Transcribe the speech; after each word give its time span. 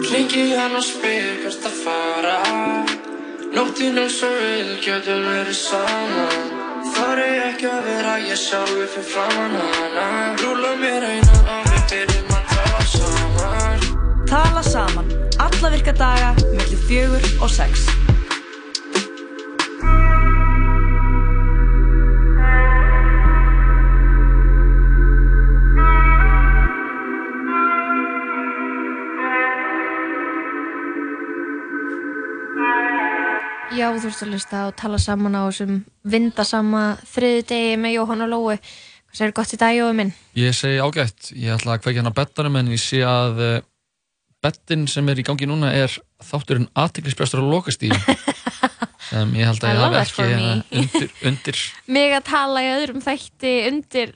Klingi 0.00 0.54
hann 0.56 0.76
og 0.76 0.84
spyr 0.84 1.42
hvert 1.42 1.66
að 1.68 1.76
fara. 1.84 2.36
Nóttin 3.52 3.98
er 4.00 4.08
svo 4.12 4.30
vil, 4.30 4.76
getur 4.84 5.20
verið 5.26 5.56
saman 5.58 6.60
Þar 6.94 7.20
er 7.24 7.40
ekki 7.50 7.68
að 7.68 7.80
vera 7.86 8.14
ég 8.22 8.38
sjálfur 8.40 8.88
fyrir 8.94 9.08
framann 9.10 9.56
hana. 9.60 10.06
Rúla 10.40 10.72
mér 10.80 11.06
einan 11.10 11.50
og 11.56 11.68
við 11.68 11.84
byrjum 11.92 12.34
að 12.38 12.52
tala 12.54 12.84
saman. 12.94 13.88
Tala 14.30 14.64
saman, 14.64 15.16
alla 15.46 15.72
virka 15.76 15.96
daga, 16.00 16.34
mellir 16.54 16.84
fjögur 16.88 17.32
og 17.42 17.52
sex. 17.52 17.99
Þú 33.98 34.10
ert 34.10 34.22
að 34.22 34.30
hlusta 34.34 34.60
og 34.68 34.76
tala 34.78 34.98
saman 35.02 35.34
á 35.34 35.42
þessum 35.48 35.80
vindasama 36.12 36.82
þriði 37.10 37.42
degi 37.50 37.76
með 37.80 37.94
Jóhann 37.96 38.24
og 38.26 38.30
Lói. 38.30 38.56
Hvað 39.10 39.18
segir 39.18 39.34
gott 39.34 39.54
í 39.56 39.58
dag, 39.58 39.74
Jói 39.74 39.90
minn? 39.98 40.12
Ég 40.38 40.54
segi 40.54 40.78
ágætt, 40.78 41.32
ég 41.34 41.56
ætla 41.56 41.74
að 41.74 41.82
kveikja 41.82 42.04
hann 42.04 42.12
á 42.14 42.18
bettanum 42.20 42.58
en 42.60 42.70
ég 42.70 42.78
sé 42.82 43.00
að 43.02 43.40
uh, 43.42 43.56
bettin 44.44 44.86
sem 44.88 45.08
er 45.10 45.18
í 45.18 45.24
gangi 45.26 45.48
núna 45.50 45.72
er 45.74 45.96
þátturinn 46.22 46.68
aðtiklisbrestur 46.78 47.42
á 47.42 47.50
lokastíð 47.50 47.96
sem 49.08 49.34
ég 49.40 49.50
held 49.50 49.66
að 49.66 49.74
ég 49.74 49.82
hafi 49.82 50.00
ekki 50.04 50.28
me. 50.30 50.38
uh, 50.38 50.78
undir, 50.80 51.10
undir 51.32 51.62
Mig 51.98 52.14
að 52.14 52.28
tala 52.30 52.62
í 52.62 52.70
öðrum 52.76 53.02
þætti 53.04 53.54
undir 53.72 54.14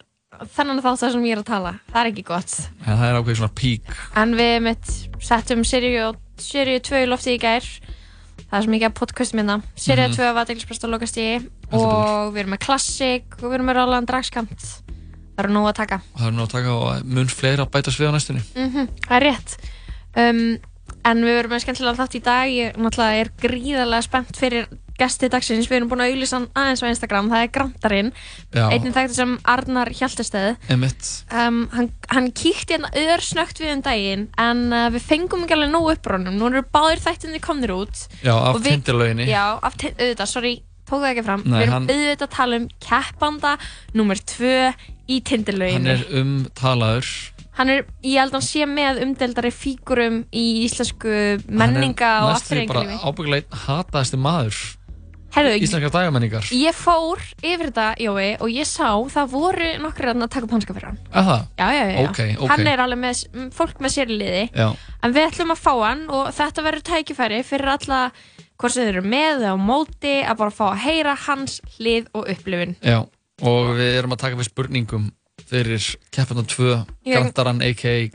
þennan 0.54 0.82
þátt 0.82 1.02
sem 1.08 1.26
ég 1.26 1.36
er 1.36 1.42
að 1.42 1.50
tala. 1.50 1.74
Það 1.90 2.00
er 2.00 2.12
ekki 2.12 2.26
gott. 2.30 2.54
en 2.84 2.94
það 2.94 3.04
er 3.08 3.18
ákveðið 3.18 3.42
svona 3.42 3.58
pík 3.58 3.92
En 4.22 4.38
við 4.38 4.54
mitt 4.68 4.94
settum 5.22 5.66
seríu 5.66 6.14
2 6.38 7.04
í 7.04 7.10
loftið 7.10 7.36
í 7.36 7.42
gær. 7.42 7.68
Það 8.44 8.58
er 8.58 8.64
svo 8.66 8.72
mikið 8.74 8.88
að 8.88 8.96
podcastum 9.00 9.40
hérna. 9.40 9.56
Mhm. 9.58 10.16
2 10.16 10.32
var 10.34 10.44
aðeinsprest 10.44 10.84
á 10.84 10.88
lokastíði 10.92 11.36
Heldur 11.72 11.86
og 11.90 12.34
við 12.34 12.40
erum 12.44 12.52
með 12.54 12.62
klassik 12.66 13.24
og 13.40 13.46
við 13.48 13.54
erum 13.58 13.66
með 13.70 13.76
rálaðan 13.80 14.06
dragskamt. 14.10 14.66
Það 15.34 15.44
eru 15.44 15.52
nóg 15.56 15.66
að 15.72 15.74
taka. 15.80 16.00
það 16.18 16.26
er 16.28 16.32
nú 16.36 16.42
að 16.44 16.52
taka 16.54 16.74
og 16.78 17.04
mun 17.04 17.26
fleira 17.26 17.64
að 17.66 17.70
bætast 17.74 17.98
við 17.98 18.06
á 18.06 18.12
næstunni 18.14 18.42
Mm 18.54 18.86
það 19.08 19.16
er 19.16 19.24
rétt 19.26 19.56
um, 20.16 20.58
En 21.04 21.20
við 21.24 21.34
verum 21.36 21.50
með 21.50 21.62
skemmtilega 21.64 21.98
þátt 21.98 22.14
í 22.14 22.20
dag 22.22 22.48
Ég 22.54 22.76
náttúrulega 22.78 23.20
er 23.24 23.30
gríðarlega 23.42 24.02
spennt 24.06 24.36
fyrir 24.38 24.68
gesti 25.00 25.28
dagsins 25.32 25.68
Við 25.70 25.78
erum 25.80 25.90
búin 25.92 26.02
að 26.04 26.12
auðlýsa 26.12 26.38
hann 26.38 26.48
aðeins 26.54 26.82
á 26.84 26.86
Instagram 26.90 27.30
Það 27.32 27.44
er 27.44 27.50
Grantarinn. 27.56 28.10
Einnig 28.54 28.94
þekkti 28.96 29.16
sem 29.18 29.32
Arnar 29.54 29.90
Hjaltesteð 29.94 30.70
Emitt, 30.74 31.08
um, 31.34 31.62
hann, 31.74 31.90
hann 32.12 32.30
kíkti 32.36 32.76
hérna 32.76 32.92
öðrsnögt 33.00 33.62
við 33.62 33.74
um 33.76 33.82
daginn 33.86 34.26
En 34.40 34.62
uh, 34.72 34.86
við 34.94 35.06
fengum 35.08 35.44
ekki 35.46 35.56
alveg 35.58 35.72
nóg 35.74 35.90
upprónum 35.96 36.38
Nú 36.38 36.50
eru 36.50 36.64
báðir 36.74 37.02
þættinni 37.04 37.42
komnir 37.44 37.74
út. 37.74 38.06
Já, 38.22 38.34
af 38.36 38.62
tindirlauginni 38.64 39.28
Já, 39.30 39.44
af 39.62 39.76
tin- 39.80 39.96
auðvitað, 39.98 40.30
sorry 40.30 40.54
Tók 40.84 41.00
það 41.00 41.10
ekki 41.14 41.22
fram. 41.24 41.42
Nei, 41.48 41.54
Við 41.56 41.62
erum 41.64 41.72
hann- 41.78 41.86
auðvitað 41.94 42.26
að 42.28 42.34
tala 42.34 42.56
um 42.60 42.66
keppanda 42.84 43.52
Númer 43.96 44.18
tvö 44.20 44.56
í 45.08 45.16
hann 45.16 45.24
Tindirlauginni 45.30 45.94
er 45.94 46.04
umtalaður. 46.20 47.08
Hann 47.54 47.70
er, 47.70 47.84
ég 48.02 48.18
held 48.18 48.32
að 48.34 48.38
hann 48.40 48.46
sé 48.48 48.66
með 48.66 49.00
umdeldari 49.04 49.50
fígurum 49.54 50.16
í 50.34 50.44
íslensku 50.66 51.12
menninga 51.46 52.08
og 52.26 52.32
næstu 52.34 52.56
því 52.56 52.64
bara 52.66 52.80
afturrenglífi. 52.82 52.96
ábyggilega 53.06 53.44
einn 53.44 53.60
hataðasti 53.64 54.18
maður 54.18 54.58
íslenskar 55.34 55.90
dagamenningar 55.90 56.44
ég 56.54 56.76
fór 56.78 57.18
yfir 57.42 57.70
þetta, 57.70 57.86
Jói, 57.98 58.26
og 58.40 58.48
ég 58.54 58.68
sá 58.68 58.92
það 59.10 59.30
voru 59.34 59.70
nokkur 59.82 60.10
að 60.12 60.22
taka 60.28 60.44
upp 60.46 60.54
hanska 60.54 60.74
fyrir 60.76 60.88
hann. 60.92 60.98
það? 61.12 61.42
Já, 61.58 61.66
já, 61.74 61.82
já. 61.84 61.96
já. 61.98 62.08
Ok, 62.08 62.20
ok. 62.38 62.48
Hann 62.52 62.66
er 62.70 62.78
alveg 62.84 63.00
með, 63.02 63.24
fólk 63.56 63.80
með 63.82 63.94
sér 63.96 64.12
í 64.14 64.18
liði, 64.20 64.44
Já, 64.54 64.68
en 65.02 65.12
við 65.16 65.26
ætlum 65.30 65.50
að 65.56 65.62
fá 65.64 65.72
hann 65.82 66.06
og 66.10 66.30
þetta 66.38 66.62
verður 66.68 66.86
tækifæri 66.92 67.42
fyrir 67.44 67.72
alla 67.74 68.00
hvort 68.54 68.72
sem 68.72 68.84
þeir 68.86 68.94
eru 69.00 69.08
með 69.10 69.42
eða 69.42 69.52
á 69.54 69.58
móti 69.58 70.14
að 70.22 70.38
bara 70.38 70.54
fá 70.54 70.64
að 70.70 70.82
heyra 70.86 71.14
hans 71.26 71.60
hlið 71.78 72.06
og 72.14 72.28
upplifun. 72.30 72.76
já 72.84 73.00
og 73.42 73.72
við 73.74 73.96
erum 73.98 74.12
að 74.14 74.20
taka 74.22 74.36
við 74.38 74.46
spurningum 74.52 75.08
fyrir 75.50 75.82
keppindan 76.14 76.46
2 76.46 76.68
Ég- 77.04 77.16
Grandaran 77.18 77.58
a.k.a. 77.66 78.10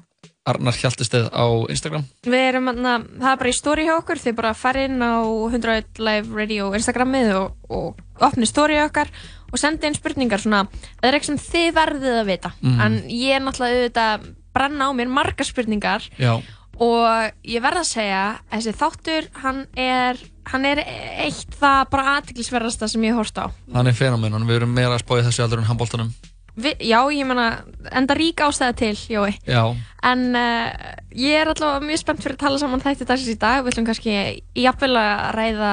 Arnar 0.50 0.76
Hjaltesteð 0.78 1.30
á 1.32 1.46
Instagram. 1.72 2.06
Við 2.26 2.46
erum, 2.50 2.70
na, 2.80 2.98
það 3.00 3.32
er 3.32 3.42
bara 3.44 3.52
í 3.52 3.58
story 3.58 3.88
hjá 3.88 3.96
okkur, 4.00 4.22
þið 4.24 4.38
bara 4.40 4.54
farið 4.58 4.88
inn 4.90 5.04
á 5.06 5.14
101 5.24 6.02
Live 6.10 6.36
Radio 6.38 6.72
Instagramið 6.78 7.34
og, 7.38 7.58
og 7.70 8.26
opni 8.30 8.50
story 8.50 8.80
okkar 8.84 9.12
og 9.50 9.62
sendi 9.62 9.90
inn 9.90 9.98
spurningar 9.98 10.42
svona, 10.44 10.66
það 11.00 11.10
er 11.10 11.18
eitthvað 11.18 11.32
sem 11.32 11.44
þið 11.50 11.70
verðið 11.80 12.18
að 12.20 12.32
vita. 12.34 12.54
Mhm. 12.62 12.82
en 12.86 12.98
ég 13.10 13.36
er 13.38 13.46
náttúrulega 13.46 13.84
auðvitað 13.84 14.28
brenna 14.54 14.90
á 14.90 14.92
mér 14.98 15.10
margar 15.14 15.48
spurningar 15.48 16.10
Já, 16.18 16.42
og 16.80 17.32
ég 17.46 17.62
verð 17.64 17.82
að 17.84 17.90
segja 17.90 18.24
þessi 18.52 18.74
þáttur, 18.80 19.30
hann 19.44 19.66
er 19.78 20.18
hann 20.50 20.66
er 20.66 20.82
eitt 20.82 21.54
það 21.60 21.90
bara 21.94 22.16
aðtiklisverðasta 22.18 22.90
sem 22.90 23.04
ég 23.06 23.18
hórst 23.18 23.38
á. 23.38 23.54
Hann 23.74 23.90
er 23.90 23.98
fenomenon, 23.98 24.48
við 24.50 24.62
erum 24.62 24.74
meira 24.74 24.96
að 24.96 25.04
spáði 25.04 25.28
þessu 25.28 25.46
aldur 25.46 25.62
en 25.62 25.70
handbóltanum 25.70 26.10
Vi, 26.56 26.74
Já, 26.90 27.00
ég 27.14 27.26
meina, 27.30 27.64
enda 27.92 28.16
rík 28.18 28.42
ástæða 28.42 28.76
til, 28.76 28.96
Jói 29.10 29.34
Já, 29.48 29.64
En 30.04 30.36
uh, 30.36 30.70
ég 31.14 31.36
er 31.42 31.50
allavega 31.52 31.84
mjög 31.86 32.00
spennt 32.02 32.24
fyrir 32.24 32.38
að 32.38 32.44
tala 32.46 32.60
saman 32.62 32.82
þætti 32.84 33.06
dagsins 33.10 33.34
í 33.34 33.40
dag. 33.40 33.64
Við 33.66 33.74
ætlum 33.74 33.88
kannski 33.90 34.14
jafnvel 34.56 34.94
að 35.00 35.24
ræða 35.36 35.72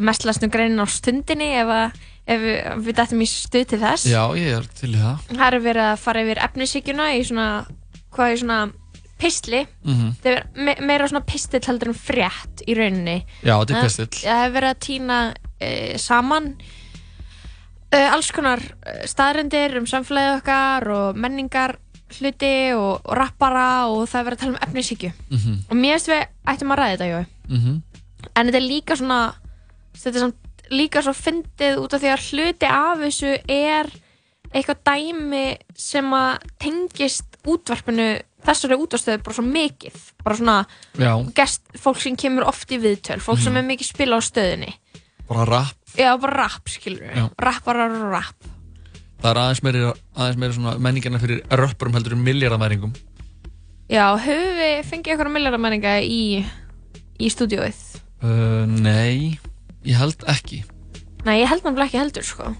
mestlastum 0.00 0.50
greinin 0.50 0.80
á 0.82 0.86
stundinni 0.90 1.50
ef, 1.60 1.70
að, 1.70 2.00
ef 2.26 2.40
við, 2.42 2.58
við 2.86 2.98
dættum 2.98 3.22
í 3.22 3.28
stuð 3.30 3.66
til 3.70 3.80
þess. 3.82 4.06
já, 4.10 4.22
ég 4.38 4.56
er 4.58 4.66
til 4.80 4.92
það 4.96 5.24
Það 5.30 5.46
er 5.46 5.58
verið 5.68 5.86
að 5.90 6.02
fara 6.04 6.24
yfir 6.24 6.42
efnisíkjuna 6.48 7.08
í 7.18 7.22
svona, 7.28 7.48
hvað 8.16 8.32
er 8.34 8.42
svona 8.44 8.60
pistli. 9.20 9.62
mm 9.84 10.10
Það 10.22 10.32
er 10.32 10.42
me 10.56 10.74
meira 10.88 11.08
svona 11.10 11.24
pistill 11.28 11.62
heldur 11.68 11.92
en 11.92 11.98
frétt 11.98 12.62
í 12.66 12.74
rauninni. 12.78 13.18
Já, 13.44 13.54
þetta 13.60 13.76
er 13.76 13.78
Eh, 13.78 13.88
pistill 13.88 14.10
Það 14.24 14.42
hefur 14.42 14.56
verið 14.58 14.70
að 14.74 14.84
týna 14.88 15.18
uh, 15.30 15.96
saman 16.00 16.52
uh, 16.56 16.76
alls 17.98 18.30
konar 18.34 18.60
uh, 18.62 19.04
staðrendir 19.10 19.78
um 19.80 19.86
samfélagið 19.90 20.36
okkar 20.40 20.88
og 20.94 21.16
menningar 21.18 21.76
hluti 22.18 22.72
og, 22.74 23.00
og 23.06 23.14
rappara 23.14 23.86
og 23.90 24.04
það 24.10 24.20
er 24.20 24.26
verið 24.28 24.36
að 24.38 24.42
tala 24.44 24.52
um 24.52 24.62
efnisíkju. 24.68 25.12
mm 25.30 25.58
Og 25.70 25.76
mér 25.76 25.96
finnst 25.98 26.10
við 26.10 26.22
ættum 26.52 26.72
að 26.74 26.80
ræða 26.80 26.92
þetta, 26.96 27.10
Jói. 27.10 27.24
-hmm. 27.48 27.80
En 28.36 28.46
þetta 28.46 28.56
er 28.56 28.68
líka 28.68 28.96
svona, 28.96 29.34
þetta 29.94 30.16
er 30.16 30.20
samt 30.20 30.36
líka 30.70 31.02
svo 31.02 31.12
fyndið 31.12 31.78
út 31.82 31.94
af 31.94 32.00
því 32.02 32.10
að 32.14 32.24
hluti 32.30 32.66
af 32.66 32.98
þessu 32.98 33.32
er 33.48 33.90
eitthvað 34.54 34.82
dæmi 34.86 35.58
sem 35.78 36.12
að 36.14 36.38
tengist 36.58 37.38
útvarpinu, 37.46 38.20
þessari 38.46 38.78
útvarstöðu 38.78 39.22
bara 39.22 39.34
svo 39.34 39.44
mikið. 39.46 39.98
Bara 40.24 40.36
svona 40.36 40.56
gest, 41.34 41.62
fólk 41.78 42.00
sem 42.02 42.16
kemur 42.16 42.48
oft 42.50 42.70
í 42.70 42.78
viðtöl, 42.82 43.20
fólk 43.22 43.42
sem 43.42 43.56
er 43.56 43.66
mikið 43.66 43.86
spila 43.86 44.18
á 44.18 44.20
stöðinni. 44.22 44.74
bara 45.30 45.44
rap 45.46 45.79
Já, 45.98 46.14
bara 46.22 46.36
rap, 46.44 46.70
skilur 46.70 47.02
við. 47.02 47.16
Já. 47.18 47.26
Rapparar 47.42 47.94
og 47.98 48.08
rap. 48.12 48.50
Það 49.20 49.30
er 49.34 49.40
aðeins 49.42 49.62
meiri, 49.66 49.84
aðeins 50.16 50.40
meiri 50.40 50.80
menningarna 50.80 51.20
fyrir 51.20 51.42
röppurum 51.60 51.96
heldur 51.98 52.14
en 52.16 52.22
miljardamæringum 52.24 52.94
Já, 53.90 54.04
höfum 54.22 54.54
við 54.56 54.76
fengið 54.86 55.12
eitthvað 55.12 55.32
milljaramenninga 55.34 55.94
í, 56.06 56.20
í 57.20 57.30
stúdióið? 57.32 57.80
uh, 58.22 58.64
Nei, 58.70 59.36
ég 59.84 59.98
held 59.98 60.24
ekki 60.30 60.62
Nei, 61.26 61.40
ég 61.42 61.50
held 61.50 61.66
náttúrulega 61.66 61.90
ekki 61.90 62.00
heldur, 62.00 62.24
sko. 62.24 62.52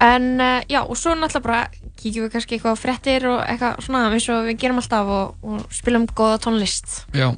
En 0.00 0.30
uh, 0.40 0.62
já, 0.70 0.80
og 0.86 0.96
svo 0.96 1.12
náttúrulega 1.18 1.44
bara 1.44 1.90
kíkjum 2.00 2.24
við 2.24 2.32
kannski 2.32 2.56
eitthvað 2.56 2.78
á 2.78 2.80
fréttir 2.80 3.26
og 3.28 3.42
eitthvað 3.44 3.82
svona 3.84 4.06
eins 4.08 4.28
og 4.32 4.46
við 4.48 4.56
gerum 4.62 4.80
alltaf 4.80 5.10
og, 5.18 5.34
og 5.44 5.66
spilum 5.74 6.06
góða 6.16 6.38
tónlist. 6.46 7.02
Já, 7.12 7.28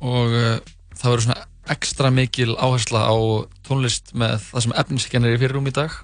og 0.00 0.32
uh, 0.32 0.56
það 0.96 1.10
verður 1.10 1.26
svona 1.26 1.44
ekstra 1.76 2.08
mikil 2.14 2.54
áhersla 2.56 3.04
á 3.04 3.14
tónlist 3.72 4.14
með 4.14 4.38
það 4.50 4.66
sem 4.66 4.78
efnisikjan 4.84 5.28
er 5.28 5.36
í 5.36 5.42
fyrirrúm 5.42 5.72
í 5.72 5.76
dag 5.80 5.98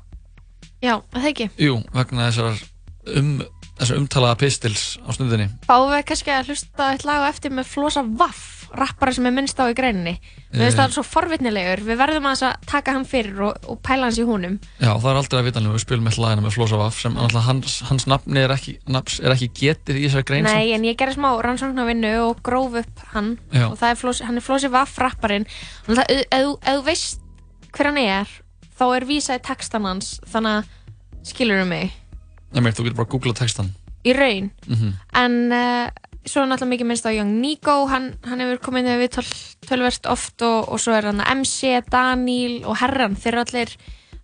Já, 0.78 1.00
það 1.10 1.30
ekki. 1.32 1.48
Jú, 1.58 1.78
vegna 1.90 2.28
þessar 2.28 2.60
um, 3.18 3.38
þessar 3.78 3.98
umtalaða 3.98 4.38
pistils 4.42 4.84
á 5.02 5.10
stundinni 5.14 5.48
Fáum 5.66 5.90
við 5.90 6.04
kannski 6.10 6.34
að 6.34 6.52
hlusta 6.52 6.92
eitt 6.92 7.06
lag 7.06 7.26
á 7.26 7.30
eftir 7.30 7.54
með 7.54 7.70
Flosa 7.72 8.04
Vaff, 8.06 8.68
rappara 8.78 9.14
sem 9.14 9.26
er 9.26 9.34
minnst 9.34 9.58
á 9.58 9.64
í 9.70 9.74
greininni. 9.76 10.18
Við 10.52 10.62
veist 10.62 10.76
Eh. 10.76 10.78
það 10.78 10.84
er 10.84 10.94
svo 10.94 11.04
forvitnilegur, 11.08 11.82
við 11.88 11.98
verðum 11.98 12.26
að 12.30 12.42
taka 12.68 12.94
hann 12.94 13.06
fyrir 13.08 13.40
og, 13.48 13.68
og 13.68 13.78
pæla 13.82 14.08
hans 14.08 14.18
í 14.20 14.26
húnum. 14.28 14.58
Já, 14.78 14.92
það 14.92 15.10
er 15.10 15.20
aldrei 15.22 15.38
að 15.38 15.46
vitanlega, 15.48 15.76
við 15.76 15.84
spilum 15.86 16.04
með 16.04 16.18
lagina 16.22 16.44
með 16.44 16.56
Flósavaf 16.58 16.98
sem 17.00 17.14
mm. 17.16 17.38
hans, 17.48 17.78
hans 17.88 18.08
nafni 18.10 18.42
er 18.44 18.54
ekki, 18.54 18.76
er 18.86 19.34
ekki 19.34 19.50
getið 19.62 20.02
í 20.02 20.04
þessari 20.06 20.28
grein 20.30 20.48
Nei, 20.48 20.74
en 20.76 20.84
ég 20.84 20.98
gerði 21.00 21.18
smá 21.18 21.30
rannsóknarvinnu 21.42 22.12
og 22.26 22.42
gróf 22.44 22.76
upp 22.82 23.06
hann 23.14 23.38
Já. 23.50 23.70
og 23.70 23.82
er 23.82 23.96
Flosi, 23.96 24.26
hann 24.28 24.36
er 24.36 24.44
Flosi 24.44 24.70
Vaff 24.72 25.00
rapparinn 25.00 25.48
og 25.88 26.04
ef, 26.04 26.26
ef, 26.28 26.28
ef 26.36 26.68
þú 26.68 26.84
veist 26.86 27.24
hver 27.74 27.90
hann 27.90 28.00
er 28.02 28.34
þá 28.78 28.84
er 28.96 29.06
vísað 29.08 29.40
í 29.40 29.46
textan 29.48 29.88
hans 29.88 30.16
þannig 30.30 30.60
að 30.60 31.30
skilur 31.32 31.64
mig 31.68 31.92
Nei, 32.54 32.62
mér, 32.64 32.72
þú 32.72 32.86
getur 32.86 32.98
bara 33.00 33.08
að 33.08 33.14
googla 33.14 33.36
textan 33.36 33.72
í 34.06 34.14
raun 34.16 34.50
mm 34.68 34.92
en 35.18 35.38
uh, 35.52 35.88
svo 36.28 36.42
er 36.42 36.50
náttúrulega 36.50 36.72
mikið 36.74 36.88
minnst 36.90 37.06
á 37.08 37.12
Young 37.14 37.38
Nico 37.40 37.74
hann, 37.88 38.10
hann 38.28 38.42
hefur 38.44 38.60
komið 38.68 38.90
inn 38.90 39.00
við 39.00 39.14
töl, 39.16 39.24
tölvert 39.64 40.08
oft 40.12 40.44
og, 40.44 40.68
og 40.68 40.82
svo 40.82 40.92
er 40.92 41.08
hann 41.08 41.22
MC, 41.40 41.78
Daniel 41.88 42.60
og 42.68 42.76
Herran 42.82 43.16
þeir 43.16 43.38
eru 43.38 43.44
allir 43.46 43.72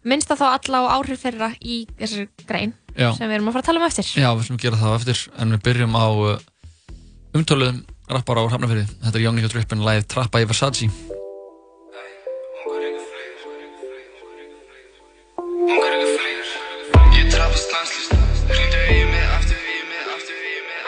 minnst 0.04 0.28
á 0.28 0.36
þá 0.36 0.46
alla 0.50 0.82
og 0.84 0.90
áhrif 0.98 1.24
þeirra 1.24 1.54
í 1.64 1.84
þessari 1.96 2.28
grein 2.44 2.74
Já. 2.92 3.08
sem 3.16 3.24
við 3.24 3.38
erum 3.38 3.48
að 3.48 3.56
fara 3.56 3.64
að 3.64 3.70
tala 3.70 3.80
um 3.80 3.88
eftir 3.88 4.10
Já, 4.20 4.28
við 4.36 4.46
slum 4.50 4.60
gera 4.60 4.80
það 4.82 4.92
á 4.92 4.98
eftir 5.00 5.24
en 5.40 5.56
við 5.56 5.64
byrjum 5.64 5.96
á 5.96 6.06
uh, 6.12 6.36
umtöluðum 7.34 7.82
rappar 8.10 8.38
á 8.40 8.42
Hrafnafjörði. 8.44 8.86
Þetta 9.00 9.18
er 9.18 9.24
Young 9.24 9.38
Nigga 9.38 9.52
Drippin 9.52 9.84
live 9.84 10.06
Trappa 10.08 10.42
í 10.42 10.48
Versace. 10.48 10.90
Ég 15.64 17.28
trappast 17.32 17.70
landslýst 17.72 18.12
Hringdu 18.48 18.80
í 18.92 19.04
mig 19.08 19.24
aftur, 19.32 19.56
í 19.56 19.80
mig 19.88 20.04
aftur, 20.12 20.36
í 20.44 20.58
mig. 20.66 20.82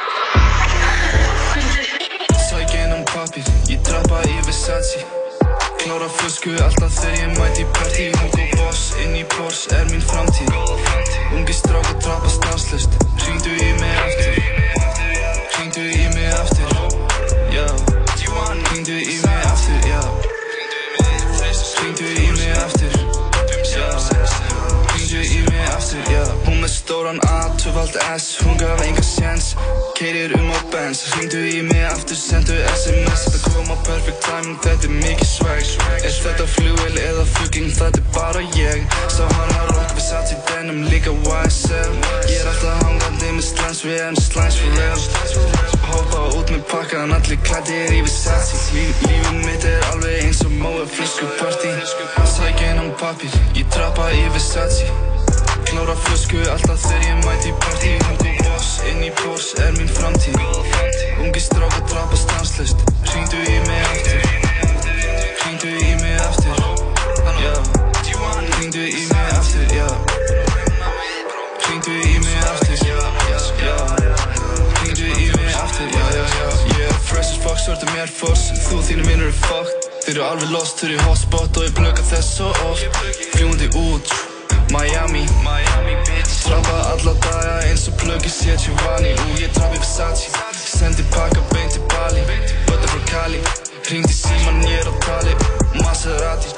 Sækja 2.42 2.82
inn 2.84 2.92
um 2.98 3.04
pappir 3.08 3.46
Ég 3.72 3.80
trappa 3.88 4.18
í 4.28 4.36
Versace 4.44 5.00
Klára 5.80 6.08
flösku 6.18 6.52
alltaf 6.60 6.92
þegar 6.98 7.16
ég 7.22 7.30
mæti 7.38 7.64
í 7.64 7.66
party 7.78 8.04
Hugo 8.18 8.44
Boss 8.58 8.82
inn 9.00 9.16
í 9.16 9.24
Porsche 9.32 9.72
er 9.78 9.86
mín 9.88 10.04
framtíð. 10.04 10.52
Ungi 11.32 11.54
strák 11.56 11.88
að 11.94 11.98
trappa 12.04 12.28
stanslust 12.36 12.92
Hringdu 13.22 13.52
í 13.56 13.70
mig 13.80 13.96
aftur. 14.04 14.34
Hringdu 15.56 15.84
í 15.88 16.04
mig 16.18 16.28
aftur. 16.36 16.68
Já. 17.54 17.66
Hringdu 18.16 18.92
í 18.92 19.00
mig 19.00 19.04
aftur, 19.06 19.15
stóran 27.06 27.20
A, 27.28 27.54
tvöfald 27.56 27.96
S 28.16 28.38
Hún 28.44 28.56
gaf 28.56 28.80
enga 28.80 29.02
séns. 29.02 29.54
Keirir 29.94 30.32
um 30.40 30.50
á 30.50 30.58
Benz 30.70 31.04
Hringdu 31.10 31.38
í 31.38 31.62
mig 31.62 31.84
aftur, 31.84 32.16
sendu 32.16 32.52
SMS 32.74 33.22
Þetta 33.26 33.50
kom 33.54 33.70
á 33.70 33.76
perfect 33.86 34.20
timing, 34.26 34.58
þetta 34.64 34.86
er 34.88 34.94
mikið 35.04 35.28
swag. 35.30 35.66
Er 36.02 36.16
þetta 36.24 36.46
flugvél 36.46 36.98
eða 36.98 37.24
fugging, 37.36 37.70
þetta 37.70 38.02
er 38.02 38.06
bara 38.14 38.42
ég. 38.58 38.82
Sá 39.12 39.22
hann 39.36 39.54
að 39.60 39.70
rock 39.76 39.94
við 39.94 40.04
satt 40.08 40.34
í 40.34 40.38
denim, 40.50 40.82
líka 40.90 41.14
YSL 41.14 41.94
Ég 42.26 42.40
er 42.40 42.50
alltaf 42.50 42.82
hangandi 42.82 43.32
með 43.38 43.46
slæms, 43.52 43.82
við 43.86 43.98
erum 44.02 44.20
slæms 44.20 44.60
for 44.60 44.70
real 44.80 45.00
Hoppa 45.86 46.22
út 46.34 46.50
með 46.50 46.62
pakkan, 46.72 47.14
allir 47.14 47.42
klæddir 47.46 47.94
í 47.94 48.02
Versace. 48.02 48.62
Líf, 48.74 49.04
Lífið 49.06 49.42
mitt 49.46 49.68
er 49.70 49.90
alveg 49.92 50.24
eins 50.24 50.42
og 50.46 50.54
móa 50.58 50.86
flöskupartí 50.96 51.70
Sækja 52.36 52.74
inn 52.74 52.82
á 52.82 52.86
pappir, 52.98 53.42
ég 53.54 53.70
trappa 53.74 54.10
í 54.10 54.26
Versace 54.34 54.90
Klára 55.76 55.92
flösku 56.00 56.38
alltaf 56.48 56.78
þegar 56.80 57.02
ég 57.04 57.18
mæti 57.26 57.50
í 57.50 57.54
partí. 57.60 57.88
Hugo 58.08 58.30
Boss 58.46 58.68
inn 58.88 59.02
í 59.04 59.10
Porsche 59.12 59.58
er 59.60 59.74
mín 59.76 59.90
framtíð. 59.92 60.36
Ungi 61.20 61.40
strák 61.44 61.74
að 61.76 61.82
trappa 61.90 62.16
stanslust 62.16 62.84
Hringdu 63.10 63.42
í 63.44 63.58
mig 63.66 63.82
aftur. 63.84 64.22
Hringdu 65.42 65.74
í 65.76 65.90
mig 66.00 66.14
aftur. 66.24 66.56
Já 67.42 67.52
Hringdu 68.54 68.86
í 68.88 69.02
mig 69.10 69.28
aftur, 69.34 69.66
já. 69.76 69.88
Hringdu 71.66 71.98
í 71.98 72.14
mig 72.24 72.38
aftur. 72.54 72.80
Já 72.88 73.76
Hringdu 74.78 75.10
í 75.12 75.26
mig 75.34 75.58
aftur, 75.60 75.92
Ég 76.70 76.86
er 76.86 76.96
fresh 77.10 77.34
as 77.34 77.42
fuck, 77.44 77.60
svörtu 77.60 77.90
mér 77.90 78.08
foss. 78.08 78.46
Þú 78.70 78.80
og 78.80 78.88
þínu 78.88 79.04
vinnur 79.10 79.28
er 79.28 79.36
fucked. 79.42 79.90
Þeir 80.06 80.14
eru 80.14 80.24
alveg 80.30 80.56
lost, 80.56 80.80
þeir 80.80 80.96
eru 80.96 81.10
hotspot 81.10 81.60
Og 81.60 81.68
ég 81.68 81.76
blöka 81.76 82.08
þess 82.14 82.38
svo 82.38 82.48
oft. 82.70 83.04
Fljúandi 83.34 83.70
út 83.82 84.16
Miami, 84.70 85.24
Miami 85.46 85.94
bitch. 86.06 86.44
Trappa 86.46 86.76
alla 86.92 87.14
daga 87.24 87.54
eins 87.68 87.88
og 87.88 87.94
plöggi 88.00 88.28
sé 88.28 88.56
Giovanni. 88.56 89.12
Ú, 89.14 89.38
ég 89.40 89.50
trappi 89.54 89.78
Versace. 89.78 90.28
Sendi 90.52 91.02
pakka 91.14 91.40
beint 91.52 91.72
til 91.72 91.82
Bali 91.90 92.22
Bötta 92.66 92.86
frá 92.92 93.00
Cali. 93.10 93.40
Hringdi 93.86 94.12
síman, 94.12 94.62
ég 94.66 94.80
er 94.82 94.88
á 94.90 94.94
tali 95.06 95.32
Maserati 95.84 96.48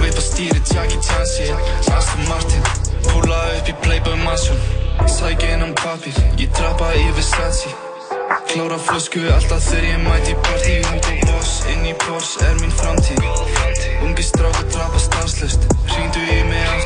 Veipa 0.00 0.20
stýri, 0.20 0.60
Jackie 0.66 0.98
Chan 0.98 1.26
shit 1.26 1.54
Aston 1.94 2.26
Martin. 2.28 2.62
Púla 3.06 3.38
upp 3.58 3.68
í 3.70 3.74
Playboy 3.84 4.18
Mansion 4.26 4.58
Sækja 5.06 5.54
inn 5.54 5.62
á 5.62 5.68
pappir 5.78 6.18
Ég 6.42 6.50
trappa 6.58 6.90
í 6.98 7.06
Versace. 7.14 7.70
Klára 8.50 8.78
flösku 8.78 9.22
alltaf 9.32 9.62
þegar 9.64 9.86
ég 9.86 10.00
mæti 10.04 10.34
í 10.34 10.36
partí 10.44 10.74
Hugo 10.88 11.14
Boss 11.28 11.62
inn 11.72 11.86
í 11.88 11.94
Porsche 12.02 12.44
er 12.48 12.58
mín 12.60 12.74
framtíð 12.74 13.22
Ungi 14.04 14.24
strák 14.26 14.58
að 14.60 14.72
trappa 14.74 15.00
stanslust 15.00 15.68
Hringdu 15.92 16.20
í 16.20 16.42
mig 16.50 16.66
aftur 16.74 16.81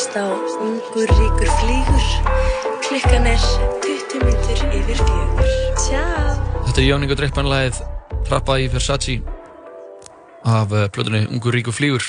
hlusta 0.00 0.24
á 0.24 0.32
Ungur 0.64 1.08
ríkur 1.12 1.50
flýgur. 1.60 2.04
Klukkan 2.88 3.26
er 3.28 3.40
20 3.84 4.22
myndir 4.24 4.60
yfir 4.72 4.96
fjögur. 4.96 5.48
Tjá! 5.76 6.04
Þetta 6.64 6.80
er 6.80 7.00
Nigga 7.02 7.16
Drippin 7.18 7.48
live 7.50 7.84
Trappa 8.24 8.56
í 8.56 8.68
Versace 8.72 9.18
af 10.40 10.72
uh, 10.72 10.86
plötunni 10.88 11.26
Ungur 11.28 11.52
Ríkur 11.52 11.76
Flýgur. 11.76 12.06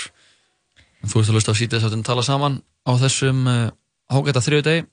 Þú 1.04 1.20
ert 1.20 1.32
að 1.34 1.36
hlusta 1.36 1.52
á 1.52 1.60
sítið 1.60 1.84
þess 1.84 1.98
að 1.98 2.06
tala 2.08 2.24
saman 2.24 2.62
á 2.88 2.92
þessum 3.02 3.42
uh, 3.52 3.74
ágæta 4.08 4.44
þriðu 4.46 4.66
degi. 4.70 4.86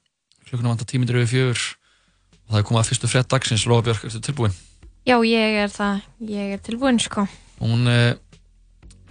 Klukkuna 0.48 0.72
vantar 0.72 0.88
tímindur 0.90 1.20
yfir 1.22 1.30
fjögur 1.30 1.62
og 1.62 2.50
það 2.50 2.58
er 2.58 2.66
komað 2.66 2.82
að 2.82 2.90
fyrstu 2.90 3.12
frétt 3.12 3.30
dagsins. 3.30 3.68
Lóa 3.70 3.84
Björk, 3.86 4.08
ertu 4.10 4.24
tilbúin? 4.26 4.58
Já, 5.06 5.14
ég 5.22 5.60
er 5.62 5.70
það, 5.70 6.02
ég 6.34 6.56
er 6.56 6.66
tilbúin 6.66 6.98
sko. 6.98 7.28
Hún, 7.62 7.86
uh, 7.86 8.18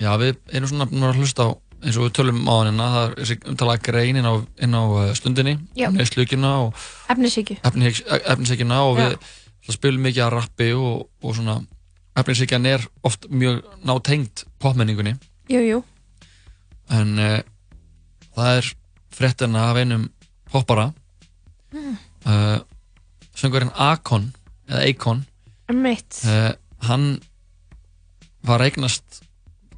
já 0.03 0.11
við 0.19 0.35
erum 0.51 0.73
svona 0.73 0.91
að 1.13 1.23
hlusta 1.23 1.47
á 1.47 1.49
eins 1.83 1.97
og 1.99 2.07
við 2.07 2.13
tölum 2.17 2.39
á 2.49 2.53
hann 2.65 2.79
það 2.81 3.15
er 3.21 3.33
umtalaða 3.51 3.81
grein 3.85 4.17
inn 4.19 4.25
á, 4.29 4.33
inn 4.65 4.73
á 4.77 4.81
uh, 4.87 5.11
stundinni, 5.17 5.57
Já. 5.77 5.89
neðslugina 5.93 6.53
og 6.65 6.85
Efnisíkju. 7.13 7.59
efnisíkjuna 7.63 8.79
og 8.87 8.97
við 8.97 9.17
spilum 9.75 10.01
mikið 10.07 10.23
að 10.25 10.33
rappi 10.37 10.69
og, 10.73 11.05
og 11.21 11.35
svona 11.37 11.59
efnisíkjan 12.17 12.65
er 12.65 12.87
oft 13.05 13.27
mjög 13.29 13.61
nátengt 13.85 14.45
popmenningunni 14.63 15.17
Jú, 15.51 15.59
jú. 15.61 15.83
en 16.89 17.13
uh, 17.19 17.39
það 18.35 18.57
er 18.61 18.71
fréttina 19.17 19.69
af 19.71 19.81
einum 19.83 20.09
poppara 20.51 20.93
Mm. 21.67 21.97
uh, 22.25 22.59
söngurinn 23.35 23.73
Akon 23.75 24.29
eða 24.71 24.85
Akon 24.87 25.25
Mitt. 25.75 26.21
uh, 26.23 26.53
hann 26.87 27.19
var 28.47 28.63
eignast 28.63 29.19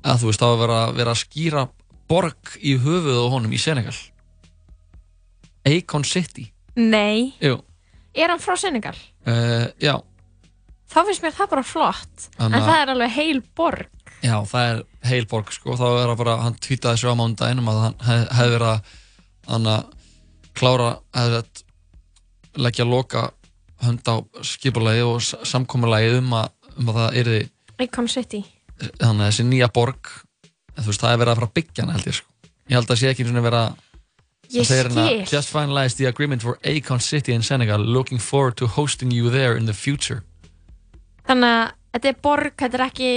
að 0.06 0.22
þú 0.22 0.30
veist 0.30 0.44
var 0.46 0.54
að 0.54 0.60
vera, 0.62 0.78
vera 1.00 1.16
að 1.16 1.22
skýra 1.24 1.64
borg 2.10 2.56
í 2.66 2.76
höfuð 2.82 3.20
á 3.22 3.28
honum 3.32 3.54
í 3.54 3.60
Senegal 3.62 3.96
Akon 5.68 6.04
City 6.08 6.48
Nei. 6.80 7.34
Jú, 7.44 7.58
Er 8.16 8.30
hann 8.32 8.40
frá 8.42 8.56
Senegal? 8.58 8.96
uh, 9.28 9.68
já, 9.82 9.98
Þá 10.90 11.04
finnst 11.06 11.22
mér 11.22 11.34
það 11.38 11.50
bara 11.52 11.62
flott. 11.64 12.24
Þannig 12.40 12.56
En 12.56 12.62
að- 12.64 12.70
það 12.70 12.80
er 12.82 12.92
alveg 12.96 13.12
heil 13.14 13.42
borg. 13.56 13.90
já, 14.24 14.36
það 14.42 14.70
er 14.72 14.80
heil 15.10 15.26
borg 15.30 15.52
sko, 15.54 15.76
þá 15.78 15.84
er 15.86 16.08
það 16.10 16.18
bara, 16.18 16.38
hann 16.42 16.56
tweetaði 16.56 16.96
þessu 16.98 17.12
á 17.14 17.20
mándaginn 17.20 17.60
um 17.62 17.68
að 17.70 17.82
hann 17.84 17.96
hef, 18.08 18.24
hefði 18.40 18.56
verið 18.56 18.72
að 18.72 18.82
hann 19.52 19.68
að 19.68 19.84
klára 20.56 20.88
hefði 21.14 21.38
að 21.44 21.64
leggja 22.66 22.86
loka 22.90 23.22
hönd 23.84 24.02
á 24.10 24.16
skipulagi 24.42 25.04
og 25.06 25.22
s- 25.22 25.36
samkomulagi 25.52 26.18
um 26.18 26.34
að, 26.34 26.50
um 26.80 26.90
að 26.90 26.96
það 26.96 27.20
yrði 27.22 27.50
Icon 27.86 28.08
City. 28.08 28.42
þannig 28.80 29.22
að 29.22 29.30
þessi 29.30 29.46
nýja 29.46 29.70
borg 29.74 30.10
en 30.80 30.86
þú 30.86 30.94
veist, 30.94 31.04
það 31.04 31.14
er 31.14 31.22
verið 31.22 31.34
að 31.36 31.40
fara 31.42 31.50
að 31.52 31.56
byggja 31.60 31.84
hana 31.86 31.96
held 31.98 32.08
ég 32.10 32.18
sko. 32.22 32.28
ég 32.70 32.78
held 32.80 32.94
að 32.96 33.00
sé 33.04 33.12
ekki 33.14 33.28
svona 33.28 33.44
vera 33.46 33.64
Ég 34.50 34.64
það 34.66 34.70
segir 34.72 34.88
hérna, 34.88 35.04
skil. 35.06 35.26
just 35.38 35.50
finalized 35.54 35.98
the 36.00 36.08
agreement 36.10 36.42
for 36.42 36.58
Akon 36.66 37.00
City 37.06 37.34
in 37.38 37.44
Senegal 37.46 37.84
looking 37.86 38.18
forward 38.18 38.56
to 38.58 38.66
hosting 38.66 39.12
you 39.14 39.30
there 39.30 39.56
in 39.58 39.66
the 39.68 39.74
future 39.78 40.24
Þannig 41.30 41.50
að 41.54 41.76
þetta 41.94 42.10
er 42.10 42.18
borg, 42.26 42.54
þetta 42.58 42.78
er 42.80 42.84
ekki 42.88 43.10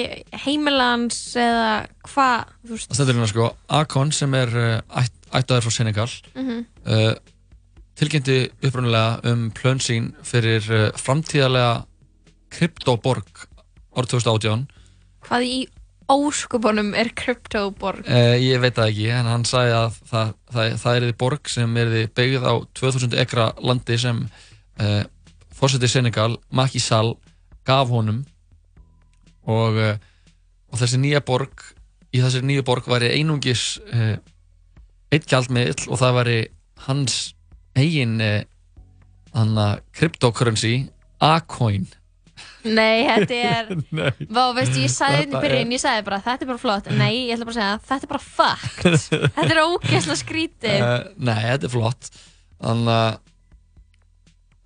heimilans 0.45 1.17
eða 1.41 1.71
hvað, 2.09 2.51
þú 2.67 2.75
veist. 2.77 2.89
það 2.91 2.99
stendur 2.99 3.17
hérna 3.17 3.31
sko, 3.33 3.47
Akon 3.81 4.13
sem 4.13 4.35
er 4.37 4.53
uh, 4.53 5.01
ætt, 5.01 5.15
ættaður 5.33 5.65
frá 5.69 5.73
Senegal 5.79 6.09
Mhm. 6.37 6.59
uh, 6.85 7.15
tilkynnti 7.97 8.37
upprunalega 8.65 9.33
um 9.33 9.51
plön 9.57 9.81
sín 9.81 10.13
fyrir 10.25 10.65
uh, 10.73 10.91
framtíðarlega 10.97 11.85
kryptoborg 12.53 13.47
árið 13.97 14.13
2018 14.17 14.67
Hvað 15.29 15.45
í 15.49 15.57
óskupunum 16.13 16.93
er 16.99 17.11
kryptoborg? 17.17 18.07
uh, 18.07 18.37
ég 18.39 18.61
veit 18.63 18.77
það 18.77 18.91
ekki 18.93 19.09
en 19.17 19.29
hann 19.31 19.47
sagði 19.49 19.75
að 19.79 19.99
það, 20.11 20.33
það, 20.55 20.77
það 20.83 20.97
er 20.97 21.07
því 21.07 21.17
borg 21.23 21.53
sem 21.53 21.77
er 21.83 21.93
því 21.93 22.03
byggð 22.19 22.47
á 22.49 22.55
2000 22.81 23.19
ekra 23.25 23.49
landi 23.65 23.99
sem 24.01 24.23
uh, 24.27 25.03
fórsetið 25.57 25.95
Senegal, 25.95 26.37
Macky 26.51 26.83
Sall 26.83 27.15
gaf 27.69 27.93
honum 27.93 28.23
og, 29.49 29.79
uh, 29.79 29.95
og 30.73 30.83
þessi 30.83 31.01
nýja 31.03 31.23
borg 31.27 31.67
í 32.13 32.21
þessi 32.23 32.45
nýja 32.45 32.67
borg 32.67 32.89
væri 32.91 33.13
einungis 33.17 33.79
uh, 33.93 34.17
eitt 35.13 35.29
gjaldmiðl 35.31 35.89
og 35.89 36.01
það 36.01 36.19
væri 36.21 36.39
hans 36.89 37.19
eigin 37.79 38.19
hann 39.33 39.59
cryptocurrency 39.97 40.91
A-coin 41.23 41.87
Nei, 42.63 43.03
þetta 43.09 43.39
er, 43.39 43.73
Nei. 43.99 44.11
vá, 44.31 44.43
veistu, 44.57 44.83
ég 44.85 44.93
sagði 44.93 45.23
þetta 45.23 45.27
í 45.27 45.33
Þetta 45.33 45.43
byrjun, 45.47 45.75
ég 45.75 45.83
sagði 45.83 46.07
bara, 46.07 46.21
þetta 46.27 46.47
er 46.47 46.51
bara 46.53 46.63
flott. 46.63 46.91
Nei, 46.95 47.13
ég 47.27 47.35
ætla 47.35 47.49
bara 47.49 47.55
að 47.55 47.59
segja, 47.59 47.81
þetta 47.89 48.09
er 48.09 48.13
bara 48.13 48.25
fucked. 48.29 49.09
þetta 49.39 49.49
er 49.49 49.63
ógeðslega 49.65 50.21
skrítið. 50.23 50.87
Uh, 50.87 50.97
nei, 51.19 51.41
þetta 51.49 51.69
er 51.69 51.75
flott 51.75 52.11
Þannig 52.63 52.93
að 52.95 53.13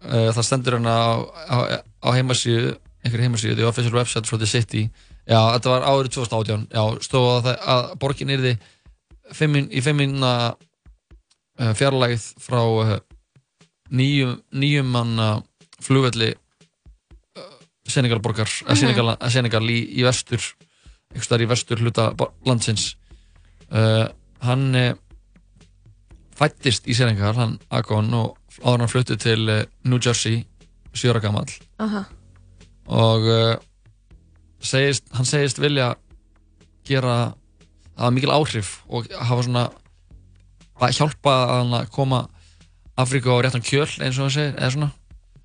uh, 0.06 0.30
það 0.36 0.42
stendur 0.50 0.76
hérna 0.76 0.96
á, 0.96 1.12
á, 1.48 1.56
á 1.80 2.08
heimasíðu 2.16 2.76
einhverju 3.06 3.26
heimasíðu, 3.28 3.56
the 3.58 3.66
official 3.68 3.96
website 3.96 4.28
for 4.28 4.40
the 4.40 4.48
city 4.48 4.86
já, 5.26 5.38
þetta 5.56 5.72
var 5.72 5.86
árið 5.86 6.12
2018 6.18 6.66
já, 6.70 6.82
stóð 7.06 7.28
að, 7.30 7.42
það, 7.46 7.60
að 7.74 7.90
borgin 8.02 8.32
yrði 8.36 8.54
fimmin, 9.34 9.68
í 9.70 9.82
fimmina 9.84 10.32
uh, 10.54 11.72
fjarlægð 11.78 12.26
frá 12.42 12.62
nýjum, 13.94 14.36
nýjum 14.54 14.90
manna 14.90 15.28
flugvelli 15.82 16.34
Senegalborgar 17.92 18.48
mm 18.48 18.66
-hmm. 18.68 18.80
Senegal, 18.80 19.16
Senegal 19.30 19.70
í, 19.70 19.78
í 20.00 20.02
vestur 20.04 20.42
einhvers 21.12 21.28
þar 21.28 21.42
í 21.42 21.48
vestur 21.48 21.80
hluta 21.80 22.14
landsins 22.46 22.96
uh, 23.70 24.08
hann 24.40 24.74
uh, 24.74 24.94
fættist 26.36 26.88
í 26.88 26.94
Senegal 26.94 27.34
hann 27.34 27.58
Akon 27.70 28.12
og 28.14 28.36
áður 28.62 28.78
hann 28.80 28.88
fluttu 28.88 29.16
til 29.16 29.48
uh, 29.48 29.64
New 29.84 29.98
Jersey 29.98 30.44
sjóra 30.92 31.20
gammal 31.20 31.46
Aha. 31.78 32.04
og 32.86 33.22
segist, 34.60 35.04
hann 35.12 35.24
segist 35.28 35.58
vilja 35.60 35.94
gera 36.86 37.34
það 37.96 38.14
mikil 38.16 38.32
áhrif 38.32 38.70
og 38.88 39.08
hafa 39.12 39.42
svona 39.42 39.66
að 40.76 40.96
hjálpa 40.98 41.32
að 41.32 41.52
hann 41.54 41.74
að 41.80 41.90
koma 41.94 42.22
Afríku 42.96 43.32
á 43.32 43.40
réttan 43.44 43.64
kjöl 43.64 43.88
eins 44.00 44.16
og 44.16 44.26
hann 44.26 44.34
segir 44.36 44.56
eða 44.56 44.72
svona 44.72 44.90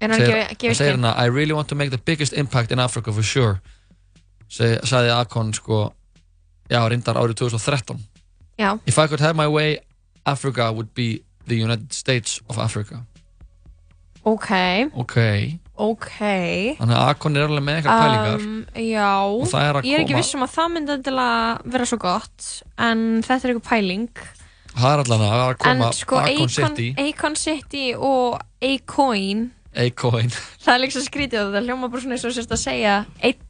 Er 0.01 0.09
hann 0.09 0.21
gefið 0.21 0.31
segir 0.57 0.71
ekki? 0.73 0.73
hérna 0.91 1.13
I 1.17 1.29
really 1.29 1.53
want 1.53 1.69
to 1.69 1.75
make 1.75 1.91
the 1.93 2.01
biggest 2.01 2.33
impact 2.33 2.71
in 2.71 2.79
Africa 2.79 3.13
for 3.13 3.23
sure. 3.23 3.61
Sagði 4.51 5.11
Akon 5.15 5.53
sko 5.55 5.91
já, 6.71 6.81
reyndar 6.89 7.19
árið 7.19 7.37
2013 7.45 7.99
Já, 8.59 8.79
If 8.85 8.97
I 8.99 9.07
could 9.07 9.21
have 9.21 9.35
my 9.35 9.47
way 9.47 9.79
Africa 10.25 10.71
would 10.71 10.93
be 10.93 11.23
the 11.47 11.55
United 11.55 11.93
States 11.93 12.41
of 12.49 12.59
Africa. 12.59 13.05
Ok, 14.23 14.51
ok, 14.93 15.15
ok. 15.81 16.09
þannig 16.77 16.93
að 16.93 17.07
Akon 17.09 17.37
er 17.39 17.47
alveg 17.47 17.63
með 17.65 17.79
eitthvað 17.79 18.01
pælingar. 18.03 18.43
Um, 18.45 18.59
já, 18.77 19.07
og 19.25 19.47
það 19.49 19.63
er 19.65 19.79
að 19.79 19.87
ég 19.89 19.95
er 19.97 20.03
ekki 20.03 20.13
koma 20.13 20.21
viss 20.21 20.35
um 20.37 20.45
að 20.45 20.51
það 20.53 20.67
myndi 20.75 20.93
endilega 20.93 21.71
vera 21.73 21.87
svo 21.89 21.97
gott, 22.03 22.49
en 22.77 23.01
þetta 23.25 23.39
er 23.39 23.53
eitthvað 23.55 23.71
pæling. 23.71 24.21
það 24.75 24.91
er 24.91 25.03
allan 25.05 25.25
að 25.25 25.55
koma 25.65 25.87
en 25.89 25.97
sko, 25.97 26.19
Akon 26.21 26.53
City. 26.53 26.87
Akon 27.01 27.39
City 27.41 27.85
og 27.97 28.37
A-Coin, 28.61 29.41
A-Coin 29.75 30.31
það 30.31 30.73
er 30.73 30.83
líka 30.83 30.97
svo 30.97 31.05
skrítið 31.05 31.43
og 31.45 31.55
það 31.55 31.67
hljóma 31.69 31.91
bara 31.91 32.03
svona 32.03 32.17
eins 32.17 32.27
og 32.27 32.35
sérst 32.35 32.55
að 32.55 32.63
segja 32.63 32.95
eitt 33.21 33.43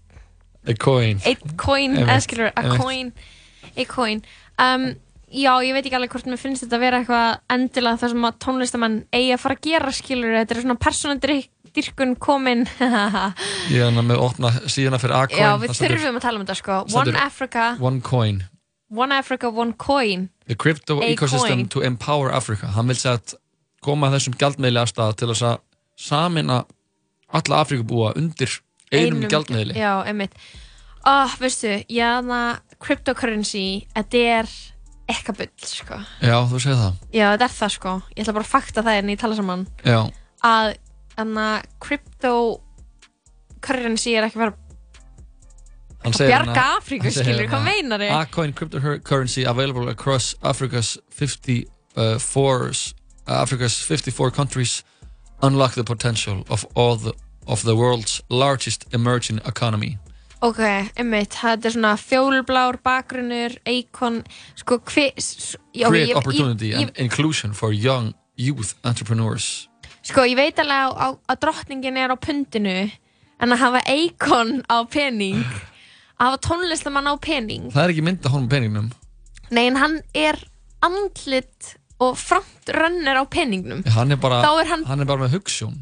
A-Coin 0.70 1.22
eitt 1.26 1.46
coin, 1.58 1.96
Einmitt, 1.96 2.08
eða 2.08 2.20
skilur, 2.26 2.52
a 2.54 2.76
coin 2.78 3.14
a 3.78 3.86
coin. 3.86 4.22
Um, 4.60 4.94
já, 5.32 5.52
ég 5.64 5.74
veit 5.76 5.86
ekki 5.86 5.98
alveg 5.98 6.14
hvort 6.14 6.28
mér 6.30 6.40
finnst 6.42 6.66
þetta 6.66 6.78
að 6.78 6.86
vera 6.86 7.02
eitthvað 7.02 7.56
endilega 7.56 8.02
það 8.02 8.14
sem 8.14 8.28
að 8.28 8.38
tónlistamenn 8.46 9.00
eigi 9.16 9.34
að 9.36 9.42
fara 9.44 9.58
að 9.58 9.68
gera 9.68 9.94
skilur, 9.96 10.38
þetta 10.38 10.56
er 10.56 10.62
svona 10.66 10.78
persónadyrkun 10.86 12.16
komin. 12.22 12.66
Ég 13.74 13.80
er 13.80 13.88
hann 13.88 14.08
með 14.08 14.24
opna 14.28 14.54
síðana 14.68 15.00
fyrir 15.02 15.18
A-Coin 15.22 15.44
já, 15.44 15.52
við 15.62 15.76
þurfum 15.80 16.20
að 16.20 16.26
tala 16.28 16.42
um 16.42 16.46
þetta 16.46 16.60
sko. 16.60 16.80
One 17.00 17.18
Africa, 17.26 17.68
One 17.80 18.04
Coin. 18.06 18.44
One 18.92 19.16
Africa, 19.16 19.50
One 19.50 19.78
Coin. 19.80 20.30
The 20.52 20.60
crypto 20.60 21.00
A 21.00 21.14
ecosystem 21.14 21.64
coin. 21.64 21.68
to 21.72 21.86
empower 21.88 22.34
Africa. 22.36 22.74
Hann 22.76 22.92
vil 22.92 23.00
segja 23.00 23.22
að 23.22 23.38
koma 23.82 24.12
þessum 24.12 24.36
gjaldmiðli 24.38 24.82
að 24.84 24.92
stað 24.92 25.16
til 25.22 25.32
þess 25.32 25.48
að 25.48 25.62
samina 26.02 26.58
alla 27.32 27.62
Afrikabúa 27.64 28.12
undir 28.20 28.52
einum, 28.92 29.24
gjaldmiðli. 29.32 29.74
Já, 29.80 29.94
einmitt. 30.10 30.34
Oh, 31.08 31.32
veistu, 31.42 31.72
já, 31.90 32.20
það 32.22 32.60
cryptocurrency, 32.82 33.66
þetta 33.96 34.18
er 34.36 34.48
eitthvað 35.12 35.36
bull, 35.42 35.66
sko. 35.66 35.96
Já, 36.22 36.38
þú 36.50 36.58
segir 36.62 36.78
það. 36.82 36.94
Já, 37.14 37.26
þetta 37.34 37.46
er 37.48 37.54
það, 37.58 37.72
sko, 37.78 37.92
ég 38.16 38.22
ætla 38.24 38.36
bara 38.38 38.48
að 38.48 38.56
fakta 38.56 38.80
það 38.86 38.96
en 39.00 39.12
ég 39.14 39.20
tala 39.22 39.36
saman. 39.40 39.64
Já, 39.88 40.00
að 40.48 40.68
að 41.22 41.28
cryptocurrency 41.86 44.12
er 44.18 44.24
ekki 44.28 44.40
hann 46.02 46.16
að 46.16 46.18
bjarga 46.18 46.34
hérna- 46.34 46.78
Afríku, 46.80 47.10
skilur, 47.14 47.46
hérna, 47.46 47.52
hvað 47.52 47.64
meinar 47.68 48.00
þið? 48.02 48.12
A-Coin 48.18 48.54
cryptocurrency 48.58 49.42
available 49.46 49.86
across 49.90 50.36
Africa's 50.42 50.98
54 51.10 51.68
uh, 51.98 52.18
Africa's 53.42 53.78
54 53.86 54.32
countries 54.32 54.84
unlock 55.42 55.74
the 55.74 55.84
potential 55.84 56.46
of 56.50 56.66
all 56.76 56.96
the 56.96 57.14
of 57.48 57.64
the 57.64 57.76
world's 57.76 58.22
largest 58.30 58.86
emerging 58.94 59.40
economy. 59.46 59.98
Ok, 60.42 60.62
einmitt, 60.98 61.36
þetta 61.38 61.70
er 61.70 61.74
svona 61.76 61.92
fjólblár 62.02 62.80
bakgrunnur, 62.82 63.54
eikon, 63.70 64.24
sko, 64.58 64.80
já, 64.82 65.12
create 65.86 66.16
opportunity 66.18 66.72
ég, 66.72 66.80
and 66.80 66.98
inclusion 66.98 67.54
for 67.54 67.72
young 67.74 68.16
youth 68.38 68.74
entrepreneurs. 68.84 69.68
Sko, 70.02 70.26
ég 70.26 70.40
veit 70.40 70.58
alveg 70.58 70.88
að, 70.88 70.96
að, 71.06 71.20
að 71.30 71.42
drottningin 71.46 72.00
er 72.02 72.14
á 72.14 72.18
pundinu, 72.18 72.78
en 73.38 73.54
að 73.54 73.62
hafa 73.62 73.84
eikon 73.94 74.64
á 74.66 74.82
pening, 74.90 75.44
að 76.18 76.32
hafa 76.32 76.42
tónlistamann 76.48 77.12
á 77.14 77.16
pening, 77.22 77.70
það 77.70 77.84
er 77.84 77.94
ekki 77.94 78.08
mynd 78.10 78.26
að 78.26 78.34
honum 78.34 78.50
peningnum. 78.50 78.90
Nei, 79.54 79.68
en 79.68 79.78
hann 79.78 80.00
er 80.18 80.42
andlit 80.82 81.76
og 82.02 82.18
frontrunner 82.18 83.22
á 83.22 83.24
peningnum. 83.30 83.84
hann 83.86 84.12
er 84.12 84.18
bara, 84.18 84.42
Þá 84.42 84.52
er 84.62 84.68
hann- 84.74 85.02
er 85.02 85.06
bara 85.06 85.28
með 85.28 85.38
hugssjón 85.38 85.78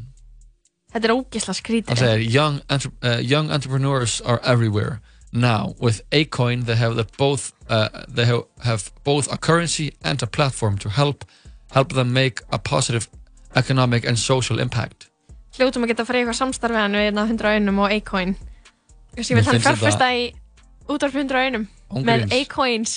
Þetta 0.90 1.06
er 1.06 1.14
ógisla 1.14 1.54
skrítið. 1.54 1.88
Hann 1.88 1.96
segir, 2.02 2.30
young, 2.34 2.60
entre 2.68 2.90
uh, 3.06 3.20
young 3.22 3.50
entrepreneurs 3.54 4.20
are 4.26 4.40
everywhere. 4.42 5.00
Now, 5.32 5.76
with 5.78 6.02
Acoin, 6.10 6.64
they 6.66 6.74
have 6.74 6.96
the 6.96 7.06
both 7.16 7.52
uh, 7.68 7.88
they 8.08 8.24
have, 8.26 8.42
have 8.64 8.90
both 9.04 9.32
a 9.32 9.36
currency 9.38 9.92
and 10.02 10.20
a 10.22 10.26
platform 10.26 10.78
to 10.78 10.88
help 10.88 11.24
help 11.70 11.92
them 11.92 12.12
make 12.12 12.42
a 12.50 12.58
positive 12.58 13.08
economic 13.54 14.04
and 14.04 14.18
social 14.18 14.58
impact. 14.58 15.06
Hljótum 15.54 15.86
að 15.86 15.92
geta 15.94 16.06
fyrir 16.08 16.24
eitthvað 16.24 16.38
samstarfið 16.40 16.82
hann 16.82 16.98
við 16.98 17.06
hérna 17.06 17.26
100 17.28 17.54
einum 17.54 17.78
og 17.84 17.94
A-coin. 17.94 18.34
Ég 19.14 19.30
vil 19.30 19.46
hann 19.46 19.62
fjárfesta 19.62 20.10
í 20.14 20.26
útvarp 20.90 21.14
100 21.14 21.38
einum 21.46 21.68
með. 22.02 22.26
A-coins. 22.34 22.96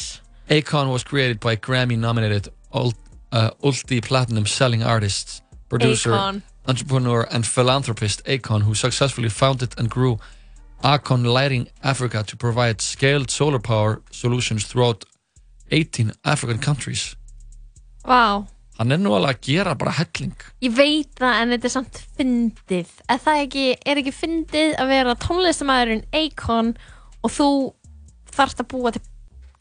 Acon 0.50 0.90
was 0.90 1.06
created 1.06 1.40
by 1.40 1.56
Grammy-nominated 1.56 2.50
ult, 2.74 2.98
uh, 3.34 3.50
multi-platinum 3.64 4.46
selling 4.46 4.84
artist, 4.84 5.42
producer, 5.70 6.12
Akon. 6.14 6.42
entrepreneur, 6.68 7.28
and 7.34 7.46
philanthropist 7.46 8.22
Acon, 8.26 8.62
who 8.62 8.74
successfully 8.76 9.30
founded 9.30 9.74
and 9.78 9.90
grew 9.90 10.18
Acon 10.84 11.24
Lighting 11.26 11.68
Africa 11.84 12.24
to 12.24 12.36
provide 12.38 12.80
scaled 12.82 13.30
solar 13.32 13.60
power 13.60 14.02
solutions 14.12 14.66
throughout 14.66 15.04
18 15.72 16.12
African 16.24 16.60
countries. 16.60 17.16
Vá, 18.06 18.46
Hann 18.80 18.92
er 18.92 18.98
nú 18.98 19.12
alveg 19.14 19.36
að 19.38 19.42
gera 19.46 19.74
bara 19.78 19.92
helling. 19.94 20.34
ég 20.66 20.72
veit 20.76 21.12
það 21.22 21.42
en 21.42 21.52
þetta 21.54 21.68
er 21.70 21.74
samt 21.76 22.00
fyndið. 22.18 22.90
Er 23.14 23.20
það 23.22 23.42
ekki, 23.44 23.66
er 23.86 24.00
ekki 24.02 24.14
fyndið 24.18 24.74
að 24.82 24.88
vera 24.90 25.14
tónlistamæðurinn 25.22 26.02
Akon 26.22 26.72
og 27.24 27.32
þú 27.36 27.48
þarft 28.34 28.64
að 28.64 28.70
búa 28.74 28.92
til 28.96 29.04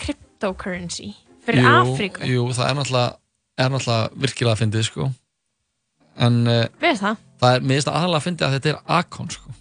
cryptocurrency 0.00 1.10
fyrir 1.44 1.68
Afríku? 1.68 2.24
Jú, 2.26 2.46
það 2.56 2.70
er 2.70 2.78
náttúrulega, 2.80 3.12
er 3.58 3.68
náttúrulega 3.72 4.10
virkilega 4.24 4.54
að 4.56 4.62
fyndið, 4.62 4.86
sko. 4.88 5.08
En 6.22 6.40
uh, 6.46 6.64
Veist 6.82 7.02
það? 7.04 7.20
það 7.40 7.56
er, 7.56 7.60
mér 7.66 7.76
finnst 7.78 7.88
það 7.88 7.98
aðalega 8.00 8.20
að 8.20 8.26
fyndið 8.28 8.46
að 8.48 8.56
þetta 8.56 8.72
er 8.72 8.80
Acon, 8.98 9.30
sko. 9.36 9.54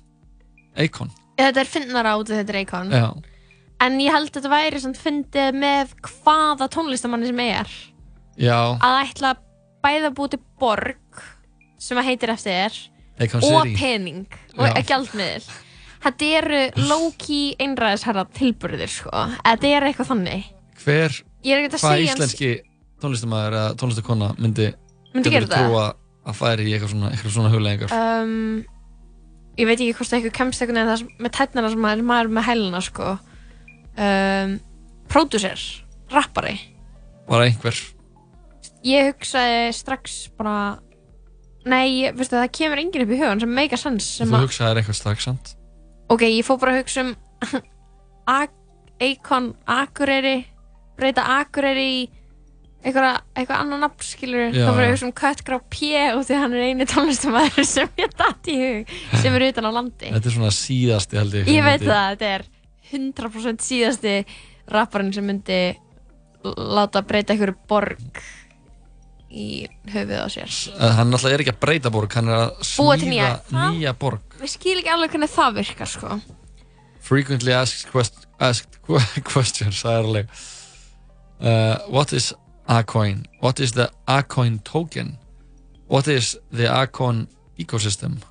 Acon, 0.85 1.11
Þetta 1.41 1.61
er 1.63 1.69
fyndnara 1.73 2.15
út 2.19 2.29
af 2.31 2.41
þetta 2.41 2.59
Akon. 2.61 2.91
já. 2.93 3.07
En 3.81 3.95
ég 3.99 4.13
held 4.13 4.29
að 4.29 4.35
þetta 4.37 4.51
væri 4.51 4.79
samt 4.83 4.99
fyndið 5.01 5.55
með 5.57 5.93
hvaða 6.05 6.67
tónlistamanni 6.69 7.31
sem 7.31 7.39
er. 7.47 7.71
Já, 8.37 8.57
að 8.77 8.97
ætla 9.07 9.31
bæða 9.81 10.11
búið 10.15 10.35
til 10.35 10.41
borg 10.61 11.23
sem 11.81 11.97
að 11.97 12.05
heitir 12.11 12.29
eftir 12.35 12.53
þér 12.53 12.77
Acon 13.25 13.43
og 13.47 13.63
City. 13.65 13.75
pening 13.79 14.27
og 14.57 14.67
Já. 14.69 14.83
gjaldmiðl 14.91 15.47
þetta 16.01 16.29
eru 16.37 16.59
low-key 16.89 17.55
einræðisherra 17.61 18.23
tilburðir 18.37 18.89
sko. 18.93 19.11
þetta 19.41 19.67
er 19.71 19.87
eitthvað 19.89 20.11
þannig 20.13 20.45
Hver, 20.85 21.17
ég 21.45 21.53
er 21.57 21.63
ekki 21.65 21.73
að 21.73 21.81
hvað 21.81 21.97
segja 21.97 22.13
íslenski 22.13 22.51
tónlistamæður 23.03 23.57
eða 23.59 23.75
tónlistakonna 23.81 24.29
myndi, 24.41 24.67
myndi 25.15 25.33
gera 25.33 25.47
þetta 25.47 25.61
trúa 25.67 25.85
að 26.31 26.37
færi 26.37 26.67
í 26.69 26.73
eitthvað 26.75 26.91
svona, 26.93 27.11
eitthvað 27.15 27.35
svona 27.35 27.51
huglegingar? 27.53 27.95
um, 27.97 28.65
ég 29.59 29.67
veit 29.69 29.79
ekki 29.79 29.95
hvort 29.97 30.13
eitthvað 30.17 30.35
kemst 30.37 30.61
eitthvað 30.61 30.77
neða 30.79 30.97
með 31.25 31.33
tætnana 31.37 31.71
sem 31.73 31.81
maður, 31.85 32.03
maður 32.11 32.31
með 32.37 32.47
hæluna 32.49 32.81
sko. 32.85 33.09
um, 33.97 34.59
pródúser 35.11 35.59
rappari 36.13 36.55
Var 37.31 37.45
einhver? 37.47 37.75
ég 38.85 39.11
hugsaði 39.11 39.73
strax 39.77 40.29
bara 40.37 40.79
nei, 41.65 42.01
ég- 42.07 42.15
veistu, 42.17 42.35
það 42.39 42.53
kemur 42.57 42.79
enginn 42.81 43.03
upp 43.05 43.11
í 43.13 43.19
hugan 43.19 43.39
sem 43.43 43.51
make 43.53 43.73
a 43.73 43.77
sense 43.77 44.05
sem 44.17 44.27
Þú 44.31 44.37
að 44.39 44.45
hugsaðir 44.47 44.79
eitthvað 44.81 44.97
strax, 44.97 45.27
sant? 45.27 45.51
Ok, 46.09 46.23
ég 46.25 46.45
fór 46.47 46.57
bara 46.59 46.73
að 46.77 46.81
hugsa 46.81 47.03
um 47.05 47.11
Ak- 48.27 48.57
Akon, 49.01 49.51
Akureyri 49.65 50.45
breyta 50.97 51.23
Akureyri 51.39 51.85
í 51.89 52.01
eitthvað, 52.81 53.19
eitthvað 53.37 53.59
annan 53.61 53.83
nafn 53.85 54.05
skilur 54.07 54.47
Já, 54.55 54.65
þá 54.65 54.71
fór 54.73 54.81
ég 54.81 54.85
að 54.85 54.89
já. 54.89 54.93
hugsa 54.95 55.07
um 55.07 55.13
Köttgrá 55.21 55.59
P 55.69 55.91
og 56.15 56.23
því 56.27 56.39
hann 56.41 56.55
er 56.57 56.65
eini 56.69 56.87
tónlistamæður 56.89 57.67
sem 57.69 57.91
ég 58.01 58.15
datt 58.17 58.49
í 58.51 58.57
hug 58.61 58.95
sem 59.21 59.37
er 59.37 59.47
utan 59.51 59.69
á 59.69 59.71
landi 59.77 60.09
Þetta 60.15 60.31
er 60.31 60.35
svona 60.37 60.51
síðasti 60.57 61.19
held 61.21 61.37
ég. 61.37 61.47
ég 61.51 61.61
sem 61.61 61.69
veit 61.69 61.85
það, 61.85 62.09
þetta 62.15 62.31
er 62.35 62.45
100% 62.91 63.65
síðasti 63.67 64.15
rapparinn 64.71 65.13
sem 65.15 65.25
myndi 65.29 65.61
láta 66.57 67.03
breyta 67.05 67.35
einhverju 67.35 67.57
borg 67.69 68.21
í 69.31 69.45
höfuð 69.93 70.17
á 70.19 70.27
sér 70.33 70.55
hann 70.97 71.11
náttúrulega 71.13 71.37
er 71.37 71.43
ekki 71.45 71.53
að 71.53 71.61
breyta 71.63 71.91
borg, 71.93 72.11
hann 72.17 72.27
er 72.33 72.39
að 72.49 72.65
smíða 72.67 73.07
nýja. 73.07 73.27
Það- 73.47 73.75
nýja 73.77 73.93
borg. 74.01 74.33
Við 74.41 74.51
skil 74.57 74.73
ekki 74.81 74.91
alveg 74.91 75.13
hvernig 75.13 75.31
það 75.31 75.53
virkar 75.61 75.87
sko 75.93 76.17
Frequently 77.01 77.53
asked, 77.55 77.87
quest 77.93 78.25
asked 78.39 78.75
que- 78.85 79.21
questions, 79.31 79.79
það 79.85 79.95
er 80.01 80.09
alveg. 80.09 80.33
Uh, 81.41 81.77
what 81.89 82.11
is 82.13 82.33
Acoin? 82.67 83.25
What 83.39 83.59
is 83.59 83.71
the 83.71 83.91
Acoin 84.07 84.63
token? 84.63 85.17
What 85.87 86.07
is 86.07 86.37
the 86.51 86.65
Acoin 86.65 87.27
ecosystem? 87.59 88.21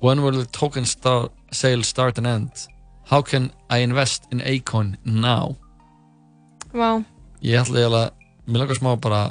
When 0.00 0.22
will 0.22 0.32
the 0.32 0.46
token 0.46 0.84
start, 0.84 1.32
sale 1.52 1.82
start 1.82 2.18
and 2.18 2.26
end? 2.26 2.50
How 3.04 3.22
can 3.22 3.52
I 3.70 3.78
invest 3.78 4.26
in 4.30 4.40
Acoin 4.40 4.96
now? 5.04 5.56
Vá, 6.72 7.04
Ég 7.42 7.58
ætla 7.58 7.78
eiginlega, 7.78 8.10
mér 8.46 8.62
langar 8.62 8.78
smá 8.78 8.94
bara 8.96 9.22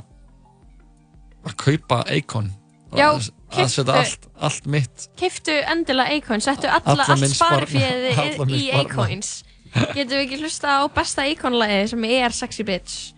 að 1.48 1.56
kaupa 1.58 2.04
Acoin. 2.06 2.52
Já, 2.92 3.08
að, 3.16 3.70
setja 3.72 3.96
allt, 3.96 4.28
allt 4.40 4.68
mitt 4.68 5.08
keiftu 5.20 5.54
endilega 5.72 6.18
Acorn, 6.18 6.44
settu 6.44 6.68
alla, 6.68 7.06
allt 7.06 7.22
minn 7.22 8.52
í. 8.58 8.68
Acorns 8.76 9.42
Getum 9.72 10.18
við 10.18 10.26
ekki 10.26 10.40
hlusta 10.42 10.74
á 10.84 10.92
besta 10.92 11.24
Acorn-lagi 11.24 11.86
sem 11.94 12.08
er 12.10 12.36
Sexy 12.36 12.66
Bitch 12.68 13.14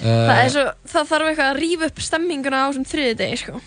það, 0.00 0.40
er 0.44 0.52
svo, 0.54 0.64
það 0.92 1.08
þarf 1.12 1.30
eitthvað 1.30 1.50
að 1.52 1.58
rífa 1.62 1.88
upp 1.90 2.02
stemminguna 2.06 2.60
á 2.60 2.66
þessum 2.68 2.86
þriði 2.90 3.16
degi 3.20 3.40
sko. 3.42 3.60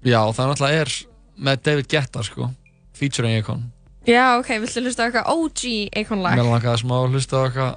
Já, 0.00 0.20
það 0.32 0.50
náttúrulega 0.50 0.84
er 0.84 0.92
með 1.40 1.62
David 1.68 1.88
Guetta 1.92 2.24
sko 2.26 2.50
featuring 2.96 3.38
Akon 3.40 3.66
Já, 4.08 4.38
ok, 4.40 4.48
viltu 4.62 4.80
hlusta 4.84 5.04
á 5.04 5.06
eitthvað 5.08 5.32
OG 5.34 5.64
Acorn-lag? 6.00 6.38
Mér 6.40 6.48
langaði 6.48 6.80
smá 6.82 6.94
að 6.96 7.10
hlusta 7.16 7.36
á 7.36 7.42
eitthvað 7.44 7.74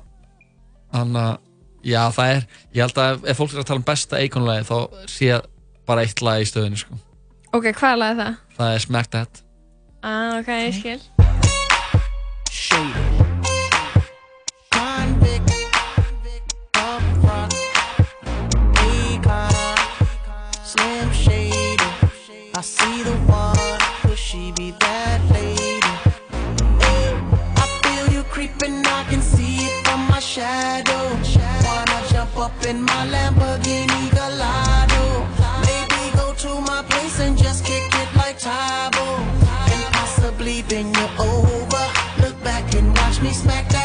Þannig 0.93 1.23
að, 1.23 1.33
já 1.83 2.01
það 2.15 2.31
er 2.37 2.45
Ég 2.77 2.81
held 2.85 3.01
að 3.03 3.09
ef, 3.15 3.25
ef 3.33 3.41
fólk 3.41 3.55
er 3.55 3.63
að 3.63 3.67
tala 3.71 3.81
um 3.83 3.87
besta 3.89 4.21
Akon-lagi 4.23 4.67
þá 4.69 4.77
sé 5.11 5.31
bara 5.87 6.05
eitt 6.07 6.23
lag 6.23 6.43
í 6.43 6.47
stöðinu 6.47 6.79
sko 6.79 6.99
Ok, 7.53 7.69
hvað 7.75 7.99
lag 7.99 8.15
er 8.15 8.21
það? 8.23 8.39
Það 8.59 8.77
er 8.77 8.85
Smack 8.87 9.11
That 9.17 9.43
Ah, 10.03 10.39
ok, 10.39 10.49
ég 10.63 10.79
skil 10.79 10.99
Convict, 12.73 13.22
see 22.63 23.03
the 23.03 23.11
one, 23.27 23.79
could 24.01 24.17
she 24.17 24.53
be 24.53 24.71
that 24.79 25.19
lady? 25.31 25.81
I 27.63 27.65
feel 27.83 28.07
you 28.15 28.23
creeping, 28.23 28.85
I 28.87 29.03
can 29.09 29.21
see 29.21 29.57
it 29.67 29.85
from 29.85 30.07
my 30.07 30.19
shadow. 30.19 31.03
Wanna 31.67 31.99
jump 32.09 32.37
up 32.37 32.55
in 32.65 32.81
my 32.81 33.01
Lamborghini 33.13 34.09
Gallardo? 34.15 35.03
Maybe 35.67 36.15
go 36.15 36.33
to 36.33 36.61
my 36.61 36.81
place 36.89 37.19
and 37.19 37.37
just 37.37 37.65
kick 37.65 37.83
it 38.01 38.09
like 38.15 38.39
Tybo, 38.39 39.07
and 39.73 39.83
possibly 39.93 40.61
bend 40.63 40.95
you 40.95 41.07
over. 41.19 41.85
Look 42.21 42.41
back 42.43 42.73
and 42.75 42.95
watch 42.97 43.21
me 43.21 43.33
smack 43.33 43.67
that 43.69 43.82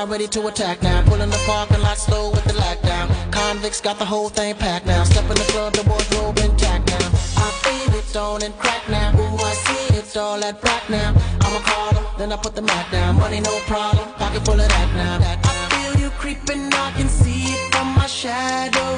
Up 0.00 0.08
ready 0.08 0.26
to 0.28 0.46
attack 0.46 0.82
now. 0.82 1.02
Pulling 1.02 1.28
the 1.28 1.42
parking 1.44 1.82
lot 1.82 1.98
slow 1.98 2.30
with 2.30 2.44
the 2.44 2.54
lockdown. 2.54 3.06
Convicts 3.30 3.82
got 3.82 3.98
the 3.98 4.04
whole 4.06 4.30
thing 4.30 4.54
packed 4.54 4.86
now. 4.86 5.04
Step 5.04 5.24
in 5.24 5.36
the 5.36 5.44
club, 5.52 5.74
the 5.74 5.82
wardrobe 5.82 6.38
intact 6.38 6.88
now. 6.88 7.06
I 7.36 7.50
feel 7.60 7.94
it 7.98 8.16
on 8.16 8.42
and 8.42 8.56
crack 8.58 8.88
now. 8.88 9.12
Ooh, 9.20 9.36
I 9.36 9.52
see 9.52 9.98
it's 9.98 10.16
all 10.16 10.40
that 10.40 10.58
crack 10.62 10.88
now. 10.88 11.10
I'ma 11.42 11.60
call 11.60 11.92
them, 11.92 12.06
then 12.16 12.32
I 12.32 12.36
put 12.36 12.54
the 12.54 12.62
Mac 12.62 12.90
down. 12.90 13.16
Money 13.16 13.40
no 13.40 13.58
problem, 13.66 14.08
pocket 14.14 14.42
full 14.42 14.58
of 14.58 14.68
that 14.68 14.90
now. 14.94 15.18
I 15.20 15.68
feel 15.68 16.00
you 16.00 16.08
creeping, 16.16 16.72
I 16.72 16.92
can 16.96 17.08
see 17.10 17.52
it 17.52 17.74
from 17.74 17.88
my 17.94 18.06
shadow. 18.06 18.90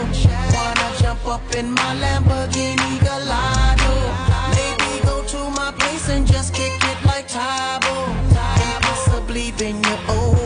Wanna 0.54 0.88
jump 1.00 1.26
up 1.26 1.42
in 1.56 1.72
my 1.72 1.96
Lamborghini 2.02 3.02
Gallardo? 3.02 3.92
Maybe 4.54 5.04
go 5.04 5.24
to 5.24 5.50
my 5.50 5.72
place 5.72 6.08
and 6.10 6.24
just 6.24 6.54
kick 6.54 6.72
it 6.92 7.04
like 7.04 7.26
Tybo. 7.26 8.06
And 8.62 8.84
possibly 8.84 9.50
bend 9.58 9.84
you 9.84 9.96
over. 10.08 10.41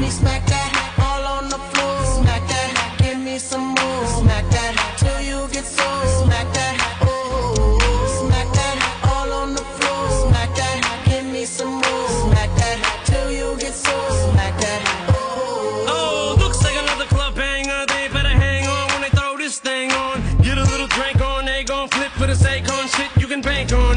Me 0.00 0.08
smack 0.08 0.46
that 0.46 0.70
all 0.98 1.24
on 1.36 1.48
the 1.50 1.58
floor. 1.58 1.96
Smack 2.16 2.42
that, 2.48 2.96
give 2.98 3.18
me 3.18 3.38
some 3.38 3.74
more. 3.76 4.06
Smack 4.06 4.48
that 4.50 4.72
till 4.98 5.20
you 5.20 5.46
get 5.52 5.64
so. 5.64 5.88
Smack 6.24 6.48
that, 6.54 6.76
oh. 7.02 7.76
Smack 8.20 8.48
that 8.58 8.76
all 9.12 9.30
on 9.32 9.54
the 9.54 9.64
floor. 9.76 10.02
Smack 10.24 10.50
that, 10.56 10.80
give 11.04 11.26
me 11.26 11.44
some 11.44 11.74
more. 11.84 12.08
Smack 12.24 12.50
that 12.56 12.78
till 13.04 13.30
you 13.30 13.56
get 13.58 13.74
so. 13.74 13.94
Smack 14.32 14.54
that, 14.64 14.80
oh. 15.10 15.84
Oh, 15.88 16.36
looks 16.42 16.62
like 16.64 16.76
another 16.76 17.04
club 17.04 17.34
banger. 17.34 17.84
They 17.86 18.08
better 18.08 18.36
hang 18.44 18.66
on 18.66 18.88
when 18.92 19.02
they 19.02 19.12
throw 19.12 19.36
this 19.36 19.58
thing 19.58 19.92
on. 19.92 20.22
Get 20.40 20.56
a 20.56 20.64
little 20.64 20.88
drink 20.88 21.20
on, 21.20 21.44
they 21.44 21.62
gon' 21.64 21.88
flip 21.88 22.12
for 22.12 22.26
this 22.26 22.42
Akon 22.42 22.88
shit. 22.96 23.10
You 23.20 23.26
can 23.26 23.42
bank 23.42 23.72
on 23.72 23.89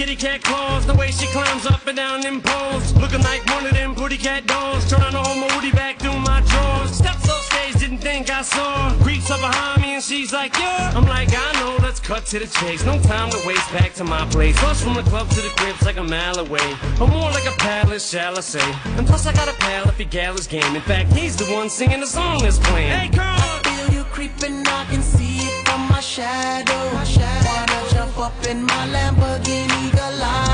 kitty 0.00 0.16
cat 0.16 0.42
claws. 0.42 0.86
The 0.86 0.94
way 0.94 1.10
she 1.10 1.26
climbs 1.26 1.66
up 1.66 1.86
and 1.86 1.96
down 1.96 2.22
them 2.22 2.40
poles. 2.40 2.94
Looking 2.96 3.20
like 3.20 3.44
one 3.54 3.66
of 3.66 3.72
them 3.72 3.94
pretty 3.94 4.16
cat 4.16 4.46
dolls. 4.46 4.88
Trying 4.88 5.12
to 5.12 5.18
hold 5.18 5.38
my 5.38 5.54
woody 5.54 5.72
back 5.72 5.98
through 5.98 6.18
my 6.20 6.40
drawers. 6.40 6.92
Steps 6.92 7.28
off 7.28 7.44
stage, 7.44 7.74
didn't 7.78 7.98
think 7.98 8.30
I 8.30 8.40
saw. 8.40 8.94
Creeps 9.02 9.30
up 9.30 9.40
behind 9.40 9.82
me 9.82 9.94
and 9.96 10.02
she's 10.02 10.32
like, 10.32 10.56
yeah. 10.56 10.96
I'm 10.96 11.04
like, 11.04 11.28
I 11.32 11.52
know, 11.60 11.76
let's 11.82 12.00
cut 12.00 12.24
to 12.32 12.38
the 12.38 12.46
chase. 12.46 12.82
No 12.86 12.98
time 13.02 13.28
to 13.30 13.46
waste 13.46 13.70
back 13.72 13.92
to 13.94 14.04
my 14.04 14.24
place. 14.30 14.58
Bus 14.62 14.82
from 14.82 14.94
the 14.94 15.02
club 15.02 15.28
to 15.30 15.40
the 15.42 15.52
crib's 15.58 15.82
like 15.82 15.98
a 15.98 16.02
mile 16.02 16.38
away. 16.38 16.68
Or 16.98 17.06
more 17.06 17.30
like 17.36 17.46
a 17.46 17.56
palace, 17.58 18.08
shall 18.08 18.38
I 18.38 18.40
say. 18.40 18.68
And 18.96 19.06
plus 19.06 19.26
I 19.26 19.34
got 19.34 19.48
a 19.48 19.56
pal 19.64 19.86
if 19.86 19.98
he 19.98 20.06
gal 20.06 20.34
is 20.34 20.46
game. 20.46 20.74
In 20.74 20.82
fact, 20.82 21.12
he's 21.12 21.36
the 21.36 21.44
one 21.52 21.68
singing 21.68 22.00
the 22.00 22.06
song 22.06 22.40
that's 22.42 22.58
playing. 22.58 22.90
Hey, 22.90 23.08
girl! 23.08 23.24
I 23.26 23.60
feel 23.68 23.98
you 23.98 24.04
creeping, 24.04 24.66
I 24.66 24.86
can 24.86 25.02
see 25.02 25.40
it 25.40 25.68
from 25.68 25.86
my 25.88 26.00
shadow. 26.00 26.80
Wanna 26.94 27.69
jump 28.10 28.18
up 28.18 28.46
in 28.46 28.64
my 28.64 28.86
Lamborghini 28.88 29.92
Gallardo? 29.92 30.49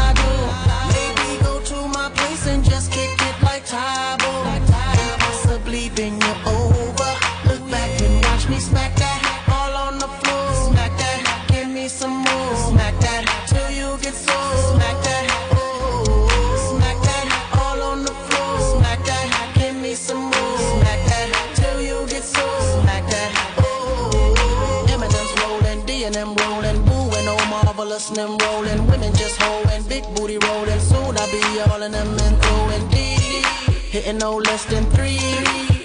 No 34.26 34.38
less 34.38 34.64
than 34.64 34.84
three. 34.96 35.20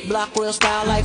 Block 0.10 0.30
real 0.36 0.52
style 0.52 0.88
like 0.88 1.01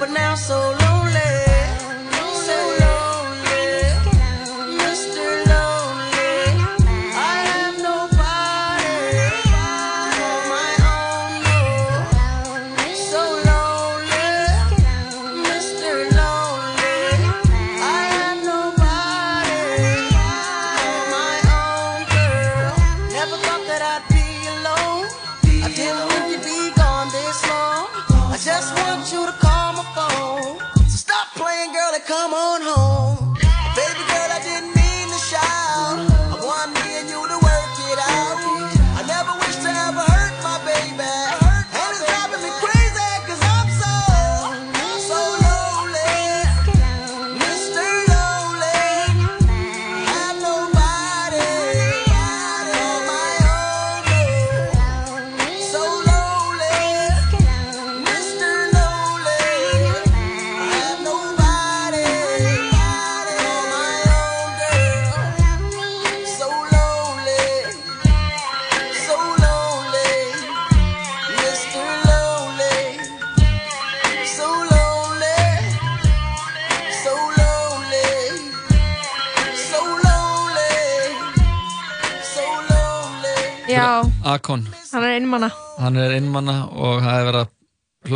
but 0.00 0.08
now 0.08 0.34
so 0.34 0.56
long. 0.80 0.89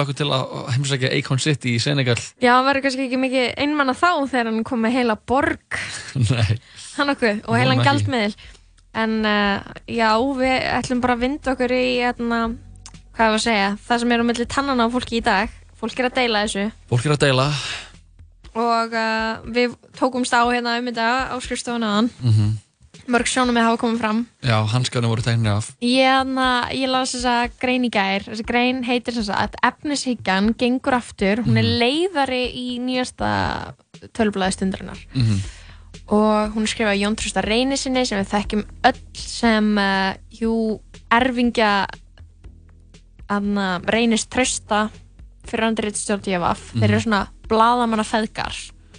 hlökkum 0.05 0.19
til 0.19 0.31
að 0.33 0.73
heimsækja 0.75 1.11
Akon 1.17 1.41
City 1.41 1.75
í 1.75 1.81
Senegal. 1.83 2.17
Já, 2.43 2.53
hann 2.57 2.67
verður 2.67 2.85
kannski 2.87 3.07
ekki 3.07 3.21
mikið 3.21 3.47
einmann 3.65 3.93
að 3.93 4.03
þá 4.03 4.11
þegar 4.33 4.51
hann 4.51 4.67
kom 4.67 4.83
með 4.85 4.99
heila 4.99 5.17
borg. 5.17 5.79
Hann 6.95 7.11
okkur 7.11 7.41
og 7.51 7.57
heilan 7.59 7.81
gældmiðil 7.83 8.37
en 8.95 9.15
uh, 9.27 9.65
já, 9.91 10.11
við 10.39 10.53
ætlum 10.77 11.01
bara 11.03 11.17
að 11.17 11.25
vinda 11.25 11.55
okkur 11.57 11.73
í 11.75 11.87
hérna, 12.05 12.39
hvað 13.17 13.25
er 13.27 13.39
að 13.39 13.43
segja 13.43 13.73
það 13.83 14.03
sem 14.03 14.13
er 14.15 14.23
á 14.23 14.23
um 14.23 14.31
milli 14.31 14.47
tannan 14.47 14.85
á 14.85 14.87
fólki 14.95 15.19
í 15.19 15.25
dag. 15.27 15.57
Fólk 15.81 15.99
er 15.99 16.07
að 16.07 16.21
deila 16.21 16.45
þessu. 16.45 16.69
Fólk 16.93 17.09
er 17.09 17.17
að 17.17 17.25
deila. 17.25 17.49
Og 18.55 18.95
uh, 18.95 19.43
við 19.57 19.75
tókumst 19.99 20.37
á 20.39 20.47
hérna 20.47 20.77
um 20.79 20.87
þetta 20.93 21.09
á 21.35 21.37
skrifstofunaðan 21.43 22.13
mm 22.15 22.31
-hmm 22.31 22.55
mörg 23.11 23.29
sjónum 23.29 23.57
við 23.57 23.67
hafa 23.67 23.81
komið 23.81 24.01
fram. 24.03 24.21
Já, 24.45 24.57
hanskarna 24.73 25.11
voru 25.11 25.25
tegnir 25.25 25.57
af. 25.57 25.71
Ég, 25.85 26.31
na, 26.31 26.49
ég 26.75 26.91
las 26.91 27.15
þessa 27.17 27.35
grein 27.61 27.87
í 27.87 27.91
gær. 27.93 28.25
Þessa 28.29 28.47
grein 28.49 28.85
heitir 28.87 29.17
þess 29.19 29.33
að 29.35 29.59
efnishyggjan 29.71 30.55
gengur 30.61 30.99
aftur, 30.99 31.43
hún 31.45 31.61
er 31.61 31.67
mhm. 31.67 31.83
leiðari 31.83 32.45
í 32.53 32.79
nýjasta 32.85 33.29
tölublaði 34.17 34.59
stundarinnar. 34.59 35.05
Mm 35.15 35.23
-hmm. 35.23 35.45
og 36.15 36.55
hún 36.55 36.67
er 36.67 36.69
skrifað 36.69 37.01
Jón 37.01 37.17
Trústa 37.17 37.41
Reyni 37.41 37.77
sinni 37.77 38.05
sem 38.07 38.19
við 38.19 38.33
þekkjum 38.33 38.65
öll 38.85 39.01
sem 39.15 39.79
eh, 39.79 40.11
uh, 40.11 40.17
jú 40.31 40.81
erfingja 41.11 41.87
aðna 43.29 43.81
eh, 43.81 43.91
Reynis 43.95 44.27
Trústa 44.27 44.91
fyrir 45.49 45.65
andri 45.65 45.89
rittstjórn 45.89 46.29
ég 46.29 46.41
var, 46.41 46.57
mm 46.57 46.65
-hmm. 46.65 46.81
þeir 46.81 46.89
mhm. 46.89 46.95
eru 46.95 47.01
svona 47.01 47.27
bladamanna 47.49 48.05
feðgar 48.05 48.55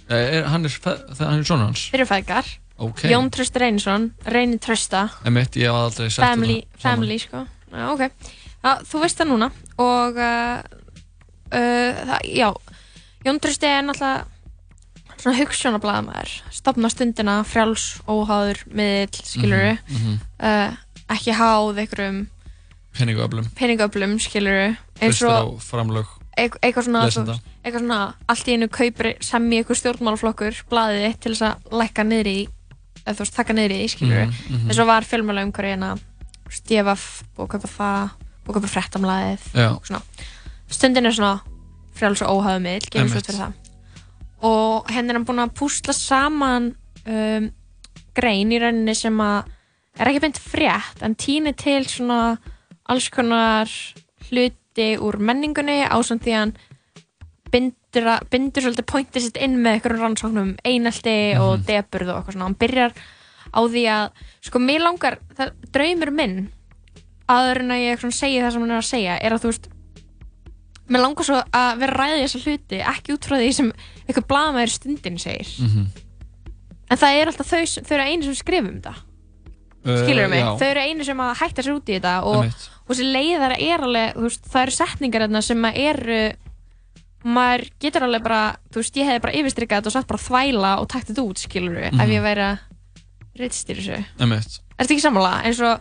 eh, 0.08 0.38
er, 0.38 0.44
hann, 0.50 0.64
er 0.64 0.70
feð, 0.70 1.18
hann 1.20 1.38
er 1.38 1.44
svona 1.44 1.68
hans? 1.70 1.88
Þeir 1.90 2.00
eru 2.00 2.08
feðgar. 2.10 2.46
Okay. 2.76 3.10
Jón 3.10 3.30
Tröst 3.32 3.56
Reynsson, 3.56 4.10
Reyni 4.24 4.58
Trösta 4.60 5.06
Emitt, 5.24 5.56
ég 5.56 5.70
hef 5.70 5.76
aldrei 5.86 6.10
sett 6.10 6.20
family, 6.20 6.58
þetta 6.74 6.82
Family, 6.82 7.18
sko. 7.22 7.46
Já, 7.72 7.84
okay. 7.94 8.10
það, 8.60 8.82
Þú 8.90 9.00
veist 9.00 9.20
það 9.20 9.30
núna 9.30 9.50
og 9.80 10.18
uh, 10.20 10.58
uh, 11.56 12.02
það, 12.10 12.26
já. 12.36 12.48
Jón 13.24 13.40
Trösti 13.40 13.70
er 13.70 13.86
náttúrulega 13.86 14.26
svona 15.16 15.38
hugsunablaðamæður 15.40 16.34
stopna 16.54 16.90
stundina, 16.92 17.36
frjáls, 17.48 17.86
óháður 18.04 18.60
miðl, 18.68 19.22
skiluru 19.24 19.72
mm 19.72 19.96
-hmm. 19.96 20.18
uh, 20.40 20.48
eh, 20.48 20.76
ekki 21.16 21.32
háð 21.32 21.80
einhverjum 21.80 22.26
peningöflum, 22.92 23.48
peningöflum 23.56 24.18
skiluru 24.20 24.76
eitthvað 25.00 26.84
svona, 26.84 27.10
svona, 27.10 27.38
svona 27.64 28.14
allt 28.28 28.48
í 28.48 28.52
einu 28.52 28.68
kaupri 28.68 29.16
sem 29.20 29.52
í 29.52 29.56
einhver 29.56 29.76
stjórnmálaflokkur 29.76 30.64
blaðið 30.68 31.06
eitt 31.08 31.20
til 31.20 31.32
þess 31.32 31.42
að 31.42 31.80
lækka 31.80 32.04
niður 32.04 32.26
í 32.26 32.48
eða 33.06 33.14
þú 33.14 33.24
veist, 33.24 33.36
taka 33.36 33.56
neyri 33.56 33.84
í, 33.84 33.88
skiljur 33.88 34.26
mm 34.26 34.30
-hmm. 34.30 34.54
en 34.54 34.66
mhm. 34.66 34.72
svo 34.72 34.84
var 34.84 35.04
fjölmjöla 35.04 35.44
umhverju 35.46 35.72
en 35.72 35.82
að 35.82 36.00
stjefa 36.50 36.96
og 37.36 37.50
köpa 37.50 37.68
það 37.68 38.10
og 38.46 38.54
köpa 38.54 38.68
frettamlaðið 38.68 39.42
stundin 40.70 41.06
er 41.06 41.14
svona 41.14 41.40
frjáls 41.96 42.22
og 42.22 42.40
óhafðu 42.40 42.62
miðl, 42.64 42.88
gefum 42.90 43.12
svo 43.12 43.22
til 43.24 43.38
það. 43.38 43.52
Og 44.46 44.90
henn 44.92 45.10
er 45.10 45.18
hann 45.18 45.26
búin 45.28 45.42
að 45.42 45.54
púsla 45.56 45.94
saman 45.96 46.74
um, 47.06 47.50
grein 48.16 48.52
í 48.52 48.60
rauninni 48.60 48.94
sem 48.96 49.20
að 49.22 49.52
er 49.96 50.10
ekki 50.10 50.24
beint 50.26 50.40
frétt, 50.42 51.02
en 51.04 51.16
týnir 51.16 51.56
til 51.56 51.86
svona 51.88 52.36
alls 52.86 53.08
konar 53.12 53.70
hluti 54.28 54.90
úr 55.00 55.16
menningunni 55.22 55.80
á 55.88 55.96
samt 56.04 56.26
því 56.26 56.34
að 56.34 56.42
hann 56.42 56.56
bindur, 57.52 58.08
að- 58.16 58.26
bindur 58.32 58.62
svolítið 58.66 58.86
pointið 58.90 59.22
sitt 59.26 59.36
inn 59.40 59.56
með 59.62 59.76
einhverjum 59.78 60.02
rannsóknum 60.04 60.50
einelti 60.66 61.16
og 61.40 61.62
deburð 61.68 62.10
og 62.12 62.18
eitthvað 62.20 62.36
svona. 62.36 62.48
Hann 62.50 62.58
byrjar 62.60 62.92
á 63.56 63.60
því 63.62 63.82
að 63.92 64.10
sko 64.48 64.58
mér 64.62 64.82
langar, 64.82 65.18
það, 65.38 65.52
draumur 65.72 66.10
minn 66.12 66.36
aður 67.28 67.60
en 67.64 67.70
að 67.74 67.84
ég 67.86 68.00
svona 68.02 68.18
segi 68.18 68.40
það 68.42 68.52
sem 68.52 68.60
hann 68.66 68.70
er 68.74 68.82
að 68.82 68.90
segja 68.90 69.14
er 69.22 69.32
að 69.36 69.42
þú 69.44 69.50
veist 69.52 69.68
mér 70.86 71.02
langar 71.02 71.26
svo 71.26 71.38
að 71.42 71.78
vera 71.80 71.92
að 71.92 71.98
ræða 71.98 72.18
þessa 72.22 72.42
hluti 72.46 72.78
ekki 72.92 73.14
út 73.16 73.26
frá 73.26 73.36
því 73.40 73.52
sem 73.56 73.70
eitthvað 74.06 74.28
blaðmaður 74.30 74.74
stundin 74.76 75.18
segir. 75.18 75.48
Mhm. 75.66 75.86
en 76.90 76.98
það 76.98 77.16
er 77.20 77.26
alltaf 77.32 77.48
þau, 77.50 77.64
þau 77.82 77.94
eru 77.96 78.04
einu 78.06 78.22
sem 78.22 78.34
skrifum 78.38 78.80
þetta 78.80 78.94
skilur 79.86 80.28
mig, 80.30 80.42
Uh, 80.42 80.56
þau 80.58 80.66
eru 80.70 80.80
einu 80.82 81.04
sem 81.06 81.18
að 81.22 81.36
hætta 81.40 81.62
sér 81.62 81.74
út 81.76 81.90
í 81.90 81.96
þetta 81.98 82.12
og, 82.26 82.44
þessi 82.90 83.06
leiðara 83.10 83.56
er 83.58 83.82
alveg 83.86 84.16
veist, 84.22 84.46
það 84.50 84.62
eru 84.62 84.74
setningar 84.76 85.42
sem 85.42 85.64
eru 85.64 86.20
maður 87.26 87.64
getur 87.82 88.04
alveg 88.06 88.22
bara 88.22 88.40
þú 88.70 88.80
veist, 88.82 88.96
ég 89.00 89.08
hefði 89.08 89.22
bara 89.26 89.36
yfirstrykað 89.40 89.80
þetta 89.80 89.90
og 89.90 89.94
satt 89.96 90.06
bara 90.10 90.24
þvæla 90.26 90.72
og 90.80 90.88
takt 90.92 91.08
þetta 91.10 91.24
út, 91.26 91.38
skilur 91.42 91.74
við, 91.74 91.86
ef 91.88 91.94
Mhm. 91.94 92.12
ég 92.14 92.22
væri 92.22 92.44
að 92.46 92.58
rittstýra 93.40 93.80
þessu 93.82 94.04
Einmitt. 94.20 94.60
Ertu 94.78 94.94
ekki 94.94 95.02
sammála? 95.04 95.42
eins 95.44 95.60
og 95.60 95.80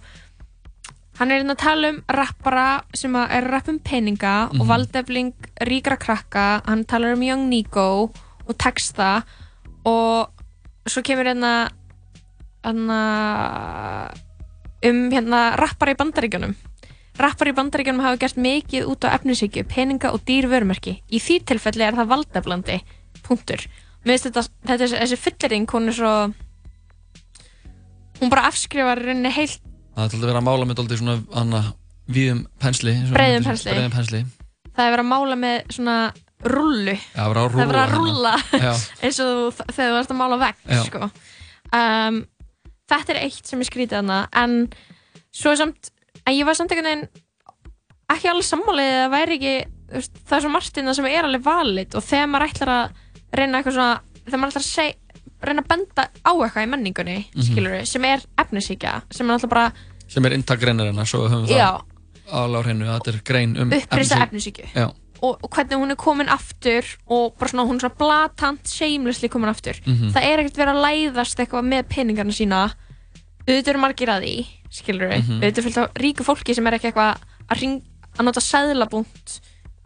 hann 1.19 1.31
er 1.31 1.39
hérna 1.43 1.55
að 1.55 1.63
tala 1.63 1.89
um 1.93 2.01
rappara 2.09 2.83
sem 2.93 3.13
að 3.13 3.29
er 3.31 3.43
að 3.45 3.51
rappa 3.51 3.69
um 3.71 3.79
peninga 3.79 4.49
og 4.49 4.55
Mhm. 4.65 4.67
valdefling 4.67 5.33
ríkra 5.61 5.97
krakka 5.99 6.61
hann 6.65 6.83
talar 6.85 7.13
um 7.13 7.21
Young 7.23 7.47
Nico 7.49 8.11
og 8.47 8.57
texta 8.57 9.23
og 9.85 10.29
svo 10.87 11.01
kemur 11.03 11.25
hérna 11.25 11.69
hérna 12.65 14.11
um 14.83 15.09
hérna 15.11 15.55
rappara 15.57 15.93
í 15.93 15.97
bandaríkjunum 15.99 16.55
rappara 17.21 17.51
í 17.51 17.55
bandaríkjunum 17.55 18.03
hafa 18.03 18.19
gert 18.25 18.39
mikið 18.41 18.87
út 18.91 19.07
á 19.07 19.15
efnishyggju, 19.15 19.65
peninga 19.71 20.11
og 20.15 20.23
dýr 20.27 20.49
vörumerki 20.51 20.97
í 21.07 21.21
því 21.23 21.39
tilfelli 21.51 21.85
er 21.87 21.97
það 21.99 22.11
valdeflandi 22.13 22.79
punktur 23.25 23.63
Mér 24.05 24.19
finnst 24.19 24.27
þetta, 24.27 24.41
þetta 24.69 24.85
er 24.85 24.91
þessi 25.01 25.17
fullering, 25.17 25.71
hún 25.73 25.89
er 25.89 25.95
svo 25.97 26.11
hún 28.19 28.29
bara 28.31 28.49
afskrifar 28.51 29.01
rauninni 29.01 29.31
heilt 29.33 29.61
Það 29.95 30.01
er 30.01 30.05
alltaf 30.09 30.21
verið 30.25 30.37
að 30.37 30.45
mála 30.45 30.67
með 30.67 30.77
dálítið 30.79 30.99
svona 31.01 31.15
anna, 31.41 31.61
víðum 32.11 32.43
pensli 32.61 32.93
Breiðum 33.15 33.47
pensli. 33.47 33.71
breiðum 33.71 33.95
pensli 33.95 34.21
það 34.75 34.85
er 34.85 34.93
verið 34.95 35.05
að 35.05 35.11
mála 35.13 35.39
með 35.39 35.73
svona 35.77 35.97
rullu 36.45 36.95
Já, 36.99 37.23
það 37.23 37.25
er 37.25 37.33
verið 37.33 37.41
að 37.41 37.55
það 37.55 37.63
er 37.63 37.71
verið 37.71 37.81
að 37.81 37.95
rúlla 37.95 38.35
rúlla 38.35 38.65
Já. 38.65 38.73
eins 39.07 39.19
og 39.23 39.59
þegar 39.71 39.91
þú 39.95 39.99
ert 40.01 40.13
að 40.13 40.19
mála 40.21 40.51
Já. 40.51 40.81
sko. 40.89 41.09
um, 41.79 42.21
þetta 42.91 43.15
er 43.15 43.21
eitt 43.23 43.49
sem 43.49 43.63
er 43.63 43.69
skrítið 43.71 44.01
hana 44.01 44.19
en 44.43 44.57
svo 45.35 45.55
samt 45.57 45.91
en 46.25 46.33
ég 46.33 46.45
var 46.47 46.57
samt 46.57 46.71
einhvern 46.71 46.89
veginn 46.89 47.07
ekki 48.15 48.29
alveg 48.31 48.47
sammálið 48.47 48.91
að 48.91 48.99
það 49.05 49.13
væri 49.15 49.37
ekki 49.39 49.53
veist, 49.95 50.19
það 50.25 50.37
er 50.37 50.43
svo 50.45 50.51
margt 50.53 50.77
innan 50.81 50.95
sem 50.97 51.07
er 51.09 51.27
alveg 51.27 51.43
valið 51.45 51.97
og 51.99 52.05
þegar 52.05 52.29
maður 52.33 52.47
ætlar 52.49 52.71
að 52.75 53.01
reyna 53.39 53.59
eitthvað 53.59 53.77
svona 53.77 54.01
þegar 54.25 54.41
maður 54.41 54.53
ætlar 54.55 54.65
að 54.65 54.69
seg, 54.69 54.93
reyna 55.45 55.63
að 55.65 55.69
benda 55.73 56.05
á 56.25 56.31
eitthvað 56.33 56.65
í 56.65 56.69
menningunni 56.73 57.17
Mhm. 57.35 57.47
skilur 57.49 57.85
sem 57.85 58.05
er 58.05 58.19
efnisíkja 58.41 58.93
sem 59.11 59.29
er 59.29 59.33
alltaf 59.37 59.49
bara 59.49 59.71
sem 60.07 60.25
er 60.25 60.33
inntak 60.37 60.59
greinarinnar, 60.61 61.05
svo 61.09 61.23
við 61.25 61.31
höfum 61.33 61.47
það 61.49 61.57
Já. 61.57 61.81
alveg 62.31 62.61
á 62.61 62.65
hreinu, 62.65 62.85
að 62.85 62.99
þetta 62.99 63.13
er 63.15 63.21
grein 63.25 63.57
um 63.57 63.71
efnishyggju. 63.73 64.21
efnisíkju 64.25 64.65
og, 65.25 65.39
og 65.43 65.49
hvernig 65.49 65.77
hún 65.81 65.91
er 65.91 65.95
komin 65.95 66.29
aftur 66.29 66.85
og 67.07 67.37
bara 67.39 67.49
svona 67.49 67.65
hún 67.65 67.75
er 67.79 67.87
svona 67.89 67.97
blatant 67.97 68.67
shamelessly 68.69 69.29
komin 69.29 69.49
aftur 69.49 69.79
Mhm. 69.85 70.11
það 70.13 70.23
er 70.23 70.39
ekkert 70.43 70.57
verið 70.61 70.75
að 70.75 70.85
læðast 70.85 71.39
eitthvað 71.41 71.65
með 71.65 71.83
peningarna 71.89 72.33
sína 72.33 72.73
auðvitað 73.47 73.67
eru 73.73 73.79
margir 73.79 74.09
að 74.09 74.23
því 74.25 74.45
skilur 74.79 75.09
við, 75.11 75.23
Mhm. 75.23 75.41
auðvitað 75.41 75.57
er 75.57 75.63
fullt 75.67 75.77
af 75.77 75.93
ríku 76.03 76.23
fólki 76.27 76.55
sem 76.55 76.67
er 76.67 76.73
ekki 76.77 76.91
eitthvað 76.91 77.17
að, 77.49 77.59
ring, 77.61 77.81
að 78.17 78.25
nota 78.25 78.39
sæðlabúnt 78.41 79.39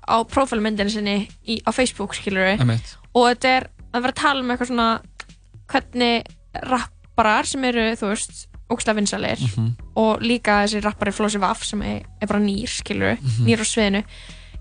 á 0.09 0.15
prófælmyndinu 0.25 0.89
sinni 0.89 1.29
í, 1.47 1.61
á 1.65 1.71
Facebook 1.71 2.13
skilur 2.17 2.45
við 2.47 2.59
Einmitt. 2.63 2.95
og 3.13 3.27
þetta 3.29 3.49
er 3.57 3.69
að 3.93 4.01
vera 4.01 4.11
að 4.13 4.21
tala 4.21 4.39
um 4.41 4.49
eitthvað 4.51 4.67
svona 4.71 5.01
hvernig 5.69 6.23
rapparar 6.65 7.45
sem 7.45 7.63
eru 7.69 7.91
þú 7.99 8.09
veist 8.13 8.47
ógstlega 8.69 8.99
vinsalir 8.99 9.39
Mhm. 9.41 9.69
og 9.95 10.19
líka 10.21 10.63
þessi 10.63 10.81
rappari 10.83 11.11
Flósi 11.11 11.39
Vaff 11.39 11.63
sem 11.65 11.81
er, 11.81 12.03
er 12.21 12.27
bara 12.27 12.39
nýr 12.39 12.67
skilur 12.67 13.17
Mhm. 13.21 13.45
nýr 13.45 13.59
á 13.59 13.65
sviðinu 13.65 14.03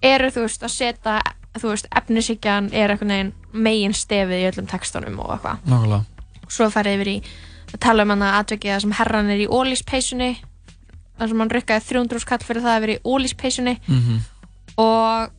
eru 0.02 0.30
þú 0.30 0.40
veist 0.46 0.62
að 0.62 0.70
setja 0.70 1.22
þú 1.58 1.68
veist 1.72 1.86
efnisíkjan 1.94 2.72
er 2.72 2.88
eitthvað 2.96 3.32
megin 3.52 3.92
stefið 3.92 4.42
í 4.42 4.50
öllum 4.52 4.66
textunum 4.68 5.18
og 5.20 5.30
eitthvað 5.40 5.58
nákvæmlega 5.66 6.04
svo 6.48 6.70
farið 6.70 7.00
yfir 7.00 7.08
í 7.08 7.22
að 7.72 7.80
tala 7.84 8.02
um 8.06 8.10
hann 8.14 8.22
að 8.26 8.36
atvikið 8.42 8.72
það 8.74 8.80
sem 8.86 8.96
herran 9.00 9.30
er 9.34 9.42
í 9.44 9.48
ólíspeysunni 9.48 10.30
þar 11.18 11.28
sem 11.32 11.42
hann 11.42 11.50
rukkaði 11.56 11.86
300 11.88 12.22
skall 12.24 12.38
fyrir 12.46 12.62
það 12.64 12.76
að 12.76 12.80
vera 12.86 12.96
í 12.96 13.02
ólíspeysunni 13.12 13.74
Mhm. 13.88 14.18
og 14.78 15.30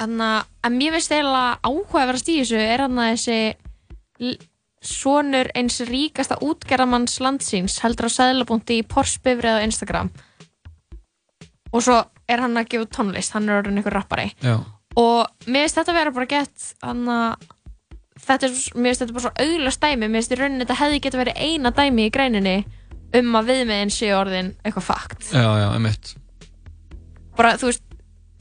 þannig 0.00 0.44
að 0.64 0.76
mér 0.76 0.92
finnst 0.96 1.12
eiginlega 1.12 1.58
áhugaverðast 1.64 2.28
í 2.32 2.38
þessu 2.40 2.60
er 2.60 2.80
hann 2.86 2.98
að 2.98 3.12
þessi 3.14 4.38
sonur 4.80 5.50
eins 5.54 5.76
ríkasta 5.84 6.38
útgerðamanns 6.40 7.18
landsins 7.20 7.78
heldur 7.84 8.08
á 8.08 8.16
sæðlabúndi 8.16 8.78
í 8.80 8.86
Porsbifrið 8.88 9.58
á 9.60 9.64
Instagram. 9.66 10.08
Og 11.72 11.82
svo 11.84 11.98
er 12.30 12.40
hann 12.40 12.56
að 12.56 12.70
gefa 12.72 12.88
tónlist 12.96 13.34
hann 13.36 13.48
er 13.48 13.60
orðin 13.60 13.76
einhver 13.80 13.92
rappari. 13.98 14.30
Já, 14.42 14.56
og 14.96 15.28
mér 15.46 15.66
finnst 15.68 15.76
þetta 15.82 15.94
vera 15.94 16.10
bara 16.16 16.26
gett 16.32 16.70
hann 16.82 17.04
að 17.12 17.44
þetta 18.30 18.46
er, 18.48 18.54
mér 18.80 18.90
finnst 18.90 19.02
þetta 19.04 19.16
bara 19.16 19.24
svo 19.26 19.32
auðlast 19.44 19.80
dæmi. 19.84 20.08
Mér 20.08 20.20
finnst 20.20 20.32
í 20.34 20.38
rauninni 20.40 20.64
þetta 20.66 20.78
hefði 20.80 21.00
geta 21.06 21.18
verið 21.20 21.40
eina 21.46 21.70
dæmi 21.76 22.06
í 22.08 22.12
greininni 22.14 22.56
um 23.20 23.32
að 23.40 23.48
viðmiðin 23.50 23.90
séu 23.90 24.12
orðin 24.14 24.52
eitthvað 24.64 24.86
fakt 24.86 25.30
já, 25.34 25.42
já, 25.42 25.66
einmitt. 25.74 26.12
Bara 27.36 27.56
þú 27.58 27.70
veist 27.70 27.82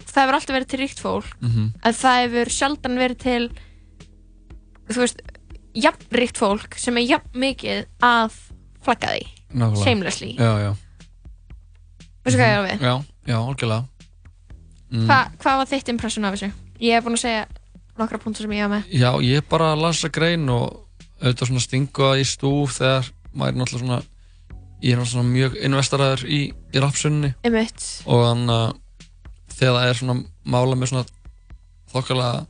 það 0.09 0.21
hefur 0.23 0.37
alltaf 0.39 0.55
verið 0.57 0.69
til 0.69 0.79
ríkt 0.83 0.99
fólk 1.01 1.31
Mhm. 1.41 1.65
en 1.85 1.93
það 1.93 2.21
hefur 2.23 2.49
sjaldan 2.53 2.97
verið 3.01 3.17
til 3.23 3.49
þú 4.89 4.99
veist 5.03 5.21
jafn 5.73 6.15
ríkt 6.17 6.37
fólk 6.41 6.77
sem 6.77 6.97
er 6.97 7.05
jafn 7.09 7.33
mikið 7.39 7.85
að 8.01 8.33
flagga 8.81 9.07
því 9.15 9.25
Nákvæmlega. 9.53 9.83
shamelessly. 9.83 10.31
Já, 10.37 10.51
já. 10.65 10.71
Veistu 12.25 12.37
hvað 12.39 12.49
ég 12.49 12.53
er 12.53 12.59
á 12.59 12.65
við 12.67 12.81
Já, 12.81 12.93
já, 13.25 13.37
algjörlega. 13.37 13.85
Mm. 14.91 15.05
Hva, 15.07 15.19
hvað 15.37 15.57
var 15.61 15.65
þitt 15.69 15.89
impression 15.93 16.25
af 16.25 16.33
þessu? 16.35 16.51
Ég 16.81 16.93
hef 16.97 17.03
búin 17.05 17.17
að 17.17 17.23
segja 17.25 17.45
nokkra 17.99 18.19
punktur 18.21 18.45
sem 18.45 18.53
ég 18.55 18.63
hafa 18.65 18.77
með. 18.77 18.93
Já, 18.95 19.09
ég 19.25 19.47
bara 19.49 19.73
las 19.79 20.03
að 20.07 20.13
grein 20.17 20.47
og 20.53 20.85
auðvitað 21.19 21.49
svona 21.51 21.63
stingu 21.65 22.05
að 22.07 22.21
í 22.23 22.27
stúf 22.27 22.77
þegar 22.79 23.09
maður 23.33 23.51
er 23.51 23.59
náttúrulega 23.59 23.83
svona 23.85 23.99
ég 24.79 24.93
er 24.93 24.99
náttúrulega 24.99 25.11
svona 25.13 25.33
mjög 25.33 25.57
investaraður 25.67 26.23
í, 26.25 26.39
í 26.73 26.83
rapsunni 26.83 27.33
og 27.43 28.23
þannig 28.23 28.55
að 28.55 28.69
þegar 29.59 29.75
það 29.75 29.89
er 29.89 29.99
svona 29.99 30.15
mála 30.55 30.79
með 30.79 30.91
svona 30.93 31.05
þokkalega 31.91 32.45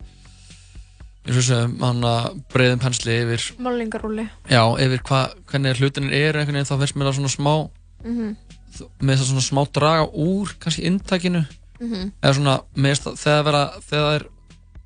eins 1.29 1.37
og 1.39 1.45
sem 1.45 1.73
hann 1.83 2.05
að 2.09 2.27
breiðum 2.53 2.81
pensli 2.81 3.15
yfir. 3.23 3.43
Málingarúli 3.61 4.25
já, 4.49 4.61
yfir 4.81 5.01
hva, 5.09 5.23
hvernig 5.49 5.81
hlutinir 5.81 6.15
eru 6.17 6.41
einhvern 6.41 6.57
veginn 6.59 6.69
þá 6.69 6.77
finnst 6.79 6.97
mér 6.97 7.09
það 7.09 7.17
svona 7.19 7.33
smá 7.33 7.53
mhm. 8.05 8.35
með 9.01 9.15
þess 9.15 9.25
að 9.25 9.31
svona 9.33 9.47
smá 9.49 9.61
draga 9.75 10.09
úr 10.13 10.53
kannski 10.61 10.85
inntækinu 10.89 11.45
Mhm. 11.79 12.11
eða 12.21 12.33
svona, 12.35 12.53
það- 12.75 13.17
þegar 13.17 13.43
vera 13.47 13.63
þegar 13.87 14.03
það 14.03 14.15
er 14.15 14.25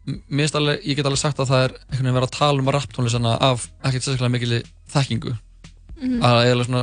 alveg, 0.07 0.83
ég 0.85 0.95
get 0.97 1.05
alveg 1.05 1.21
sagt 1.21 1.39
að 1.39 1.47
það 1.51 1.63
er 1.63 1.73
einhvern 1.77 2.03
veginn 2.03 2.17
verið 2.17 2.29
að 2.29 2.37
tala 2.37 2.59
um 2.63 2.71
rapptónlistina 2.75 3.33
af 3.41 3.67
ekkert 3.83 4.03
sérstaklega 4.03 4.31
mikil 4.35 4.63
þekkingu 4.93 5.37
Mhm. 6.03 6.19
að 6.25 6.39
ég, 6.43 6.65
svona, 6.65 6.81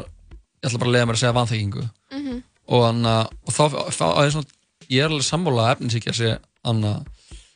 ég 0.63 0.71
ætla 0.71 0.79
bara 0.79 0.91
að 0.91 0.95
leiða 0.95 1.07
mér 1.11 1.17
að 1.17 1.21
segja 1.21 1.37
vanþekkingu 1.37 1.83
Mhm. 2.13 2.43
og, 2.69 2.85
anna, 2.89 3.15
og 3.47 3.53
þá, 3.53 3.63
að 4.07 4.25
ég, 4.25 4.33
svona, 4.33 4.47
ég 4.89 5.05
er 5.05 5.09
alveg 5.11 5.27
sammála 5.29 5.67
að 5.67 5.73
efninsíkja 5.77 6.15
sé, 6.15 6.39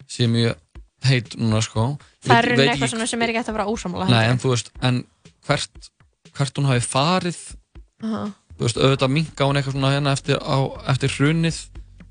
sé 0.09 0.27
mjög 0.29 0.55
heit 1.05 1.35
núna 1.37 1.63
sko 1.63 1.99
það 2.25 2.39
er 2.39 2.57
veit 2.57 2.69
eitthvað 2.71 2.91
svona 2.93 3.07
sem 3.09 3.23
er 3.23 3.29
ekki 3.29 3.39
hægt 3.41 3.49
að 3.49 3.57
vera 3.59 3.67
ósamála 3.73 4.09
Nei, 4.09 4.25
en 4.29 4.39
þú 4.39 4.51
veist, 4.53 4.71
en 4.83 5.05
hvert 5.47 5.91
hvert 6.35 6.55
hún 6.59 6.67
hafi 6.67 6.81
farið 6.85 7.39
Aha. 8.03 8.33
þú 8.59 8.61
veist, 8.67 8.77
auðvitað 8.77 9.11
minka 9.11 9.45
hún 9.49 9.57
eitthvað 9.57 9.73
svona 9.79 9.93
hérna 9.95 10.13
eftir, 10.13 10.37
á, 10.41 10.57
eftir 10.91 11.09
hrunið 11.17 11.59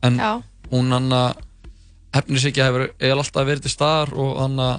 en 0.03 0.17
Já. 0.17 0.41
hún 0.71 0.89
hann 0.91 1.09
að 1.09 1.35
hefnisíkja 2.13 2.67
hefur 2.69 2.89
alltaf 3.13 3.47
verið 3.47 3.65
til 3.65 3.73
staðar 3.73 4.13
og 4.13 4.35
hann 4.41 4.59
að 4.61 4.75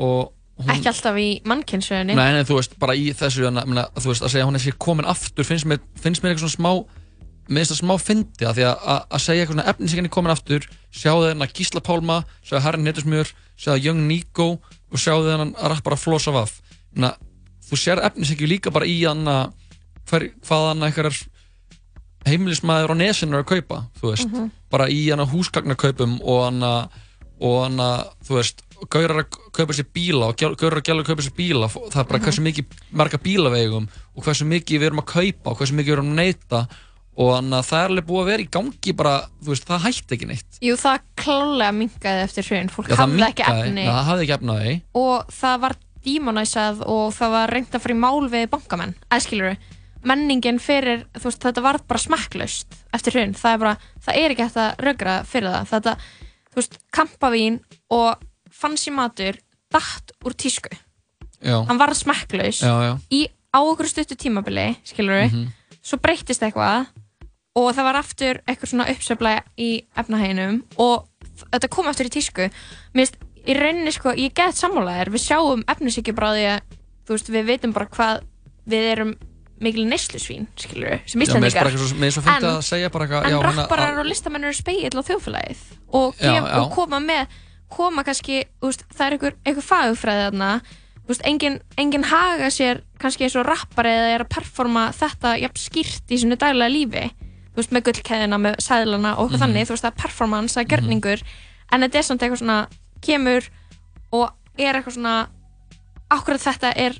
og 0.00 0.30
hún, 0.60 0.72
ekki 0.74 0.90
alltaf 0.92 1.18
í 1.20 1.28
mannkynsögunni 1.48 2.16
nei, 2.16 2.30
nei, 2.36 2.44
þú 2.48 2.60
veist, 2.60 2.76
bara 2.80 2.96
í 2.96 3.10
þessu 3.16 3.46
hana, 3.48 3.66
mena, 3.68 3.86
þú 3.98 4.12
veist, 4.12 4.24
að 4.24 4.34
segja 4.34 4.46
að 4.46 4.50
hún 4.50 4.60
er 4.60 4.64
sér 4.64 4.80
komin 4.86 5.08
aftur 5.10 5.48
finnst 5.48 5.68
mér, 5.68 5.80
finnst 6.00 6.24
mér 6.24 6.34
eitthvað 6.34 6.46
svona 6.46 6.58
smá 6.58 6.98
mér 7.50 7.62
finnst 7.62 7.74
það 7.74 7.80
smá 7.82 7.94
fyndi 8.00 8.46
að 8.48 8.58
því 8.58 8.66
að, 8.68 8.84
að, 8.94 9.00
að 9.10 9.24
segja 9.26 9.44
eitthvað 9.44 9.56
svona 9.56 9.70
efnisíkjan 9.74 10.08
er 10.10 10.14
komin 10.16 10.34
aftur 10.34 10.68
sjáðu 10.94 11.30
þennan 11.30 11.54
Gísla 11.56 11.82
Pálma, 11.84 12.20
sjáðu 12.46 12.64
Harry 12.66 12.84
Nettusmjör 12.84 13.32
sjáðu 13.60 13.86
Young 13.88 14.04
Nico 14.06 14.48
og 14.60 15.02
sjáðu 15.02 15.32
þennan 15.32 15.56
rappara 15.72 15.98
Flosa 16.00 16.34
Vaff 16.34 16.60
Menna, 16.94 17.14
þú 17.66 17.78
sér 17.78 18.02
efnisíkju 18.06 18.48
líka 18.50 18.72
bara 18.74 18.88
í 18.88 19.00
hann 19.02 19.26
að 19.30 19.52
hver, 20.10 20.30
hvað 20.46 20.66
hann 20.70 20.86
eitthvað 20.86 21.20
heimilismæður 22.28 22.92
á 22.92 22.96
nesinu 23.00 23.38
er 23.38 23.44
að 23.44 23.52
kaupa 23.54 23.84
þú 24.00 24.10
veist, 24.10 24.28
Mhm. 24.30 24.50
bara 24.70 24.86
í 24.88 25.06
húsgagnarkaupum 25.10 26.20
og 26.22 26.44
hana 26.44 26.88
og 27.40 27.62
hana, 27.64 28.04
þú 28.26 28.34
veist, 28.36 28.62
gaurar 28.88 29.24
að 29.24 29.38
kaupa 29.52 29.72
sér 29.72 29.86
bíla 29.94 30.28
og 30.28 30.36
görur 30.36 30.76
og 30.76 30.84
gælur 30.84 31.04
kaupa 31.04 31.22
sér 31.22 31.34
bíla. 31.36 31.68
Það 31.68 32.00
er 32.00 32.04
bara 32.04 32.18
Mhm. 32.18 32.24
hversu 32.26 32.42
mikið 32.42 32.64
marga 32.92 33.18
bílavegum 33.18 33.88
og 34.16 34.24
hversu 34.24 34.44
mikið 34.44 34.78
við 34.80 34.86
erum 34.86 35.00
að 35.00 35.06
kaupa 35.06 35.50
og 35.50 35.58
hversu 35.58 35.72
mikið 35.74 35.86
við 35.86 35.92
erum 35.92 36.12
að 36.12 36.14
neyta. 36.14 36.68
Og 37.16 37.34
þannig 37.34 37.58
að 37.58 37.68
það 37.68 37.84
er 37.84 37.90
alveg 37.90 38.06
búið 38.06 38.22
að 38.22 38.24
vera 38.30 38.42
í 38.42 38.48
gangi 38.48 38.96
bara, 38.96 39.28
þú 39.42 39.46
veist, 39.46 39.66
það 39.66 39.80
hætti 39.80 40.16
ekki 40.16 40.26
neitt. 40.26 40.58
Jú, 40.62 40.74
það 40.76 41.00
klálega 41.16 41.72
minkaði 41.74 42.22
eftir 42.24 42.44
hrun. 42.44 42.68
Fólk 42.70 42.88
Já, 42.88 42.96
hafði 42.96 43.20
ekki 43.26 43.44
efni. 43.44 43.84
Já, 43.84 43.90
það 43.90 44.08
hafði 44.08 44.26
ekki 44.28 44.38
því. 44.60 44.82
Og 44.94 45.26
það 45.28 45.60
var 45.60 45.76
demonæsað 46.06 46.80
og 46.86 47.12
það 47.12 47.30
var 47.30 47.50
reynd 47.50 47.70
að 47.76 47.80
fara 47.84 47.94
í 47.94 47.98
mál 47.98 48.28
við 48.30 48.46
bankamenn. 48.54 48.94
Eðskiluru, 49.10 49.56
menningin 50.06 50.58
fyrir 50.62 51.04
þú 51.18 51.26
veist, 51.28 51.42
þetta 51.44 51.62
var 51.64 51.78
bara 51.88 52.00
smekklaust 52.00 52.76
eftir 52.96 53.12
hrun, 53.16 53.34
það 53.36 53.52
er 53.52 53.58
bara, 53.64 53.76
það 54.06 54.20
er 54.22 54.34
ekki 54.34 54.46
hægt 54.46 54.60
að 54.62 54.84
rögra 54.86 55.16
fyrir 55.28 55.50
það, 55.52 55.68
þetta, 55.74 55.96
þú 56.50 56.60
veist 56.60 56.78
kampavín 56.96 57.58
og 57.90 58.22
fancy 58.50 58.90
matur 58.94 59.38
datt 59.70 60.12
úr 60.26 60.34
tísku. 60.34 60.72
Já, 61.40 61.56
hann 61.66 61.78
var 61.80 61.92
já 62.84 62.92
í 63.10 63.20
á 63.54 63.58
okkur 63.60 63.88
stuttu 63.88 64.16
tímabili 64.16 64.76
skiluru, 64.84 65.26
Mhm. 65.30 65.46
svo 65.82 65.98
breyttist 65.98 66.42
eitthvað 66.42 66.86
og 67.56 67.74
það 67.74 67.84
var 67.84 67.96
aftur 67.96 68.40
eitthvað 68.46 68.70
svona 68.70 68.88
uppsöfla 68.92 69.42
í 69.58 69.84
efnahæginum 69.96 70.62
og 70.78 71.08
þetta 71.52 71.68
kom 71.68 71.86
aftur 71.88 72.06
í 72.06 72.10
tísku. 72.10 72.50
Mér 72.94 73.06
finnst 73.06 73.16
í 73.46 73.54
rauninni 73.56 73.92
sko, 73.92 74.10
ég 74.12 74.34
get 74.34 74.54
sammálaðir 74.54 75.10
við 75.10 75.24
sjáum 75.24 75.64
efnisíkju 75.64 76.14
bara 76.14 76.30
á 76.30 76.36
því 76.36 76.44
að 76.50 76.60
þú 77.06 77.16
veist, 77.16 77.30
við 77.30 77.44
veitum 77.46 77.72
bara 77.72 77.86
hvað 77.86 78.22
við 78.68 78.92
erum 78.92 79.14
mikil 79.60 79.84
neyslusvín, 79.86 80.46
skilur 80.56 81.00
sem 81.06 81.20
Já, 81.20 81.34
mér 81.36 81.50
eitthvað 81.50 81.76
svo- 81.76 82.26
En- 82.36 82.44
að 82.48 82.62
segja 82.64 82.90
bara 82.90 83.06
eitthvað 83.06 83.24
en 83.26 83.32
hérna, 83.36 83.54
rapparar 83.62 83.98
og 84.00 84.06
listamenn 84.06 84.44
eru 84.44 84.54
speill 84.56 84.88
á 84.96 85.02
þjóðfélagið 85.04 85.58
og, 85.92 86.14
Já, 86.16 86.32
gef, 86.32 86.44
já. 86.48 86.56
og 86.62 86.70
koma 86.72 87.00
með 87.00 87.26
koma 87.70 88.02
kannski, 88.04 88.44
veist, 88.62 88.84
það 88.94 89.06
er 89.06 89.12
einhver, 89.18 89.34
einhver 89.46 89.62
fagfræði 89.62 90.24
þarna. 90.30 90.60
Veist, 91.06 91.22
engin, 91.26 91.60
engin 91.78 92.04
haga 92.04 92.46
sér 92.50 92.80
kannski 92.98 93.24
eins 93.26 93.36
og 93.36 93.46
rappari 93.46 93.88
eða 93.90 94.14
er 94.14 94.24
að 94.24 94.28
performa 94.30 94.88
þetta 94.92 95.36
jafn 95.40 95.58
skýrt 95.58 96.10
í 96.10 96.18
sinu 96.18 96.36
daglega 96.36 96.70
lífi. 96.70 97.10
Þú 97.50 97.56
veist, 97.56 97.70
með 97.74 97.82
gullkeðina, 97.88 98.38
með 98.38 98.56
sæðlana 98.62 99.16
og 99.18 99.30
eitthvað 99.30 99.38
Mhm. 99.38 99.42
þannig, 99.44 99.66
þú 99.66 99.74
veist, 99.74 99.84
það 99.84 99.92
er 99.92 100.02
performance, 100.02 100.54
það 100.54 100.62
er 100.62 100.70
gjörningur. 100.76 101.22
En 101.72 101.80
þetta 101.82 101.94
er 101.98 102.02
samt 102.02 102.20
eitthvað 102.22 102.38
svona 102.42 102.68
kemur 103.02 103.48
og 104.12 104.30
er 104.58 104.74
eitthvað 104.74 104.94
svona 104.98 105.28
akkurat 106.10 106.40
þetta 106.40 106.72
er 106.76 106.92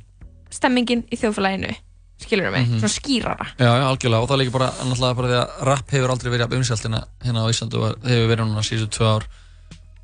stemmingin 0.50 1.02
í 1.10 1.16
þjóðfélaginu 1.18 1.74
skilur 2.20 2.50
mig, 2.52 2.66
Mhm. 2.68 2.78
svona 2.80 2.88
skýrara. 2.94 3.46
Já, 3.58 3.70
já, 3.80 3.84
algjörlega. 3.90 4.20
Og 4.22 4.28
það 4.28 4.34
er 4.36 4.44
líka 4.44 4.52
bara, 4.58 4.70
náttúrulega 4.84 5.16
bara 5.16 5.28
því 5.28 5.38
að 5.40 5.64
rap 5.66 5.90
hefur 5.90 6.10
aldrei 6.10 6.30
verið 6.32 6.56
umsæltina 6.58 7.04
hérna 7.24 7.44
á 7.44 7.50
Íslandi 7.50 7.76
og 7.80 7.96
hefur 8.04 8.28
verið 8.30 8.46
núna 8.46 8.62
síðustu 8.66 8.88
tvö 8.98 9.06
ár. 9.16 9.24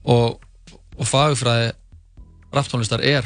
Og, 0.04 0.40
og 0.98 1.06
fagfræði 1.06 1.72
raptónlistar 2.52 3.00
er 3.04 3.24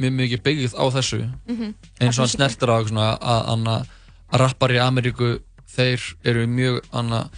mjög 0.00 0.12
mikið 0.16 0.42
byggð 0.42 0.74
á 0.78 0.84
þessu. 0.96 1.20
Mhm. 1.48 1.74
eins 2.00 2.18
og 2.18 2.24
hann 2.24 2.28
snertir 2.36 2.68
á 2.72 2.76
svona 2.88 3.18
að, 3.18 3.42
að, 3.52 3.86
að 4.32 4.38
rappar 4.40 4.70
í 4.70 4.78
Ameríku 4.80 5.40
þeir 5.76 6.00
eru 6.24 6.46
mjög 6.46 6.80
anna, 6.92 7.28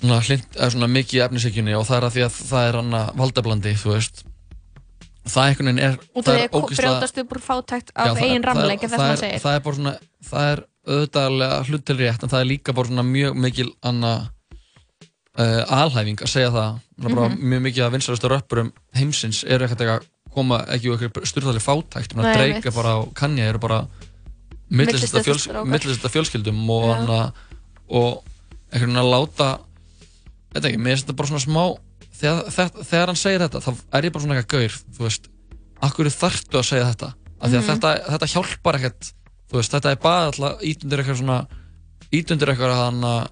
svona, 0.00 0.20
hlind, 0.24 0.46
svona 0.56 0.88
mikið 0.90 1.18
í 1.20 1.24
efnisíkjunni 1.26 1.74
og 1.76 1.86
það 1.88 1.96
er 1.96 2.06
að 2.08 2.14
því 2.16 2.24
að 2.24 2.38
það 2.50 2.68
er 2.68 2.78
valdablandi, 3.20 3.74
þú 3.76 3.92
veist 3.94 4.24
það 5.28 5.46
einhvern 5.50 5.66
veginn 5.70 5.84
er 5.84 5.96
út 6.16 6.24
það 6.24 6.34
er 6.34 6.48
að 6.48 6.54
ógeðslega- 6.60 6.82
brjótast 6.82 7.18
upp 7.22 7.32
úr 7.36 7.40
fátækt 7.44 7.88
Já, 7.92 8.00
af 8.00 8.16
það- 8.16 8.22
eigin 8.24 8.42
það 8.42 8.48
ramleik 8.50 8.80
það 8.80 8.98
það 9.00 9.16
segir 9.20 9.40
það 9.44 9.54
er 9.54 9.60
bara 9.60 9.76
svona 9.76 9.94
það 10.30 10.52
er 10.52 10.62
auðvitaðlega 10.90 11.64
hlutilrétt 11.68 12.22
en 12.22 12.28
það 12.32 12.40
er 12.40 12.48
líka 12.50 12.72
bara 12.74 12.88
svona 12.88 13.04
mjög 13.04 13.34
mikil 13.36 13.68
anna 13.82 14.12
uh, 15.38 15.62
alhæfing 15.82 16.20
að 16.24 16.32
segja 16.32 16.50
það 16.50 16.70
mm 17.00 17.14
bara 17.14 17.28
Mhm. 17.28 17.38
mjög 17.50 17.60
mikið 17.64 17.84
að 17.86 17.92
vinsalastu 17.96 18.28
röppurum 18.28 18.72
heimsins 18.94 19.44
eru 19.44 19.64
ekkert 19.64 19.80
eitthvað 19.80 20.06
koma 20.34 20.58
ekki 20.68 20.90
úr 20.90 20.98
eitthvað 21.00 21.24
styrðalega 21.26 21.64
fátækt 21.64 22.12
Drake 22.14 22.40
einmitt. 22.44 22.66
er 22.66 22.72
bara 22.72 22.92
á 22.96 22.98
Kanye 23.14 23.48
eru 23.48 23.58
bara 23.58 23.86
millisetta 24.70 25.22
fjöls, 25.24 25.46
fjölskyldum 26.12 26.68
og, 26.70 26.84
Já. 26.84 26.94
hana, 27.00 27.32
og 27.88 28.22
einhvern 28.72 28.92
veginn 28.92 29.02
að 29.02 29.10
láta 29.10 29.58
þetta 30.54 30.68
ekki, 30.68 30.78
mér 30.78 30.94
finnst 30.94 31.06
þetta 31.08 31.16
bara 31.16 31.28
svona 31.28 31.46
smá 31.46 31.64
þegar, 32.20 32.50
þegar, 32.54 32.84
þegar 32.90 33.06
hann 33.12 33.16
segir 33.20 33.40
þetta 33.46 33.62
þá 33.64 33.70
er 33.98 34.04
ég 34.08 34.12
bara 34.12 34.24
svona 34.24 34.36
eitthvað 34.40 34.60
gaur 34.60 34.76
þú 34.98 35.06
veist, 35.06 35.28
akkur 35.88 36.10
þarftu 36.12 36.60
að 36.60 36.68
segja 36.70 36.90
þetta 36.92 37.08
af 37.40 37.48
því 37.50 37.56
að 37.56 37.60
Mhm. 37.62 37.68
þetta, 37.70 37.92
þetta 38.14 38.30
hjálpar 38.34 38.78
ekkert 38.80 39.12
þú 39.50 39.58
veist, 39.60 39.72
þetta 39.72 39.90
er 39.90 39.96
bara 40.02 40.26
alltaf 40.30 40.60
ítundir 40.62 40.98
eitthvað 41.02 41.20
svona 41.22 41.38
ítundir 42.12 42.48
eitthvað 42.52 42.74
hann 42.84 43.00
að 43.00 43.28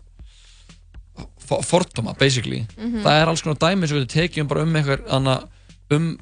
fordóma, 1.64 2.12
basically 2.18 2.66
Mhm. 2.76 3.02
það 3.02 3.22
er 3.22 3.28
alls 3.28 3.42
konar 3.42 3.56
dæmi 3.58 3.88
sem 3.88 3.96
við 3.98 4.08
tekjum 4.08 4.48
bara 4.48 4.62
um 4.62 4.74
eitthvað 4.74 5.48
um 5.90 6.18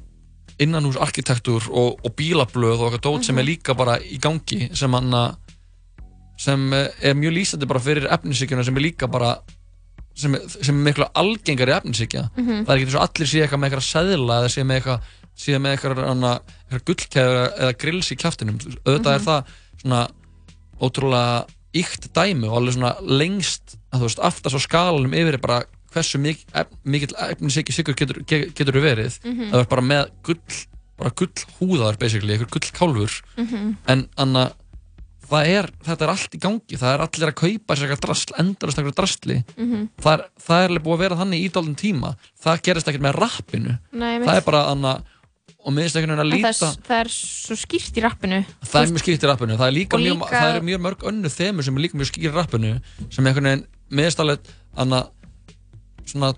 innanhús 0.59 0.95
arkitektúr 0.97 1.67
og, 1.69 1.99
og 2.03 2.15
bílablöð 2.15 2.79
og 2.81 2.93
eitthvað 2.93 3.01
dót 3.05 3.23
sem 3.25 3.37
er 3.37 3.43
Mhm. 3.43 3.49
líka 3.51 3.75
bara 3.77 3.99
í 3.99 4.17
gangi 4.19 4.75
sem 4.75 4.91
hann 4.93 5.35
sem 6.37 6.73
eh, 6.73 6.87
er 7.01 7.13
mjög 7.15 7.33
lýsandi 7.33 7.67
bara 7.67 7.79
fyrir 7.79 8.07
efnisíkjuna 8.09 8.63
sem 8.63 8.75
er 8.77 8.81
líka 8.81 9.07
bara 9.09 9.39
sem, 10.17 10.35
sem 10.49 10.75
er 10.79 10.83
miklu 10.91 11.05
algengari 11.21 11.73
efnisíkja 11.77 12.23
Mhm. 12.35 12.65
það 12.65 12.69
er 12.73 12.77
ekki 12.77 12.87
eins 12.87 12.95
og 12.97 13.05
allir 13.07 13.27
sé 13.31 13.41
eitthvað 13.45 13.61
með 13.61 13.69
eitthvað 13.69 13.87
seðla 13.93 14.37
eða 14.41 14.49
sé 14.55 14.63
með 14.65 14.79
eitthvað 14.81 14.99
sé 15.37 15.57
með 15.61 15.71
eitthvað, 15.77 16.41
eitthvað 16.71 16.85
gullkæður 16.89 17.37
eða 17.61 17.73
grills 17.77 18.11
í 18.11 18.15
kjaftinum 18.17 18.57
auðvitað 18.85 19.13
er 19.13 19.19
Mhm. 19.19 19.27
það 19.27 19.43
svona 19.81 20.01
ótrúlega 20.81 21.45
ykt 21.77 22.07
dæmi 22.15 22.47
og 22.49 22.57
alveg 22.61 22.73
svona 22.77 22.93
lengst 23.01 23.75
veist 23.97 24.19
aftast 24.21 24.55
á 24.57 24.61
skalanum 24.61 25.13
yfir 25.13 25.33
er 25.37 25.41
bara 25.41 25.63
hversu 25.93 26.19
mik 26.21 26.43
mikill 26.85 27.13
efnisíki 27.17 27.73
sigur 27.73 27.95
getur, 27.97 28.21
ge- 28.25 28.49
getur 28.53 28.73
verið 28.81 29.19
Mhm. 29.23 29.51
það 29.51 29.59
er 29.61 29.65
bara 29.65 29.81
með 29.81 30.09
gull 30.23 30.41
bara 30.97 31.11
gull 31.11 31.29
húðar 31.59 31.97
basically, 31.99 32.33
eitthvað 32.37 32.49
gull 32.49 32.71
kálfur 32.73 33.21
Mhm. 33.37 33.75
en 33.87 34.09
anna 34.17 34.51
það 35.27 35.47
er, 35.51 35.67
þetta 35.83 36.05
er 36.07 36.11
allt 36.13 36.35
í 36.37 36.39
gangi 36.39 36.77
það 36.79 36.93
er 36.93 37.03
allir 37.05 37.31
að 37.31 37.35
kaupa 37.41 37.75
sér 37.75 37.87
eitthvað 37.91 38.05
drasl 38.07 38.33
endalist 38.39 38.77
eitthvað 38.79 38.95
drastli 39.01 39.37
Mhm. 39.57 39.89
það, 39.99 40.13
er, 40.13 40.23
það 40.47 40.63
er 40.63 40.79
búið 40.79 40.95
að 40.97 41.03
vera 41.03 41.15
þannig 41.19 41.43
í 41.43 41.51
dálum 41.51 41.75
tíma. 41.75 42.15
Það 42.43 42.61
gerist 42.63 42.87
ekkert 42.87 43.03
með 43.07 43.15
rappinu. 43.21 43.77
Nei, 43.91 44.19
það 44.23 44.35
er 44.37 44.45
bara 44.47 44.61
anna 44.71 44.93
og 45.67 45.73
minnst 45.75 45.95
einhvern 45.97 46.15
veginn 46.15 46.23
að 46.23 46.31
líta 46.31 46.51
það, 46.55 46.71
er- 46.77 46.83
það 46.87 46.99
er 47.03 47.09
svo 47.11 47.55
skýrt 47.59 47.97
í 47.99 48.01
rappinu. 48.05 48.39
Það 48.63 48.81
er 48.85 48.91
mjög 48.93 49.03
skýrt 49.03 49.23
í 49.25 49.27
rappinu. 49.27 49.57
Það 49.57 49.67
er 49.67 49.75
líka, 49.75 49.93
Og 49.97 49.99
mjög, 49.99 50.15
líka- 50.15 50.29
það 50.31 50.55
er 50.55 50.61
mjög 50.69 50.81
mörg 50.85 51.03
önnu 51.11 51.29
þemu 51.33 51.63
sem 51.63 51.75
er 51.77 51.81
líka 51.81 51.97
mjög 51.99 52.07
skýrt 52.11 52.23
í 52.23 52.33
rappinu 52.33 52.81
sem 53.11 53.25
einhvern 53.27 53.43
veginn 53.43 53.65
minnst 53.91 54.19
alveg 54.19 54.39
anna 54.77 55.07
svona 56.05 56.33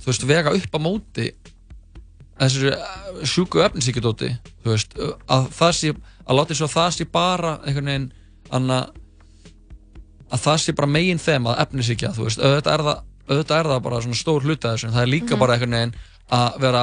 þú 0.00 0.06
veist 0.08 0.24
vega 0.28 0.50
upp 0.54 0.72
á 0.72 0.78
móti 0.80 1.26
þessu 2.40 2.72
sjúku 3.30 3.62
efnisíkjadóti 3.64 4.30
þú 4.64 4.72
veist 4.74 4.94
að 5.28 5.48
það 5.54 5.72
sé 5.78 5.92
að 6.24 6.36
láta 6.38 6.54
svo 6.58 6.66
að 6.66 6.74
það 6.76 6.90
sé 6.98 7.04
bara 7.14 7.52
einhvern 7.64 7.86
veginn 7.92 8.12
anna 8.50 8.78
að 10.34 10.42
það 10.44 10.58
sé 10.64 10.74
bara 10.76 10.90
megin 10.90 11.20
þema 11.22 11.54
að 11.54 11.62
efnisíkja 11.66 12.12
þú 12.16 12.26
veist 12.28 12.40
auðvitað 12.42 12.74
er 12.74 12.84
það 12.88 13.00
auðvitað 13.28 13.58
er 13.60 13.68
það 13.70 13.82
bara 13.86 14.00
svona 14.04 14.18
stór 14.20 14.44
hluti 14.44 14.68
af 14.68 14.74
þessu 14.74 14.88
en 14.88 14.94
það 14.96 15.02
er 15.06 15.12
líka 15.14 15.32
Mhm. 15.34 15.40
bara 15.40 15.54
einhvern 15.54 15.76
veginn 15.78 15.94
að 16.32 16.60
vera 16.60 16.82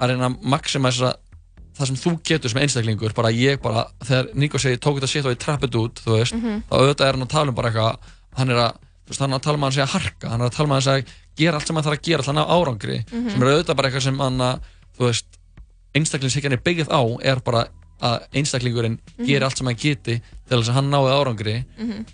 að 0.00 0.08
reyna 0.10 0.28
að 0.30 0.38
maximæsa 0.42 1.12
það 1.76 1.86
sem 1.86 1.96
þú 1.96 2.10
getur 2.24 2.48
sem 2.50 2.60
einstaklingur 2.62 3.14
bara 3.14 3.28
ég 3.30 3.60
bara, 3.62 3.86
þegar 4.04 4.30
Nico 4.34 4.58
segi 4.58 4.78
tók 4.80 4.96
þetta 4.98 5.08
shit 5.08 5.26
og 5.26 5.32
ég 5.36 5.38
trappið 5.44 5.76
út, 5.76 6.00
þú 6.00 6.10
veist 6.18 6.34
Mhm. 6.34 6.62
þá 6.70 6.72
auðvitað 6.72 7.06
er 7.08 7.12
hann 7.12 7.22
að 7.26 7.28
tala 7.28 7.48
um 7.48 7.54
bara 7.54 7.70
eitthvað 7.70 7.96
hann 8.36 8.50
er 8.50 8.56
að, 8.56 8.72
veist, 9.08 9.20
hann 9.20 9.32
er 9.32 9.38
að 9.38 9.42
tala 9.42 9.54
um 9.56 9.64
að 9.64 9.74
hann 9.76 9.86
að 9.86 9.92
harka 9.92 10.28
hann 10.30 10.40
er 10.40 10.46
að 10.46 10.54
tala 10.56 10.64
um 10.66 10.72
að 10.72 10.84
hann 10.84 10.94
að 11.00 11.06
gera 11.36 11.54
allt 11.58 11.66
sem 11.66 11.76
hann 11.76 11.84
þarf 11.84 11.98
að 11.98 12.02
gera 12.02 12.22
alltaf 12.22 12.34
ná 12.34 12.44
árangri, 12.48 13.04
Mhm. 13.12 13.30
sem 13.30 13.42
er 13.42 13.46
auðvitað 13.48 13.76
bara 13.76 13.88
eitthvað 13.90 14.02
sem 14.02 14.18
hann 14.18 14.38
að, 14.38 14.60
þú 14.98 15.06
veist 15.10 15.26
einstaklingshyggjan 15.94 16.52
er 16.52 16.62
byggð 16.64 16.88
á, 16.92 17.00
er 17.24 17.40
bara 17.40 17.66
að 18.02 18.26
einstaklingurinn 18.36 18.98
Mhm. 19.18 19.26
geri 19.26 19.44
allt 19.44 19.56
sem 19.58 19.66
hann 19.66 19.76
geti 19.76 20.20
til 20.48 20.58
þess 20.58 20.68
að 20.68 20.74
hann 20.74 20.90
náði 20.90 21.12
árangri 21.16 21.64
Mhm. 21.78 22.04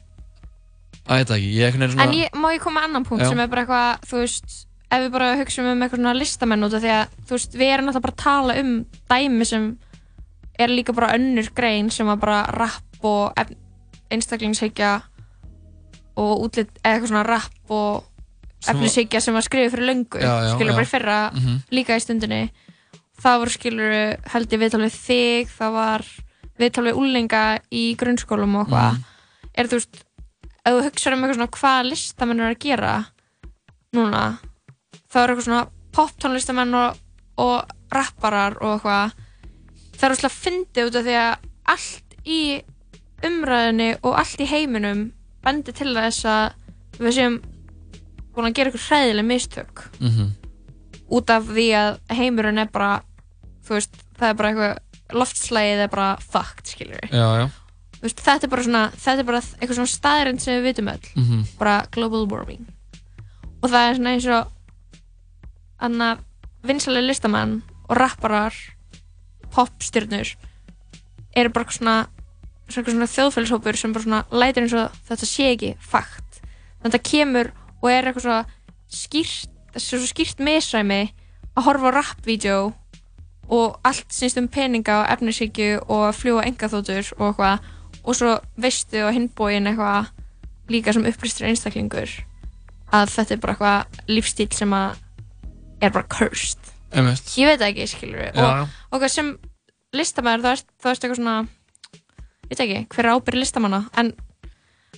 að 1.08 1.18
þetta 1.24 1.34
ekki, 1.38 1.54
ég 1.56 1.62
er 1.62 1.72
einhvern 1.72 1.80
veginn 1.80 2.00
En 2.00 2.08
svona 2.08 2.22
ég, 2.24 2.30
má 2.38 2.48
ég 2.54 2.60
koma 2.60 2.80
að 2.80 2.84
annan 2.84 3.04
punkt 3.04 3.22
Já. 3.24 3.28
sem 3.28 3.40
er 3.40 3.46
bara 3.48 3.64
eitthvað, 3.66 4.06
þú 4.06 4.18
veist, 4.22 4.66
ef 4.92 5.00
við 5.02 5.10
bara 5.12 5.36
hugsaum 5.36 5.66
um 5.72 5.80
eitthvað 5.82 5.96
svona 5.98 6.14
listamenn 6.18 6.62
út 6.64 6.74
af 6.74 6.82
því 6.82 6.90
að, 6.92 7.08
þú 7.26 7.30
veist, 7.30 7.52
við 7.54 7.72
erum 7.74 7.86
náttúrulega 7.86 8.02
bara 8.02 8.12
að 8.12 8.22
tala 8.22 8.60
um 8.60 8.86
dæmi 9.10 9.46
sem 9.46 9.78
er 10.58 10.68
líka 10.68 10.92
bara 10.94 11.14
önnur 11.16 11.48
grein 11.54 11.90
sem 11.90 12.06
að 12.06 12.20
bara 12.20 12.42
rapp 12.52 13.04
og 13.04 13.32
einstaklingshyggja 14.10 15.02
og 16.16 16.42
útlit, 16.44 16.68
eða 16.84 16.94
eitthvað 16.98 17.08
svona 17.08 17.26
rapp 17.26 17.70
og 17.70 18.04
efnishyggja 18.68 19.20
sem 19.20 19.34
var 19.34 19.42
skrifið 19.42 19.72
fyrir 19.74 19.88
löngu, 19.90 20.20
skilur 20.54 20.76
bara 20.76 20.84
fyrra, 20.86 21.32
Mhm. 21.34 21.62
líka 21.72 21.96
í 21.96 22.00
stundinni. 22.00 22.50
Það 23.22 23.38
voru 23.42 23.50
skilur, 23.54 23.92
held 24.32 24.52
ég 24.56 24.58
viðtal 24.64 24.80
við 24.82 24.94
þig, 24.98 25.50
það 25.58 25.72
var 25.76 26.04
viðtal 26.58 26.84
við 26.88 26.98
úlinga 26.98 27.42
í 27.70 27.82
grunnskólum 28.00 28.56
og 28.58 28.66
eitthvað. 28.66 28.92
Mhm. 28.92 29.04
Er 29.54 29.68
þú 29.68 29.78
veist, 29.78 30.00
ef 30.64 30.72
þú 30.72 30.82
hugsaður 30.86 31.14
um 31.16 31.22
eitthvað 31.24 31.36
svona 31.38 31.56
hvað 31.58 31.88
listamenn 31.90 32.40
eru 32.40 32.54
að 32.54 32.58
gera 32.64 32.92
núna, 33.94 34.22
þá 35.12 35.16
eru 35.22 35.34
eitthvað 35.34 35.46
svona 35.46 35.68
poptónlistamenn 35.92 36.74
og, 36.74 36.96
og 37.38 37.72
rapparar 37.92 38.56
og 38.62 38.78
eitthvað 38.80 39.12
það 39.98 40.06
er 40.08 40.14
úrslega 40.16 40.38
fyndið 40.42 40.86
út 40.88 40.96
af 40.96 41.04
því 41.06 41.16
að 41.20 41.48
allt 41.74 42.16
í 42.26 42.40
umræðinni 43.22 43.90
og 44.02 44.16
allt 44.18 44.40
í 44.42 44.48
heiminum 44.50 45.02
bendir 45.44 45.74
til 45.76 45.92
þess 45.94 46.24
að 46.26 46.54
við 46.98 47.16
séum 47.18 47.36
búin 48.32 48.48
að 48.48 48.56
gera 48.56 48.70
eitthvað 48.72 48.88
hræðileg 48.88 49.28
mistök 49.28 49.84
Mhm. 50.00 50.32
út 51.12 51.30
af 51.30 51.44
því 51.44 51.66
að 51.76 51.98
heimurinn 52.16 52.58
er 52.58 52.70
bara 52.72 53.02
veist, 53.68 53.96
það 54.18 54.28
er 54.28 54.34
bara 54.34 54.48
eitthvað 54.52 55.18
loftslægið 55.22 55.82
er 55.84 55.88
bara 55.92 56.16
fucked, 56.20 56.66
skilur 56.66 57.08
Já, 57.12 57.26
já. 57.42 57.48
veist, 58.02 58.20
þetta 58.24 58.44
er 58.48 58.50
bara 58.54 58.62
svona 58.62 58.84
þetta 58.96 59.18
er 59.18 59.28
bara 59.28 59.40
eitthvað 59.42 59.78
svona 59.78 59.92
staðrind 59.96 60.40
sem 60.40 60.54
við 60.58 60.68
vitum 60.70 60.88
öll 60.88 61.08
Mhm. 61.16 61.44
bara 61.58 61.86
global 61.92 62.26
warming 62.26 62.66
og 63.62 63.70
það 63.70 63.88
er 63.90 63.94
svona 63.94 64.14
eins 64.16 64.26
og 64.26 64.52
anna 65.80 66.16
vinsalega 66.64 67.06
listamann 67.06 67.62
og 67.88 67.96
rapparar 67.96 68.54
popstjörnur 69.52 70.34
eru 71.36 71.48
bara 71.52 71.70
svona 71.70 71.96
svona, 72.68 72.86
svona 72.88 73.08
þjóðfélagshópur 73.10 73.76
sem 73.76 73.92
bara 73.92 74.04
svona 74.04 74.24
lætur 74.30 74.62
eins 74.64 74.74
og 74.78 74.90
þetta 75.08 75.28
sé 75.28 75.48
ekki 75.54 75.72
fakt 75.80 76.40
þetta 76.84 77.02
kemur 77.02 77.50
og 77.82 77.90
er 77.90 78.08
eitthvað 78.08 78.22
svona 78.26 78.44
skýrt, 78.92 79.48
þessi 79.74 79.98
svo 79.98 80.08
skýrt 80.08 80.40
misræmi 80.44 81.02
að 81.56 81.66
horfa 81.66 81.90
á 81.92 81.96
rap-vídeó 81.98 82.72
og 83.52 83.78
allt 83.84 84.08
snýst 84.14 84.40
um 84.40 84.48
peninga 84.48 85.02
og 85.02 85.12
efnishyggju 85.12 85.84
og 85.84 86.08
að 86.08 86.18
fljúa 86.20 86.44
engaþótur 86.48 87.12
og 87.18 87.26
eitthvað 87.28 87.70
og 88.02 88.18
svo 88.18 88.34
veistu 88.58 89.04
á 89.04 89.10
hinbóin 89.14 89.68
eitthvað 89.68 90.10
líka 90.72 90.94
sem 90.94 91.06
upplýstur 91.06 91.48
einstaklingur 91.50 92.10
að 92.92 93.14
þetta 93.14 93.34
er 93.34 93.42
bara 93.42 93.56
eitthvað 93.56 94.10
lífstíl 94.10 94.50
sem 94.56 94.72
að 94.76 95.00
er 95.82 95.92
bara 95.92 96.08
cursed 96.08 96.72
Einmitt. 96.92 97.34
ég 97.40 97.48
veit 97.48 97.64
ekki, 97.64 97.86
skilur 97.88 98.28
já. 98.28 98.42
og, 98.42 98.68
og 98.92 99.08
sem 99.10 99.34
listamæður 99.96 100.44
það 100.44 100.52
er, 100.56 100.64
það 100.82 100.90
er 100.90 100.98
eitthvað 100.98 101.20
svona 101.20 101.36
ég 101.42 102.52
veit 102.52 102.64
ekki, 102.66 102.82
hver 102.94 103.08
er 103.08 103.16
ábyrði 103.16 103.42
listamanna 103.42 103.82
en, 104.00 104.12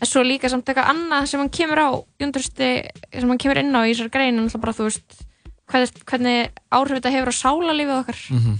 svo 0.02 0.24
líka 0.26 0.50
samt 0.50 0.68
eitthvað 0.68 0.90
annað 0.94 1.30
sem 1.30 1.42
hann 1.42 1.52
kemur 1.54 1.82
á 1.82 1.88
júndursti, 2.22 2.70
sem 3.14 3.30
hann 3.30 3.40
kemur 3.40 3.62
inn 3.62 3.74
á 3.74 3.82
í 3.82 3.92
þessar 3.92 4.12
grein 4.14 4.42
en 4.42 4.50
bara 4.58 4.76
þú 4.76 4.88
veist 4.90 5.23
hvernig, 5.70 6.50
áhrif 6.72 6.98
þetta 7.00 7.12
hefur 7.14 7.32
á 7.32 7.40
sálarlífið 7.42 7.98
okkar 8.00 8.18
Mhm. 8.30 8.54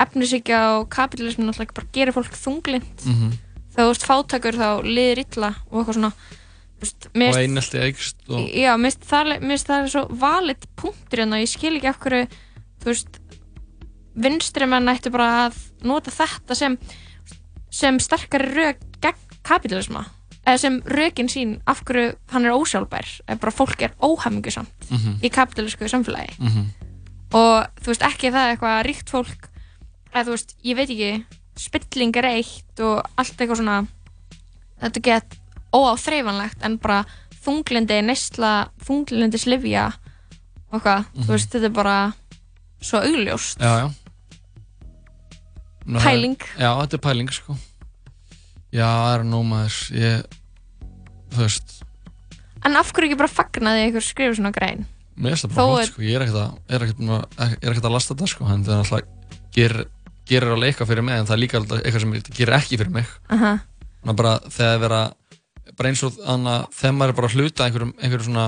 efnisíkja 0.00 0.60
og 0.78 0.88
kapitalismin 0.92 1.50
náttúrulega 1.50 1.76
bara 1.76 1.92
gerir 1.92 2.14
fólk 2.16 2.32
þunglind 2.40 3.04
Mhm. 3.06 3.32
þegar 3.74 3.84
þú 3.84 3.90
veist 3.92 4.06
fátakur 4.08 4.56
þá 4.56 4.68
liðir 4.84 5.18
illa 5.24 5.54
og 5.70 5.80
eitthvað 5.86 5.94
svona 5.98 6.12
veist, 6.80 7.08
mér 7.14 7.28
Og 7.34 7.36
einelti 7.42 7.78
eikst 7.84 8.16
og... 8.30 8.48
Já, 8.48 8.72
mér 8.80 8.90
finnst 8.96 9.04
það, 9.04 9.40
það 9.68 9.90
svo 9.92 10.04
valid 10.10 10.66
punktur 10.76 11.20
en 11.20 11.30
ég 11.36 11.48
skil 11.48 11.76
ekki 11.76 11.88
af 11.92 11.98
hverju 12.00 12.28
þú 12.80 12.84
veist 12.84 13.20
vinstri 14.16 14.66
menn 14.66 14.88
ættu 14.88 15.10
bara 15.12 15.48
að 15.50 15.54
nota 15.84 16.10
þetta 16.10 16.56
sem 16.56 16.78
sem 17.70 17.98
sterkari 17.98 18.48
rök 18.56 18.80
gegn 19.00 19.20
kapitalisma 19.44 20.06
sem 20.58 20.80
rökin 20.82 21.28
sín 21.28 21.60
af 21.66 21.82
hverju 21.84 22.14
hann 22.32 22.44
er 22.44 22.50
ósjálfbær 22.52 23.20
eða 23.28 23.40
bara 23.40 23.52
fólk 23.52 23.82
er 23.82 23.92
óhamingusamt 24.02 24.90
Mhm. 24.90 25.20
í 25.22 25.30
kapitalisku 25.30 25.84
samfélagi 25.88 26.38
Mhm. 26.38 26.64
og 27.32 27.66
þú 27.80 27.86
veist 27.86 28.02
ekki 28.02 28.30
það 28.32 28.56
eitthvað 28.56 28.84
ríkt 28.86 29.08
fólk 29.10 29.48
eða 30.14 30.24
þú 30.24 30.30
veist, 30.30 30.54
ég 30.64 30.76
veit 30.76 30.90
ekki 30.90 31.24
spilling 31.56 32.16
er 32.16 32.24
eitt 32.24 32.80
og 32.80 33.04
allt 33.18 33.36
eitthvað 33.36 33.56
svona 33.56 33.86
þetta 34.82 35.02
get 35.02 35.36
óáþreifanlegt 35.72 36.62
en 36.62 36.76
bara 36.78 37.04
þunglindi 37.44 38.02
neysla, 38.04 38.68
þunglindi 38.84 39.38
slifja 39.38 39.92
og 40.72 40.82
hvað, 40.82 41.04
Mhm. 41.14 41.22
þú 41.24 41.26
veist, 41.28 41.50
þetta 41.50 41.64
er 41.64 41.68
bara 41.70 42.12
svo 42.80 42.98
augljóst 43.00 43.58
Já, 43.58 43.78
já. 43.80 43.90
Ná, 45.86 45.98
Pæling. 46.04 46.36
Já, 46.58 46.74
þetta 46.82 46.94
er 46.94 46.98
pæling, 46.98 47.30
sko. 47.32 47.56
Já, 48.72 48.84
það 48.86 49.14
er 49.18 49.24
nú 49.24 49.40
maður, 49.42 49.78
ég, 49.96 50.24
þú 51.30 51.44
veist, 51.44 51.76
en 52.64 52.76
af 52.76 52.90
hverju 52.92 53.10
ekki 53.10 53.18
bara 53.20 53.32
fagnaði 53.32 53.86
ykkur 53.90 54.04
skrifa 54.04 54.34
svona 54.36 54.52
grein 54.52 54.86
mér 55.20 55.34
finnst 55.34 55.46
það 55.48 55.54
bara 55.56 55.80
er- 55.82 55.86
sko. 55.90 56.02
Ég 56.02 56.14
er 56.16 56.22
ekkert 56.24 56.40
að, 56.40 56.52
er 56.68 56.84
ekkert, 56.86 57.00
að- 57.00 57.56
er 57.60 57.70
ekkert 57.74 57.84
að 57.88 57.92
lasta 57.92 58.14
þetta, 58.14 58.28
sko. 58.32 58.44
En 58.48 58.64
það 58.64 58.72
er 58.72 58.78
alltaf, 58.84 59.02
gerir, 59.52 59.86
gerir 60.30 60.52
alveg 60.54 60.70
eitthvað 60.72 60.88
fyrir 60.88 61.04
mig, 61.04 61.14
en 61.18 61.26
það 61.26 61.34
er 61.36 61.40
líka 61.42 61.58
alltaf 61.60 61.82
eitthvað 61.84 62.00
sem 62.00 62.12
gerir 62.38 62.54
ekki 62.56 62.78
fyrir 62.80 62.90
mig. 62.94 63.06
Aha. 63.28 63.50
Þannig 64.00 64.14
að 64.14 64.16
bara 64.16 64.32
þegar 64.48 64.78
vera, 64.80 65.00
bara 65.76 65.88
eins 65.90 66.02
og 66.06 66.12
þannig 66.16 66.54
að 66.54 66.64
þegar 66.78 66.94
maður 66.96 67.08
er 67.12 67.18
bara 67.20 67.28
að 67.28 67.34
hluta 67.36 67.64
einhverjum, 67.66 67.92
einhverjum 68.00 68.28
svona, 68.30 68.46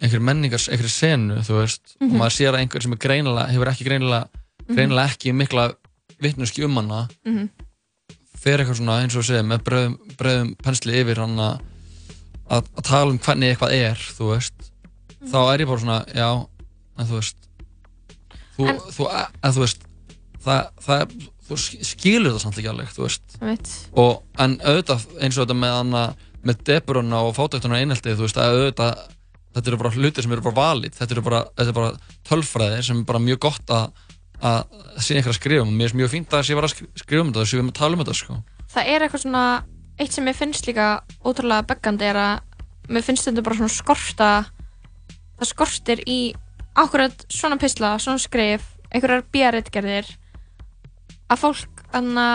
einhverjum 0.00 0.28
menningars, 0.30 0.68
einhverjum 0.68 0.94
senu, 0.94 1.34
þú 1.42 1.54
veist, 1.58 1.82
Mhm. 2.00 2.10
og 2.12 2.16
maður 2.20 2.36
sér 2.38 2.52
að 2.54 2.60
einhver 2.62 2.82
sem 2.82 2.92
er 2.92 2.98
greinilega, 3.02 3.48
hefur 3.50 3.66
ekki 3.72 3.84
greinilega, 3.88 4.28
Mhm. 4.68 4.76
greinilega 4.76 5.08
ekki 5.10 5.32
mikla 5.34 5.74
vitnuski 6.22 6.64
um 6.64 6.76
hana, 6.76 7.08
Mhm. 7.26 7.48
fer 8.36 8.58
eitthvað 8.58 8.78
svona 8.78 9.02
eins 9.02 9.16
og 9.16 9.24
segir 9.24 9.42
með 9.42 9.64
breiðum, 9.64 9.98
breiðum 10.16 10.54
pensli 10.62 10.94
yfir 11.02 11.16
hann 11.18 11.36
að 11.36 11.60
að 12.48 12.68
að 12.78 12.86
tala 12.88 13.10
um 13.12 13.18
hvernig 13.24 13.52
eitthvað 13.54 13.74
er 13.76 14.04
þú 14.18 14.30
veist. 14.34 14.70
Þá 15.28 15.38
er 15.52 15.64
ég 15.64 15.68
bara 15.70 15.82
svona, 15.82 15.98
já 16.14 16.28
en 16.98 17.06
þú 17.10 17.18
veist 17.18 17.36
þú, 18.56 18.68
En- 18.68 18.80
þú, 18.94 19.08
að, 19.10 19.26
að, 19.42 19.52
þú 19.58 19.64
veist 19.64 19.84
það, 20.44 20.70
það, 20.86 21.14
þú 21.48 21.58
sk- 21.64 21.84
skilur 21.92 22.32
það 22.34 22.42
samt 22.44 22.58
ekki 22.60 22.70
alveg 22.72 22.90
þú 22.96 23.04
veist. 23.06 23.36
Og, 23.94 24.16
en 24.42 24.56
auðvitað 24.62 25.06
eins 25.20 25.38
og 25.38 25.44
þetta 25.46 25.58
með 25.60 25.76
hana, 25.78 26.02
með 26.48 26.64
deburuna 26.70 27.22
og 27.28 27.36
fátæktuna 27.36 27.78
einhelti 27.82 28.14
þú 28.16 28.26
veist, 28.26 28.40
að 28.40 28.56
auðvitað 28.56 29.06
þetta 29.58 29.70
eru 29.72 29.80
bara 29.80 29.94
hlutir 29.96 30.22
sem 30.26 30.32
eru 30.36 30.44
bara 30.48 30.58
valid. 30.60 30.94
Þetta 30.94 31.14
eru 31.16 31.22
bara, 31.26 31.40
þetta 31.58 31.72
er 31.72 31.78
bara 31.78 31.92
tölfræði 32.28 32.82
sem 32.86 33.00
er 33.02 33.08
bara 33.08 33.22
mjög 33.24 33.40
gott 33.48 33.74
að 33.74 34.04
að 34.38 34.68
sé 35.02 35.16
einhver 35.18 35.32
að 35.32 35.38
skrifa 35.40 35.62
um 35.64 35.70
mér 35.74 35.88
finnst 35.90 35.96
mjög 35.98 36.10
fínt 36.12 36.34
að 36.36 36.50
bara 36.54 36.68
að 36.68 36.74
skri- 36.76 36.90
skrifa 37.00 37.22
um 37.24 37.30
þetta 37.32 37.40
og 37.42 37.48
sé 37.50 37.56
við 37.56 37.58
erum 37.58 37.70
að 37.72 37.78
tala 37.80 37.96
um 37.96 38.02
þetta 38.04 38.14
sko. 38.14 38.36
Það 38.70 38.90
er 38.92 39.02
eitthvað 39.02 39.22
svona 39.24 39.42
eitt 39.98 40.12
sem 40.14 40.24
mér 40.26 40.36
finnst 40.38 40.66
líka 40.68 40.88
ótrúlega 41.26 41.66
beggandi 41.72 42.06
er 42.08 42.18
að 42.22 42.92
mér 42.94 43.04
finnst 43.06 43.26
þetta 43.28 43.42
bara 43.44 43.58
svona 43.58 43.74
skorta 43.74 44.28
það 45.38 45.50
skortir 45.52 46.02
í 46.08 46.18
akkurat 46.78 47.24
svona 47.32 47.58
pisla, 47.58 47.96
svona 47.98 48.22
skrif 48.22 48.64
einhverjar 48.94 49.24
bíaritgerðir 49.34 50.12
að 51.28 51.40
fólk 51.42 51.82
anna 51.98 52.28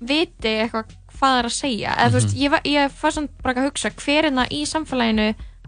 viti 0.00 0.54
eitthvað 0.62 0.94
hvað 1.18 1.32
það 1.32 1.38
er 1.40 1.46
að 1.48 1.54
segja. 1.56 1.92
Eða 1.98 2.10
þú 2.12 2.18
veist, 2.20 2.34
ég, 2.38 2.50
var- 2.52 2.66
ég 2.70 2.92
fannst 2.94 3.16
samt 3.18 3.32
bara 3.42 3.54
að 3.58 3.64
hugsa 3.66 3.90
hver 3.90 4.28
er 4.28 4.34
það 4.36 4.52
í 4.54 4.60
samfélaginu 4.70 5.24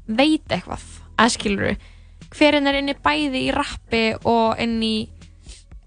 veit 0.07 0.53
eitthvað, 0.55 0.85
aðskiluru 1.19 1.73
hver 2.31 2.55
er 2.61 2.79
inni 2.79 2.95
bæði 3.03 3.41
í 3.49 3.51
rappi 3.57 4.03
og 4.31 4.61
inn 4.63 4.77
í 4.87 4.95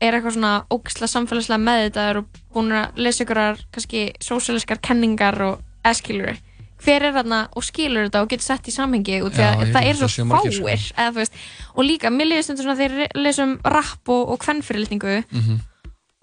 er 0.04 0.18
eitthvað 0.18 0.36
svona 0.38 0.54
ógislega 0.74 1.12
samfélagslega 1.14 1.64
meðvitaður 1.64 2.20
og 2.24 2.40
búin 2.56 2.74
að 2.78 2.98
lesa 3.06 3.24
ykkur 3.26 3.40
kannski 3.74 4.02
sósíaliskar 4.24 4.82
kenningar 4.84 5.40
og 5.48 5.62
eskilur 5.88 6.38
hver 6.84 7.06
er 7.08 7.14
þarna 7.16 7.38
og 7.56 7.64
skilur 7.64 8.10
þetta 8.10 8.22
og 8.26 8.32
getur 8.34 8.44
sett 8.44 8.68
í 8.68 8.74
samhengi 8.76 9.22
og 9.24 9.32
Já, 9.40 9.54
að 9.56 9.70
það 9.72 9.86
er 9.88 9.94
að 9.94 10.02
svo 10.02 10.10
sko. 10.12 10.26
fáir 10.34 10.88
eða, 11.00 11.14
veist, 11.16 11.38
og 11.78 11.86
líka, 11.88 12.10
mér 12.12 12.28
liðist 12.28 12.52
um 12.52 12.58
svona 12.60 12.76
þegar 12.76 13.06
ég 13.06 13.14
lesum 13.24 13.54
rapp 13.64 14.10
og, 14.12 14.34
og 14.36 14.40
kvennfyrirlitningu 14.44 15.24
Mhm. 15.32 15.60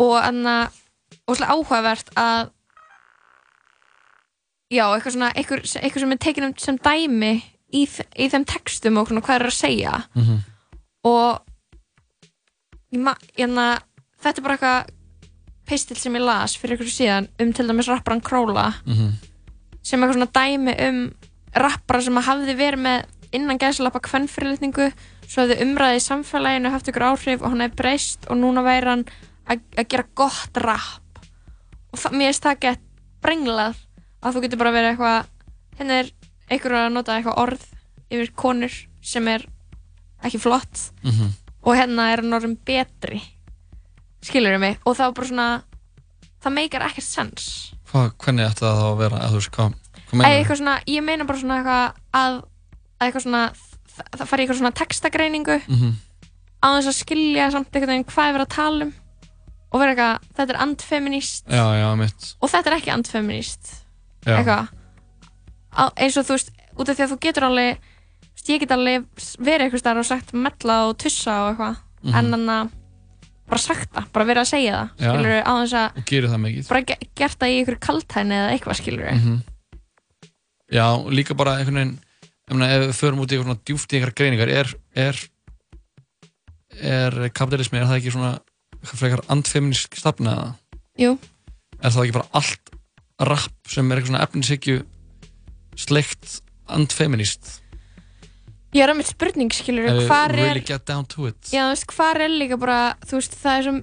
og 0.04 0.16
anna 0.20 0.56
og 1.26 1.36
svolítið 1.36 1.52
áhugavert 1.54 2.10
að 2.16 2.50
já, 4.70 4.84
eitthvað 4.94 5.14
svona 5.16 5.32
eitthvað, 5.34 5.64
eitthvað 5.80 6.00
sem 6.04 6.12
er 6.12 6.20
tekin 6.26 6.54
sem 6.58 6.78
dæmi 6.78 7.32
í, 7.72 7.84
í 8.18 8.28
þeim 8.30 8.44
textum 8.46 8.98
og 9.00 9.08
hvað 9.10 9.36
er 9.40 9.46
að 9.48 9.56
segja 9.56 9.94
og 11.04 11.16
ég 11.16 11.28
ma, 11.30 11.40
hérna, 11.40 11.49
þetta 12.92 14.36
er 14.36 14.42
bara 14.44 14.56
eitthvað 14.56 14.90
pistil 15.70 15.96
sem 15.96 16.16
ég 16.18 16.24
las 16.26 16.56
fyrir 16.58 16.76
ykkur 16.76 16.90
síðan 16.90 17.28
um 17.40 17.52
til 17.54 17.66
dæmis 17.68 17.88
rapparan 17.88 18.20
Króla 18.20 18.74
Mhm. 18.86 19.12
sem 19.82 20.00
eitthvað 20.00 20.16
svona 20.18 20.32
dæmi 20.32 20.74
um 20.88 21.12
rappara 21.54 22.02
sem 22.02 22.14
hafði 22.16 22.54
verið 22.56 22.80
með 22.80 23.04
innan 23.32 23.58
gæðslappa 23.58 24.00
kvennfyrirlitningu 24.02 24.92
svo 25.26 25.44
hefði 25.46 25.62
umræði 25.62 25.96
í 26.00 26.06
samfélaginu 26.08 26.70
haft 26.70 26.88
ykkur 26.90 27.06
áhrif 27.12 27.42
og 27.42 27.50
hann 27.50 27.60
hefði 27.60 27.76
breyst 27.76 28.26
og 28.30 28.36
núna 28.36 28.62
væri 28.66 28.84
hann 28.90 29.04
að 29.48 29.88
gera 29.88 30.04
gott 30.14 30.56
rapp 30.56 31.18
og 31.92 31.98
það, 31.98 32.12
mér 32.12 32.26
finnst 32.30 32.42
það 32.42 32.60
gett 32.60 32.80
brenglað 33.22 33.76
að 34.22 34.34
þú 34.34 34.42
getur 34.42 34.58
bara 34.58 34.72
verið 34.74 34.90
eitthvað 34.90 35.26
henni 35.78 35.92
er 36.00 36.10
einhver 36.50 36.72
að 36.80 36.92
nota 36.92 37.16
eitthvað 37.16 37.38
orð 37.38 37.64
yfir 38.10 38.32
konur 38.34 38.74
sem 39.02 39.28
er 39.28 39.46
ekki 40.24 40.38
flott 40.42 40.90
Mhm. 41.04 41.30
Og 41.64 41.76
hérna 41.76 42.10
er 42.12 42.22
hann 42.22 42.36
orðin 42.36 42.56
betri. 42.66 43.20
Skilur 44.24 44.58
mig? 44.60 44.78
Og 44.84 44.96
þá 44.98 45.04
bara 45.16 45.28
svona 45.28 45.48
það 46.40 46.56
meikar 46.56 46.84
ekkert 46.86 47.06
sens. 47.06 47.48
Hvað, 47.90 48.12
hvernig 48.22 48.46
ætti 48.48 48.64
það 48.64 48.78
þá 48.80 48.86
að 48.86 49.00
vera, 49.00 49.18
eða 49.20 49.32
þú 49.32 49.40
veist, 49.40 49.52
hvað, 49.56 49.74
meinar 50.12 50.36
eitthvað 50.36 50.60
svona, 50.60 50.76
ég 50.86 51.04
meina 51.06 51.26
bara 51.28 51.40
svona 51.40 51.58
eitthvað 51.58 51.84
að, 52.20 52.38
að 53.00 53.06
eitthvað 53.06 53.24
svona 53.26 53.42
það, 53.96 54.24
fari 54.30 54.44
eitthvað 54.44 54.60
svona 54.60 54.78
textagreiningu. 54.80 55.58
Mhm. 55.68 55.98
á 56.60 56.68
þess 56.76 56.90
að 56.90 56.98
skilja 57.00 57.50
samt 57.54 57.70
einhvern 57.72 57.94
veginn 57.94 58.08
hvað 58.10 58.26
er 58.28 58.34
verið 58.36 58.46
að 58.46 58.56
tala 58.56 58.84
um. 58.86 58.92
Og 59.70 59.80
vera 59.80 59.92
eitthvað, 59.94 60.28
þetta 60.36 60.52
er 60.52 60.60
andfeminist 60.64 61.44
Já, 61.46 61.64
já, 61.78 61.88
mitt. 61.96 62.32
Og 62.42 62.50
þetta 62.50 62.70
er 62.70 62.76
ekki 62.76 62.92
andfeminist 62.94 63.70
eitthvað. 64.26 64.72
Eins 65.96 66.18
og 66.18 66.26
þú 66.26 66.36
veist, 66.36 66.50
út 66.76 66.90
af 66.90 66.98
því 66.98 67.04
að 67.06 67.12
þú 67.14 67.18
getur 67.24 67.46
alveg 67.46 67.89
ég 68.48 68.60
get 68.60 68.70
alveg 68.74 69.04
verið 69.38 69.66
eitthvað 69.66 69.82
starf 69.84 69.98
og 69.98 70.06
sagt 70.08 70.32
mella 70.32 70.76
og 70.88 70.96
tussa 70.98 71.34
og 71.44 71.50
eitthvað 71.54 71.76
Mhm. 72.00 72.14
en 72.16 72.30
þannig 72.32 72.50
að 72.56 72.70
bara 73.50 73.58
sagt 73.60 73.90
það, 73.92 74.04
bara 74.12 74.24
verið 74.24 74.40
að 74.40 74.48
segja 74.48 74.72
það 74.72 74.88
Já. 75.04 75.10
skilur 75.12 75.42
á 75.44 75.52
þess 75.60 75.74
að 75.74 75.96
Og 76.00 76.04
gerir 76.06 76.28
það 76.30 76.40
mikið 76.44 76.68
bara 76.68 76.80
ge 76.82 76.96
gert 77.14 77.38
það 77.38 77.50
í 77.50 77.58
ykkur 77.64 77.78
kaltæni 77.80 78.34
eða 78.38 78.52
eitthvað 78.54 78.78
skilur 78.80 79.10
Mhm. 79.12 79.42
Já, 80.72 80.86
líka 81.10 81.34
bara 81.36 81.56
einhvern 81.58 81.74
veginn 81.74 81.98
ég 82.50 82.56
meina, 82.56 82.68
ef 82.72 82.82
við 82.88 82.98
förum 83.00 83.20
út 83.20 83.32
í 83.32 83.36
svona 83.42 83.58
djúft 83.64 83.92
í 83.92 83.98
einhverja 83.98 84.14
greiningar 84.14 84.48
er, 84.48 84.74
er 84.96 85.16
er 86.80 87.28
kapitalismi, 87.34 87.78
er 87.80 87.84
það 87.90 87.98
ekki 88.00 88.12
svona 88.14 88.38
frekar 88.86 89.20
andfeminist 89.28 89.94
stafna 89.98 90.32
eða? 90.36 90.54
Jú, 90.98 91.18
Er 91.82 91.90
það 91.90 92.04
ekki 92.06 92.12
bara 92.12 92.28
allt 92.34 92.70
rap 93.20 93.52
sem 93.68 93.90
er 93.92 93.96
eitthvað 93.98 94.10
svona 94.12 94.24
efnishyggju 94.26 94.82
sleikt 95.76 96.40
andfeminist? 96.68 97.59
Ég 98.74 98.82
er 98.84 98.92
að 98.92 98.96
mitt 99.00 99.10
spurning 99.10 99.50
skilur 99.52 99.88
við 99.88 100.06
hvar 100.06 100.30
er, 100.30 100.36
really 100.36 100.60
get 100.66 100.84
down 100.86 101.04
to 101.06 101.26
it. 101.26 101.40
Já 101.50 101.64
þú 101.66 101.74
veist, 101.74 101.86
hvar 101.96 102.20
er 102.20 102.28
líka 102.30 102.58
bara 102.60 102.80
þú 103.06 103.18
veist, 103.18 103.34
það 103.42 103.58
er 103.58 103.66
svo 103.66 103.74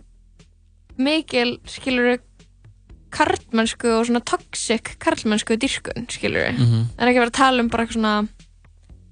mikil 0.97 1.59
skilur 1.69 2.17
karlmennsku 3.13 3.87
og 3.97 4.05
svona 4.09 4.21
toxic 4.27 4.95
karlmennsku 4.99 5.55
dyrkun 5.59 6.07
skilur 6.11 6.51
Mhm. 6.51 6.85
það 6.97 7.03
er 7.03 7.07
ekki 7.11 7.21
verið 7.23 7.31
að 7.33 7.41
tala 7.41 7.59
um 7.63 7.69
bara 7.69 7.85
eitthvað 7.85 7.97
svona 7.99 8.27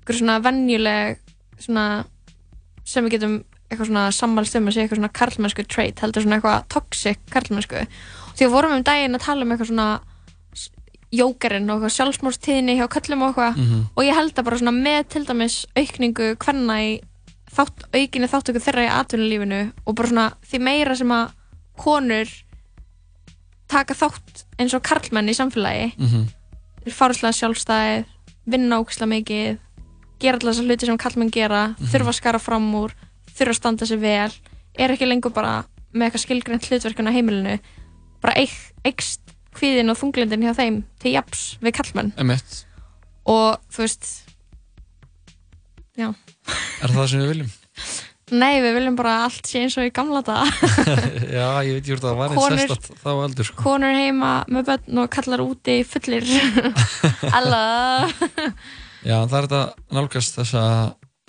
eitthvað 0.06 0.20
svona 0.20 0.40
venjuleg 0.44 1.18
svona 1.60 2.06
sem 2.86 3.06
við 3.06 3.12
getum 3.16 3.44
eitthvað 3.72 3.88
svona 3.90 4.04
sammálst 4.14 4.56
um 4.56 4.68
að 4.68 4.74
segja 4.76 4.84
eitthvað 4.88 5.00
svona 5.02 5.14
karlmennsku 5.20 5.68
trait 5.68 6.00
heldur 6.00 6.22
svona 6.24 6.38
eitthvað 6.40 6.68
toxic 6.70 7.18
karlmennsku. 7.32 7.88
Því 8.36 8.46
að 8.46 8.52
vorum 8.52 8.72
við 8.72 8.78
um 8.78 8.84
daginn 8.84 9.16
að 9.16 9.24
tala 9.26 9.42
um 9.42 9.52
eitthvað 9.52 9.72
svona 9.72 9.88
jókerinn 11.12 11.70
og 11.70 11.84
sjálfsmórstíðinni 11.92 12.78
hjá 12.80 12.88
köllum 12.90 13.22
og 13.24 13.36
eitthvað 13.36 13.58
Mhm. 13.58 13.82
og 13.96 14.04
ég 14.04 14.16
held 14.16 14.34
að 14.36 14.44
bara 14.44 14.58
svona 14.58 14.72
með 14.84 15.08
til 15.10 15.26
dæmis 15.26 15.66
aukningu 15.76 16.36
hvenna 16.38 16.74
í 16.82 17.02
þátt, 17.56 17.86
aukinni 17.94 18.28
þáttöku 18.28 18.60
þeirra 18.60 18.86
í 18.88 18.92
atvinnulífinu 19.00 19.72
og 19.86 19.96
bara 19.96 20.08
svona 20.10 20.34
því 20.50 20.60
meira 20.62 20.96
sem 20.96 21.08
að 21.12 21.32
konur 21.78 22.28
taka 23.68 23.94
þátt 23.98 24.44
eins 24.60 24.74
og 24.78 24.84
karlmenn 24.86 25.30
í 25.30 25.36
samfélagi 25.38 25.94
Mhm. 25.98 26.26
fáruslega 26.92 27.34
sjálfstæð 27.34 28.06
vinna 28.48 28.78
ógislega 28.82 29.10
mikið 29.10 29.58
gera 30.20 30.38
alltaf 30.38 30.54
þessar 30.56 30.68
hluti 30.68 30.86
sem 30.86 30.98
kallmenn 30.98 31.32
gera 31.32 31.76
þurfa 31.80 32.12
að 32.12 32.20
skara 32.20 32.40
fram 32.40 32.72
úr, 32.76 32.92
þurfa 33.36 33.50
að 33.50 33.56
standa 33.56 33.86
sig 33.86 34.00
vel 34.00 34.32
er 34.78 34.90
ekki 34.92 35.08
lengur 35.08 35.34
bara 35.34 35.66
með 35.94 36.12
eitthvað 36.12 36.26
skilgreint 36.26 36.66
hlutverkun 36.70 37.08
á 37.10 37.12
heimilinu 37.16 37.60
bara 38.22 38.34
eik- 38.36 38.72
eikst 38.86 39.22
kvíðin 39.58 39.92
og 39.94 40.00
þunglindin 40.02 40.46
hjá 40.46 40.54
þeim 40.58 40.82
til 41.02 41.16
japs 41.16 41.46
við 41.64 41.76
kallmenn 41.80 42.14
Emmett, 42.22 42.62
og 43.26 43.58
þú 43.74 43.86
veist 43.86 44.10
já, 45.96 46.10
er 46.12 46.92
það 46.92 47.00
það 47.00 47.08
sem 47.14 47.24
við 47.24 47.32
viljum? 47.34 47.54
nei 48.42 48.56
við 48.64 48.74
viljum 48.80 48.96
bara 48.98 49.16
að 49.20 49.26
allt 49.28 49.50
sé 49.52 49.62
eins 49.62 49.76
og 49.78 49.86
í 49.86 49.92
gamla 49.94 50.22
daga. 50.26 50.48
Já, 51.38 51.50
ég 51.62 51.76
veit 51.76 51.84
ekki 51.84 51.92
hvort 51.94 52.06
það 52.08 52.16
var 52.18 52.32
einn 52.34 52.40
Konur- 52.40 52.62
sérstatt 52.64 53.04
þá 53.04 53.10
aldur 53.14 53.46
sko. 53.52 53.58
konur 53.62 53.94
heima 54.00 54.32
með 54.50 54.72
börn 54.72 55.02
og 55.04 55.12
kallar 55.14 55.44
úti 55.46 55.76
fullir. 55.86 56.26
Alla. 57.38 57.62
Já, 59.06 59.20
það 59.30 59.38
er 59.38 59.46
þetta 59.46 59.62
nálgast 60.00 60.40
þessa 60.40 60.64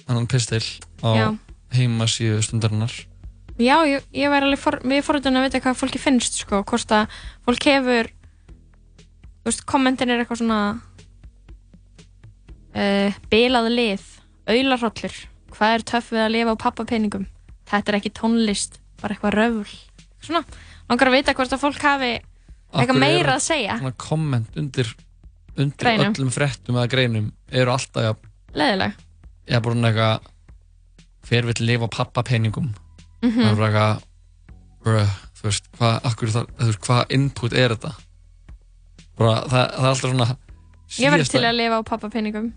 annan 0.06 0.30
pistil 0.32 0.62
á 1.04 1.08
Já. 1.20 1.26
heimasíðu 1.76 2.40
stundarinnar. 2.48 2.96
Já, 3.60 3.76
ég, 3.88 4.04
ég 4.16 4.32
væri 4.32 4.48
alveg 4.48 4.60
for, 4.64 4.80
við 4.84 5.04
forutun 5.04 5.36
að 5.40 5.46
vita 5.50 5.60
hvað 5.64 5.78
fólki 5.82 6.00
finnst 6.00 6.40
sko, 6.42 6.62
hvort 6.68 6.96
að 6.96 7.12
fólk 7.44 7.68
hefur 7.68 8.08
þú 9.46 9.50
veist, 9.52 9.62
kommentin 9.70 10.10
er 10.10 10.18
eitthvað 10.24 10.40
svona 10.42 10.60
uh, 12.74 13.16
bilað 13.30 13.68
lið 13.72 14.04
aularhrollur, 14.50 15.14
hvað 15.54 15.74
er 15.76 15.84
töff 15.92 16.10
við 16.14 16.22
að 16.24 16.32
lifa 16.34 16.54
á 16.54 16.62
pappapenningum 16.66 17.26
þetta 17.70 17.92
er 17.92 17.98
ekki 18.00 18.12
tónlist, 18.14 18.78
bara 19.00 19.14
eitthvað 19.16 19.34
röfl. 19.38 19.76
Svona, 20.22 20.42
langar 20.90 21.10
að 21.10 21.16
vita 21.18 21.34
hvort 21.38 21.54
að 21.54 21.62
fólk 21.64 21.82
hafi 21.82 22.12
Af 22.16 22.82
eitthvað 22.82 22.98
meira 23.00 23.34
að 23.38 23.44
segja. 23.46 23.76
Svona 23.80 23.96
komment 23.98 24.56
undir, 24.58 24.88
undir 25.56 25.90
öllum 26.10 26.30
fréttum 26.34 26.76
eða 26.78 26.90
greinum 26.92 27.28
eru 27.50 27.72
alltaf 27.74 28.18
leðileg 28.56 28.96
ég 29.46 29.54
er 29.58 29.62
bara 29.62 29.90
eitthvað 29.90 30.32
hver 31.30 31.46
vill 31.50 31.66
lifa 31.70 31.86
á 31.86 31.94
pappapenningum 32.00 32.72
Mhm. 33.22 33.40
það 33.40 33.50
er 33.50 33.56
bara 33.56 33.70
eitthvað 33.70 35.14
þú 35.36 35.46
veist, 35.46 35.70
hvað, 35.78 36.76
hvað 36.86 37.14
input 37.16 37.52
er 37.56 37.74
þetta 37.74 37.94
bara, 39.18 39.34
það, 39.48 39.62
það 39.76 39.84
er 39.84 39.90
alltaf 39.90 40.10
svona 40.10 40.26
ég 40.26 41.10
verði 41.12 41.24
síðasta- 41.24 41.36
til 41.38 41.44
að 41.48 41.56
lifa 41.60 41.78
á 41.78 41.82
pappapenningum 41.90 42.52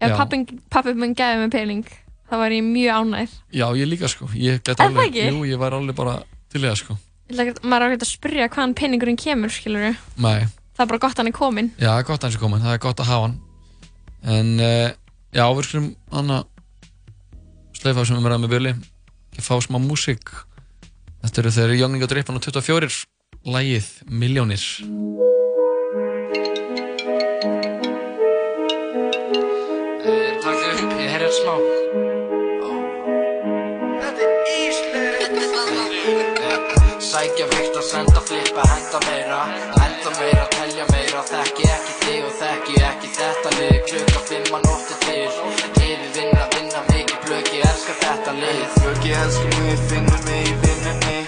Já. 0.00 0.06
ef 0.08 0.16
pappin, 0.16 0.46
pappi 0.70 0.94
minn 0.94 1.14
gefið 1.14 1.38
mig 1.44 1.50
pening. 1.52 1.84
Þá 2.30 2.36
var 2.38 2.50
ég 2.54 2.62
mjög 2.62 2.94
ánægð. 2.94 3.32
Já, 3.52 3.66
ég 3.74 3.88
líka 3.90 4.08
sko, 4.08 4.26
ég 4.38 4.60
Er 4.68 4.74
það 4.78 5.00
ekki? 5.02 5.24
Jú, 5.28 5.40
ég 5.50 5.58
væri 5.58 5.74
alveg 5.80 5.96
bara 5.96 6.22
til 6.48 6.60
það 6.62 6.76
sko. 6.78 6.96
Ekki- 7.30 7.62
maður 7.66 7.82
er 7.82 7.90
ekkert 7.90 8.04
að 8.06 8.10
spyrja 8.14 8.48
hvaðan 8.48 8.74
peningurinn 8.74 9.16
kemur 9.18 9.50
skilur 9.50 9.96
Nei, 10.16 10.46
það 10.74 10.80
er 10.82 10.86
bara 10.86 10.98
gott 10.98 11.14
að 11.14 11.18
hann 11.18 11.26
er 11.26 11.32
komin 11.32 11.70
já, 11.78 12.02
gott 12.02 12.20
að 12.20 12.22
hans 12.22 12.34
er 12.36 12.40
komin, 12.40 12.60
það 12.60 12.74
er 12.74 12.78
gott 12.78 12.96
að 13.02 13.06
hafa 13.10 13.26
hann. 13.26 13.40
En, 14.22 14.60
uh, 14.60 14.90
já, 15.34 15.44
við 15.54 15.64
skulum 15.68 15.96
hann 16.12 16.28
að 16.28 16.44
sleifa 17.74 18.06
sem 18.06 18.16
við 18.16 18.22
verðum 18.26 18.44
með 18.46 18.54
bjöli 18.54 18.72
ekki 19.32 19.42
fá 19.46 19.54
smá 19.62 19.78
músík. 19.78 20.32
Þetta 21.22 21.38
eru 21.38 21.50
þeir 21.50 21.78
Young 21.78 22.02
og 22.02 22.08
Drippan 22.08 22.36
og 22.36 22.42
24 22.42 23.06
Lægið 23.44 23.90
Miljónir 24.08 24.64
Sækja 37.20 37.46
vikt 37.52 37.74
að 37.76 37.82
senda 37.84 38.20
flippa, 38.24 38.62
henda 38.64 38.98
meira. 39.04 39.38
Henda 39.76 40.10
meira, 40.16 40.44
telja 40.54 40.86
meira 40.88 41.24
Þekki 41.28 41.66
ekki 41.68 41.96
þig 41.98 42.22
og 42.24 42.30
þekki 42.38 42.76
ekki 42.86 43.10
þetta 43.16 43.50
lið. 43.56 43.74
Klukka 43.90 44.22
fimm 44.30 44.54
að 44.56 44.64
nótti 44.64 44.96
til 45.02 45.18
Yfir 45.26 46.06
vinna, 46.14 46.46
vinna 46.54 46.80
mikið 46.86 47.18
plöki 47.26 47.60
Elskar 47.66 47.98
þetta 48.06 48.32
lið. 48.38 48.62
Flöki 48.78 49.12
elskar 49.18 49.60
mig, 49.66 49.84
finnur 49.90 50.24
mig 50.30 50.48
í 50.48 50.54
vinnunni 50.64 51.18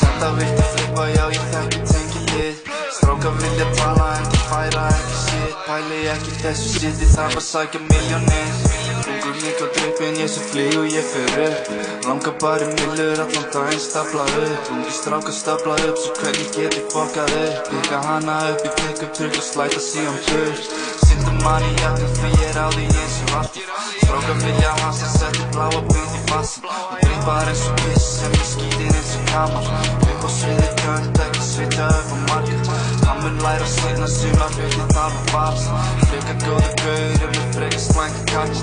Senda 0.00 0.32
vilt 0.40 0.64
að 0.64 0.72
flippa, 0.72 1.06
já 1.14 1.24
ég 1.36 1.46
þekki 1.54 1.84
tengilið 1.92 2.74
Strákar 2.98 3.38
vilja 3.44 3.68
tala 3.78 4.08
en 4.16 4.26
það 4.32 4.50
færa 4.50 4.88
ekki 4.96 5.22
shit. 5.22 5.62
Pæli 5.68 6.02
ekki 6.16 6.36
þessu 6.42 6.74
shit, 6.74 7.06
ég 7.06 7.14
þarf 7.14 7.38
að 7.38 7.48
sækja 7.52 7.86
miljónir 7.86 8.85
Ungur 9.16 9.36
líka 9.40 9.66
drippin, 9.74 10.16
ég 10.20 10.28
sé 10.28 10.40
og 10.76 10.86
ég 10.92 11.04
fer 11.08 11.30
upp. 11.48 11.68
Langar 12.04 12.34
bara 12.40 12.66
í 12.66 12.72
millur, 12.76 13.20
allan 13.24 13.46
daginn 13.52 13.80
stapla 13.80 14.24
upp. 14.28 14.68
Ungi 14.74 14.92
strákar 14.92 15.32
stapla 15.32 15.76
upp, 15.88 15.96
svo 15.96 16.12
hvernig 16.20 16.50
get 16.52 16.76
ég 16.76 16.84
fokkað 16.92 17.32
upp? 17.40 17.70
Pika 17.70 18.00
hana 18.04 18.34
upp 18.50 18.66
í 18.68 18.72
pick-up 18.76 19.14
trygg 19.16 19.38
og 19.40 19.46
slæta 19.46 19.80
síðan 19.80 20.18
burt 20.28 20.68
Sýndu 21.06 21.32
manni 21.40 21.72
jakka 21.80 22.10
því 22.18 22.32
ég 22.34 22.44
er 22.50 22.60
á 22.60 22.68
því 22.76 22.84
eins 22.90 23.16
og 23.22 23.32
alltaf 23.40 23.88
Strákar 24.02 24.36
vilja 24.44 24.74
hasa, 24.82 25.08
setja 25.16 25.48
bláa 25.56 25.80
bund 25.88 26.12
í 26.18 26.22
fassan 26.28 26.68
Og 26.68 27.00
drippar 27.00 27.52
eins 27.54 27.64
og 27.70 27.80
piss, 27.86 28.12
sem 28.18 28.36
ég 28.36 28.52
skýtin 28.52 28.92
eins 28.92 29.16
og 29.16 29.32
kamar. 29.32 29.72
Upp 30.12 30.28
á 30.28 30.30
sviði 30.36 30.70
gönd, 30.84 31.24
ekki 31.24 31.48
svita 31.54 31.88
upp 32.02 32.12
á 32.12 32.16
marga 32.28 32.95
Hann 33.06 33.22
mun 33.22 33.36
læra 33.44 33.66
seinna 33.70 34.08
suma 34.10 34.48
hluti 34.56 34.86
þar 34.94 35.12
að 35.12 35.28
farast 35.32 35.68
Frekar 36.10 36.40
góða 36.44 36.72
gaur, 36.82 37.18
ef 37.26 37.36
við 37.36 37.46
frekar 37.56 37.82
slænga 37.88 38.24
kall 38.32 38.56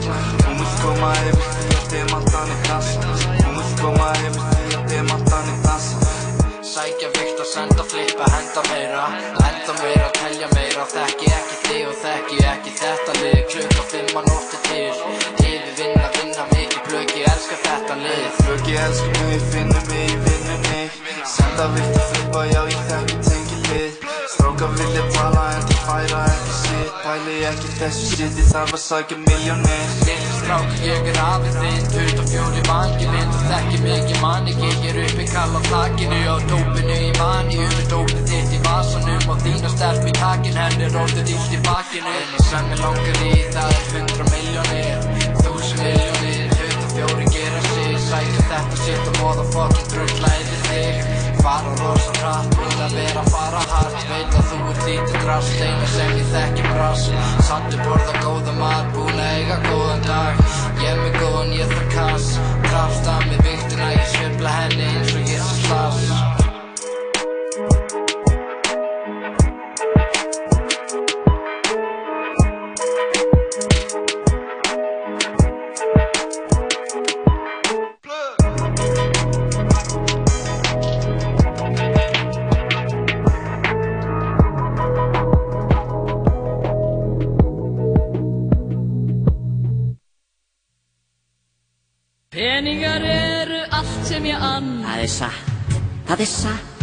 Hún 0.44 0.58
vil 0.60 0.74
koma 0.82 1.14
yfir 1.30 1.54
því 1.60 1.78
að 1.80 1.86
demantan 1.94 2.56
er 2.56 2.66
dansa 2.68 3.14
Hún 3.44 3.56
vil 3.60 3.72
koma 3.82 4.10
yfir 4.20 4.41
því 4.41 4.80
að 4.80 4.89
demantan 4.91 5.54
er 5.54 5.64
dansa 5.68 6.04
Sækja 6.74 7.10
vikt 7.14 7.38
að 7.38 7.46
senda 7.52 7.84
flippa, 7.86 8.26
henda 8.34 8.62
meira. 8.72 9.04
Henda 9.44 9.76
meira, 9.78 10.08
telja 10.18 10.48
meira. 10.56 10.86
Þekki 10.89 11.28
ekki 11.30 11.60
þig 11.68 11.84
og 11.91 12.00
þekki 12.02 12.39
ekki 12.50 12.74
þetta 12.80 13.18
lið. 13.20 13.38
Klukka 13.54 13.84
fimm 13.91 14.18
að 14.22 14.30
nótti 14.32 14.62
til. 14.66 15.04
Yfir 15.52 15.70
vinna, 15.78 16.10
vinna 16.18 16.48
mikið. 16.50 16.82
Plöki 16.88 17.28
Elskar 17.30 17.62
þetta 17.68 18.00
lið. 18.02 18.26
Flöki 18.39 18.80
elskar 18.88 19.22
mig, 19.22 19.46
finnur 19.54 19.86
mig 19.91 20.16
í 20.16 20.18
vinnunni 20.26 20.82
Senda 21.36 21.70
vilt 21.76 21.96
að 22.02 22.10
flippa, 22.10 22.48
já 22.50 22.62
ég 22.74 22.83
Strákar 24.74 24.86
vilja 24.88 25.04
tala 25.14 25.44
en 25.54 25.66
það 25.70 25.82
færa 25.86 26.20
ekki 26.30 26.54
shit 26.60 26.94
Pæli 27.04 27.34
ekki 27.46 27.70
þessu 27.78 28.08
shit, 28.10 28.38
ég 28.40 28.48
þarf 28.50 28.74
að 28.74 28.82
sækja 28.82 29.18
miljónir 29.22 29.92
Lille 30.08 30.32
strák, 30.40 30.72
ég 30.82 31.10
er 31.12 31.20
afið 31.22 31.58
þinn. 31.60 31.86
24 31.94 32.64
vangi 32.70 33.10
minn, 33.12 33.34
þú 33.36 33.42
þekki 33.52 33.82
mikið 33.84 34.22
manni 34.24 34.56
Ég 34.64 34.88
er 34.90 35.00
uppi 35.04 35.28
kall 35.30 35.54
á 35.54 35.62
þakkinu 35.68 36.20
á 36.26 36.36
dópinu 36.50 36.98
í 36.98 37.12
mani 37.20 37.60
Umir 37.62 37.88
dópið 37.92 38.26
þitt 38.32 38.58
í 38.58 38.62
vasanum. 38.66 39.30
Og 39.30 39.46
þína 39.46 39.74
stelp 39.76 40.10
í 40.10 40.16
takin 40.18 40.60
Henni 40.64 40.90
rótið 40.96 41.34
illt 41.36 41.54
í 41.54 41.62
bakinu. 41.70 42.18
Einu 42.18 42.46
sem 42.50 42.74
ég 42.74 42.82
langar 42.82 43.24
í, 43.30 43.34
það 43.54 43.78
er 43.78 43.86
100 44.02 44.32
miljónir 44.34 45.10
Þúsund 45.44 45.84
miljónir, 45.86 46.58
24 46.58 47.34
gera 47.38 47.66
sig. 47.70 47.98
Sækja 48.10 48.48
þetta 48.50 48.86
sitt 48.88 49.12
og 49.14 49.22
motherfucking 49.22 49.94
drulla 49.94 50.38
yfir 50.42 50.66
þig 50.72 51.12
Fara 51.44 51.72
rosa 51.76 52.12
hratt, 52.22 52.54
vil 52.56 52.84
að 52.86 52.94
vera 52.96 53.22
fara 53.28 53.64
hart? 53.68 53.98
Veit 54.08 54.38
að 54.39 54.46
þú 54.48 54.60
ert 54.72 54.86
lítið 54.88 55.18
drast, 55.26 55.58
eina 55.60 55.89
sem 55.91 56.14
ég 56.16 56.30
þekki 56.32 56.70
brass 56.70 57.10
Sattu 57.50 57.82
borða 57.84 58.14
góða 58.24 58.54
mat, 58.62 58.88
búin 58.96 59.20
að 59.20 59.34
eiga 59.41 59.58
góðan 59.66 60.06
dag. 60.08 60.39
Ég 60.80 60.88
er 60.94 61.02
með 61.02 61.18
góðan, 61.20 61.52
ég 61.60 61.74
þarf 61.74 61.89
kass. 61.98 62.30
Drafst 62.70 63.12
að 63.18 63.28
með 63.34 63.44
viktina, 63.50 63.91
ég 63.98 64.08
svifla 64.16 64.56
henni 64.62 64.88
eins 64.94 65.18
og 65.18 65.34
ég 65.36 65.44
sé 65.50 65.66
slass 65.66 66.33
satt, 96.26 96.44
það 96.44 96.54
er 96.54 96.58
satt 96.58 96.74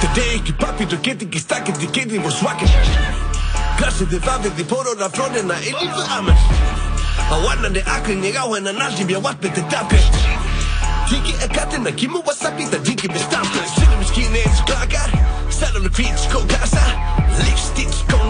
Þetta 0.00 0.20
er 0.20 0.34
ekki 0.36 0.52
pappir 0.58 0.86
og 0.94 1.00
get 1.02 1.22
ekki 1.24 1.40
stakkið, 1.42 1.80
ég 1.82 1.90
get 1.94 2.10
því 2.10 2.18
voru 2.22 2.34
svakir 2.34 2.70
Glassið 3.78 4.08
þið 4.12 4.22
vafið, 4.28 4.52
þið 4.58 4.66
fóruð 4.70 5.00
af 5.02 5.10
flónina, 5.16 5.56
Tiki 11.08 11.34
er 11.44 11.50
kattinn 11.52 11.84
að 11.84 11.98
kimu 12.00 12.22
wasabi, 12.24 12.64
ríkir 12.86 13.12
við 13.12 13.24
stamflöð 13.26 13.66
Sýnum 13.74 14.00
við 14.00 14.08
skýni 14.08 14.40
eins 14.40 14.60
og 14.62 14.70
klakar, 14.70 15.10
sælun 15.52 15.88
og 15.90 15.98
hvít 15.98 16.16
skókassa 16.22 16.84
Lífstíl 17.42 17.90
skóngana, 17.92 18.14
hvít 18.14 18.23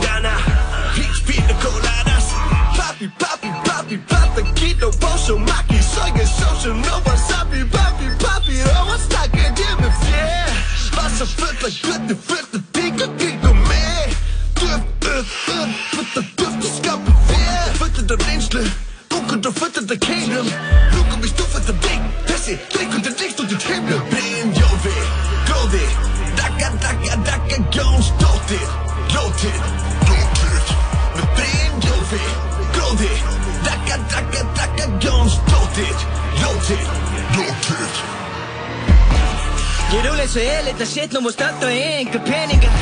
elit 40.74 40.82
að 40.82 40.90
shit 40.90 41.12
nú 41.14 41.20
múið 41.22 41.34
stönd 41.36 41.62
og 41.62 41.70
enga 41.70 42.20
peningar 42.26 42.78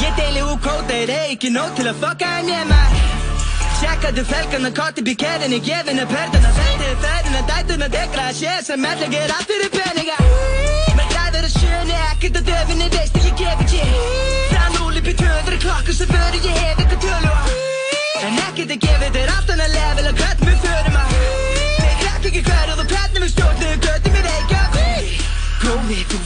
Ég 0.00 0.14
deili 0.16 0.40
úr 0.46 0.58
kóta, 0.64 0.94
er 0.94 1.10
ekki 1.12 1.50
nóg 1.52 1.74
til 1.76 1.88
að 1.90 1.98
fucka 2.00 2.28
en 2.40 2.48
ég 2.48 2.64
maður 2.70 3.02
Sjekkaðu 3.78 4.24
felgarna, 4.30 4.70
korti 4.74 5.04
bíkerðinni, 5.04 5.58
gefinu 5.66 6.06
perðuna 6.08 6.52
Veldiðu 6.56 6.96
ferðina, 7.04 7.42
dætuna, 7.50 7.90
degra 7.92 8.24
að 8.30 8.40
sé 8.40 8.54
sem 8.64 8.88
ger 9.12 9.34
allt 9.34 9.52
fyrir 9.52 9.70
peningar 9.76 10.24
Með 10.96 11.12
gæður 11.12 11.44
að 11.44 11.54
sjöni, 11.58 12.00
ekkert 12.08 12.40
að 12.40 12.48
döfinni, 12.48 12.90
veist 12.96 13.20
að 13.20 13.28
ég 13.28 13.38
gef 13.42 13.62
ekki 13.66 13.84
Frá 14.48 14.64
núli 14.78 15.04
býr 15.04 15.20
200 15.20 15.62
klokkur 15.66 16.00
sem 16.00 16.12
fyrir 16.14 16.48
ég 16.48 16.60
hef 16.64 16.84
eitthvað 16.84 17.06
tölu 17.06 17.36
á 17.36 17.40
En 18.24 18.42
ekkert 18.48 18.76
að 18.76 18.84
gefa 18.88 19.14
þér 19.18 19.36
allt 19.36 19.56
annað 19.56 19.74
level 19.76 20.08
að 20.08 20.14
hvernig 20.22 20.37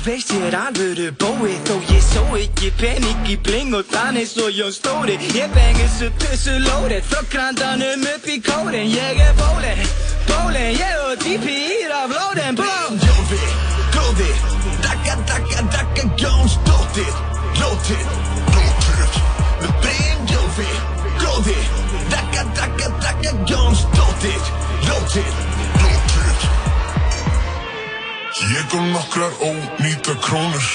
veist 0.05 0.33
ég 0.33 0.43
er 0.49 0.55
alvöru 0.57 1.09
bói 1.19 1.55
Þó 1.67 1.75
ég 1.91 2.03
só 2.03 2.23
ekki 2.39 2.71
pening 2.81 3.29
í 3.31 3.37
bling 3.47 3.75
og 3.77 3.87
þannig 3.91 4.29
svo 4.31 4.49
Jón 4.51 4.73
Stóri. 4.75 5.17
Ég 5.37 5.51
bengi 5.55 5.87
svo 5.97 6.09
tussu 6.23 6.55
lórið 6.65 7.07
Frá 7.11 7.23
grandanum 7.33 8.07
upp 8.15 8.27
í 8.27 8.39
kórin. 8.43 8.89
Ég 8.91 9.21
er 9.23 9.35
bólin, 9.39 9.83
bólin 10.29 10.73
Ég 10.79 10.99
og 11.07 11.15
DP 11.23 11.47
ír 11.53 11.95
af 11.99 12.15
lóðin. 12.15 12.59
Jófi, 13.07 13.41
gróði, 13.95 14.31
dakka, 14.85 15.17
dakka, 15.31 15.67
dakka, 15.77 16.09
Jónsdóttir 16.23 17.15
Lóttir, 17.61 18.07
lóttir 18.57 19.19
Með 19.63 19.75
Brynjófi, 19.85 20.71
gróði, 21.21 21.59
dakka, 22.11 22.47
dakka, 22.59 22.95
dakka, 23.07 23.37
Jónsdóttir 23.51 24.55
lóttir 24.89 25.62
Ég 28.53 28.75
og 28.77 28.89
nokkrar 28.93 29.33
ónýta 29.41 30.15
krónur 30.21 30.67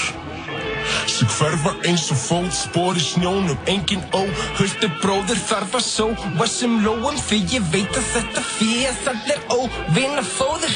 sem 1.06 1.28
hverfa 1.30 1.72
eins 1.86 2.08
og 2.10 2.18
fótspor 2.18 2.98
í 2.98 3.04
snjónum. 3.04 3.58
Engin 3.70 4.02
óhultu 4.10 4.88
bróður 5.02 5.38
þarf 5.48 5.76
að 5.78 5.84
sóa 5.86 6.48
sem 6.50 6.74
lóum 6.84 7.20
því 7.28 7.38
ég 7.54 7.68
veit 7.72 8.00
að 8.00 8.08
þetta 8.14 8.44
fías 8.48 9.04
allir 9.12 9.44
óvinna 9.54 10.24
fóður 10.26 10.74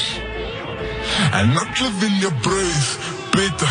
en 1.41 1.53
allir 1.63 1.93
vilja 1.99 2.31
brauð 2.45 2.89
bita 3.35 3.69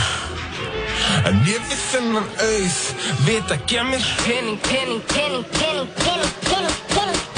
en 1.31 1.43
ég 1.49 1.69
við 1.71 1.85
þennan 1.89 2.33
auð 2.49 2.81
vita 3.27 3.61
gef 3.67 3.93
mér 3.93 4.09
pening, 4.27 4.59
pening, 4.69 5.05
pening, 5.13 5.47
pening, 5.57 5.93
pening, 6.03 6.33
pening, 6.49 6.81
pening 6.95 7.32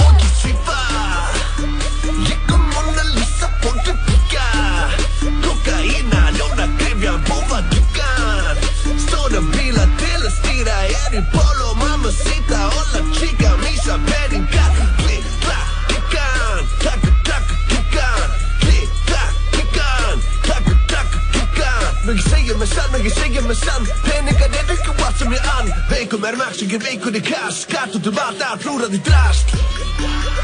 búfa, 7.12 7.60
dukkan 7.70 8.56
Stóra 8.98 9.40
bíla 9.52 9.84
til 10.00 10.20
að 10.20 10.32
stýra. 10.38 10.76
Er 10.88 11.16
í 11.18 11.22
polo, 11.32 11.74
mamacita 11.80 12.60
Hola 12.72 13.02
chica, 13.16 13.50
mísa, 13.62 13.98
peningar 14.08 14.72
Klikk, 15.02 15.26
klakk, 15.44 15.68
kikkan 15.90 16.64
Klakka, 16.82 17.10
klakka, 17.28 17.54
kikkan 17.68 18.30
Klikk, 18.62 18.94
klakk, 19.08 19.34
kikkan 19.56 20.24
Klakka, 20.46 20.74
klakka, 20.92 21.18
kikkan 21.36 21.84
Mikið 22.08 22.30
segja 22.30 22.56
mig 22.60 22.72
sann, 22.72 22.90
mikið 22.92 23.20
segja 23.20 23.44
mig 23.48 23.60
sann. 23.60 23.92
Peningar 24.04 24.58
er 24.62 24.74
ekki 24.76 24.96
allt 24.96 25.20
sem 25.20 25.32
ég 25.32 25.52
ann. 25.58 25.70
Veikum 25.92 26.24
er 26.28 26.36
maks, 26.40 26.64
er 26.64 26.82
veikur 26.88 27.16
í 27.16 27.22
kass. 27.24 27.64
Skatt 27.64 27.96
út 27.96 28.12
um 28.12 28.24
allt, 28.26 28.44
allt 28.44 28.64
flúrað 28.64 28.98
í 28.98 29.04
drast 29.04 30.43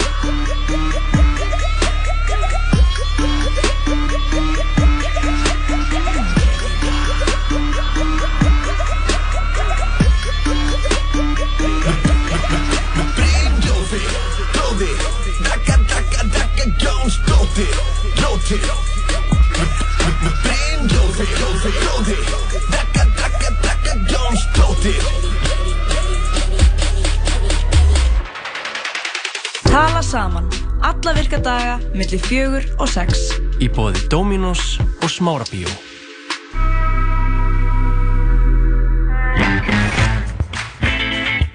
saman. 30.11 30.49
Alla 30.83 31.13
virka 31.15 31.39
daga, 31.39 31.79
milli 31.95 32.19
fjögur 32.19 32.65
og 32.83 32.89
sex. 32.91 33.31
Í 33.63 33.69
bóði 33.71 34.03
Dominos 34.11 34.81
og 35.05 35.11
Smárabíó. 35.13 35.71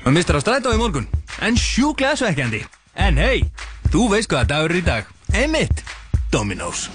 Við 0.05 0.13
mistur 0.13 0.39
á 0.39 0.41
strætó 0.43 0.71
í 0.71 0.79
morgun, 0.79 1.09
en 1.43 1.59
sjúklega 1.59 2.15
svekkjandi. 2.21 2.61
En 2.95 3.19
hei, 3.19 3.43
þú 3.91 4.07
veist 4.13 4.31
hvaða 4.31 4.51
dagur 4.53 4.75
er 4.75 4.79
í 4.79 4.85
dag. 4.85 5.11
Einmitt, 5.35 5.83
Dominos. 6.31 6.87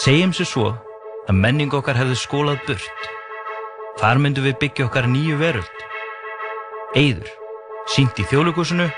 Segjum 0.00 0.32
sér 0.32 0.48
svo 0.48 0.68
að 1.28 1.40
menning 1.44 1.74
okkar 1.76 1.98
hefði 1.98 2.16
skólað 2.22 2.62
burt. 2.70 3.08
Hvar 4.00 4.20
myndum 4.22 4.46
við 4.48 4.60
byggja 4.62 4.88
okkar 4.88 5.10
nýju 5.10 5.36
veröld? 5.42 5.82
Eyður, 6.94 7.28
sínt 7.90 8.18
í 8.20 8.26
þjóðlugusinu, 8.28 8.88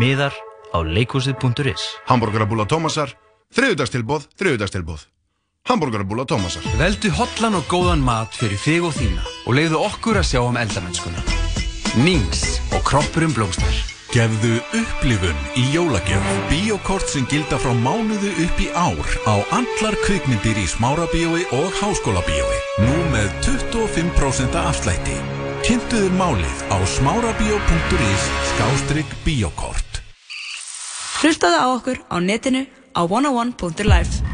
miðar 0.00 0.36
á 0.72 0.78
leikhúsið.is. 0.80 1.84
Hamburgerabúla 2.08 2.66
Tómasar, 2.70 3.12
þriðudagstilbóð, 3.54 4.28
þriðudagstilbóð. 4.40 5.06
Hamburgerabúla 5.68 6.24
Tómasar. 6.26 6.64
Veldu 6.80 7.12
hotlan 7.14 7.54
og 7.60 7.68
góðan 7.70 8.02
mat 8.02 8.34
fyrir 8.34 8.58
þig 8.58 8.88
og 8.88 8.96
þína 8.96 9.22
og 9.46 9.56
leiðu 9.58 9.82
okkur 9.86 10.18
að 10.18 10.28
sjá 10.32 10.40
um 10.42 10.58
eldamennskuna. 10.58 11.22
Nings 12.02 12.58
og 12.72 12.82
kroppurinn 12.88 13.34
blómstar. 13.36 13.76
Gefðu 14.12 14.58
upplifun 14.76 15.38
í 15.56 15.62
jólagjöf. 15.72 16.26
Bíokort 16.50 17.08
sem 17.08 17.24
gilda 17.30 17.56
frá 17.60 17.72
mánuðu 17.72 18.32
upp 18.44 18.60
í 18.60 18.68
ár 18.76 19.14
á 19.24 19.40
allar 19.56 19.96
kvikmyndir 20.04 20.60
í 20.60 20.66
smárabíói 20.68 21.46
og 21.56 21.70
háskólabíói. 21.80 22.58
Nú 22.84 22.98
með 23.14 23.30
25% 23.46 24.60
afslætti. 24.66 25.16
Kynntuður 25.62 26.10
málið 26.18 26.62
á 26.74 26.76
smárabíó.is 26.90 28.22
skástrygg 28.50 29.10
bíokort. 29.22 30.00
Hlustaðu 31.22 31.58
á 31.62 31.66
okkur 31.70 32.00
á 32.10 32.16
netinu 32.18 32.64
á 32.98 33.06
101.life. 33.06 34.26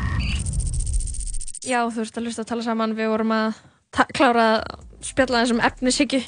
Já, 1.68 1.84
þú 1.92 2.00
veist 2.00 2.16
að 2.16 2.24
hlusta 2.28 2.44
að 2.46 2.50
tala 2.52 2.64
saman, 2.64 2.96
við 2.96 3.12
vorum 3.12 3.34
að 3.36 3.60
klára 4.16 4.46
að 4.54 4.86
spjalla 5.04 5.42
þessum 5.44 5.60
efnishyggju. 5.68 6.22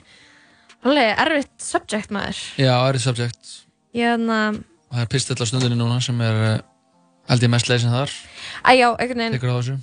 Alveg 0.84 1.24
erfitt 1.24 1.54
subject 1.64 2.12
maður. 2.12 2.44
Já, 2.60 2.74
er 2.76 3.00
subject 3.00 3.56
Ég 3.96 4.12
þannig 4.14 4.36
að, 4.36 4.60
og 4.60 4.94
það 4.94 5.02
er 5.06 5.10
pistill 5.16 5.40
á 5.40 5.46
stundinni 5.48 5.80
núna 5.80 5.96
sem 6.04 6.20
er 6.22 6.44
uh, 6.44 6.52
held 7.32 7.48
ég 7.48 7.52
mest 7.52 7.72
leysin 7.72 7.90
þar 7.92 8.12
Æ, 8.62 8.70
já, 8.78 8.86
einhvern 8.94 9.24
veginn 9.24 9.34
tekur 9.38 9.50
á 9.50 9.58
þessu 9.58 9.76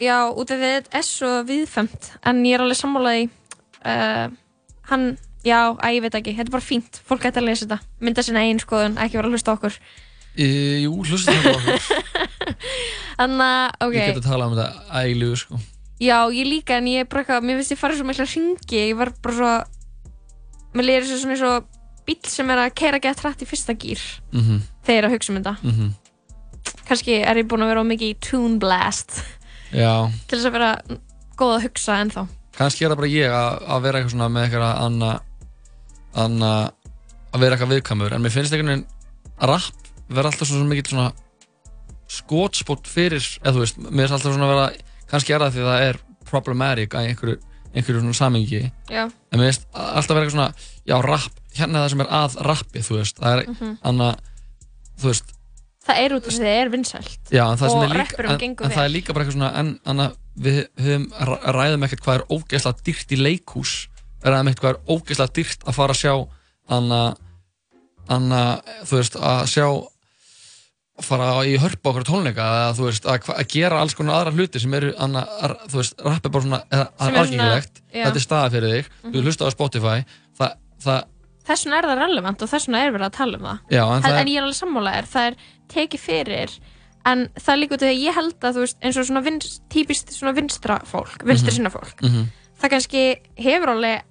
Já, 0.00 0.16
út 0.32 0.52
af 0.54 0.60
því 0.62 0.70
þetta 0.76 0.96
er 1.00 1.06
svo 1.08 1.32
viðfemt 1.48 2.12
en 2.30 2.44
ég 2.48 2.56
er 2.56 2.64
alveg 2.64 2.78
sammálaði 2.78 3.26
uh, 3.26 4.30
hann, 4.90 5.06
já, 5.46 5.60
að 5.78 5.94
ég 5.96 6.02
veit 6.04 6.14
ekki 6.20 6.34
þetta 6.36 6.48
er 6.50 6.54
bara 6.58 6.66
fínt, 6.66 7.00
fólk 7.08 7.24
ætti 7.30 7.40
að 7.40 7.48
lesa 7.48 7.66
þetta. 7.66 7.80
Mynda 8.04 8.22
sinna 8.26 8.44
einn 8.46 8.60
skoðun, 8.62 8.98
ekki 9.00 9.18
vera 9.20 9.30
að 9.30 9.34
hlusta 9.36 9.52
á 9.52 9.56
okkur. 9.56 9.76
E, 10.36 10.46
Jú, 10.84 10.92
hlusta 11.08 11.34
það 11.34 11.56
okkur. 11.56 11.80
Þannig 13.20 13.44
að, 13.46 13.66
ok. 13.86 13.94
Ég 13.98 14.08
get 14.14 14.20
að 14.22 14.28
tala 14.30 14.46
um 14.50 14.56
þetta 14.56 15.00
æglu 15.02 15.30
sko. 15.40 15.60
Já, 16.00 16.16
ég 16.32 16.46
líka, 16.48 16.78
en 16.80 16.86
ég 16.88 17.02
er 17.04 17.08
bara 17.12 17.22
eitthvað, 17.24 17.44
mér 17.44 17.58
finnst 17.60 17.74
ég 17.74 17.80
farið 17.80 17.98
svo 18.00 18.06
mikla 18.08 18.26
hringi, 18.30 18.78
ég 18.88 18.96
var 18.96 19.10
bara 19.20 19.36
svo 19.36 19.50
mér 20.78 20.86
lýðir 20.86 21.08
svo 21.10 21.18
svona 21.24 21.36
svo 21.40 21.50
bíl 22.06 22.16
sem 22.30 22.50
er 22.54 22.62
að 22.62 22.70
keira 22.78 23.00
gett 23.02 23.20
hrætt 23.20 23.42
í 23.44 23.48
fyrsta 23.50 23.74
gýr 23.76 24.00
Mhm. 24.32 24.60
þegar 24.86 24.96
ég 24.96 25.02
er 25.02 25.08
að 25.08 25.14
hugsa 25.16 25.32
um 25.34 25.38
þetta. 25.42 25.56
Mhm. 25.62 25.90
kannski 26.88 27.14
er 27.24 27.36
ég 27.36 27.46
búin 27.48 27.62
að 27.64 27.70
vera 27.74 27.82
mikið 27.84 28.10
í 28.14 28.16
Toon 28.20 28.58
Blast 28.62 29.22
Já, 29.72 30.08
til 30.26 30.38
þess 30.38 30.46
að 30.48 30.52
vera 30.56 30.70
góð 31.38 31.52
að 31.58 31.62
hugsa 31.66 31.98
ennþá 32.02 32.24
kannski 32.56 32.84
er 32.84 32.92
það 32.92 33.00
bara 33.02 33.12
ég 33.12 33.34
að, 33.34 33.58
að 33.74 33.82
vera 33.86 33.98
eitthvað 34.00 34.14
svona 34.14 34.28
með 34.34 34.46
eitthvað 34.46 34.84
anna, 34.86 35.10
anna 36.24 36.52
að 37.30 37.44
vera 37.44 37.56
eitthvað 37.56 37.74
viðkvæmur 37.76 38.14
en 38.16 38.22
mér 38.24 38.34
finnst 38.34 38.52
einhvern 38.54 38.72
veginn 38.72 38.86
að 39.40 39.52
rapp 39.54 39.90
vera 40.10 40.30
alltaf 40.32 40.48
svona 40.50 40.68
mikill 40.70 40.90
svona 40.90 41.10
skotspott 42.10 42.88
fyrir, 42.90 43.22
eða 43.44 43.52
þú 43.54 43.62
veist 43.62 43.78
mér 43.84 44.08
finnst 44.08 44.16
alltaf 44.18 44.34
svona 44.34 44.48
að 44.48 44.54
vera, 44.54 44.88
kannski 45.12 45.34
er 45.36 45.44
það 45.44 45.54
því 45.56 45.66
það 45.68 45.84
er 45.88 45.98
problematic 46.30 46.94
að 46.98 47.10
einhverju, 47.10 47.36
einhverju 47.74 48.00
svona 48.02 48.18
samengi 48.18 48.62
Já. 48.90 49.04
en 49.06 49.38
mér 49.38 49.50
finnst 49.52 49.68
alltaf 49.78 50.16
vera 50.16 50.24
eitthvað 50.26 50.36
svona, 50.36 50.70
já 50.90 50.96
rapp 51.06 51.36
hérna 51.54 51.78
er 51.78 51.84
það 51.84 51.92
sem 51.94 52.02
er 52.04 52.10
að 52.18 52.34
rappi, 52.46 52.82
þú 52.86 52.96
veist 52.98 53.20
það 53.22 53.36
er 53.36 53.44
Mhm. 53.50 53.76
anna, 53.90 54.08
þú 55.00 55.10
veist 55.12 55.32
það 55.86 56.02
er 56.04 56.14
út 56.16 56.26
af 56.26 56.32
því 56.34 56.40
að 56.40 56.48
það 56.50 56.60
er 56.64 56.68
vinsælt 56.74 57.30
Já, 57.30 57.44
en 57.46 57.58
það 57.62 57.94
líka, 57.94 58.24
en, 58.26 58.56
en 58.66 58.74
það 58.74 58.84
er 58.84 58.92
líka 58.94 59.14
bara 59.14 59.24
eitthvað 59.24 59.38
svona, 59.38 59.52
en 59.62 59.70
anna, 59.86 60.10
við 60.40 60.60
höfum 60.80 61.06
ræðum 61.56 61.84
ekkert 61.86 62.04
hvað 62.06 62.18
er 62.20 62.26
ógeðslega 62.36 62.84
dýrt 62.86 63.12
í 63.12 63.18
leikhús, 63.20 63.72
ræðum 64.24 64.48
ekkert 64.52 64.64
hvað 64.64 64.74
er 64.76 64.94
ógeðslega 64.96 65.34
dýrt 65.40 65.66
að 65.68 65.76
fara 65.78 65.96
að 65.96 66.00
sjá, 66.00 66.14
anna, 66.76 67.00
anna, 68.08 68.42
þú 68.88 69.00
veist, 69.00 69.16
að 69.20 69.42
sjá, 69.52 69.66
fara 71.00 71.28
í 71.48 71.54
hörpa 71.60 71.92
okkur 71.94 72.04
tónleika, 72.04 72.44
eða 72.44 72.72
þú 72.76 72.88
veist, 72.90 73.06
að, 73.08 73.28
að 73.32 73.46
gera 73.54 73.78
alls 73.80 73.94
konar 73.96 74.18
aðra 74.18 74.34
hluti 74.36 74.60
sem 74.60 74.74
eru, 74.76 74.90
anna, 75.00 75.22
ar, 75.46 75.54
þú 75.70 75.78
veist, 75.80 76.02
rapp 76.04 76.26
er 76.28 76.34
bara 76.34 76.44
svona, 76.46 76.58
aðgengilegt, 77.06 77.80
þetta 77.94 78.20
er 78.20 78.24
staða 78.26 78.50
fyrir 78.56 78.74
þig, 78.74 78.90
Mhm. 79.04 79.14
þú 79.14 79.22
hlusta 79.24 79.48
á 79.48 79.50
Spotify, 79.54 79.96
það, 80.36 80.58
það, 80.84 81.00
þess 81.48 81.64
vegna 81.64 81.78
er 81.80 81.88
það 81.88 82.02
relevant 82.04 82.42
og 82.44 82.50
þess 82.52 82.68
vegna 82.68 82.82
er 82.84 82.92
verið 82.98 83.08
að 83.08 83.16
tala 83.16 83.38
um 83.40 83.46
það. 83.48 83.62
Já, 83.72 83.82
en 83.86 83.94
en, 83.96 84.02
það 84.04 84.12
er- 84.12 84.20
en 84.20 84.28
ég 84.34 84.36
er 84.36 84.44
alveg 84.44 84.60
sammálaðir, 84.60 85.08
það 85.14 85.30
er 85.30 85.36
tekið 85.72 86.04
fyrir 86.04 86.58
en 87.06 87.28
það 87.40 87.52
er 87.54 87.60
líka 87.62 87.74
út 87.74 87.82
af 87.82 87.88
því 87.88 87.94
að 87.96 88.04
ég 88.04 88.14
held 88.14 88.44
að 88.44 88.54
þú 88.56 88.60
veist, 88.64 88.76
eins 88.82 88.96
og 89.00 89.06
svona 89.08 89.22
vinst, 89.24 89.62
típist 89.72 90.12
svona 90.12 90.34
vinstra 90.36 90.78
fólk, 90.84 91.22
vinstri 91.24 91.52
sinna 91.56 91.70
fólk 91.72 92.02
Mhm. 92.02 92.26
það 92.60 92.70
kannski 92.70 93.04
hefur 93.40 93.68
alveg 93.74 94.02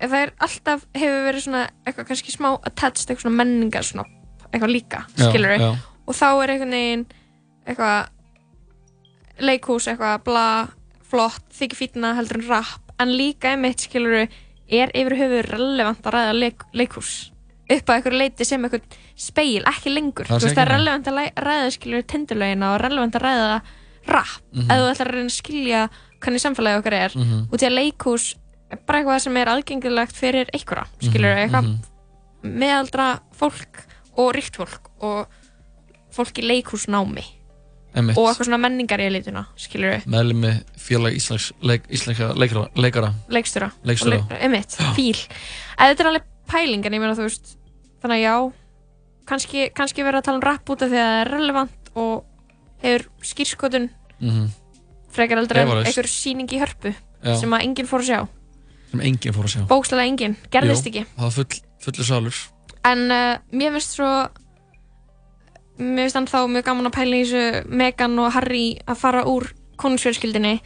það 0.00 0.22
er 0.22 0.32
alltaf 0.40 0.86
hefur 0.94 1.26
verið 1.28 1.42
svona 1.44 1.68
eitthvað 1.86 2.06
kannski 2.08 2.32
smá 2.32 2.48
attached 2.64 3.08
eitthvað 3.10 3.26
svona 3.26 3.36
menningar 3.44 3.82
svona 3.84 4.04
eitthvað 4.52 4.72
líka, 4.72 5.04
skilur 5.16 5.58
já. 5.60 5.76
og 6.06 6.14
þá 6.14 6.24
er 6.42 6.48
einhvern 6.54 6.70
veginn 6.70 7.06
eitthvað 7.66 8.08
leikhús 9.40 9.86
eitthvað 9.88 10.22
bla, 10.24 10.46
flott, 11.10 11.44
þykir 11.56 11.76
fítna 11.78 12.14
heldur 12.18 12.40
en 12.42 12.48
rap, 12.48 12.92
en 13.00 13.08
líka 13.16 13.52
einmitt 13.54 13.80
skilur 13.86 14.26
er 14.70 14.92
yfir 14.94 15.16
höfuð 15.18 15.46
relevant 15.50 16.04
að 16.06 16.14
ræða 16.14 16.34
leik, 16.38 16.64
leikhús 16.76 17.30
upp 17.70 17.90
á 17.90 17.92
einhverju 17.96 18.18
leiti 18.18 18.44
sem 18.44 18.64
einhvern 18.64 18.82
speil, 19.16 19.62
ekki 19.70 19.92
lengur. 19.94 20.26
Það 20.26 20.44
veist 20.46 20.56
það 20.56 20.64
er 20.64 20.72
relevant 20.74 21.10
að 21.10 21.20
ræða 21.46 21.70
skilur 21.76 22.02
tindurlaugina 22.10 22.74
og 22.74 22.80
relevant 22.84 23.18
að 23.18 23.26
ræða 23.26 23.60
rap. 24.10 24.36
Mhm. 24.52 24.70
ef 24.70 24.78
þú 24.80 24.90
ætlar 24.90 25.08
að 25.08 25.14
reyna 25.14 25.30
að 25.30 25.36
skilja 25.36 25.80
hvernig 26.20 26.42
samfélagi 26.44 26.78
okkar 26.80 26.92
er 26.94 27.12
Mhm. 27.16 27.48
og 27.52 27.58
til 27.58 27.68
að 27.68 27.78
leikhús 27.78 28.34
er 28.70 28.78
bara 28.86 28.98
eitthvað 29.00 29.20
sem 29.20 29.36
er 29.36 29.46
aðgengilegt 29.46 30.12
fyrir 30.16 30.46
einhverja, 30.54 30.86
Mhm, 31.02 31.14
eitthvað 31.14 31.64
mhm. 31.64 31.78
meðaldra 32.42 33.20
fólk 33.36 33.84
og 34.16 34.34
ríkt 34.34 34.56
fólk 34.56 34.90
og 35.00 35.26
fólk 36.12 36.38
í 36.38 36.42
leikhúsnámi. 36.42 37.24
Einmitt. 37.92 38.16
og 38.16 38.28
eitthvað 38.30 38.46
svona 38.46 38.60
menningar 38.62 39.00
í 39.02 39.06
elituna 39.10 39.46
skilur 39.58 39.96
við, 39.96 40.04
meðlumi 40.06 40.52
félag 40.78 41.16
Íslands 41.18 41.52
leik, 41.60 41.88
íslenska 41.90 42.28
leikara, 42.38 43.08
leikstjóra. 43.26 43.72
Leik, 43.82 44.30
emitt, 44.40 44.76
fíl. 44.94 45.18
Eða 45.76 45.88
þetta 45.90 46.04
er 46.04 46.10
alveg 46.12 46.22
pæling 46.46 46.86
en 46.86 46.92
ég 46.92 47.00
meina 47.02 47.16
þú 47.18 47.26
veist 47.26 47.56
þannig 48.02 48.16
að 48.16 48.24
já 48.24 48.52
kannski, 49.26 49.70
kannski 49.74 50.02
verið 50.02 50.18
að 50.20 50.24
tala 50.24 50.36
um 50.40 50.46
rap 50.48 50.70
út 50.70 50.82
af 50.82 50.88
því 50.90 50.98
að 50.98 51.08
það 51.10 51.20
er 51.20 51.30
relevant 51.34 51.90
og 51.94 52.24
hefur 52.82 53.06
skýrskotun 53.22 53.90
Mhm. 54.20 54.48
frekar 55.10 55.38
aldrei 55.38 55.64
einhver 55.64 56.06
síning 56.08 56.48
í 56.52 56.58
hörpu 56.60 56.94
Já. 57.24 57.36
sem 57.36 57.50
að 57.50 57.62
enginn 57.64 57.86
fór 57.88 58.00
að 58.00 58.08
sjá 58.10 58.28
sem 58.90 59.00
enginn 59.00 59.32
fór 59.34 59.44
að 59.44 59.52
sjá 59.54 59.66
bókslega 59.68 60.06
enginn, 60.08 60.36
gerðist 60.50 60.84
Jú, 60.86 60.90
ekki 60.90 61.06
það 61.16 61.22
var 61.22 61.30
full, 61.30 61.60
fullu 61.80 62.04
salur 62.04 62.34
En 62.84 63.10
uh, 63.12 63.36
mér 63.52 63.72
finnst 63.76 63.92
svo 63.98 64.28
mér 65.80 66.06
finnst 66.08 66.16
hann 66.18 66.28
þá 66.28 66.38
mjög 66.48 66.64
gaman 66.68 66.88
að 66.90 66.94
pæla 66.96 67.16
í 67.18 67.24
þessu 67.24 67.64
Meghan 67.80 68.18
og 68.20 68.32
Harry 68.36 68.78
að 68.86 68.96
fara 69.00 69.24
úr 69.28 69.50
konungsfjölskyldinni 69.80 70.60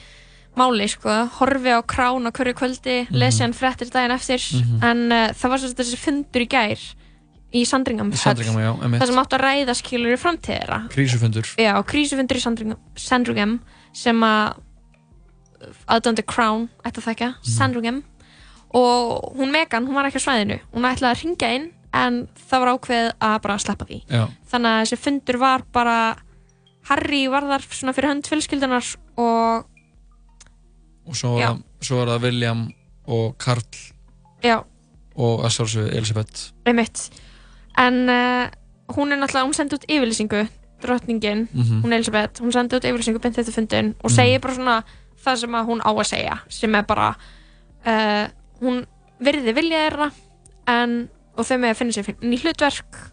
máli, 0.58 0.86
sko, 0.90 1.10
horfi 1.40 1.70
á 1.74 1.82
krán 1.82 2.26
á 2.26 2.30
hverju 2.30 2.54
kvöldi, 2.54 2.96
Mhm. 3.08 3.16
lesi 3.18 3.42
hann 3.42 3.52
fréttir 3.52 3.90
daginn 3.90 4.14
eftir 4.14 4.38
Mhm. 4.38 4.82
en 4.84 5.12
uh, 5.12 5.28
það 5.34 5.48
var 5.50 5.58
svo 5.58 5.68
þessi 5.74 5.96
fundur 5.98 6.42
í 6.42 6.48
gær 6.48 6.78
í 7.54 7.62
einmitt. 8.82 9.00
það 9.02 9.06
sem 9.12 9.20
átt 9.22 9.36
að 9.36 9.44
ræða 9.44 9.74
skilur 9.78 10.14
í 10.14 10.20
framtíðira 10.20 10.78
krísufundur. 10.90 11.46
Já, 11.60 11.72
krísufundur 11.86 12.36
í 12.40 12.42
Sandringham, 12.42 12.80
Sandringham 12.96 13.60
sem 13.94 14.20
að 14.26 14.56
aðdöndu 15.88 16.24
Crown 16.28 16.68
ætti 16.84 17.00
að 17.00 17.08
þekka, 17.08 17.28
Mhm. 17.38 17.54
Sandringham. 17.56 18.02
Og 18.74 19.36
hún 19.38 19.52
Megan, 19.52 19.86
hún 19.86 19.94
var 19.94 20.04
ekki 20.10 20.18
á 20.18 20.26
svæðinu. 20.26 20.58
Hún 20.74 20.82
ætlaði 20.82 21.14
að 21.14 21.22
ringja 21.22 21.54
inn 21.54 21.70
en 21.94 22.28
það 22.50 22.58
var 22.64 22.68
ákveð 22.74 23.12
að 23.22 23.40
bara 23.42 23.58
sleppa 23.58 23.86
því. 23.86 24.02
Já. 24.10 24.28
þannig 24.50 24.70
að 24.70 24.82
þessi 24.82 24.98
fundur 24.98 25.38
var 25.38 25.62
bara 25.72 26.16
Harry 26.88 27.26
var 27.28 27.42
þar 27.42 27.60
svona 27.70 27.94
fyrir 27.94 28.10
hönd 28.10 28.26
fjölskyldunar 28.28 28.96
og 29.16 29.64
og 31.06 31.14
svo, 31.14 31.38
var- 31.38 31.62
svo 31.80 31.96
var 32.04 32.06
það 32.18 32.22
William 32.22 32.72
og 33.06 33.38
Karl 33.38 33.62
já, 34.42 34.64
og 35.16 35.40
að 35.44 35.50
sjálfsögðu 35.54 35.94
Elisabeth 35.94 36.52
einmitt 36.66 37.10
en 37.78 38.08
uh, 38.08 38.48
hún 38.94 39.12
er 39.12 39.18
náttúrulega, 39.18 39.46
hún 39.48 39.54
sendi 39.54 39.76
út 39.76 39.84
yfirlýsingu 39.88 40.46
drottningin, 40.84 41.48
Mhm. 41.54 41.82
hún 41.82 41.92
Elisabeth 41.92 42.40
hún 42.42 42.52
sendi 42.52 42.76
út 42.76 42.84
yfirlýsingu 42.84 43.20
beint 43.20 43.36
þetta 43.36 43.52
fundin 43.52 43.94
og 44.04 44.10
Mhm. 44.10 44.14
segir 44.16 44.40
bara 44.40 44.54
svona 44.54 44.82
það 45.24 45.36
sem 45.40 45.50
hún 45.52 45.80
á 45.80 45.90
að 45.94 46.04
segja 46.06 46.38
sem 46.48 46.74
er 46.74 46.82
bara 46.82 47.16
uh, 47.86 48.28
hún 48.60 48.86
virði 49.20 49.54
vilja 49.54 49.78
þeirra 49.88 50.10
en, 50.68 51.08
og 51.36 51.44
þau 51.46 51.56
með 51.58 51.70
að 51.70 51.76
finna 51.76 51.92
sér 51.92 52.14
ný 52.20 52.36
hlutverk 52.42 53.10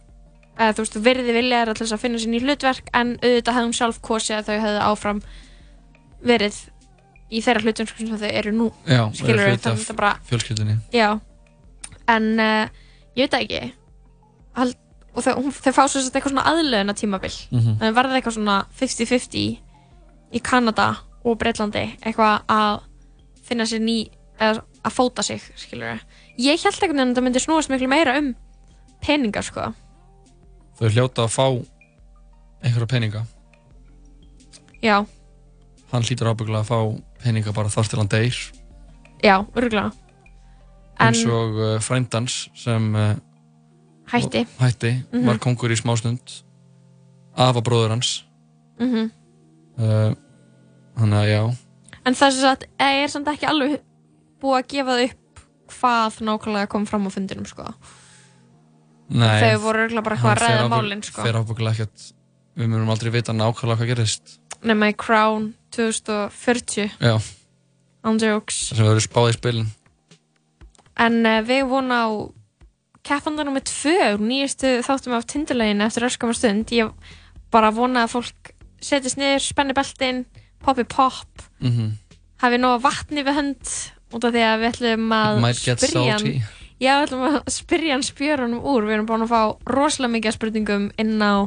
eða 0.59 0.73
þú 0.75 0.83
veist, 0.83 0.95
virði 1.03 1.33
vilja 1.33 1.61
þeirra 1.61 1.73
til 1.75 1.85
þess 1.85 1.93
að 1.95 1.99
finna 2.03 2.17
sér 2.19 2.29
ný 2.29 2.39
hlutverk 2.43 2.89
en 2.93 3.17
auðvitað 3.21 3.53
hefði 3.55 3.65
hún 3.69 3.77
sjálf 3.79 4.01
kosið 4.01 4.35
að 4.37 4.45
þau 4.45 4.59
hefði 4.61 4.81
áfram 4.91 5.21
verið 6.23 6.55
í 7.31 7.41
þeirra 7.41 7.61
hlutverk 7.63 7.97
sem 7.97 8.17
þau 8.17 8.31
eru 8.31 8.51
nú 8.51 8.71
Já, 8.85 9.07
skilur 9.15 9.47
af 9.47 9.61
þannig 9.63 9.89
að 9.89 9.95
bara 9.95 10.11
fjölskyldunni 10.29 10.75
Já, 10.93 11.19
en 12.11 12.27
uh, 12.39 12.67
ég 13.15 13.23
veit 13.23 13.31
það 13.31 13.45
ekki 13.47 13.73
Hald, 14.55 14.75
og 15.15 15.23
þau, 15.23 15.33
hún, 15.41 15.51
þau 15.51 15.71
fá 15.75 15.83
svo 15.87 16.01
eitthvað 16.01 16.31
svona 16.33 16.45
aðlöðuna 16.51 16.95
tímabil 16.97 17.33
Mhm. 17.51 17.77
en 17.81 17.93
verða 17.95 18.17
eitthvað 18.19 18.37
svona 18.37 18.57
50-50 18.79 19.59
í 20.33 20.39
Kanada 20.43 20.97
og 21.23 21.37
Breitlandi 21.37 21.97
eitthvað 22.01 22.41
að 22.47 22.81
finna 23.43 23.63
sér 23.67 23.79
ný 23.83 24.09
eða 24.39 24.63
að 24.83 24.91
fóta 24.95 25.23
sig, 25.23 25.41
skilur 25.55 25.93
við 25.93 26.01
ég 26.47 26.63
held 26.63 26.73
einhvern 26.73 26.97
veginn 26.97 27.01
að 27.03 27.13
þetta 27.13 27.23
myndi 27.27 27.39
snúast 27.43 27.69
miklu 27.69 27.87
meira 27.91 28.17
um 28.17 28.33
peningar, 29.01 29.43
sko. 29.43 29.73
Þau 30.79 30.89
hljóta 30.89 31.23
að 31.27 31.33
fá 31.35 31.45
einhverja 32.63 32.87
peninga. 32.87 33.21
Já, 34.81 35.05
hann 35.91 36.03
hlýtur 36.07 36.29
ábygglega 36.31 36.63
að 36.63 36.69
fá 36.71 36.79
peninga 37.23 37.53
bara 37.53 37.69
þar 37.69 37.89
til 37.89 37.99
hann 38.01 38.09
deyr. 38.11 38.37
Já, 39.21 39.35
örgulega 39.55 39.91
en 41.01 41.07
eins 41.13 41.21
og 41.29 41.57
uh, 41.57 41.79
frændans 41.81 42.49
sem 42.57 42.95
uh, 42.95 43.15
hætti. 44.11 44.43
Hætti. 44.59 44.91
Mhm. 45.11 45.25
var 45.27 45.39
kongur 45.43 45.71
í 45.71 45.77
smástund. 45.79 46.35
Afa 47.35 47.61
bróður 47.61 47.95
hans. 47.95 48.23
Mm 48.79 49.09
uh, 49.79 50.13
hann 50.99 51.13
að 51.13 51.27
já. 51.31 51.41
En 52.05 52.13
það 52.17 52.27
er, 52.27 52.37
satt, 52.41 52.63
er 52.79 53.07
samt 53.07 53.27
ekki 53.27 53.47
alveg 53.47 53.81
búið 54.41 54.57
að 54.59 54.69
gefa 54.73 54.95
það 54.97 55.03
upp 55.09 55.43
hvað 55.71 56.21
nákvæmlega 56.27 56.67
kom 56.67 56.85
fram 56.85 57.07
á 57.07 57.09
fundinum, 57.13 57.45
sko. 57.45 57.73
Nei, 59.11 59.39
Þau 59.41 59.59
voru 59.61 60.01
bara 60.01 60.15
eitthvað 60.15 60.31
að 60.35 60.41
ræða 60.41 60.61
ábygg- 60.61 60.69
málin, 60.69 61.03
sko. 61.03 61.21
fer 61.21 61.35
ábygglega 61.39 61.71
ekkert. 61.71 62.13
Við 62.57 62.67
munum 62.67 62.89
aldrei 62.89 63.11
vita 63.11 63.31
nákvæmlega 63.33 63.79
hvað 63.79 63.87
gerist 63.95 64.39
nema 64.65 64.91
í 64.91 64.95
Crown 64.97 65.53
2040 65.75 66.91
já, 67.01 67.15
jokes. 68.21 68.59
Það 68.71 68.77
sem 68.77 68.89
verður 68.89 69.05
spáð 69.05 69.29
í 69.29 69.37
spilin. 69.37 69.69
En 71.01 71.17
uh, 71.25 71.39
við 71.47 71.63
vonum 71.71 71.95
á 71.95 72.05
keppandar 73.07 73.47
nummið 73.47 73.65
tvö 73.69 74.17
nýjastu 74.21 74.71
þáttum 74.85 75.15
af 75.17 75.25
tindulegin 75.31 75.81
eftir 75.85 76.05
öskamar 76.07 76.37
stund. 76.37 76.69
Ég 76.75 76.91
bara 77.51 77.71
vona 77.73 78.05
að 78.05 78.13
fólk 78.17 78.51
setjast 78.81 79.17
niður, 79.19 79.41
spenni 79.43 79.73
beltin 79.77 80.25
poppi 80.63 80.83
pop, 80.85 81.27
Mhm. 81.61 81.91
hafi 82.41 82.57
nóga 82.57 82.81
vatni 82.81 83.23
við 83.23 83.35
hönd 83.35 83.91
út 84.13 84.23
af 84.25 84.33
því 84.33 84.41
að 84.45 84.59
við 84.61 84.71
ætlum 84.71 85.13
að 85.13 85.53
spyrja 85.77 86.11
hann 86.17 86.43
Já, 86.81 86.97
við 86.97 87.07
ætlum 87.07 87.25
að 87.29 87.43
spyrja 87.53 87.91
hann 87.93 88.01
spjörunum 88.03 88.63
úr. 88.65 88.81
Við 88.87 88.93
erum 88.95 89.05
búin 89.05 89.21
að 89.21 89.29
fá 89.29 89.57
rosalega 89.69 90.15
mikið 90.17 90.33
spurningum 90.33 90.91
inn 90.97 91.19
á 91.21 91.45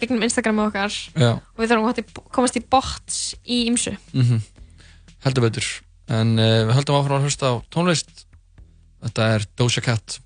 gegnum 0.00 0.22
Instagramu 0.22 0.68
okkar. 0.70 0.90
Já. 1.18 1.32
og 1.34 1.58
við 1.58 1.68
þurfum 1.68 1.88
að 1.90 2.30
komast 2.30 2.54
í 2.56 2.62
bots 2.70 3.34
í 3.44 3.66
ymsu 3.66 3.96
Mhm. 4.14 4.40
heldur 5.24 5.42
betur. 5.50 5.66
En 6.08 6.38
uh, 6.38 6.64
við 6.70 6.74
höldum 6.78 6.94
áfram 7.02 7.18
að 7.18 7.24
hlusta 7.26 7.46
á 7.50 7.54
tónlist. 7.70 8.24
Þetta 9.02 9.34
er 9.34 9.44
Doja 9.56 9.82
Cat 9.82 10.20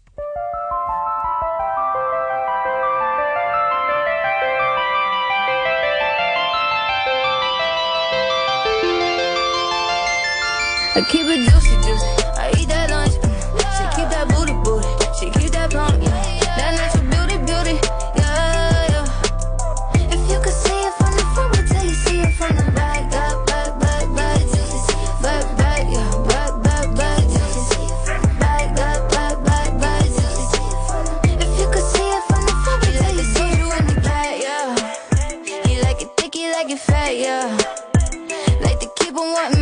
I 10.95 11.01
keep 11.09 11.24
it 11.26 11.49
juicy, 11.49 11.74
juicy. 11.80 12.05
I 12.36 12.53
eat 12.61 12.68
that 12.68 12.90
lunch. 12.90 13.12
mm. 13.12 13.32
She 13.76 13.84
keep 13.97 14.09
that 14.12 14.28
booty, 14.28 14.53
booty. 14.61 14.86
She 15.18 15.30
keep 15.40 15.51
that 15.53 15.70
plump, 15.70 16.03
yeah. 16.03 16.12
That 16.57 16.76
natural 16.76 17.09
beauty, 17.09 17.36
beauty, 17.49 17.80
yeah, 18.16 18.93
yeah. 18.93 20.12
If 20.12 20.20
you 20.28 20.38
could 20.45 20.53
see 20.53 20.76
it 20.84 20.93
from 21.01 21.16
the 21.16 21.24
front, 21.32 21.57
wait 21.57 21.64
till 21.72 21.84
you 21.88 21.97
see 21.97 22.20
it 22.20 22.32
from 22.36 22.57
the 22.57 22.68
back, 22.76 23.09
back, 23.11 23.40
back, 23.49 23.72
back, 23.80 24.05
back. 24.12 24.40
Back, 25.24 25.45
back, 25.57 25.82
yeah, 25.88 26.12
back, 26.28 26.53
back, 26.61 26.86
back. 26.93 27.24
Back, 28.36 28.76
back, 28.76 29.01
back, 29.09 29.36
back, 29.49 29.70
back. 29.80 30.05
If 31.40 31.51
you 31.57 31.66
could 31.72 31.86
see 31.88 32.05
it 32.05 32.22
from 32.28 32.43
the 32.45 32.55
front, 32.68 32.84
wait 32.84 33.01
till 33.01 33.16
you 33.16 33.24
see 33.32 33.49
you 33.57 33.68
in 33.80 33.84
the 33.88 33.97
back, 34.05 34.36
yeah. 34.45 34.76
He 35.64 35.80
like 35.80 36.03
it 36.05 36.12
thick, 36.20 36.34
he 36.36 36.53
like 36.53 36.68
it 36.68 36.78
fat, 36.84 37.16
yeah. 37.16 37.49
Like 38.61 38.76
to 38.84 38.88
keep 39.01 39.16
on 39.16 39.32
wanting 39.32 39.61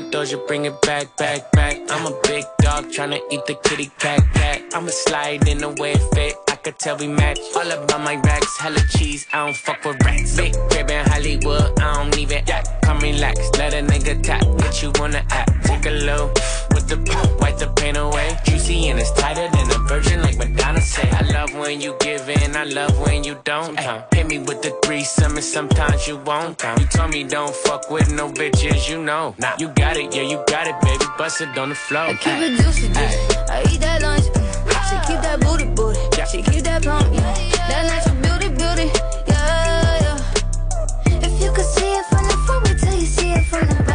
over, 0.00 0.10
Doja, 0.10 0.46
bring 0.46 0.64
it 0.64 0.80
back, 0.82 1.16
back, 1.16 1.50
back. 1.52 1.78
I'm 1.90 2.06
a 2.06 2.20
big 2.22 2.44
dog 2.60 2.86
tryna 2.86 3.20
eat 3.30 3.44
the 3.46 3.54
kitty 3.54 3.90
cat, 3.98 4.22
cat. 4.34 4.62
I'ma 4.74 4.88
slide 4.88 5.46
in 5.48 5.58
the 5.58 5.70
way 5.70 5.92
it 5.92 6.14
fit. 6.14 6.49
Could 6.62 6.78
tell 6.78 6.96
we 6.98 7.08
match. 7.08 7.38
All 7.56 7.70
about 7.70 8.00
my 8.02 8.16
racks, 8.16 8.58
hella 8.58 8.80
cheese. 8.90 9.26
I 9.32 9.46
don't 9.46 9.56
fuck 9.56 9.82
with 9.84 9.96
rats. 10.04 10.36
Big 10.36 10.52
crib 10.68 10.90
in 10.90 11.06
Hollywood, 11.06 11.80
I 11.80 11.94
don't 11.94 12.18
even 12.18 12.48
act. 12.50 12.82
Come 12.82 12.98
relax, 12.98 13.38
let 13.56 13.72
a 13.72 13.78
nigga 13.78 14.22
tap. 14.22 14.42
Get 14.58 14.82
you 14.82 14.92
wanna 14.96 15.24
act. 15.30 15.64
Take 15.64 15.86
a 15.86 15.90
low 15.90 16.26
with 16.74 16.86
the 16.86 16.98
pop, 17.06 17.40
wipe 17.40 17.56
the 17.56 17.68
pain 17.68 17.96
away. 17.96 18.36
Juicy 18.44 18.88
and 18.88 18.98
it's 19.00 19.10
tighter 19.12 19.48
than 19.56 19.70
a 19.70 19.78
virgin, 19.88 20.20
like 20.20 20.36
Madonna 20.36 20.82
say. 20.82 21.08
I 21.10 21.22
love 21.32 21.54
when 21.54 21.80
you 21.80 21.96
give 22.00 22.28
in, 22.28 22.54
I 22.54 22.64
love 22.64 22.98
when 23.00 23.24
you 23.24 23.38
don't. 23.44 23.78
Ay, 23.78 24.04
hit 24.12 24.26
me 24.26 24.38
with 24.38 24.60
the 24.60 24.76
threesome, 24.84 25.36
and 25.36 25.44
sometimes 25.44 26.06
you 26.06 26.18
won't. 26.18 26.62
You 26.78 26.84
told 26.86 27.10
me 27.10 27.24
don't 27.24 27.54
fuck 27.54 27.90
with 27.90 28.12
no 28.12 28.28
bitches, 28.30 28.86
you 28.88 29.02
know. 29.02 29.34
Nah, 29.38 29.54
you 29.58 29.68
got 29.68 29.96
it, 29.96 30.14
yeah, 30.14 30.22
you 30.22 30.42
got 30.46 30.66
it, 30.66 30.78
baby. 30.82 31.04
Bust 31.16 31.40
it 31.40 31.56
on 31.56 31.70
the 31.70 31.74
floor. 31.74 32.02
I 32.02 32.14
keep 32.14 32.34
it 32.34 32.60
juicy, 32.60 32.88
juicy. 32.88 33.36
I 33.48 33.64
eat 33.72 33.80
that 33.80 34.02
lunch. 34.02 34.24
mm. 34.24 34.50
She 34.90 34.96
keep 35.06 35.22
that 35.22 35.40
booty, 35.40 35.64
booty. 35.64 36.09
She 36.30 36.42
keep 36.42 36.62
that 36.62 36.82
plump, 36.82 37.12
yeah. 37.12 37.34
That 37.66 37.86
natural 37.86 38.14
beauty, 38.22 38.54
beauty, 38.54 38.86
yeah, 39.26 39.98
yeah. 40.00 41.26
If 41.26 41.42
you 41.42 41.50
could 41.50 41.64
see 41.64 41.92
it 41.92 42.06
from 42.06 42.22
the 42.22 42.36
front, 42.46 42.68
wait 42.68 42.78
till 42.78 42.94
you 42.94 43.06
see 43.06 43.32
it 43.32 43.44
from 43.46 43.66
the 43.66 43.74
back, 43.82 43.89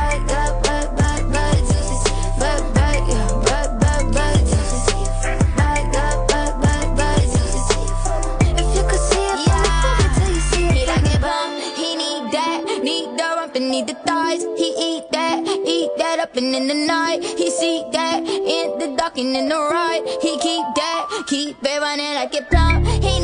and 16.35 16.55
in 16.55 16.67
the 16.67 16.73
night. 16.73 17.23
He 17.23 17.49
see 17.49 17.83
that 17.91 18.19
in 18.25 18.79
the 18.79 18.95
dark 18.97 19.17
and 19.17 19.35
in 19.35 19.49
the 19.49 19.55
right. 19.55 20.03
He 20.21 20.37
keep 20.39 20.65
that, 20.75 21.23
keep 21.27 21.57
it 21.61 21.81
running 21.81 22.15
like 22.15 22.33
it 22.33 22.49
plump. 22.49 22.87
He 23.03 23.14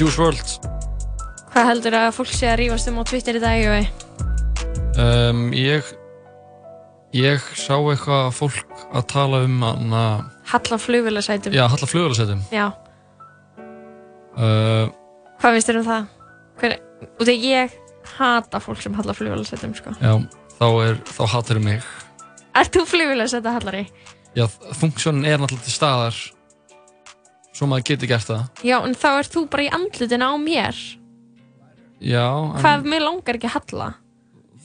Juice 0.00 0.16
WRLD 0.16 0.68
Hvað 1.50 1.66
heldur 1.66 1.96
að 1.98 2.12
fólk 2.16 2.30
sé 2.32 2.46
að 2.52 2.60
rífast 2.62 2.88
um 2.90 3.00
á 3.00 3.04
Twitter 3.10 3.36
í 3.36 3.42
dag, 3.42 3.58
Jói? 3.60 3.82
um, 5.02 5.48
Ég 5.56 5.88
Ég 7.16 7.42
sá 7.58 7.74
eitthvað 7.74 8.28
fólk 8.36 8.84
að 8.94 9.06
tala 9.10 9.40
um 9.46 9.56
hana 9.66 10.02
Halla 10.50 10.78
flugvélasætum. 10.78 11.54
Já, 11.54 11.64
Halla 11.72 11.88
flugvélasettum 11.90 12.40
Já. 12.54 12.68
uh, 14.38 14.86
Hvað 15.40 15.56
finnst 15.56 15.70
þér 15.70 15.80
um 15.82 15.88
það? 15.90 16.08
Hver, 16.60 16.76
og 17.10 17.22
þegar 17.26 17.46
ég 17.50 17.76
hata 18.16 18.60
fólk 18.62 18.80
sem 18.82 18.94
halla 18.98 19.14
flugvélasætum, 19.16 19.74
sko. 19.78 19.94
Já, 20.00 20.12
þá 20.60 20.66
er 20.86 20.98
Þá 21.10 21.22
hattir 21.34 21.60
mig 21.64 21.82
Ert 22.60 22.74
þú 22.74 22.86
flugvélasæta 22.90 23.52
hallari? 23.58 23.84
Já, 24.38 24.46
funksjónin 24.78 25.26
er 25.26 25.40
náttúrulega 25.42 25.66
til 25.66 25.74
staðar 25.74 26.18
Svo 27.60 27.68
maður 27.68 27.90
geti 27.90 28.08
gert 28.08 28.24
það 28.24 28.64
Já, 28.64 28.78
en 28.80 28.94
þá 28.96 29.08
ert 29.18 29.34
þú 29.34 29.42
bara 29.52 29.66
í 29.66 29.72
andlutin 29.76 30.24
á 30.24 30.32
mér. 30.40 30.78
Já, 32.00 32.24
en 32.24 32.62
Hvað 32.62 32.78
ef 32.78 32.86
mér 32.88 33.04
langar 33.04 33.36
ekki 33.36 33.50
að 33.50 33.56
halla? 33.58 33.88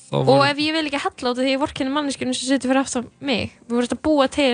þá 0.06 0.16
Og 0.22 0.44
ef 0.46 0.62
ég 0.64 0.78
vil 0.78 0.86
ekki 0.88 1.02
halla 1.04 1.34
út 1.34 1.42
af 1.42 1.44
því 1.44 1.52
ég 1.52 1.60
vorkenni 1.60 1.92
manneskjörnum 1.92 2.38
sem 2.38 2.48
situr 2.54 2.72
fyrir 2.72 2.82
aftan 2.86 3.10
mig, 3.20 3.52
þú 3.68 3.82
verður 3.82 3.98
að 3.98 4.02
búa 4.08 4.30
til 4.32 4.54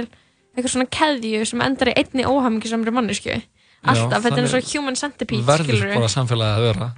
eitthvað 0.56 0.74
svona 0.74 0.89
keðju 0.98 1.44
sem 1.52 1.64
endar 1.68 1.92
í 1.92 1.96
einni 2.02 2.26
óhamingisamri 2.26 2.96
manneskju. 2.98 3.38
Alltaf, 3.86 4.26
þetta 4.26 4.39
er 4.39 4.48
eins 4.48 4.58
og 4.58 4.74
human 4.74 4.98
centipede, 4.98 5.46
verður 5.46 5.86
bara 5.94 6.10
samfélagið 6.12 6.58
að 6.58 6.68
vera 6.72 6.89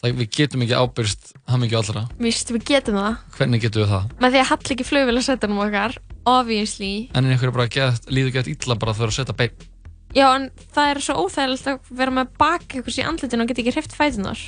Það 0.00 0.14
við 0.16 0.28
getum 0.32 0.62
ekki 0.64 0.76
ábyrst 0.80 1.26
hamingju 1.52 1.76
allra 1.76 2.02
Víst, 2.24 2.48
við 2.54 2.62
getum 2.70 2.96
það. 2.96 3.18
Hvernig 3.36 3.60
getum 3.66 3.82
við 3.82 3.90
það? 3.92 4.14
Með 4.24 4.32
því 4.32 4.40
að 4.40 4.48
halla 4.48 4.74
ekki 4.74 4.86
flugvélasætunum 4.88 5.60
okkar, 5.66 5.96
obviously. 6.32 6.92
En 7.12 7.28
er 7.28 7.34
einhverju 7.34 7.56
bara 7.58 7.90
líður 8.08 8.32
gett 8.38 8.48
illa 8.54 8.78
bara 8.80 8.94
þegar 8.96 9.12
að 9.12 9.18
setja 9.18 9.36
bein 9.36 9.68
Já, 10.16 10.26
en 10.36 10.48
það 10.74 10.90
er 10.94 11.00
svo 11.06 11.14
óþægilegt 11.24 11.68
að 11.70 11.92
vera 12.00 12.10
með 12.20 12.30
bak 12.40 12.64
eitthvað 12.74 12.98
í 12.98 13.06
andlutinu 13.06 13.44
og 13.44 13.50
geta 13.52 13.62
ekki 13.62 13.74
hreift 13.76 13.94
fætunar. 13.94 14.40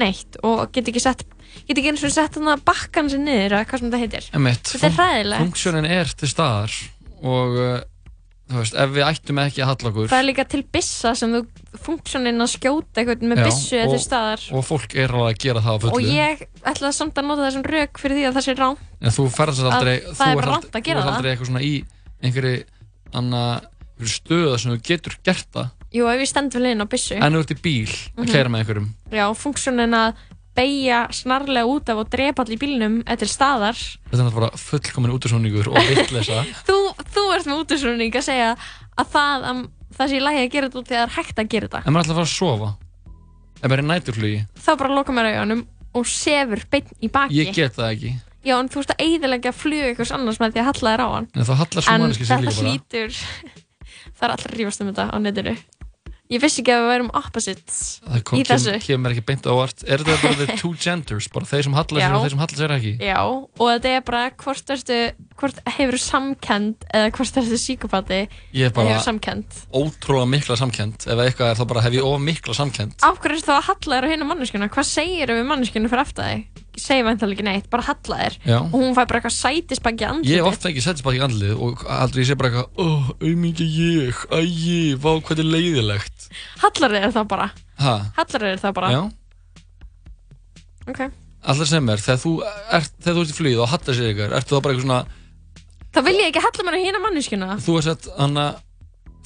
Neitt, 0.00 0.36
og 0.44 0.66
geta 0.74 0.90
ekki 0.92 1.00
sett, 1.00 1.22
geta 1.68 1.78
ekki 1.80 1.88
eins 1.92 2.02
og 2.04 2.10
sett 2.12 2.34
hann 2.36 2.50
að 2.52 2.64
bakkan 2.68 3.06
sér 3.08 3.22
niður, 3.22 3.54
eða 3.56 3.68
hvað 3.70 3.80
sem 3.84 3.92
það 3.94 4.02
heitir. 4.04 4.26
Emitt, 4.36 4.72
Þetta 4.74 4.88
er 4.90 4.96
hræðilegt. 4.98 5.44
Funksjónin 5.46 5.86
er 5.88 6.10
til 6.20 6.28
staðar 6.28 6.74
og 7.22 7.54
uh, 7.56 7.78
þú 8.50 8.58
veist, 8.60 8.74
ef 8.82 8.90
við 8.92 9.06
ættum 9.06 9.40
ekki 9.40 9.62
að 9.64 9.70
halla 9.72 9.88
okkur 9.92 10.10
Það 10.12 10.20
er 10.20 10.26
líka 10.28 10.44
til 10.52 10.60
bissa 10.76 11.14
sem 11.16 11.32
þú, 11.32 11.40
funksjónin 11.86 12.44
að 12.44 12.50
skjóta 12.52 13.00
eitthvað 13.00 13.24
með 13.30 13.40
Já, 13.40 13.46
bissu 13.48 13.78
eða 13.78 13.86
og- 13.88 13.94
til 13.96 14.02
staðar. 14.04 14.44
og 14.58 14.66
fólk 14.68 14.94
er 15.00 15.14
alveg 15.16 15.32
að 15.32 15.40
gera 15.46 15.62
það 15.64 15.72
á 15.72 15.82
fullu 15.86 15.96
Og 15.96 16.10
ég 16.12 16.44
ætla 16.74 16.92
samt 16.98 17.16
að 17.22 17.26
nota 17.30 17.46
þessum 17.48 17.64
rauk 17.72 18.02
fyrir 18.02 18.18
því 18.20 18.26
að 18.28 18.36
það 18.36 18.46
sé 18.50 18.54
rán. 18.60 18.76
en 19.00 19.16
þú 19.16 19.26
ferðast 19.32 19.70
aldrei 19.70 19.96
það 20.04 20.12
þú 20.12 20.26
er 20.26 20.28
ert 20.28 20.36
bara 20.36 20.36
ald- 20.36 20.52
rangt 20.52 20.76
að 20.76 20.86
gera 20.90 21.00
þú 21.00 21.02
ert 21.02 21.08
það. 21.08 21.16
aldrei 21.16 21.32
eitthvað 21.32 21.50
svona 21.50 21.64
í 21.64 21.72
einhverju 22.22 22.54
anna, 23.16 23.42
einhverju 23.56 23.75
stöða 24.04 24.58
sem 24.60 24.72
þú 24.72 24.82
getur 24.82 25.16
gert 25.24 25.46
það 25.52 25.70
Jú, 25.96 26.04
ef 26.12 26.20
ég 26.20 26.28
stend 26.28 26.52
vel 26.52 26.66
inn 26.66 26.80
á 26.84 26.86
bissu. 26.86 27.14
en 27.16 27.32
þú 27.32 27.38
ert 27.40 27.50
í 27.50 27.60
bíl 27.62 27.88
að 27.88 28.24
Mhm. 28.24 28.32
kæra 28.32 28.48
með 28.48 28.58
einhverjum 28.60 28.88
Já, 29.12 29.26
funksjónin 29.34 29.94
að 29.94 30.14
beigja 30.56 31.08
snarlega 31.12 31.66
út 31.68 31.88
af 31.88 31.96
og 31.98 32.10
drepa 32.10 32.42
allir 32.44 32.56
í 32.56 32.60
bílnum 32.60 33.04
til 33.18 33.28
staðar. 33.28 33.74
þetta 33.76 34.12
er 34.12 34.18
náttúrulega 34.24 34.40
bara 34.40 34.50
fullkomin 34.56 35.12
útusóningur 35.12 35.68
og 35.68 35.76
vittleysa 35.88 36.44
Þú, 36.68 36.76
þú 37.12 37.24
ert 37.36 37.46
með 37.46 37.60
útusrunning 37.64 38.12
að 38.14 38.22
segja 38.24 38.56
að 38.98 39.06
það, 39.12 39.44
að 39.44 39.68
það 39.96 40.08
sé 40.08 40.16
í 40.16 40.20
lagi 40.20 40.38
að 40.44 40.50
gera 40.52 40.68
þetta 40.68 40.78
út 40.78 40.88
að 40.88 40.96
það 40.96 41.02
er 41.02 41.14
hægt 41.16 41.38
að 41.38 41.48
gera 41.48 41.68
þetta. 41.68 41.82
en 41.86 41.92
maður 41.92 42.04
ætla 42.04 42.12
að 42.12 42.20
fara 42.20 42.28
að 42.28 42.36
sofa 42.36 42.76
ef 43.56 43.70
maður 43.70 43.78
er 43.78 43.84
í 43.84 43.90
næturflugi 43.92 44.46
Þá 44.66 44.70
bara 44.78 44.94
loka 44.94 45.12
mér 45.12 45.30
augunum 45.36 45.66
og 45.96 46.04
sefur 46.06 46.64
beinn 46.70 46.88
í 47.02 47.08
baki. 47.10 47.32
ég 47.36 47.52
get 47.54 47.72
það 47.76 47.92
ekki 47.96 48.14
Já, 48.46 48.60
en 48.60 48.68
þú 48.68 48.76
veist 48.78 48.92
að 48.94 49.00
eiðilega 49.02 49.52
fluga 49.52 49.86
eitthvað 49.90 50.12
annars 50.14 50.38
með 50.38 50.52
því 50.54 50.60
að 50.62 50.68
halla 50.70 50.90
þér 50.96 51.00
á 51.02 51.08
hann. 51.16 51.28
en 51.34 51.42
það 51.44 51.56
hallar 51.60 51.82
svo 51.82 51.92
En 51.92 52.00
manneski 52.00 52.24
sér 52.24 52.36
þetta 52.36 52.46
líka 52.46 52.56
bara 52.56 52.70
hlýtur, 52.72 53.10
það 54.16 54.28
er 54.28 54.36
allir 54.36 54.52
að 54.52 54.60
rífast 54.60 54.84
um 54.84 54.92
þetta 54.92 55.08
á 55.12 55.16
netinu. 55.22 55.56
Ég 56.26 56.40
vissi 56.42 56.58
ekki 56.58 56.72
að 56.74 56.80
við 56.82 56.88
værum 56.90 57.10
opposites 57.14 57.76
það 58.02 58.22
kom, 58.26 58.38
í 58.40 58.44
þessu. 58.48 58.72
kem, 58.74 58.82
kemur 58.82 59.12
ekki 59.14 59.22
beint 59.28 59.44
á 59.46 59.50
óvart 59.54 59.84
er 59.86 60.02
þetta 60.02 60.16
bara 60.24 60.38
the 60.40 60.56
two 60.60 60.72
genders 60.74 61.28
bara 61.30 61.46
þeir 61.46 61.68
sem 61.68 61.76
hallar 61.76 62.02
sér 62.02 62.16
og 62.16 62.24
þeir 62.24 62.32
sem 62.34 62.42
hallar 62.42 62.58
sér 62.58 62.74
ekki 62.74 62.92
Já, 62.98 63.20
og 63.22 63.62
þetta 63.70 63.92
er 63.92 64.02
bara 64.08 64.22
hvort, 64.42 64.72
ertu, 64.74 64.98
hvort 65.38 65.62
hefur 65.76 65.98
samkend 66.02 66.88
eða 66.90 67.12
hvort 67.14 67.40
ertu 67.44 67.60
síkopati 67.62 68.20
ég 68.58 68.66
er 68.66 68.74
bara 68.74 68.98
ótrúlega 69.70 70.26
mikla 70.34 70.58
samkend 70.58 71.06
ef 71.06 71.24
eitthvað 71.28 71.52
er 71.52 71.60
þá 71.62 71.64
bara 71.70 71.86
hef 71.86 71.98
ég 72.00 72.10
of 72.10 72.18
mikla 72.26 72.58
samkend 72.58 72.98
Af 73.06 73.22
hverju 73.22 73.38
er 73.38 73.46
þá 73.46 73.54
að 73.60 73.66
halla 73.70 74.00
þér 74.00 74.10
á 74.10 74.12
hinna 74.16 74.30
manneskjuna? 74.32 74.72
Hvað 74.74 74.90
segir 74.90 75.30
við 75.30 75.46
manneskjunu 75.46 75.94
fyrir 75.94 76.02
aftur 76.08 76.26
þig? 76.26 76.64
Segir 76.76 77.06
væntalega 77.06 77.36
ekki 77.36 77.46
neitt, 77.46 77.68
bara 77.72 77.86
halla 77.86 78.16
þér. 78.20 78.38
Já. 78.44 78.56
og 78.60 78.74
hún 78.76 78.96
fær 78.96 79.06
bara 79.08 79.20
eitthvað 79.20 79.36
sætisbakki 79.36 80.06
andlið 80.06 80.32
ég 80.32 80.42
hef 80.42 80.50
oft 80.50 80.66
ekki 80.68 80.82
í 81.16 81.22
andlið 81.24 81.62
og 81.66 81.84
aldrei 81.88 82.22
ég 82.22 82.28
sé 82.28 82.36
bara 82.36 82.50
eitthvað 82.50 82.82
oh, 82.84 83.12
auðmikið 83.20 83.78
ég, 83.80 84.24
ægi, 84.36 84.80
vá 85.00 85.12
hvað 85.16 85.40
er 85.40 85.48
leiðilegt. 85.56 86.26
Hallar 86.60 86.96
þér 86.98 87.14
það 87.16 87.30
bara. 87.32 87.46
Ha, 87.80 87.94
Hallar 88.18 88.46
þér 88.48 88.60
það 88.64 88.76
bara. 88.80 88.90
Já. 88.92 89.02
Ok. 90.86 91.00
Allir 91.46 91.70
sem 91.70 91.92
er, 91.94 92.02
þegar 92.02 92.20
þú 92.22 92.34
ert, 92.44 92.92
þegar 93.00 93.16
þú 93.16 93.24
ert 93.24 93.32
í 93.32 93.38
flýð 93.40 93.62
og 93.62 93.70
hattar 93.70 93.96
sér 93.96 94.12
ykkur, 94.12 94.36
ertu 94.36 94.56
þá 94.56 94.60
bara 94.60 94.76
eitthvað 94.76 94.86
svona 94.88 95.04
Þá 95.96 96.02
vil 96.04 96.18
ég 96.18 96.26
ekki 96.28 96.40
halla 96.44 96.64
mér 96.66 96.74
á 96.76 96.80
hinna 96.82 96.98
manneskjuna. 97.00 97.54
Þú 97.64 97.74
er 97.78 97.84
sett, 97.86 98.06
anna 98.20 98.42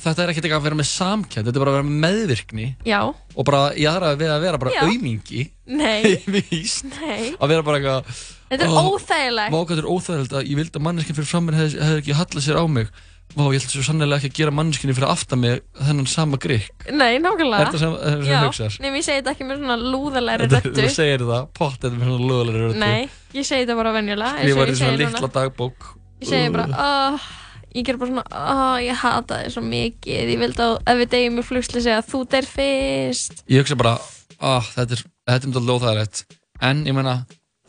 þetta 0.00 0.22
er 0.24 0.32
ekkert 0.32 0.46
eitthvað 0.48 0.60
að 0.60 0.66
vera 0.68 0.78
með 0.80 0.88
samkend 0.90 1.46
þetta 1.48 1.56
er 1.58 1.64
bara 1.64 1.72
að 1.72 1.78
vera 1.78 1.88
með 1.90 2.00
meðvirkni 2.06 2.66
Já, 2.88 3.00
og 3.36 3.46
bara 3.48 3.62
í 3.76 3.86
aðra 3.90 4.14
við 4.20 4.32
að 4.34 4.44
vera 4.46 4.58
bara 4.64 4.74
Já. 4.74 4.82
auðmingi 4.88 5.42
nei, 5.66 6.16
víst 6.34 6.84
nei. 6.96 7.32
Að 7.38 7.54
vera 7.54 7.62
bara 7.66 7.78
eitthvað 7.80 8.26
Þetta 8.50 8.66
er 8.66 8.72
"Ó, 8.74 8.82
óþægilegt. 8.96 9.52
Vá, 9.54 9.58
hvað 9.62 9.68
þetta 9.70 9.82
er 9.84 9.92
óþægilegt 9.94 10.32
að 10.34 10.48
ég 10.50 10.56
vildi 10.58 10.78
að 10.80 10.82
manneskinn 10.82 11.14
fyrir 11.20 11.28
fram 11.30 11.44
mér 11.46 11.54
hefði, 11.60 11.76
hefði 11.86 11.98
ekki 12.00 12.14
hallað 12.18 12.42
sér 12.42 12.56
á 12.58 12.64
mig. 12.66 12.88
Vá, 13.30 13.42
ég 13.46 13.60
held 13.62 13.70
svo 13.70 13.82
sannlega 13.86 14.16
ekki 14.18 14.26
að 14.32 14.38
gera 14.40 14.54
manneskinni 14.58 14.94
fyrir 14.96 15.06
aftan 15.12 15.38
mig 15.44 15.60
þennan 15.78 16.08
sama 16.10 16.40
grikk. 16.42 16.82
Nei, 16.90 17.20
nákvæmlega. 17.22 17.60
Er 17.60 17.68
þetta 17.70 17.78
sem- 17.84 17.94
er 17.94 18.16
þetta 18.16 18.24
sem 18.26 18.32
Já, 18.34 18.40
hugsar? 18.48 18.74
Nei, 18.82 18.88
ég 18.90 19.06
segi 19.06 19.20
þetta 19.20 19.34
ekki 19.36 19.46
með 19.52 19.60
svona 19.60 19.76
lúðalegri 19.84 20.48
Þetta- 20.50 20.64
röttu 20.66 20.82
Þú 20.82 20.90
segir 20.96 21.22
það, 21.30 21.46
pott 21.60 21.78
þetta 21.78 21.94
með 22.00 22.10
svona 22.10 22.26
lögulega 22.32 22.64
röddu. 22.64 22.80
Nei, 22.82 23.08
ég 23.38 23.46
segi 23.52 23.62
þetta 23.62 23.76
bara 23.84 23.92
venjulega 24.00 24.42
Ég 24.50 24.58
var 24.58 24.66
í 24.66 24.74
segi 24.74 24.82
svona 24.82 24.98
núna. 24.98 25.14
litla 25.14 25.30
dagbók. 25.38 25.78
Ég 26.18 26.26
segi 26.34 26.50
bara, 26.58 26.66
oh, 26.74 27.30
ég 27.74 27.86
ger 27.86 27.98
bara 28.00 28.10
svona, 28.10 28.24
oh, 28.34 28.76
ég 28.82 28.96
hata 29.02 29.40
þig 29.44 29.52
svo 29.54 29.62
mikið, 29.66 30.32
ég 30.34 30.40
vildi 30.42 30.64
að 30.66 30.76
ef 30.92 31.00
við 31.00 31.10
degjum 31.14 31.40
í 31.40 31.46
flugsli 31.46 31.82
segja 31.84 32.02
þú 32.06 32.20
deyr 32.32 32.48
fyrst. 32.50 33.42
Ég 33.50 33.62
hugsa 33.62 33.78
bara, 33.80 33.94
ah, 34.40 34.66
þetta 34.76 34.98
er, 34.98 35.04
þetta 35.30 35.48
er 35.50 35.54
mjög 35.54 35.74
óþægilegt 35.76 36.24
En 36.60 36.84
ég 36.84 36.92
meina, 36.96 37.14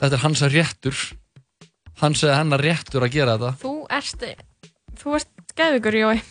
þetta 0.01 0.17
er 0.17 0.23
hans 0.25 0.41
réttur 0.51 0.97
Hans 2.01 2.23
eða 2.25 2.39
hennar 2.41 2.63
réttur 2.65 3.05
að 3.05 3.13
gera 3.13 3.37
þetta 3.37 3.53
Þú 3.61 3.73
ert, 3.93 4.25
þú 4.99 5.15
ert 5.19 5.55
geðvigur, 5.55 5.97
Jói. 6.01 6.21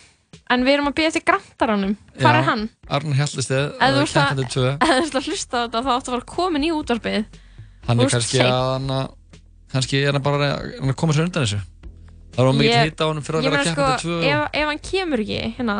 En 0.51 0.65
við 0.67 0.73
erum 0.75 0.89
að 0.89 0.95
býja 0.97 1.11
til 1.15 1.21
grantaranum. 1.27 1.93
Hvað 2.19 2.37
er 2.41 2.45
hann? 2.47 2.63
Arn 2.91 3.13
Hjallisteð, 3.15 3.69
Ef 3.79 3.93
þú 3.95 4.01
ert 4.01 4.11
að- 4.11 4.15
keppandi 4.15 4.45
2 4.51 4.65
Ef 4.73 4.91
þú 4.91 4.97
ert 5.05 5.17
að 5.19 5.27
hlusta 5.29 5.61
þetta 5.63 5.81
þá 5.85 5.89
áttu 5.95 6.11
að 6.11 6.15
vera 6.17 6.27
komin 6.35 6.65
í 6.67 6.71
útvarpið. 6.75 7.25
Hann 7.87 7.99
er 7.99 8.03
ert 8.05 8.15
kannski 8.17 8.41
að 8.43 8.67
hann 8.73 8.89
að 8.97 9.05
kannski 9.71 10.01
er 10.03 10.11
hann 10.17 10.25
bara 10.25 10.37
að 10.51 10.65
hann 10.81 10.91
að 10.91 10.97
koma 10.99 11.15
sér 11.15 11.27
undan 11.29 11.45
þessu 11.47 11.61
Það 12.35 12.47
var 12.47 12.53
mikið 12.59 12.85
hitt 12.85 13.01
á 13.01 13.05
hann 13.07 13.23
fyrir 13.25 13.39
að 13.39 13.47
vera 13.47 13.57
meina 13.57 13.65
keppandi 13.71 14.03
sko, 14.03 14.19
2 14.21 14.29
ef, 14.29 14.43
ef 14.61 14.69
hann 14.69 14.81
kemur 14.87 15.23
ekki 15.23 15.39
hérna, 15.57 15.75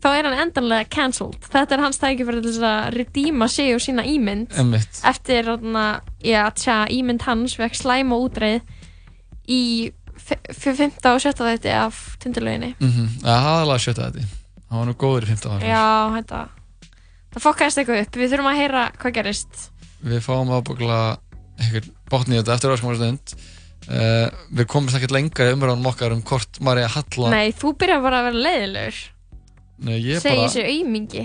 þá 0.00 0.08
er 0.10 0.28
hann 0.28 0.42
endanlega 0.44 0.88
cancelled. 0.92 1.38
Þetta 1.52 1.76
er 1.76 1.84
hans 1.84 2.00
til 2.44 2.50
þess 2.50 2.66
að 2.70 2.90
redeema 2.98 3.48
sig 3.48 3.72
og 3.76 3.80
sína 3.84 4.04
ímynd. 4.08 4.52
Emmitt 4.60 5.00
Eftir 5.08 5.48
tja, 6.60 6.76
ímynd 6.92 7.24
hans 7.28 7.56
vekk 7.60 7.78
slæma 7.80 8.18
útreið 8.20 8.60
í 9.48 9.62
f- 10.20 10.36
f- 10.52 10.76
5. 10.76 11.00
og 11.10 11.20
7. 11.24 11.32
þetta 11.40 11.72
af 11.86 12.16
tindilöginni. 12.20 12.74
mm 12.78 12.90
-hmm. 12.90 13.08
Það 13.24 13.34
er 13.34 13.48
aðalega 13.54 13.84
sjötta 13.86 14.10
þetta 14.10 14.26
Hann 14.70 14.78
var 14.78 14.86
nú 14.86 14.94
góður 14.94 15.24
í 15.24 15.26
15 15.26 15.50
ára 15.50 15.66
Já, 15.66 16.14
þetta, 16.14 16.48
það 17.34 17.42
fokkaðist 17.42 17.78
eitthvað 17.78 18.02
upp. 18.04 18.16
Við 18.16 18.30
þurfum 18.30 18.50
að 18.52 18.60
heyra 18.60 18.82
hvað 19.02 19.14
gerist. 19.16 19.70
Við 20.04 20.20
fáum 20.22 20.52
ábyggla 20.54 21.18
einhvern 21.58 21.90
botni 22.10 22.36
í 22.36 22.38
þetta 22.38 22.54
eftir 22.54 22.70
öskumar 22.70 22.96
stund 23.00 23.34
uh, 23.88 24.26
Við 24.50 24.68
komumst 24.70 24.98
ekkert 24.98 25.14
lengra 25.16 25.48
í 25.48 25.54
umræðanum 25.56 25.88
okkar 25.92 26.12
um 26.16 26.20
hvort 26.26 26.60
Marja 26.64 26.90
Halla 26.96 27.32
Nei, 27.32 27.48
þú 27.56 27.72
byrjar 27.80 28.04
bara 28.04 28.20
að 28.20 28.28
vera 28.30 28.44
leiðilegur. 28.48 29.00
Nei, 29.80 29.94
ég 30.04 30.20
Segir 30.20 30.36
bara 30.36 30.48
þessu 30.52 30.64
aumingi. 30.68 31.22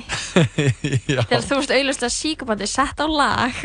Já, 1.11 1.19
Þegar 1.27 1.43
þú 1.49 1.57
ert 1.59 1.73
auðvitað 1.75 2.13
síkabandi 2.15 2.69
sett 2.71 3.01
á 3.03 3.07
lag 3.11 3.57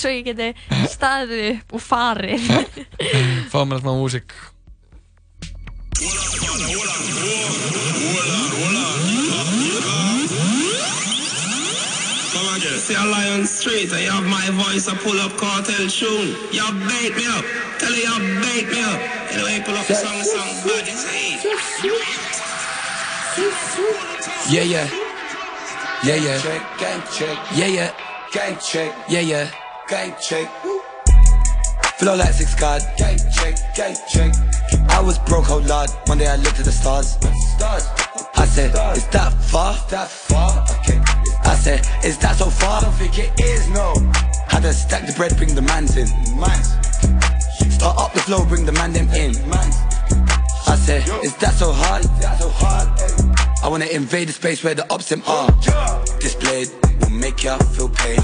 svo 0.00 0.14
ég 0.14 0.24
geti 0.30 0.48
staðið 0.88 1.44
upp 1.58 1.76
og 1.76 1.84
farið. 1.84 2.48
fáum 3.52 3.68
mér 3.74 3.84
smá 3.84 3.92
músík 4.00 4.32
Come 6.00 6.56
on, 10.00 10.28
just 10.28 10.49
see 12.68 12.94
a 12.94 13.04
lion 13.04 13.46
street. 13.46 13.92
I 13.92 14.00
have 14.12 14.24
my 14.24 14.44
voice, 14.64 14.88
I 14.88 14.94
pull 14.96 15.18
up 15.20 15.32
cartel 15.38 15.88
tune. 15.88 16.36
Y'all 16.52 16.72
bait 16.88 17.16
me 17.16 17.24
up. 17.32 17.44
Tell 17.78 17.92
you 17.92 18.04
y'all 18.04 18.20
bait 18.42 18.68
me 18.68 18.80
up. 18.84 19.00
Anyway, 19.32 19.62
pull 19.64 19.76
up 19.76 19.86
the 19.86 19.94
song, 19.94 20.22
song, 20.22 20.52
bad 20.68 20.86
Yeah, 24.50 24.62
yeah. 24.62 24.88
Yeah, 26.04 26.14
yeah. 26.16 26.38
Check, 26.40 26.78
gang 26.78 27.02
check. 27.12 27.38
Yeah, 27.56 27.66
yeah. 27.66 27.94
Gang 28.32 28.58
check. 28.58 28.94
Yeah, 29.08 29.20
yeah. 29.20 29.50
Gang 29.88 30.14
check. 30.20 30.48
Flow 31.98 32.16
like 32.16 32.32
six 32.32 32.54
card. 32.54 32.82
Gang 32.96 33.18
check, 33.32 33.56
gang 33.74 33.96
check. 34.08 34.34
I 34.90 35.00
was 35.00 35.18
broke, 35.20 35.50
oh 35.50 35.58
lord. 35.58 35.90
One 36.06 36.18
day 36.18 36.26
I 36.26 36.36
looked 36.36 36.58
at 36.58 36.64
the 36.64 36.72
stars. 36.72 37.16
Stars. 37.56 37.88
I 38.36 38.46
said, 38.46 38.70
is 38.96 39.06
that 39.08 39.32
far? 39.32 39.74
That 39.90 40.08
far? 40.08 40.59
I 41.50 41.56
said, 41.56 41.80
is 42.04 42.16
that 42.18 42.36
so 42.36 42.48
far? 42.48 42.78
I 42.78 42.82
don't 42.82 42.92
think 42.92 43.18
it 43.18 43.32
is, 43.40 43.68
no. 43.70 43.92
Had 44.46 44.62
to 44.62 44.72
stack 44.72 45.04
the 45.04 45.12
bread, 45.16 45.36
bring 45.36 45.52
the 45.52 45.62
mans 45.62 45.96
in. 45.96 46.06
Mans. 46.38 46.68
Start 47.74 47.98
up 47.98 48.12
the 48.12 48.20
flow, 48.20 48.46
bring 48.46 48.64
the 48.64 48.72
man 48.72 48.92
them 48.92 49.08
in. 49.10 49.32
Mans. 49.48 49.74
I 50.68 50.76
said, 50.76 51.02
is 51.24 51.34
that 51.38 51.54
so 51.54 51.72
hard? 51.72 52.04
That 52.22 52.38
so 52.38 52.48
hard? 52.50 52.88
Eh? 53.00 53.64
I 53.64 53.68
wanna 53.68 53.86
invade 53.86 54.28
the 54.28 54.32
space 54.32 54.62
where 54.62 54.76
the 54.76 54.86
ups 54.92 55.08
them 55.08 55.24
are. 55.26 55.50
Blade 56.38 56.70
will 57.00 57.10
make 57.10 57.42
ya 57.42 57.58
feel 57.74 57.88
pain. 57.88 58.18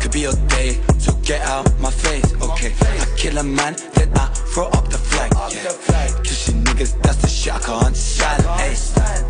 Could 0.00 0.12
be 0.12 0.20
your 0.20 0.32
day, 0.48 0.80
so 0.98 1.12
get 1.28 1.42
out 1.42 1.68
my 1.78 1.90
face. 1.90 2.32
Okay, 2.40 2.72
I 2.80 3.06
kill 3.18 3.36
a 3.36 3.42
man, 3.42 3.76
then 3.92 4.10
I 4.16 4.26
throw 4.52 4.68
up 4.68 4.88
the 4.88 4.96
flag. 4.96 5.30
Yeah. 5.52 6.08
You 6.48 6.54
niggas, 6.64 7.02
that's 7.02 7.18
the 7.18 7.28
shit 7.28 7.52
I 7.54 7.58
can't 7.58 7.94
stand. 7.94 8.42
Hey, 8.56 8.74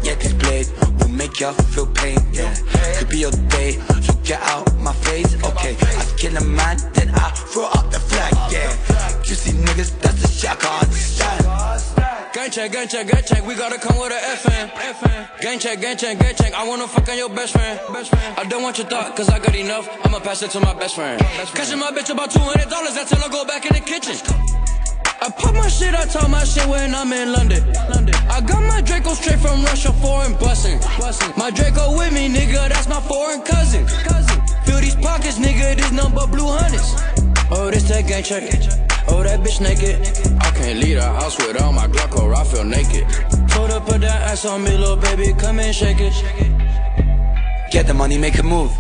yeah, 0.05 0.15
this 0.15 0.33
blade 0.35 0.69
will 1.01 1.09
make 1.09 1.41
ya 1.41 1.51
feel 1.75 1.89
pain. 1.89 2.21
Yeah, 2.33 2.55
could 2.97 3.09
be 3.09 3.19
your 3.19 3.33
day, 3.57 3.73
so 4.03 4.13
get 4.23 4.41
out 4.43 4.73
my 4.77 4.93
face. 4.93 5.35
Okay, 5.43 5.77
I 5.81 6.05
kill 6.17 6.37
a 6.37 6.45
man, 6.45 6.77
then 6.95 7.11
I 7.11 7.31
throw 7.51 7.67
up 7.67 7.91
the 7.91 7.99
flag. 7.99 8.33
Yeah, 8.53 8.71
juicy 9.25 9.51
niggas, 9.51 9.91
that's 10.01 10.23
the 10.23 10.29
shit 10.29 10.51
I 10.51 10.55
can't 10.55 10.93
stand. 10.93 11.98
Gang 12.33 12.51
check, 12.51 12.73
gang 12.73 12.87
check, 12.87 13.07
gang 13.07 13.23
check, 13.25 13.47
we 13.47 13.55
gotta 13.55 13.79
come 13.79 13.99
with 13.99 14.13
a 14.13 14.21
FN. 14.37 15.41
Gang 15.41 15.59
check, 15.59 15.81
gang 15.81 15.97
check, 15.97 16.19
gang 16.19 16.35
check, 16.35 16.53
I 16.53 16.67
wanna 16.69 16.87
fuck 16.87 17.09
on 17.09 17.17
your 17.17 17.31
best 17.31 17.53
friend. 17.55 17.81
Best 17.93 18.11
friend. 18.11 18.39
I 18.39 18.45
don't 18.45 18.63
want 18.63 18.77
your 18.77 18.87
thought, 18.87 19.17
cause 19.17 19.29
I 19.29 19.39
got 19.39 19.55
enough, 19.55 19.89
I'ma 20.05 20.21
pass 20.21 20.43
it 20.43 20.51
to 20.53 20.61
my 20.61 20.75
best 20.75 20.95
friend. 20.95 21.19
Catching 21.21 21.79
my 21.79 21.91
bitch 21.91 22.11
about 22.11 22.31
$200, 22.31 22.71
I 22.71 23.05
tell 23.05 23.21
her 23.21 23.31
go 23.31 23.45
back 23.47 23.65
in 23.65 23.73
the 23.73 23.81
kitchen. 23.81 24.17
I 25.21 25.31
pop 25.31 25.55
my 25.55 25.69
shit, 25.69 25.95
I 25.95 26.05
talk 26.07 26.29
my 26.29 26.45
shit 26.45 26.67
when 26.69 26.95
I'm 26.95 27.13
in 27.13 27.33
London. 27.33 27.65
London. 27.89 28.15
I 28.29 28.41
got 28.41 28.63
my 28.63 28.83
Draco 28.83 29.15
straight 29.15 29.39
from 29.39 29.65
Russia, 29.65 29.93
foreign 29.95 30.35
bussin'. 30.35 30.79
My 31.37 31.51
Draco 31.51 31.97
with 31.97 32.13
me, 32.13 32.29
nigga, 32.29 32.69
that's 32.69 32.89
my 32.89 33.01
foreign 33.01 33.43
cousin. 33.43 33.87
Fill 34.65 34.81
these 34.81 34.97
pockets, 34.97 35.39
nigga, 35.39 35.77
this 35.77 35.93
number 35.93 36.27
blue 36.27 36.47
hundreds. 36.47 36.95
Oh, 37.51 37.71
this 37.71 37.85
that 37.85 38.07
gang 38.07 38.23
check. 38.23 38.45
Oh, 39.09 39.23
that 39.23 39.41
bitch 39.41 39.61
naked. 39.61 39.97
I 40.41 40.51
can't 40.51 40.79
leave 40.79 40.97
the 40.97 41.03
house 41.03 41.37
without 41.39 41.73
my 41.73 41.87
Glock 41.87 42.21
or 42.21 42.35
I 42.35 42.45
feel 42.45 42.65
naked. 42.65 43.09
Told 43.49 43.71
her 43.71 43.81
put 43.81 44.03
that 44.03 44.31
ass 44.31 44.45
on 44.45 44.65
me, 44.65 44.77
little 44.77 44.97
baby, 44.97 45.33
come 45.33 45.59
and 45.59 45.75
shake 45.75 45.99
it. 46.01 46.13
Get 47.71 47.87
the 47.87 47.95
money, 47.95 48.19
make 48.19 48.39
a 48.39 48.43
move. 48.43 48.71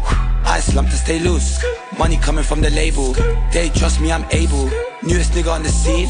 I 0.44 0.60
slump 0.60 0.90
to 0.90 0.96
stay 0.96 1.18
loose. 1.18 1.64
Money 1.98 2.16
coming 2.18 2.44
from 2.44 2.60
the 2.60 2.70
label. 2.70 3.12
They 3.52 3.70
trust 3.70 4.00
me, 4.00 4.12
I'm 4.12 4.24
able. 4.30 4.70
Newest 5.02 5.32
nigga 5.32 5.52
on 5.52 5.62
the 5.62 5.70
scene. 5.70 6.08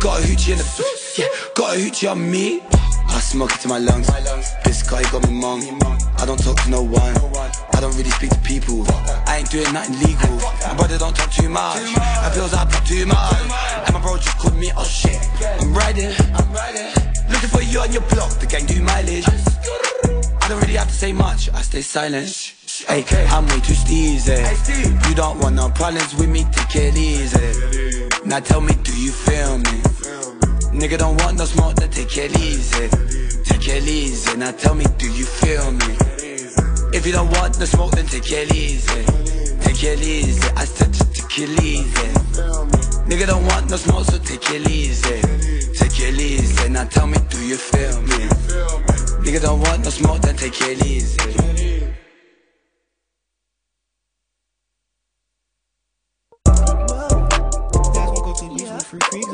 Got 0.00 0.20
a 0.20 0.26
hoochie 0.26 0.52
in 0.52 0.58
the 0.58 0.64
yeah, 1.18 1.26
got 1.54 1.76
a 1.76 1.78
hoochie 1.78 2.10
on 2.10 2.30
me. 2.30 2.62
I 3.08 3.20
smoke 3.20 3.52
it 3.52 3.60
to 3.60 3.68
my 3.68 3.78
lungs. 3.78 4.08
This 4.64 4.82
guy 4.88 5.02
got 5.10 5.28
me 5.28 5.40
mung. 5.40 5.62
I 6.18 6.24
don't 6.26 6.42
talk 6.42 6.60
to 6.62 6.70
no 6.70 6.82
one. 6.82 7.14
I 7.74 7.80
don't 7.80 7.96
really 7.96 8.10
speak 8.10 8.30
to 8.30 8.38
people. 8.40 8.84
I 9.26 9.38
ain't 9.38 9.50
doing 9.50 9.72
nothing 9.72 9.98
legal. 10.00 10.36
My 10.66 10.74
brother 10.76 10.98
don't 10.98 11.16
talk 11.16 11.30
too 11.30 11.48
much. 11.48 11.76
I 11.96 12.30
feels 12.34 12.54
I 12.54 12.64
pop 12.64 12.84
too 12.84 13.06
much. 13.06 13.40
And 13.86 13.94
my 13.94 14.00
bro 14.00 14.16
just 14.16 14.38
called 14.38 14.56
me, 14.56 14.70
oh 14.76 14.84
shit. 14.84 15.20
I'm 15.60 15.74
riding. 15.74 16.14
Looking 17.30 17.48
for 17.50 17.62
you 17.62 17.80
on 17.80 17.92
your 17.92 18.02
block. 18.02 18.30
The 18.38 18.46
gang 18.46 18.66
do 18.66 18.82
mileage. 18.82 19.26
I 20.48 20.52
don't 20.52 20.60
really 20.62 20.78
have 20.78 20.88
to 20.88 20.94
say 20.94 21.12
much, 21.12 21.50
I 21.52 21.60
stay 21.60 21.82
silent. 21.82 22.54
Hey, 22.88 23.04
I'm 23.28 23.44
way 23.48 23.60
too 23.60 23.74
steezy. 23.74 25.08
You 25.08 25.14
don't 25.14 25.38
want 25.40 25.56
no 25.56 25.68
problems 25.68 26.14
with 26.14 26.30
me, 26.30 26.46
take 26.52 26.76
it 26.76 26.96
easy. 26.96 28.08
Now 28.24 28.40
tell 28.40 28.62
me, 28.62 28.72
do 28.82 28.98
you 28.98 29.12
feel 29.12 29.58
me? 29.58 30.47
Nigga 30.72 30.98
don't 30.98 31.20
want 31.22 31.38
no 31.38 31.44
smoke, 31.44 31.74
then 31.76 31.90
take 31.90 32.16
it 32.18 32.38
easy. 32.38 32.84
Eh. 32.84 32.88
Take 33.44 33.68
it 33.68 33.84
easy. 33.88 34.30
Eh. 34.30 34.36
Now 34.36 34.52
tell 34.52 34.74
me, 34.74 34.84
do 34.98 35.10
you 35.10 35.24
feel 35.24 35.70
me? 35.72 35.96
If 36.92 37.06
you 37.06 37.12
don't 37.12 37.30
want 37.30 37.58
no 37.58 37.64
smoke, 37.64 37.92
then 37.92 38.06
take 38.06 38.30
it 38.30 38.54
easy. 38.54 38.90
Eh. 38.92 39.58
Take 39.62 39.82
it 39.84 40.00
easy. 40.00 40.48
I 40.56 40.64
said 40.64 40.92
just 40.92 41.14
take 41.14 41.38
it 41.38 41.62
easy. 41.62 42.08
Nigga 43.08 43.26
don't 43.26 43.44
want 43.46 43.70
no 43.70 43.76
smoke, 43.76 44.04
so 44.04 44.18
take 44.18 44.50
it 44.50 44.68
easy. 44.70 45.20
Take 45.72 46.00
it 46.00 46.18
easy. 46.20 46.68
Now 46.68 46.84
tell 46.84 47.06
me, 47.06 47.18
do 47.30 47.44
you 47.44 47.56
feel 47.56 48.00
me? 48.02 48.28
Nigga 49.24 49.42
don't 49.42 49.60
want 49.60 49.84
no 49.84 49.90
smoke, 49.90 50.20
then 50.20 50.36
take 50.36 50.60
it 50.60 50.84
easy. 50.84 51.58
Surf, 58.90 59.27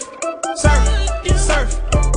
surf, 0.00 0.56
surf, 0.56 1.38
surf, 1.38 1.70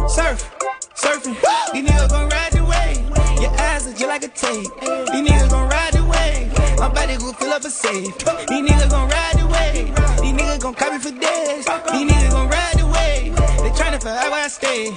surf, 0.09 0.55
surfing. 0.95 1.37
These 1.73 1.89
niggas 1.89 2.09
gon' 2.09 2.29
ride 2.29 2.51
the 2.51 2.63
wave. 2.63 3.41
Your 3.41 3.51
eyes 3.51 3.87
are 3.87 3.91
just 3.91 4.07
like 4.07 4.23
a 4.23 4.27
tape. 4.29 4.67
These 5.11 5.29
niggas 5.29 5.49
gon' 5.49 5.69
ride 5.69 5.93
the 5.93 6.03
wave. 6.03 6.79
My 6.79 6.89
body 6.89 7.17
gon' 7.17 7.33
fill 7.35 7.53
up 7.53 7.63
a 7.63 7.69
safe. 7.69 8.17
These 8.47 8.69
niggas 8.69 8.89
gon' 8.89 9.09
ride 9.09 9.35
the 9.37 9.47
wave. 9.47 9.87
These 10.21 10.33
niggas 10.33 10.59
gon' 10.59 10.73
copy 10.73 10.97
for 10.97 11.11
days. 11.11 11.65
These 11.91 12.11
niggas 12.11 12.31
Forever 14.18 14.35
I 14.35 14.48
stay. 14.48 14.89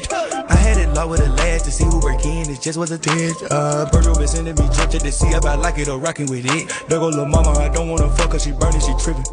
I 0.48 0.56
had 0.56 0.78
it 0.78 0.88
low 0.94 1.06
with 1.06 1.20
a 1.20 1.28
lad 1.28 1.60
to 1.64 1.70
see 1.70 1.84
who 1.84 2.00
work 2.00 2.24
in. 2.24 2.48
It 2.48 2.62
just 2.62 2.78
was 2.78 2.90
a 2.90 2.98
test. 2.98 3.42
Uh, 3.50 3.84
Virgil 3.92 4.16
been 4.16 4.26
sending 4.26 4.54
me 4.54 4.66
drip 4.72 4.88
to 4.88 5.12
see 5.12 5.28
if 5.28 5.44
I 5.44 5.56
like 5.56 5.76
it 5.76 5.88
or 5.88 5.98
rockin' 5.98 6.24
with 6.30 6.46
it. 6.46 6.72
There 6.88 6.98
go 6.98 7.08
lil' 7.08 7.26
mama, 7.26 7.50
I 7.50 7.68
don't 7.68 7.90
wanna 7.90 8.08
fuck 8.16 8.32
her, 8.32 8.38
she 8.38 8.52
burning, 8.52 8.80
she 8.80 8.94
trippin'. 8.96 9.24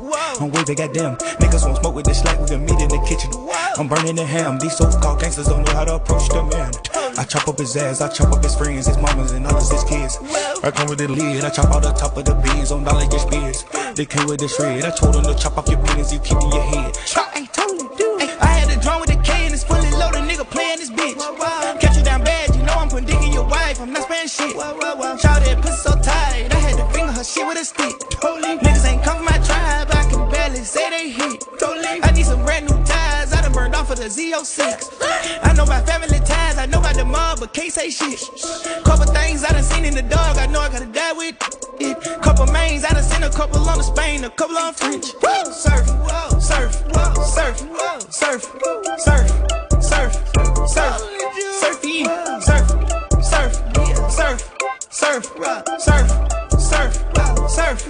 I'm 0.42 0.52
waving, 0.52 0.76
goddamn. 0.76 1.16
Niggas 1.40 1.64
won't 1.64 1.78
smoke 1.78 1.96
with 1.96 2.06
this 2.06 2.20
slack, 2.20 2.38
we 2.38 2.48
can 2.48 2.66
meet 2.66 2.82
in 2.82 2.90
the 2.90 3.00
kitchen. 3.08 3.32
I'm 3.80 3.88
burning 3.88 4.16
the 4.16 4.26
ham. 4.26 4.60
These 4.60 4.76
so-called 4.76 5.22
gangsters 5.22 5.48
don't 5.48 5.64
know 5.64 5.74
how 5.74 5.86
to 5.86 5.96
approach 5.96 6.28
the 6.28 6.44
man. 6.44 6.74
I 7.18 7.24
chop 7.24 7.48
up 7.48 7.58
his 7.58 7.78
ass, 7.78 8.02
I 8.02 8.10
chop 8.10 8.34
up 8.34 8.44
his 8.44 8.56
friends, 8.56 8.88
his 8.88 8.98
mamas 8.98 9.32
and 9.32 9.48
others, 9.48 9.72
his 9.72 9.86
kids. 9.86 10.20
I 10.64 10.70
come 10.70 10.90
with 10.90 11.00
the 11.00 11.08
lid, 11.08 11.46
I 11.46 11.50
chop 11.50 11.72
out 11.74 11.84
the 11.84 11.94
top 11.94 12.18
of 12.18 12.26
the 12.26 12.36
beans 12.36 12.74
on 12.74 12.84
dollar 12.84 13.08
get 13.08 13.22
spears. 13.22 13.64
They 13.96 14.06
came 14.06 14.28
with 14.28 14.42
the 14.42 14.50
shred, 14.50 14.84
I 14.84 14.92
told 14.92 15.16
them 15.16 15.24
to 15.24 15.36
chop 15.42 15.58
off 15.58 15.70
your 15.70 15.80
penis, 15.80 16.12
you 16.12 16.20
keep 16.20 16.42
in 16.42 16.52
your 16.52 16.62
head. 16.62 16.98
I 17.16 17.40
ain't 17.40 17.54
totally 17.54 17.88
do. 17.96 18.07
I 20.40 20.40
had 20.40 20.78
to 20.78 20.94
bitch. 20.94 21.80
Catch 21.82 21.98
you 21.98 22.04
down 22.04 22.24
bad, 22.24 22.56
you 22.56 22.62
know 22.62 22.74
I'm 22.74 22.90
putting 22.90 23.08
dick 23.08 23.20
in 23.24 23.34
your 23.34 23.48
wife. 23.48 23.82
I'm 23.82 23.92
not 23.92 24.04
sparing 24.04 24.28
shit. 24.28 24.52
Shout 24.52 25.42
that 25.44 25.62
pussy 25.64 25.78
so 25.78 25.92
tight, 26.02 26.54
I 26.54 26.56
had 26.60 26.78
to 26.78 26.86
finger 26.94 27.12
her 27.12 27.24
shit 27.24 27.48
with 27.48 27.58
a 27.58 27.66
stick. 27.66 27.96
Niggas 28.22 28.86
ain't 28.86 29.04
come 29.04 29.27
say 30.68 30.90
they 30.90 31.10
hit. 31.10 31.46
I 32.04 32.12
need 32.12 32.26
some 32.26 32.44
brand 32.44 32.70
new 32.70 32.84
ties, 32.84 33.34
I 33.34 33.42
done 33.42 33.54
burned 33.54 33.74
off 33.74 33.90
of 33.90 33.98
the 33.98 34.06
Z06. 34.06 34.92
I 35.42 35.54
know 35.54 35.64
about 35.64 35.88
family 35.88 36.20
ties, 36.20 36.58
I 36.58 36.66
know 36.66 36.80
about 36.80 36.96
the 36.96 37.06
mob, 37.06 37.40
but 37.40 37.54
can't 37.54 37.72
say 37.72 37.90
shit. 37.90 38.20
Couple 38.84 39.06
things 39.14 39.46
I 39.46 39.54
done 39.54 39.64
seen 39.64 39.86
in 39.86 39.96
the 39.96 40.02
dog, 40.02 40.38
I 40.38 40.46
know 40.48 40.60
I 40.60 40.70
gotta 40.70 40.86
die 40.86 41.14
with 41.14 41.36
it. 41.80 42.22
Couple 42.22 42.48
mains, 42.48 42.84
I 42.84 42.92
done 42.94 43.04
seen 43.04 43.24
a 43.24 43.30
couple 43.30 43.62
on 43.70 43.78
the 43.78 43.84
Spain, 43.84 44.26
a 44.26 44.30
couple 44.30 44.58
on 44.58 44.74
French. 44.74 45.06
Surf, 45.06 45.48
surf, 45.54 45.88
surf, 46.42 46.74
surf, 47.36 47.58
surf, 48.12 48.42
surf, 49.00 49.32
surf, 49.82 50.12
surf, 50.68 51.80
yeah. 51.86 52.40
surf, 52.40 52.68
surf, 53.24 53.54
surf, 54.12 54.42
surf, 54.92 55.26
surf, 55.40 55.64
surf, 55.80 56.08
surf, 56.60 57.17
surf, 57.50 57.88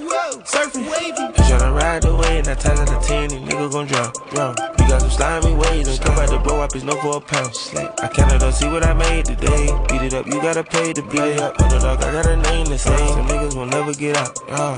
wavy. 0.75 1.21
You 1.21 1.43
tryna 1.49 1.73
ride 1.75 2.03
the 2.03 2.15
wave, 2.15 2.45
now 2.45 2.55
times 2.55 2.79
out 2.79 2.93
of 2.93 3.03
ten, 3.05 3.29
these 3.29 3.39
niggas 3.39 3.71
gon' 3.71 3.87
drop, 3.87 4.13
drop. 4.29 4.59
You 4.79 4.87
got 4.87 5.01
some 5.01 5.09
slimy 5.09 5.53
waves, 5.55 5.89
and 5.89 5.99
come 6.01 6.15
back 6.15 6.29
to 6.29 6.39
blow 6.39 6.61
up, 6.61 6.75
it's 6.75 6.83
no 6.83 6.95
for 7.01 7.17
a 7.17 7.21
pound. 7.21 7.53
I 7.99 8.07
counted 8.07 8.43
up, 8.43 8.53
see 8.53 8.67
what 8.67 8.85
I 8.85 8.93
made 8.93 9.25
today. 9.25 9.67
Beat 9.89 10.01
it 10.01 10.13
up, 10.13 10.27
you 10.27 10.41
gotta 10.41 10.63
pay 10.63 10.93
to 10.93 11.01
beat 11.01 11.21
it 11.21 11.39
up. 11.39 11.59
Underdog, 11.61 12.03
I 12.03 12.11
got 12.11 12.25
a 12.25 12.37
name 12.37 12.65
to 12.67 12.77
say. 12.77 12.97
Some 13.07 13.27
niggas 13.27 13.55
will 13.55 13.65
never 13.65 13.93
get 13.93 14.17
out. 14.17 14.37
Yeah. 14.47 14.77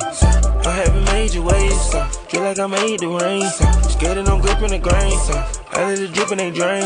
I 0.65 0.71
haven't 0.71 1.05
made 1.05 1.33
your 1.33 1.43
waves, 1.43 1.91
feel 2.29 2.41
like 2.41 2.59
I 2.59 2.67
made 2.67 2.99
the 2.99 3.07
rain. 3.07 3.43
Scared 3.89 4.17
and 4.17 4.27
I'm 4.27 4.41
gripping 4.41 4.69
the 4.69 4.79
grain. 4.79 5.17
I 5.71 5.85
let 5.85 5.99
it 5.99 6.13
drip 6.13 6.31
and 6.31 6.39
they 6.39 6.51
drain. 6.51 6.83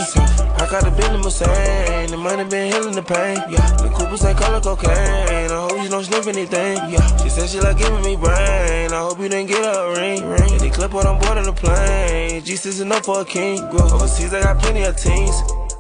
I 0.58 0.68
got 0.70 0.84
a 0.84 1.14
in 1.14 1.22
Mercedes, 1.22 2.12
the 2.12 2.18
money 2.18 2.44
been 2.46 2.72
healing 2.72 2.96
the 2.96 3.04
pain. 3.04 3.38
Yeah. 3.50 3.66
The 3.78 3.90
Coopers 3.90 4.24
ain't 4.24 4.38
color 4.38 4.62
cocaine. 4.62 5.52
I 5.52 5.68
hope 5.68 5.84
you 5.84 5.90
don't 5.90 6.04
sniff 6.04 6.28
anything. 6.28 6.78
Yeah. 6.90 7.18
She 7.18 7.30
said 7.30 7.50
she 7.50 7.60
like 7.60 7.80
giving 7.84 8.04
me 8.04 8.16
brain. 8.16 8.92
I 8.92 9.00
hope 9.00 9.20
you 9.20 9.30
didn't 9.30 9.48
get 9.48 9.64
a 9.64 9.94
ring. 9.98 10.24
ring. 10.28 10.58
They 10.58 10.70
clip 10.70 10.94
what 10.94 11.06
I'm 11.06 11.20
board 11.20 11.38
on 11.38 11.46
the 11.46 11.54
plane. 11.54 12.44
Jesus 12.44 12.80
enough 12.80 13.06
for 13.06 13.22
a 13.22 13.26
king. 13.26 13.60
Overseas, 13.60 14.34
I 14.34 14.42
got 14.42 14.60
plenty 14.60 14.84
of 14.84 14.96
teams. 14.98 15.36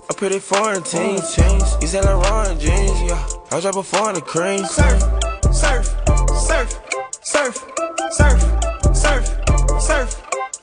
I 0.09 0.13
pretty 0.15 0.39
foreign 0.39 0.83
teams. 0.83 1.35
He 1.81 1.87
said 1.87 2.05
like 2.05 2.29
Ron 2.29 2.59
jeans. 2.59 3.01
Yeah. 3.01 3.27
I 3.51 3.59
drop 3.59 3.75
a 3.75 3.83
four 3.83 4.09
in 4.09 4.15
the 4.15 4.21
cream. 4.21 4.65
Surf, 4.65 5.01
surf, 5.53 5.85
surf, 6.47 6.67
surf, 7.23 7.49
surf, 8.11 8.37
surf, 8.99 9.23
surf, 9.81 10.09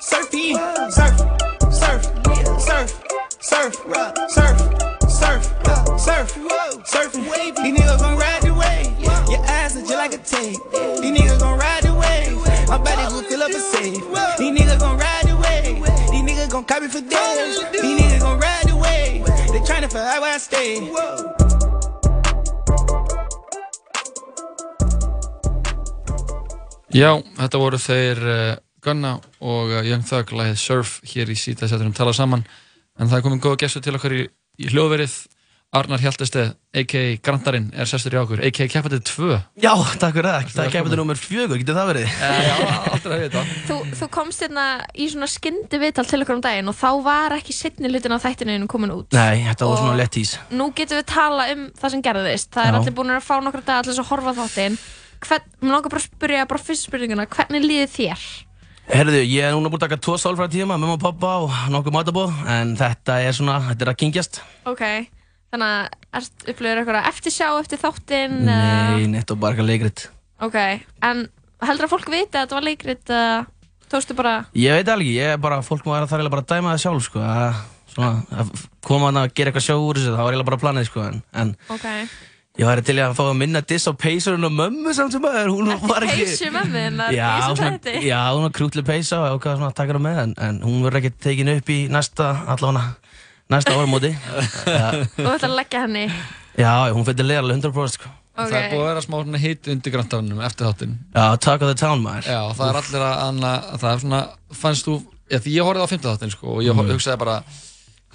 surfy, 0.01 0.53
surf, 0.91 1.17
surf, 1.81 2.03
surf, 2.61 2.91
surf, 3.41 3.75
surf, 4.29 4.55
surf, 5.11 5.43
surf, 6.01 6.29
surf, 6.87 7.15
wave. 7.31 7.57
These 7.57 7.79
niggas 7.79 7.99
gon' 7.99 8.19
ride 8.19 8.50
just 9.75 9.91
like 9.91 10.15
a 10.15 10.19
tape. 10.19 10.59
These 11.01 11.13
niggas 11.17 11.39
gon' 11.39 11.59
ride 11.59 11.85
wave. 11.85 12.37
My 12.69 12.79
body 12.79 13.05
gon' 13.13 13.25
fill 13.25 13.43
up 13.43 13.51
a 13.51 13.61
safe. 13.61 14.03
These 14.39 14.53
niggas 14.59 14.79
gon' 14.79 14.99
ride 14.99 15.33
wave. 15.43 15.85
These 16.11 16.25
niggas 16.29 16.51
gon' 16.51 16.65
copy 16.65 16.89
for 16.89 17.01
days. 17.01 17.61
These 17.73 18.01
niggas 18.01 18.21
gon' 18.21 18.39
ride 18.41 18.73
wave. 18.73 19.25
They 19.53 19.61
tryna 19.61 19.91
find 19.91 20.07
out 20.07 20.21
where 20.23 20.35
I 20.35 20.39
stay. 20.39 20.81
Já, 26.91 27.23
þetta 27.39 27.59
voru 27.63 27.79
þeir 27.79 28.19
uh, 28.27 28.57
Gunna 28.83 29.21
og 29.39 29.71
uh, 29.71 29.83
Young 29.87 30.03
Thug 30.03 30.33
lagið 30.35 30.59
Surf 30.59 30.97
hér 31.07 31.31
í 31.31 31.37
síðan 31.39 31.95
tala 31.95 32.11
saman 32.17 32.43
en 32.99 33.07
það 33.07 33.21
er 33.21 33.23
komin 33.23 33.43
góða 33.43 33.61
gestur 33.63 33.85
til 33.85 33.95
okkar 33.95 34.17
í, 34.17 34.25
í 34.59 34.73
hljóðverið 34.73 35.15
Arnar 35.71 36.01
Hjaltesteð, 36.03 36.49
a.k.a. 36.75 37.03
Grandarinn 37.23 37.69
er 37.79 37.87
sestur 37.87 38.17
í 38.17 38.19
okkur, 38.19 38.41
a.k.a. 38.43 38.65
Keppandið 38.73 39.05
2 39.07 39.27
Já, 39.63 39.71
takk 40.03 40.17
fyrir 40.17 40.27
það, 40.27 40.49
það 40.51 40.65
er 40.65 40.73
keppandið 40.75 40.99
nummer 40.99 41.21
4, 41.21 41.45
getur 41.61 41.77
það 41.79 41.91
verið? 41.93 42.15
Já, 42.49 42.57
aldrei 42.91 43.13
að 43.15 43.23
vita 43.23 43.43
Þú, 43.69 43.77
þú 44.01 44.09
komst 44.17 44.43
hérna 44.43 44.65
í 44.99 45.07
svona 45.13 45.29
skyndi 45.31 45.79
viðtal 45.79 46.07
til 46.11 46.21
okkur 46.25 46.37
um 46.41 46.43
daginn 46.43 46.73
og 46.73 46.79
þá 46.81 46.89
var 47.07 47.37
ekki 47.37 47.55
setni 47.55 47.87
hlutin 47.93 48.17
á 48.19 48.25
þættinu 48.27 48.67
komin 48.73 48.97
út 48.97 49.15
Nei, 49.15 49.45
þetta 49.47 49.69
var 49.71 49.79
svona 49.85 50.01
lett 50.03 50.19
ís 50.19 50.35
Nú 50.51 50.67
getum 50.75 50.99
við 50.99 51.07
tala 51.15 51.47
um 51.55 51.63
það 51.79 51.95
sem 51.95 52.05
gerðist 52.09 52.51
Það 52.51 52.67
er 52.67 52.75
Já. 52.75 52.79
allir 52.81 52.97
búin 52.99 53.15
að 53.15 53.23
fá 53.29 53.33
nokkra 53.47 53.63
dag 53.71 53.85
allir 53.85 54.03
að 54.03 54.11
horfa 54.11 54.35
þáttinn 54.41 54.81
Hvern, 55.23 55.47
Mér 55.63 55.77
langar 55.77 55.95
bara 55.95 56.03
að 56.03 56.09
spyrja 56.09 56.49
bara 56.51 56.65
fyrst 56.67 56.89
spurninguna 56.91 57.29
Hvernig 57.31 57.63
líður 57.71 57.95
þér? 57.95 58.27
Herðu, 58.91 59.23
ég 59.23 59.47
er 59.47 59.55
núna 59.55 59.71
búin 59.71 59.79
að 59.79 59.87
taka 59.87 60.01
tvo 60.03 60.17
sálfræða 60.19 60.51
tíma 60.51 60.75
með 60.75 60.83
mamma 60.83 60.97
og 60.97 61.03
pappa 61.05 61.33
og 61.45 61.53
nokkuð 61.71 61.95
matabóð 61.95 62.33
en 62.51 62.73
þetta 62.81 63.21
er 63.23 63.37
svona, 63.37 63.61
þetta 63.69 63.87
er 63.87 63.91
að 63.93 63.99
kyngjast 64.03 64.41
Ok, 64.67 64.83
þannig 65.51 65.71
að 65.75 66.21
ertu 66.21 66.51
upplifir 66.53 66.81
eitthvað 66.83 67.09
eftirsjá 67.11 67.49
eftir 67.61 67.81
þáttinn 67.83 68.37
Nei, 68.47 69.07
neitt 69.11 69.31
og 69.35 69.41
bara 69.43 69.55
eitthvað 69.57 69.71
leikrit. 69.73 70.05
Ok, 70.41 70.57
en 71.07 71.25
heldur 71.67 71.89
að 71.89 71.93
fólk 71.97 72.09
viti 72.13 72.39
að 72.39 72.45
þetta 72.47 72.57
var 72.61 72.67
leikrit 72.71 73.13
uh, 73.15 73.49
Tókstu 73.91 74.15
bara? 74.15 74.37
Ég 74.55 74.77
veit 74.79 74.89
alveg, 74.93 75.11
ég 75.19 75.35
er 75.35 75.39
bara, 75.43 75.61
fólk 75.67 75.83
má 75.83 75.97
vera 75.97 76.07
þar 76.07 76.21
eiginlega 76.23 76.37
bara 76.37 76.45
að 76.47 76.53
dæma 76.55 76.75
það 76.77 76.83
sjálf 76.85 77.07
sko, 77.09 77.23
að, 77.27 77.57
svona, 77.91 78.11
að 78.39 78.53
koma 78.87 79.09
að 79.11 79.33
gera 79.35 79.51
eitthvað 79.51 79.65
sjó 79.67 79.77
úr 79.83 79.99
þessu, 79.99 80.13
það 80.15 80.21
var 80.23 80.31
eiginlega 80.37 80.51
bara 80.53 80.61
planið 80.63 80.87
sko, 80.87 81.07
en, 81.09 81.19
en 81.43 81.51
Ok. 81.75 81.87
ég 82.61 82.69
væri 82.71 82.85
til 82.87 82.97
að 83.03 83.17
fá 83.19 83.23
að 83.27 83.35
minna 83.41 83.63
diss 83.67 83.91
á 83.91 83.93
peysurinn 83.99 84.47
og 84.47 84.55
mömmu 84.55 84.95
samt 84.95 85.17
sem 85.17 85.25
maður, 85.27 85.51
hún 85.57 85.73
var 85.91 86.07
ekki 86.07 86.23
Peysu 86.29 86.53
mömmu 86.55 86.85
þessum 87.03 87.59
svona, 87.59 87.75
þætti 87.75 88.07
já, 88.07 88.21
hún 88.31 88.47
var 88.47 88.55
krútlega 88.61 88.91
peysa 88.93 89.21
og 89.25 89.35
ákvaða 89.41 89.59
svona 89.59 89.73
að 89.73 89.79
taka 89.83 89.97
hana 89.97 90.05
með 90.07 90.23
en, 90.23 90.35
en 90.49 90.63
hún 90.69 90.81
verður 90.87 91.01
ekki 91.03 91.13
tekin 91.27 91.53
upp 91.57 91.75
í 91.75 91.81
næsta 91.91 92.31
allavega 92.55 92.87
næsta 93.51 93.75
áramóti 93.77 94.11
Já, 94.15 94.87
Og 94.95 95.19
þú 95.19 95.29
ætlar 95.35 95.51
að 95.51 95.59
leggja 95.59 95.83
henni 95.87 96.05
já, 96.61 96.73
hún 96.95 97.07
fyrir 97.07 97.27
leira 97.29 97.43
alveg 97.45 97.61
100% 97.63 97.95
sko. 97.99 98.09
Ok. 98.41 98.47
Það 98.51 98.57
er 98.61 98.71
búið 98.73 98.81
að 98.83 98.89
vera 98.91 99.03
smá 99.05 99.17
svona 99.21 99.41
hit 99.43 99.69
undir 99.73 99.93
Grandarannum 99.95 100.41
eftir 100.47 100.67
þáttinn 100.71 100.95
Já, 101.17 101.25
Talk 101.45 101.63
of 101.67 101.69
the 101.73 101.77
Town 101.81 102.01
maður 102.05 102.31
Já, 102.31 102.41
það 102.57 102.71
er 102.73 102.79
allir 102.81 103.05
að, 103.07 103.17
anna, 103.27 103.53
það 103.83 103.91
er 103.95 104.03
svona, 104.05 104.21
fannst 104.63 104.87
þú, 104.89 104.95
já, 105.35 105.39
því 105.45 105.55
ég 105.59 105.69
horfði 105.69 105.85
á 105.85 105.93
15 105.93 106.11
þáttinn 106.15 106.35
sko 106.37 106.57
og 106.57 106.63
ég 106.65 106.75
Mm. 106.81 106.91
hugsaði 106.95 107.21
bara, 107.21 107.37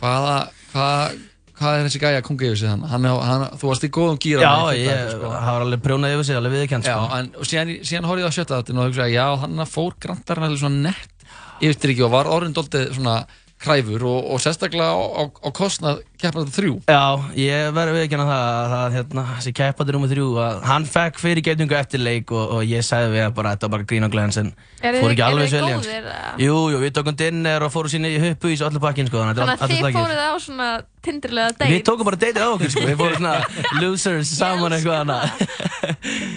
hvaða, 0.01 0.35
hvað, 0.73 1.19
hvað 1.59 1.77
er 1.79 1.85
þessi 1.87 2.01
gæja 2.03 2.23
kungi 2.25 2.47
yfir 2.49 2.59
sig 2.63 2.69
hann, 2.71 2.81
hann, 2.89 3.05
hann, 3.05 3.45
þú 3.59 3.69
varst 3.71 3.85
í 3.87 3.91
góðum 3.95 4.17
gýra 4.23 4.41
Já, 4.43 4.55
ég 4.75 5.13
hafa 5.23 5.61
alveg 5.63 5.83
prjónað 5.85 6.15
yfir 6.17 6.27
sig, 6.31 6.39
alveg 6.39 6.55
viðkjönd 6.57 6.89
Já, 6.89 6.95
sko. 6.97 7.19
en, 7.19 7.29
og 7.39 7.47
síðan, 7.51 7.73
síðan 7.87 8.07
horfði 8.09 8.25
ég 8.25 8.31
á 8.31 8.37
sjötta 8.39 8.57
þáttinn 8.59 8.81
og 8.81 8.89
hugsaði, 8.89 9.15
já, 9.15 9.25
hann 9.45 9.65
fór 9.71 9.95
Grandarinn 10.03 10.47
alveg 10.49 10.63
svona 10.63 10.89
nett 10.89 11.27
yfirstyrki 11.63 12.03
og 12.03 12.11
var 12.17 12.27
orðin 12.27 12.55
doldið 12.57 12.91
svona 12.97 13.15
kræfur 13.61 14.03
og, 14.05 14.25
og 14.35 14.41
sérstaklega 14.43 14.91
á, 14.91 14.99
á, 14.99 15.23
á 15.31 15.49
kostnað 15.55 16.01
keppnað 16.19 16.49
þrjú. 16.55 16.73
Já, 16.91 17.03
ég 17.39 17.69
viðkjönd 17.95 18.25
það 18.27 18.41
að 18.45 18.73
það, 18.73 18.95
hérna, 18.95 19.23
þessi 19.37 19.53
keppaður 19.55 19.95
nummer 19.97 20.11
þrjú 20.11 20.25
að 20.43 20.59
hann 20.69 20.87
fekk 20.89 21.21
fyrir 21.21 21.45
getungu 21.45 21.77
eftir 21.79 22.03
leik 22.03 22.33
og, 22.35 22.53
og 22.57 22.65
ég 22.67 22.85
sagði 22.85 23.13
við 23.15 23.23
hann 23.25 23.35
bara 23.37 23.53
að 23.53 23.55
þetta 23.57 23.69
var 23.69 23.73
bara 23.77 23.87
grín 23.91 24.07
og 24.07 24.13
glens 24.13 24.39
en 24.41 24.51
fór 24.81 24.97
þið- 24.99 25.13
ekki 25.15 25.25
alveg 25.27 25.47
þið 25.47 25.55
svo 25.55 25.61
vel 25.61 25.69
í 25.69 25.73
hann. 25.75 25.85
góðir, 25.85 26.11
eða? 26.11 26.35
Jú, 26.45 26.57
jú, 26.73 26.81
við 26.83 26.93
tókum 26.99 27.17
dinner 27.23 27.65
og 27.67 27.73
fórum 27.73 27.93
sín 27.95 28.09
í 28.09 28.13
huppu 28.25 28.51
í 28.53 28.59
allir 28.67 28.83
pakkin 28.85 29.09
sko, 29.09 29.23
þannig 29.23 29.41
Þannig 29.41 29.55
að 29.55 29.65
að 29.65 29.73
þið 29.73 29.83
var 29.87 29.97
fóruð 30.01 30.21
á 30.25 30.33
svona 30.45 30.69
tindrilega 31.05 31.55
date? 31.55 31.71
Við 31.71 31.83
tókum 31.89 32.09
bara 32.11 32.21
deytið 32.25 32.43
á 32.45 32.49
okkur 32.53 32.75
sko, 32.75 32.85
við 32.91 33.01
fórum 33.01 33.19
svona 33.19 33.35
losers 33.81 34.35
saman 34.35 34.77
eitthvað 34.77 35.01
annað. 35.05 35.25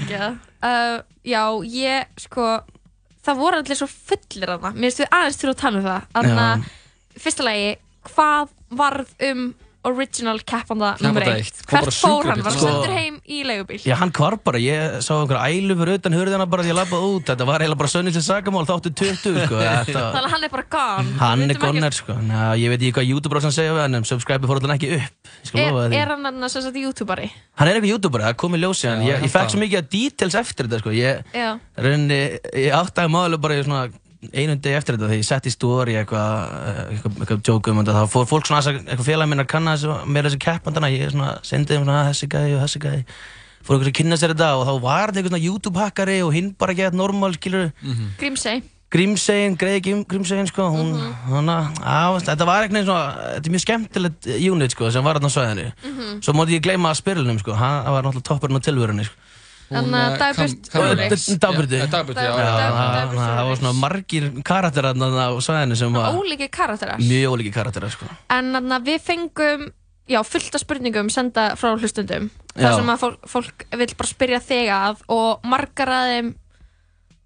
Já, 0.08 0.24
uh, 0.62 0.98
já, 1.26 1.42
ég 1.66 2.24
sko 2.24 2.48
það 3.28 3.40
voru 3.42 3.60
allir 3.60 3.76
svo 3.78 3.88
fullir 3.90 4.52
af 4.54 4.62
það 4.64 4.76
mér 4.78 4.88
finnst 4.88 5.02
við 5.02 5.10
aðeins 5.18 5.40
til 5.40 5.50
að 5.50 5.58
tala 5.62 5.80
um 5.80 5.88
það. 5.88 6.06
Þannig 6.16 6.42
að, 6.44 6.68
fyrsta 7.22 7.46
lagi, 7.46 7.72
hvað 8.12 8.52
varð 8.78 9.16
um 9.30 9.48
original 9.88 10.40
keppanda 10.42 10.96
nummer 11.00 11.22
Keppanda 11.22 11.38
1 11.38 11.44
eitt, 11.46 11.58
kom 11.62 11.78
bara 11.78 11.86
hvert 11.86 11.98
fór 12.02 12.26
hann, 12.26 12.40
var 12.42 12.50
hann 12.50 12.56
sko. 12.58 12.66
sendur 12.66 12.92
heim 12.92 13.14
í 13.24 13.38
leigubíl? 13.46 13.78
Já, 13.86 13.94
hann 14.00 14.10
hvarf 14.16 14.40
bara, 14.44 14.58
ég 14.60 14.96
sá 15.06 15.12
einhver 15.14 15.38
ælu 15.38 15.76
fyrir 15.78 16.00
utan 16.00 16.16
hurðina 16.18 16.46
bara 16.50 16.62
því 16.66 16.72
að 16.74 16.78
labba 16.80 16.98
út, 17.06 17.24
þetta 17.30 17.44
var 17.48 17.62
eiginlega 17.62 17.80
bara 17.82 17.92
sönnilsins 17.92 18.28
sakamál 18.28 18.66
þáttu 18.68 18.90
20 18.98 19.38
sko, 19.46 19.60
þetta, 19.62 19.86
þannig 19.86 20.18
að 20.18 20.32
hann 20.34 20.48
er 20.48 20.52
bara 20.56 20.66
gone. 20.74 21.14
Hann 21.22 21.46
er 21.46 21.60
gonner 21.62 21.94
sko, 21.96 22.18
Ná, 22.28 22.40
ég 22.58 22.74
veit 22.74 22.80
ekki 22.82 22.96
hvað 22.98 23.08
YouTuber 23.12 23.36
hann 23.46 23.54
segja 23.54 23.76
við 23.76 23.82
hann, 23.86 23.94
en 24.00 24.08
subscribe 24.08 24.50
fór 24.50 24.58
allan 24.60 24.74
ekki 24.74 24.88
upp, 24.98 25.32
ég 25.54 25.62
er, 25.62 25.72
því. 25.78 26.02
er 26.02 26.08
hann 26.16 26.24
hann 26.28 26.50
sem 26.50 26.66
sagt 26.66 26.82
youtuberi 26.82 27.30
Hann 27.60 27.70
er 27.70 27.78
eitthvað 27.78 27.94
YouTuber, 27.94 28.26
það 28.26 28.36
kom 28.42 28.58
í 28.58 28.62
ljósi 28.64 28.90
hann, 28.90 29.06
Já, 29.06 29.14
ég, 29.14 29.22
ég 29.22 29.30
ég 29.30 29.34
fekk 29.36 29.54
svo 29.54 29.62
mikið 29.62 29.78
að 29.80 29.88
details 29.94 30.36
eftir 30.42 30.68
þetta 30.68 30.82
sko, 30.82 30.90
ég, 30.98 31.14
einum 34.34 34.58
degi 34.60 34.74
eftir 34.74 34.96
þetta 34.96 35.06
þegar 35.08 35.18
ég 35.20 35.24
sett 35.28 35.46
í 35.46 35.50
story 35.54 35.92
eitthvað, 35.94 36.54
eh, 36.68 36.78
eitthvað, 36.94 37.18
eitthvað 37.22 37.42
joke 37.48 37.70
um 37.70 37.78
þetta, 37.84 37.94
þá 38.02 38.08
fór 38.14 38.26
fólk 38.26 38.46
svona 38.48 38.62
að- 38.62 38.80
eitthvað 38.88 39.06
félag 39.12 39.28
minn 39.30 39.40
að 39.44 39.46
kanna 39.52 39.76
þessu, 39.76 39.98
mér 40.06 40.26
þessi 40.26 40.38
keppandana, 40.42 40.90
ég 40.90 41.12
svona 41.12 41.38
sendið 41.42 41.76
þeim 41.76 41.84
svona 41.84 42.00
"Ah, 42.00 42.08
þessi 42.10 42.28
gæði 42.28 42.56
og 42.56 42.62
þessi 42.66 42.80
gæði, 42.82 43.04
fór 43.62 43.76
eitthvað 43.76 43.92
að 43.92 43.98
kynna 44.00 44.16
sér 44.18 44.34
þetta 44.34 44.48
og 44.58 44.66
þá 44.66 44.80
var 44.82 45.06
þetta 45.12 45.22
eitthvað 45.22 45.34
svona 45.34 45.46
YouTube-hakkari 45.48 46.18
og 46.26 46.32
hinn 46.34 46.50
bara 46.58 46.74
gett 46.74 46.94
normal, 46.94 47.32
skilur, 47.34 47.72
Grímsey 48.18 48.62
Grímsegin, 48.90 49.54
Greiði 49.60 50.04
Grímsegin, 50.08 50.46
sko, 50.48 50.70
hún, 50.72 50.96
hana, 51.28 51.70
á, 51.84 52.16
þetta 52.24 52.46
var 52.48 52.64
eitthvað 52.66 52.86
svona, 52.88 53.36
þetta 53.36 53.46
er 53.46 53.52
mjög 53.52 53.64
skemmtilegt 53.66 54.26
unit, 54.50 54.70
sko, 54.72 54.90
sem 54.90 55.04
var 55.04 55.14
þarna 55.18 55.28
á 55.28 55.36
svæðinu. 55.36 55.72
Mhm. 55.84 56.22
Svo 56.24 56.32
móti 56.32 56.56
ég 56.56 56.62
gleyma 56.64 56.94
spyrlunum, 56.96 57.38
sko, 57.38 57.52
hann 57.52 57.84
var 57.84 58.02
náttúrulega 58.02 58.24
toppurinn 58.24 58.56
á 58.56 58.64
tilvörunni, 58.64 59.04
sko. 59.04 59.14
Þannig 59.68 60.00
að 60.00 60.14
Dagbjört 60.22 60.68
Ulriks 60.80 61.24
Dagbjördi 61.42 61.78
Já, 61.78 61.86
Dagbjörti, 61.92 62.22
já, 62.24 62.32
það- 62.32 63.16
það 63.18 63.48
var 63.48 63.58
svona 63.60 63.72
margir 63.76 64.28
karakterar 64.48 64.94
þarna 64.96 65.26
á 65.28 65.32
svæðinu 65.44 65.76
sem 65.76 65.92
var 65.92 66.14
ólíki 66.16 66.48
karakterar. 66.48 66.98
Mjög 67.04 67.34
ólíki 67.36 67.52
karakterar 67.52 67.90
sko. 67.92 68.08
en 68.30 68.52
þannig 68.56 68.76
að 68.78 68.86
við 68.88 69.00
fengum 69.10 69.66
já, 70.08 70.22
fullt 70.24 70.54
af 70.56 70.60
spurningum 70.64 71.10
senda 71.12 71.50
frá 71.60 71.74
hlustundum 71.76 72.30
þar 72.56 72.76
sem 72.80 72.88
að 72.94 72.98
fólk, 73.04 73.18
fólk 73.28 73.66
vil 73.76 73.90
bara 73.98 74.08
spyrja 74.08 74.40
þig 74.40 74.68
að 74.72 75.02
og 75.12 75.44
margar 75.44 75.92
að 75.98 76.12
þeim 76.14 76.30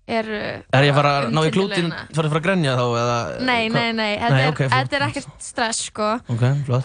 er 0.08 0.26
Er 0.74 0.82
ég 0.82 0.90
að 0.90 0.98
fara 0.98 1.12
að 1.22 1.30
ná 1.30 1.40
í 1.46 1.52
klútin, 1.54 1.92
fara 2.10 2.26
að 2.26 2.32
fara 2.34 2.40
að 2.42 2.46
grenja 2.48 2.74
þá 2.74 2.84
eða? 3.04 3.18
Nei, 3.46 3.68
nei, 3.68 3.92
nei, 3.92 4.18
þetta 4.18 4.42
er, 4.42 4.68
þetta 4.74 4.96
er 4.98 5.06
ekkert 5.06 5.30
stress 5.38 5.84
sko. 5.92 6.08
Ok, 6.28 6.42
flott. 6.66 6.84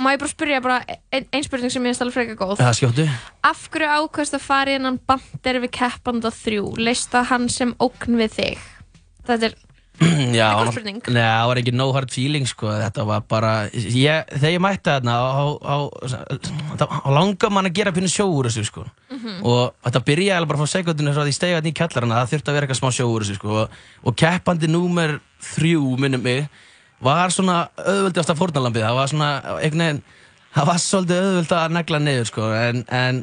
Má 0.00 0.14
ég 0.14 0.22
bara 0.22 0.30
spyrja 0.32 0.60
bara 0.64 0.78
ein, 1.12 1.26
ein 1.28 1.44
spurning 1.44 1.72
sem 1.72 1.84
ég 1.84 1.92
er 1.92 2.04
alveg 2.06 2.14
freka 2.16 2.36
góð 2.38 2.62
Já, 2.62 2.70
skjóttu. 2.76 3.04
Af 3.44 3.66
hverju 3.72 3.90
ákvæmst 3.92 4.38
að 4.38 4.46
fara 4.46 4.78
innan 4.78 4.96
bandir 5.06 5.60
við 5.62 5.74
keppanda 5.76 6.32
þrjú? 6.32 6.72
Leist 6.80 7.12
það 7.12 7.28
hann 7.28 7.50
sem 7.52 7.74
ógn 7.82 8.16
við 8.22 8.38
þig? 8.38 8.64
Þetta 9.28 9.50
er 9.50 9.58
Já, 10.38 10.46
góð 10.56 10.70
spurning. 10.72 11.02
Nei, 11.12 11.20
það 11.20 11.46
var 11.50 11.60
ekki 11.60 11.74
no 11.76 11.86
hard 11.94 12.10
feeling 12.10 12.48
sko, 12.48 12.70
þetta 12.80 13.04
var 13.06 13.20
bara, 13.28 13.50
ég, 13.76 14.24
þegar 14.32 14.54
ég 14.54 14.62
mætti 14.64 14.88
þarna, 14.88 15.14
á, 15.20 15.44
á, 15.60 15.76
á, 15.92 16.84
á 17.04 17.08
langar 17.12 17.52
mann 17.52 17.68
að 17.68 17.76
gera 17.76 17.92
pínu 17.94 18.08
sjó 18.10 18.26
úr 18.32 18.48
þessu 18.48 18.64
sko. 18.66 18.86
Mhm. 19.12 19.42
og 19.44 19.74
þetta 19.84 20.00
byrjaði 20.08 20.34
alveg 20.38 20.48
bara 20.54 20.64
frá 20.64 20.72
sekundinu 20.72 21.12
frá 21.12 21.26
því 21.28 21.34
stegi 21.36 21.54
þarna 21.58 21.70
í 21.70 21.76
kjallarana, 21.76 22.18
það 22.22 22.32
þurfti 22.32 22.48
að 22.50 22.56
vera 22.56 22.66
eitthvað 22.66 22.80
smá 22.80 22.90
sjó 22.96 23.06
úr 23.12 23.26
þessu 23.26 23.36
sko. 23.38 23.56
og, 23.60 23.80
og 24.08 24.16
keppandi 24.24 24.70
númer 24.72 25.18
þrjú, 25.52 25.84
minnum 26.00 26.24
mig, 26.24 26.48
var 27.02 27.32
svona 27.34 27.58
auðvöldast 27.82 28.32
af 28.32 28.38
fórnalambið, 28.40 28.86
það 28.86 28.98
var 29.00 29.12
svona, 29.12 29.30
einhvern 29.58 29.84
veginn, 29.86 30.02
það 30.54 30.68
var 30.72 30.80
svolítið 30.86 31.22
auðvöld 31.26 31.54
að 31.58 31.76
negla 31.78 32.00
niður 32.06 32.28
sko, 32.30 32.48
en, 32.56 32.82
en, 33.02 33.20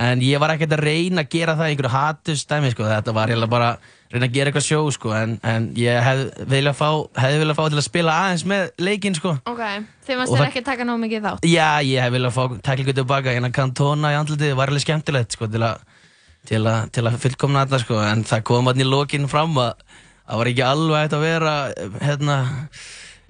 en 0.00 0.22
ég 0.24 0.40
var 0.42 0.54
ekkert 0.56 0.74
að 0.78 0.84
reyna 0.88 1.24
að 1.24 1.32
gera 1.36 1.56
það 1.58 1.70
í 1.70 1.74
einhverju 1.74 1.94
hatustæmi 1.94 2.70
sko, 2.74 2.86
þetta 2.90 3.14
var 3.16 3.32
hérna 3.34 3.48
bara 3.52 3.70
reyna 4.10 4.26
að 4.26 4.34
gera 4.34 4.50
eitthvað 4.50 4.66
sjó 4.66 4.80
sko, 4.96 5.12
en, 5.14 5.36
en 5.46 5.68
ég 5.78 6.00
hef 6.02 6.22
viljað 6.50 6.78
fá, 6.80 6.88
hefði 7.22 7.42
viljað 7.44 7.58
fá 7.60 7.64
til 7.70 7.78
að 7.78 7.86
spila 7.86 8.16
aðeins 8.24 8.42
með 8.50 8.64
leikinn 8.82 9.14
sko. 9.20 9.36
Ok, 9.46 9.60
Og 9.62 10.08
þér 10.08 10.24
það- 10.26 10.46
ekki 10.48 10.64
taka 10.66 10.86
nóg 10.88 10.98
mikið 11.04 11.22
þátt? 11.28 11.46
Já, 11.46 11.68
ég 11.86 12.02
hef 12.02 12.14
viljað 12.16 12.34
fá 12.34 12.42
tæklingu 12.66 12.96
tilbaka 12.98 13.36
en 13.38 13.46
að 13.46 13.54
kantona 13.60 14.10
í 14.10 14.18
andlitið 14.18 14.56
var 14.58 14.72
alveg 14.72 14.82
skemmtilegt 14.88 15.36
sko, 15.38 15.46
til, 15.52 15.62
að, 15.62 15.84
til, 16.50 16.62
að, 16.66 16.90
til 16.96 17.04
að 17.06 17.20
fullkomna 17.22 17.62
þetta 17.68 17.82
sko, 17.84 18.00
en 18.08 18.24
það 18.26 18.42
kom 18.50 18.66
hann 18.72 18.82
í 18.82 18.88
lokin 18.88 19.30
fram 19.30 19.54
að 19.62 19.84
það 20.30 20.40
var 20.42 20.50
ekki 20.50 20.66
alveg 20.66 21.04
hægt 21.04 21.14
að 21.20 21.24
vera 21.28 21.54
hérna, 22.02 22.40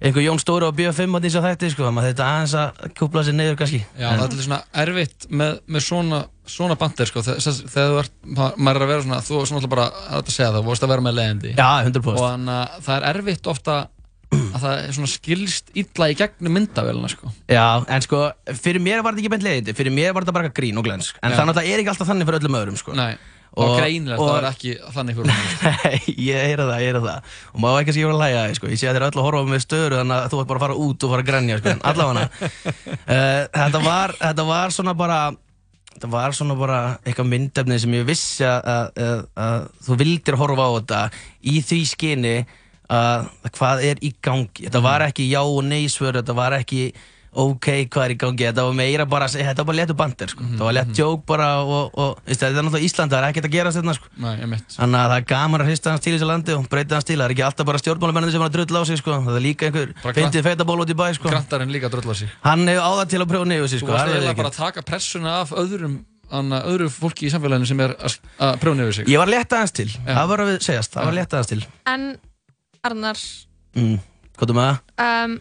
einhver 0.01 0.24
Jón 0.24 0.40
Stóri 0.40 0.64
á 0.64 0.72
BF5 0.72 1.16
að 1.18 1.24
þess 1.27 1.39
að 1.40 1.47
þetta 1.51 1.70
sko, 1.74 1.90
maður 1.93 2.10
þetta 2.14 2.27
aðeins 2.32 2.55
að 2.56 2.82
kúpla 2.97 3.24
sér 3.27 3.36
niður 3.36 3.59
kannski 3.60 3.81
Já, 4.01 4.06
en, 4.10 4.20
það 4.22 4.36
er 4.39 4.44
svona 4.47 4.60
erfitt 4.85 5.27
með, 5.28 5.55
með 5.77 5.85
svona, 5.86 6.20
svona 6.48 6.77
bandir 6.81 7.10
sko, 7.10 7.22
þegar, 7.27 7.59
þegar 7.74 7.90
þú 7.93 7.98
ert, 8.02 8.14
ma- 8.39 8.51
maður 8.56 8.81
er 8.81 8.86
að 8.86 8.93
vera 8.94 9.05
svona, 9.06 9.20
þú 9.27 9.40
er 9.40 9.48
svona 9.51 9.60
alltaf 9.60 9.72
bara, 9.74 9.86
það 10.09 10.18
er 10.20 10.24
að 10.24 10.35
segja 10.36 10.51
það, 10.51 10.60
þú 10.60 10.70
vorst 10.70 10.86
að 10.86 10.93
vera 10.94 11.05
með 11.06 11.18
leiðindi. 11.20 11.52
Já, 11.59 11.70
100%. 11.85 12.12
Og 12.14 12.24
þannig 12.24 12.55
að 12.56 12.86
það 12.89 12.94
er 12.97 13.09
erfitt 13.20 13.51
ofta 13.52 13.77
að 14.31 14.62
það 14.62 14.74
er 14.86 14.94
svona 14.94 15.10
skilst 15.10 15.70
illa 15.82 16.09
í 16.12 16.16
gegnum 16.20 16.55
myndavélina 16.55 17.10
sko. 17.10 17.32
Já, 17.51 17.64
en 17.90 18.05
sko, 18.06 18.22
fyrir 18.62 18.82
mér 18.85 19.02
var 19.05 19.12
þetta 19.16 19.24
ekki 19.27 19.32
beint 19.35 19.47
leiðindi, 19.47 19.74
fyrir 19.77 19.94
mér 19.94 20.14
var 20.16 20.24
þetta 20.24 20.36
bara 20.39 20.52
grín 20.55 20.78
og 20.81 20.86
glens 20.86 21.12
En 21.20 21.35
Já. 21.35 21.40
það 21.43 21.60
er 21.66 21.82
ekki 21.82 21.90
alltaf 21.93 22.09
þannig 22.12 22.28
fyrir 22.31 22.40
öllum 22.44 22.59
öðrum 22.60 22.78
sko. 22.78 22.94
Nei, 22.97 23.12
og, 23.59 23.74
greinilegt 23.77 24.22
það 24.22 24.36
er 24.36 24.47
ekki 24.51 24.72
þannig 24.94 25.18
fyrir 25.18 25.31
hún. 25.31 25.44
Nei, 25.66 26.14
ég 26.31 26.47
heyra 26.47 26.66
það, 26.68 26.82
ég 26.85 26.90
heyra 26.90 27.02
það. 27.06 27.36
Og 27.51 27.62
maður 27.64 27.82
ekki 27.82 27.94
að 27.94 28.01
var 28.06 28.14
að 28.14 28.22
læga 28.22 28.40
það, 28.40 28.56
sko. 28.60 28.70
Ég 28.70 28.81
sé 28.81 28.89
að 28.89 28.98
þér 28.98 29.06
öll 29.09 29.12
að 29.16 29.27
horfa 29.27 29.43
mig 29.44 29.55
með 29.56 29.64
störu 29.64 30.01
Þannig 30.01 30.16
að 30.16 30.31
þú 30.31 30.40
ert 30.40 30.51
bara 30.51 30.60
að 30.60 30.64
fara 30.66 30.81
út 30.86 31.06
og 31.06 31.14
fara 31.14 31.24
að 31.24 31.31
grenja, 31.32 31.60
sko. 31.60 31.77
Allavega 31.90 32.24
uh, 32.31 33.44
þetta, 33.60 33.82
var, 33.85 34.16
þetta 34.22 34.48
var 34.51 34.77
svona 34.77 34.97
bara 34.98 35.20
Þetta 35.90 36.09
var 36.14 36.32
svona 36.32 36.55
bara 36.56 36.81
eitthvað 37.02 37.27
myndefni 37.28 37.77
sem 37.82 37.94
ég 37.98 38.06
vissi 38.09 38.44
að, 38.47 38.68
að, 39.05 39.24
að, 39.44 39.64
þú 39.85 39.97
vildir 40.01 40.36
horfa 40.40 40.68
á 40.70 40.70
þetta 40.78 41.01
í 41.51 41.56
því 41.66 41.81
skyni 41.90 42.36
að 42.90 43.27
hvað 43.59 43.82
er 43.90 44.01
í 44.06 44.12
gangi. 44.24 44.64
Þetta 44.64 44.81
var 44.86 45.05
ekki 45.05 45.27
já 45.28 45.43
og 45.43 45.60
nei 45.66 45.90
svör, 45.93 46.22
þetta 46.22 46.36
var 46.39 46.56
ekki 46.56 46.86
ok, 47.32 47.66
hvað 47.86 48.05
er 48.09 48.12
í 48.12 48.16
gangi, 48.19 48.44
þetta 48.48 48.62
var 48.66 48.74
meira 48.74 49.05
bara, 49.07 49.27
þetta 49.31 49.62
var 49.62 49.66
bara 49.69 49.78
léttu 49.78 49.94
bandir, 49.94 50.31
sko. 50.32 50.43
Þetta 50.51 50.65
var 50.66 50.74
létt 50.74 50.98
joke 50.98 51.23
bara 51.28 51.48
og, 51.62 51.93
og 51.94 52.19
þetta 52.27 52.48
er 52.48 52.57
náttúrulega 52.66 52.86
Ísland, 52.89 53.12
það 53.12 53.20
er 53.23 53.27
ekkert 53.31 53.47
að 53.47 53.55
gera 53.55 53.73
þetta, 53.77 53.94
sko. 53.94 54.11
Þannig 54.19 54.98
að 54.98 55.07
það 55.12 55.15
er 55.20 55.27
gaman 55.31 55.62
að 55.62 55.70
hrista 55.70 55.93
hans 55.94 56.02
til 56.02 56.11
í 56.11 56.16
þessu 56.16 56.28
landi 56.31 56.57
og 56.57 56.66
breyta 56.73 56.98
hans 56.98 57.07
til. 57.07 57.19
Það 57.20 57.27
er 57.28 57.35
ekki 57.36 57.44
alltaf 57.47 57.69
bara 57.70 57.81
stjórnmálamennin 57.85 58.35
sem 58.35 58.43
er 58.43 58.51
að 58.51 58.57
drulla 58.59 58.82
á 58.82 58.85
sig, 58.90 58.98
sko. 58.98 59.15
Það 59.28 59.39
er 59.39 59.44
líka 59.47 59.69
einhver 59.70 59.93
feintið 60.19 60.47
feitaból 60.48 60.78
út 60.82 60.90
í 60.90 60.97
bæ, 60.98 61.07
sko. 61.20 61.31
Grantarinn 61.31 61.70
líka 61.74 61.86
að 61.90 61.94
drölla 62.01 62.16
sig. 62.19 62.32
Hann 62.47 62.66
hefur 62.66 62.89
áða 62.90 63.07
til 63.15 63.20
að 63.23 63.28
prjóna 63.31 63.59
yfir 63.61 63.70
sig, 63.74 63.78
Þú 63.81 63.86
sko. 63.86 63.93
varst 63.94 64.05
það 64.05 64.11
er 64.11 64.19
eiginlega 64.19 64.40
bara 64.43 64.51
að 64.51 64.59
taka 64.59 64.85
pressuna 64.90 65.36
af 65.44 65.52
öðrum, 65.62 65.94
anna, 66.31 66.61
öðru 66.70 66.89
fólki 66.90 67.27
í 67.27 67.31
samfélaginu 67.31 67.66
sem 67.70 67.81
er 67.86 67.94
að, 67.98 68.19
að 68.43 68.59
prjóna 68.62 68.89
yfir 68.89 68.98
sig. 69.01 69.09
Ég 69.15 69.19
var 69.23 69.31
létt 69.31 69.55
aðeins 69.55 69.74
til, 69.78 69.89
það 70.07 70.28
var 70.35 70.43
að 70.44 70.51
við 70.52 70.59
segjast, 70.66 70.93
það 70.98 71.09
var 71.11 71.16
létt 71.20 71.35
aðeins 71.39 71.52
til. 71.55 71.62
En 71.94 72.11
Arnar, 72.90 73.23
Mm. 73.77 74.01
Hvað 74.35 74.51
er 74.51 74.57
það? 74.59 74.78
um, 75.05 75.35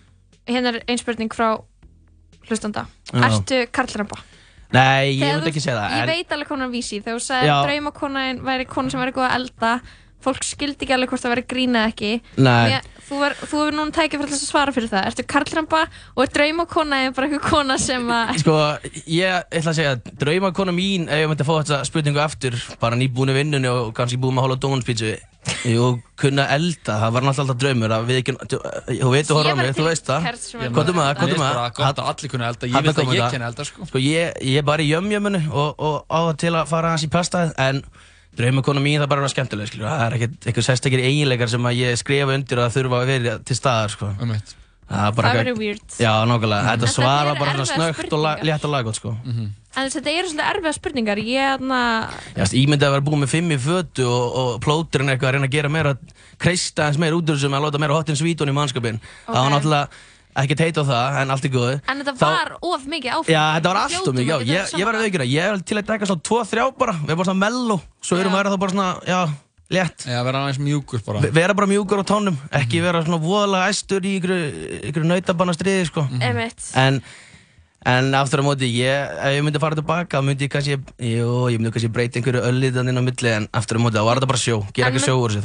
hérna 0.46 0.70
er 0.74 0.84
ein 0.92 1.00
spurning 1.02 1.32
frá 1.34 1.48
hlustanda 2.50 2.86
Já. 3.14 3.24
Ertu 3.30 3.62
karlremba? 3.72 4.18
Nei, 4.72 5.16
ég 5.18 5.26
myndi 5.34 5.50
ekki 5.50 5.62
segja 5.64 5.80
það. 5.80 5.94
Ég 5.96 6.02
en- 6.04 6.10
veit 6.14 6.34
alveg 6.36 6.48
konar 6.52 6.70
vísi 6.70 7.00
þegar 7.02 7.18
þú 7.18 7.24
sagði 7.26 7.50
að 7.50 7.64
draumakonan 7.66 8.42
væri 8.46 8.68
kona 8.70 8.90
sem 8.94 9.00
væri 9.02 9.16
góð 9.16 9.26
að 9.30 9.36
elda 9.40 9.72
fólk 10.22 10.44
skildi 10.46 10.86
ekki 10.86 10.94
alveg 10.94 11.10
hvort 11.10 11.24
það 11.26 11.34
væri 11.34 11.46
grín 11.54 11.78
eða 11.80 11.90
ekki 11.94 12.12
Nei. 12.38 12.70
Mér, 12.76 12.90
þú, 13.10 13.20
þú 13.42 13.62
hefur 13.64 13.78
núna 13.78 13.96
tækið 13.96 14.22
fyrir 14.22 14.34
þess 14.34 14.46
að 14.46 14.52
svara 14.54 14.76
fyrir 14.76 14.92
það. 14.92 15.08
Ertu 15.10 15.26
karlremba 15.34 15.82
og 16.16 16.24
er 16.26 16.34
draumakonan 16.38 17.16
bara 17.18 17.30
einhver 17.30 17.44
kona 17.46 17.80
sem 17.82 18.06
að 18.14 18.36
Sko, 18.44 18.60
ég 19.10 19.50
ætla 19.50 19.74
að 19.74 19.80
segja 19.80 19.96
að 19.98 20.14
draumakona 20.22 20.76
mín, 20.76 21.10
ef 21.10 21.24
ég 21.24 21.32
myndi 21.32 21.46
að 21.46 21.50
fá 21.50 21.56
þetta 21.58 21.82
spurningu 21.90 22.24
aftur, 22.24 22.60
bara 22.82 23.00
nýbúin 23.00 23.34
í 23.34 23.40
vinnunni 23.40 23.72
og 23.74 23.92
kannski 23.98 24.22
búin 24.22 24.38
með 24.38 24.46
að 24.46 24.50
hóla 24.50 24.62
dónspítsu 24.68 25.18
og 25.80 26.02
kunna 26.20 26.46
elda, 26.52 26.98
það 27.00 27.14
var 27.16 27.26
náttúrulega 27.26 27.44
alltaf 27.46 27.60
draumur 27.62 27.94
að 27.96 28.10
við 28.10 28.18
ekki, 28.20 28.34
þú 29.00 29.12
veit 29.14 29.30
þú 29.30 29.38
horfum 29.38 29.56
á 29.56 29.62
mig, 29.62 29.72
þú 29.78 29.86
veist 29.88 30.10
það. 30.10 30.28
Hvað 30.76 30.92
um 30.92 31.00
það, 31.00 31.12
hvað 31.20 31.34
um 31.34 31.42
bara 31.42 31.64
gott 31.80 32.02
að 32.04 32.10
allir 32.12 32.34
kunna 32.34 32.50
elda, 32.52 32.70
ég 32.70 32.86
vil 32.86 32.94
að 32.94 33.16
ég 33.16 33.34
kenna 33.34 33.50
elda 33.50 33.66
sko. 33.68 33.88
Sko, 33.90 34.02
ég, 34.04 34.36
ég 34.46 34.62
er 34.62 34.68
bara 34.68 34.84
í 34.84 34.90
jömjömunu 34.92 35.42
og, 35.50 35.80
og 35.80 35.96
á 36.12 36.20
það 36.28 36.36
til 36.44 36.54
að 36.54 36.72
fara 36.74 36.94
hans 36.94 37.08
í 37.08 37.12
pastaðið, 37.14 37.56
en 37.66 37.82
draumakona 38.40 38.82
mín 38.84 38.98
það 39.00 39.06
er 39.06 39.12
bara 39.12 39.26
vera 39.26 39.34
skemmtileg, 39.36 39.70
skilju, 39.70 39.86
það 39.90 40.06
er 40.08 40.18
ekkert 40.18 40.48
eitthvað 40.50 40.68
sérstakir 40.70 41.04
eiginleikar 41.06 41.52
sem 41.52 41.70
að 41.70 41.78
ég 41.84 42.00
skrifa 42.02 42.36
undir 42.40 42.64
að 42.64 42.74
þurfa 42.80 43.04
að 43.04 43.14
vera 43.14 43.38
til 43.46 43.60
staðar, 43.60 43.94
sko. 43.96 44.12
Það 44.90 45.06
er 45.06 45.16
bara 45.20 45.30
Það 45.30 45.40
verður 45.44 45.58
weird. 45.60 45.96
Já, 46.02 46.12
nákvæmlega, 46.26 46.60
En 46.60 46.66
þetta 46.66 46.88
þetta 46.88 46.94
svar 46.96 47.28
var 47.28 47.36
bara 47.38 47.52
svona 47.54 47.70
snögt 47.70 48.14
og 48.18 48.46
létt 48.48 48.64
og 48.66 48.72
laggótt, 48.74 48.98
sko. 48.98 49.12
En 49.78 49.92
þetta 49.94 50.10
eru 50.18 50.32
svolítið 50.32 50.48
erfiða 50.50 50.72
spurningar. 50.74 51.20
Ég 51.22 51.44
er 51.46 51.60
þarna 51.60 51.82
Já, 52.10 52.40
veist, 52.40 52.56
ímyndið 52.58 52.88
að 52.88 52.96
vera 52.96 53.06
búið 53.06 53.22
með 53.22 53.34
fimm 53.36 53.54
í 53.54 53.58
fötu 53.62 54.08
og, 54.10 54.38
og 54.42 54.50
plóturinn 54.66 55.14
eitthvað 55.14 55.30
að 55.30 55.36
reyna 55.38 55.50
að 55.52 55.54
gera 55.60 55.70
meira 55.70 55.94
kreista 56.42 56.88
eins 56.88 56.98
meira 56.98 57.20
út 57.20 57.30
úr 57.30 57.38
þessum 57.38 57.54
að 57.54 57.68
láta 57.68 57.82
meira 57.84 58.00
hotinn 58.00 58.18
svítun 58.18 58.50
í 58.50 58.56
mannskapin 58.58 58.98
það 59.28 59.38
var 59.44 59.54
náttúrulega 59.54 59.88
ekkert 60.38 60.60
heit 60.62 60.78
á 60.78 60.84
það 60.86 61.18
en 61.22 61.32
allt 61.34 61.46
er 61.46 61.50
góð. 61.54 61.82
En 61.90 62.00
þetta 62.04 62.14
Þá- 62.20 62.30
var 62.30 62.52
of 62.62 62.84
mikið 62.86 63.12
áfram 63.18 63.34
Já, 63.34 63.44
þetta 63.58 63.70
var 63.74 63.78
allt 63.84 64.08
of 64.08 64.14
mikið, 64.16 64.28
já, 64.30 64.38
ég, 64.46 64.74
ég 64.80 64.86
var 64.86 64.94
að 64.96 65.04
veikina 65.06 65.26
ég 65.26 65.42
er 65.44 65.58
til 65.66 65.78
að 65.78 65.86
taka 65.90 66.06
svona 66.06 66.22
2-3 66.22 66.78
bara. 66.78 66.94
Við 66.94 67.10
erum 67.10 67.18
bara 67.18 67.30
svona 67.32 67.44
mello, 67.46 67.82
svo 68.02 68.18
erum 68.20 68.32
við 68.32 68.36
að 68.38 68.44
vera 68.44 68.50
þá 68.54 68.60
bara 68.60 68.72
svona 68.72 68.90
já, 69.10 69.20
létt. 69.70 70.06
Já, 70.08 70.24
vera 70.24 70.38
aðeins 70.46 70.60
mjúkur 70.60 71.02
bara. 71.06 71.20
Ve- 71.20 71.32
vera 71.32 71.54
bara 71.54 71.68
mjúkur 71.68 72.00
á 72.00 72.06
tónum, 72.06 72.38
ekki 72.52 72.82
vera 72.82 73.02
svona 73.04 73.20
voðalega 73.22 73.70
æstur 73.74 74.02
í 74.06 74.20
ykkur, 74.22 74.36
ykkur 74.92 75.04
nautabanna 75.10 75.54
stríði 75.58 75.86
sko. 75.90 76.08
Einmitt. 76.22 76.72
en, 76.76 77.02
en 77.86 78.14
aftur 78.14 78.40
á 78.42 78.44
móti 78.46 78.68
ég, 78.70 79.12
ef 79.20 79.34
ég 79.36 79.44
myndi 79.44 79.60
fara 79.60 79.76
tilbaka 79.76 80.22
myndi 80.22 80.46
ég 80.48 80.52
kannski, 80.52 80.76
jú, 81.00 81.50
ég 81.50 81.58
myndi 81.60 81.72
kannski 81.72 81.92
breyta 81.92 82.20
einhverju 82.20 82.42
öllítan 82.44 82.88
inn 82.90 82.98
á 83.00 83.04
milli 83.04 83.30
en 83.34 83.48
aftur 83.54 83.78
á 83.78 83.82
móti 83.82 83.96
þá 84.00 84.04
var 84.06 84.18
þetta 84.20 84.28
bara 84.28 84.38
sjó, 84.40 84.58
gera 84.74 84.92
mynd- 84.92 85.06
sjó 85.06 85.16
úr 85.20 85.32
þessu 85.32 85.42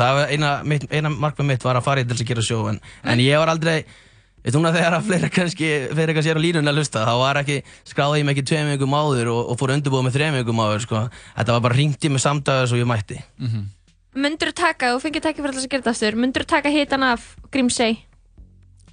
Veit 4.45 4.57
núna 4.59 4.73
þegar 4.75 4.95
að 4.99 5.07
fleira 5.09 5.29
kannski 5.33 5.69
fyrir 5.89 6.11
eitthvað 6.13 6.27
sér 6.27 6.37
á 6.37 6.45
línunni 6.45 6.69
að 6.69 6.81
hlusta 6.83 7.05
þá 7.07 7.13
var 7.23 7.39
ekki, 7.41 7.55
skráði 7.89 8.19
ég 8.21 8.27
mig 8.29 8.35
ekki 8.37 8.47
tveim 8.51 8.73
vikum 8.75 8.97
áður 8.99 9.31
og, 9.33 9.39
og 9.55 9.57
fór 9.61 9.73
undirbúið 9.73 10.05
með 10.05 10.19
þreim 10.19 10.37
vikum 10.37 10.61
áður 10.61 10.83
sko. 10.85 11.01
Þetta 11.39 11.55
var 11.57 11.63
bara 11.65 11.79
ringt 11.79 12.05
í 12.05 12.11
mig 12.13 12.21
samdæðis 12.25 12.75
og 12.77 12.83
ég 12.83 12.91
mætti 12.91 13.21
Mundur 14.15 14.53
þú 14.53 14.57
taka, 14.61 14.91
þú 14.93 15.01
fengið 15.03 15.25
tækið 15.25 15.47
fyrir 15.47 15.57
að 15.63 15.65
gera 15.73 15.81
þetta 15.87 15.95
aftur 15.97 16.19
Mundur 16.21 16.45
þú 16.45 16.51
taka 16.53 16.75
hitan 16.75 17.07
af 17.09 17.25
Grímsey 17.51 17.97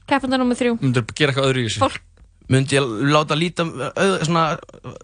Keppanda 0.10 0.40
nr. 0.40 0.56
3 0.58 0.72
Myndur 0.82 1.06
gera 1.12 1.36
eitthvað 1.36 1.52
öðru 1.52 1.62
í 1.62 1.68
þessu 1.68 1.84
Fólk 1.84 2.08
Myndi 2.52 2.76
ég 2.76 2.88
láta 3.12 3.36
líta 3.38 3.64
öð, 3.64 4.16
svona 4.28 4.46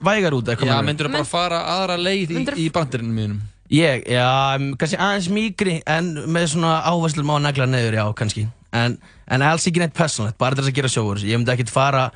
vægar 0.03 0.35
út 0.35 0.49
eitthvað 0.51 0.67
Já, 0.67 0.73
meinarðu? 0.73 0.87
myndur 0.89 1.11
bara 1.13 1.27
fara 1.27 1.59
aðra 1.77 1.95
leið 2.01 2.33
í, 2.33 2.41
í 2.65 2.67
bandirinn 2.75 3.13
mínum 3.15 3.37
Ég, 3.71 4.03
já, 4.07 4.55
kannski 4.79 4.95
aðeins 4.99 5.27
mýkri 5.31 5.77
en 5.91 6.13
með 6.31 6.53
svona 6.53 6.77
áherslum 6.87 7.31
á 7.31 7.35
að 7.35 7.45
negla 7.49 7.67
niður, 7.67 7.97
já, 7.99 8.03
kannski 8.15 8.45
en, 8.75 8.97
en 9.27 9.45
alls 9.45 9.67
ekki 9.69 9.83
neitt 9.83 9.95
personlegt, 9.95 10.37
bara 10.39 10.57
þess 10.57 10.71
að 10.71 10.79
gera 10.79 10.91
sjóur 10.91 11.21
ég 11.23 11.39
myndi 11.39 11.53
ekkert 11.53 11.73
fara 11.73 12.09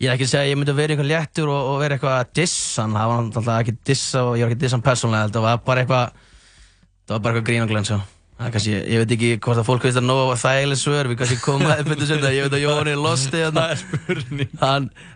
ég 0.00 0.08
er 0.08 0.16
ekki 0.16 0.26
að 0.26 0.32
segja 0.32 0.44
að 0.44 0.50
ég 0.50 0.58
myndi 0.60 0.76
vera 0.76 0.94
eitthvað 0.94 1.10
léttur 1.10 1.52
og, 1.52 1.70
og 1.72 1.80
vera 1.82 1.98
eitthvað 1.98 2.16
að 2.18 2.32
dissa 2.40 2.82
hann, 2.84 2.96
það 2.96 3.12
var 3.12 3.22
náttúrulega 3.28 3.64
ekki 3.64 3.76
dissa 3.92 4.24
og 4.24 4.36
ég 4.38 4.46
var 4.46 4.52
ekki 4.52 4.60
að 4.60 4.66
dissa 4.66 4.78
hann 4.78 4.88
persónlega, 4.88 5.32
það 5.36 5.46
var 5.48 5.62
bara 5.68 5.84
eitthvað 5.84 6.18
það 7.04 7.16
var 7.16 7.24
bara 7.26 7.34
eitthvað 7.34 7.48
grín 7.50 7.66
og 7.66 7.72
glens, 7.74 7.92
já 7.92 8.00
Það 8.34 8.46
er 8.48 8.52
kannski, 8.54 8.72
ég 8.90 8.98
veit 8.98 9.12
ekki 9.14 9.28
hvort 9.44 9.60
að 9.60 9.66
fólk 9.68 9.84
veist 9.86 9.98
að 10.00 10.06
nóga 10.08 10.34
þægileg 10.40 10.78
svör 10.80 11.08
við 11.10 11.18
kannski 11.20 11.36
komaði 11.38 11.84
betur 11.86 12.08
sem 12.08 12.18
það, 12.18 12.32
ég 12.34 12.46
veit 12.48 12.56
að 12.56 12.62
Jón 12.64 12.88
er 12.90 12.98
losti. 12.98 13.42
Það 13.44 13.68
er 13.70 13.84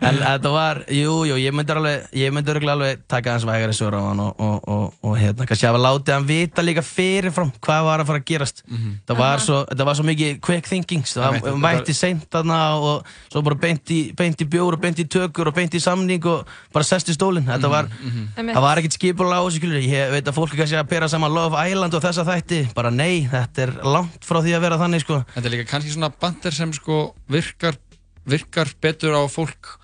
en 0.08 0.20
þetta 0.22 0.52
var, 0.54 0.80
jú, 0.94 1.14
jú, 1.26 1.38
ég 1.42 1.56
myndi 1.56 1.74
alveg, 1.74 2.04
ég 2.20 2.34
myndi 2.34 2.52
örugglega 2.52 2.76
alveg 2.78 3.02
taka 3.10 3.34
hans 3.34 3.46
vægari 3.48 3.74
svör 3.74 3.96
á 3.98 4.00
hann 4.06 4.22
og, 4.22 4.38
og, 4.38 4.68
og, 4.70 4.94
og 5.02 5.16
hérna, 5.18 5.48
kannski 5.50 5.66
hafa 5.66 5.80
látið 5.82 6.14
hann 6.14 6.28
vita 6.28 6.64
líka 6.64 6.84
fyrirfram 6.86 7.50
hvað 7.58 7.88
var 7.88 8.04
að 8.04 8.10
fara 8.12 8.22
að 8.22 8.28
gerast. 8.30 8.62
Það 9.10 9.20
var 9.24 9.42
svo, 9.44 9.58
þetta 9.72 9.88
var 9.90 9.98
svo 9.98 10.06
mikið 10.12 10.38
quick 10.46 10.70
thinking, 10.70 11.04
það 11.10 11.26
var 11.26 11.38
þetta 11.40 11.56
mætti 11.66 11.96
seint 11.98 12.28
þarna 12.32 12.60
og 12.78 13.12
svo 13.32 13.42
bara 13.48 13.58
beint 13.66 13.94
í, 13.94 14.00
beint 14.18 14.46
í 14.46 14.48
bjór 14.54 14.78
og 14.78 14.84
beint 14.86 15.02
í 15.02 15.08
tökur 15.10 15.50
og 15.50 15.58
beint 15.58 15.74
í 15.74 15.82
samning 15.82 16.30
og 16.30 16.46
bara 16.72 16.86
sest 16.86 17.10
í 17.10 17.18
stólinn. 17.18 17.50
Þetta 17.50 17.72
var, 17.74 17.90
Einmitt. 17.98 18.54
það 18.54 18.62
var 18.68 18.82
ekkert 18.84 18.98
skipulega 19.00 19.42
á 19.42 19.44
þessu, 19.48 19.58
skilur, 19.58 19.82
ég 19.82 20.14
veit 20.14 20.30
að 20.30 20.38
fólk 20.38 20.54
kannski 20.54 20.78
að 20.78 20.90
pera 20.94 21.10
saman 21.10 21.34
Love 21.34 21.66
Island 21.66 21.98
og 21.98 22.04
þessa 22.04 22.24
þætti, 22.28 22.62
bara 22.76 22.92
nei, 22.94 23.07
þetta 23.32 23.64
er 23.66 23.72
langt 23.84 24.24
frá 24.28 24.40
því 24.44 24.54
að 24.58 24.64
vera 24.68 24.80
þannig, 24.80 25.04
sko. 25.06 25.20
Þetta 25.34 25.46
er 25.50 25.56
líka 25.56 25.68
kannski 25.72 25.94
svona 25.96 26.12
bandir 26.22 26.56
sem 26.58 26.72
sko 26.76 27.00
virkar, 27.32 27.80
virkar 28.28 28.72
betur 28.84 29.18
á 29.18 29.22
fólk 29.30 29.74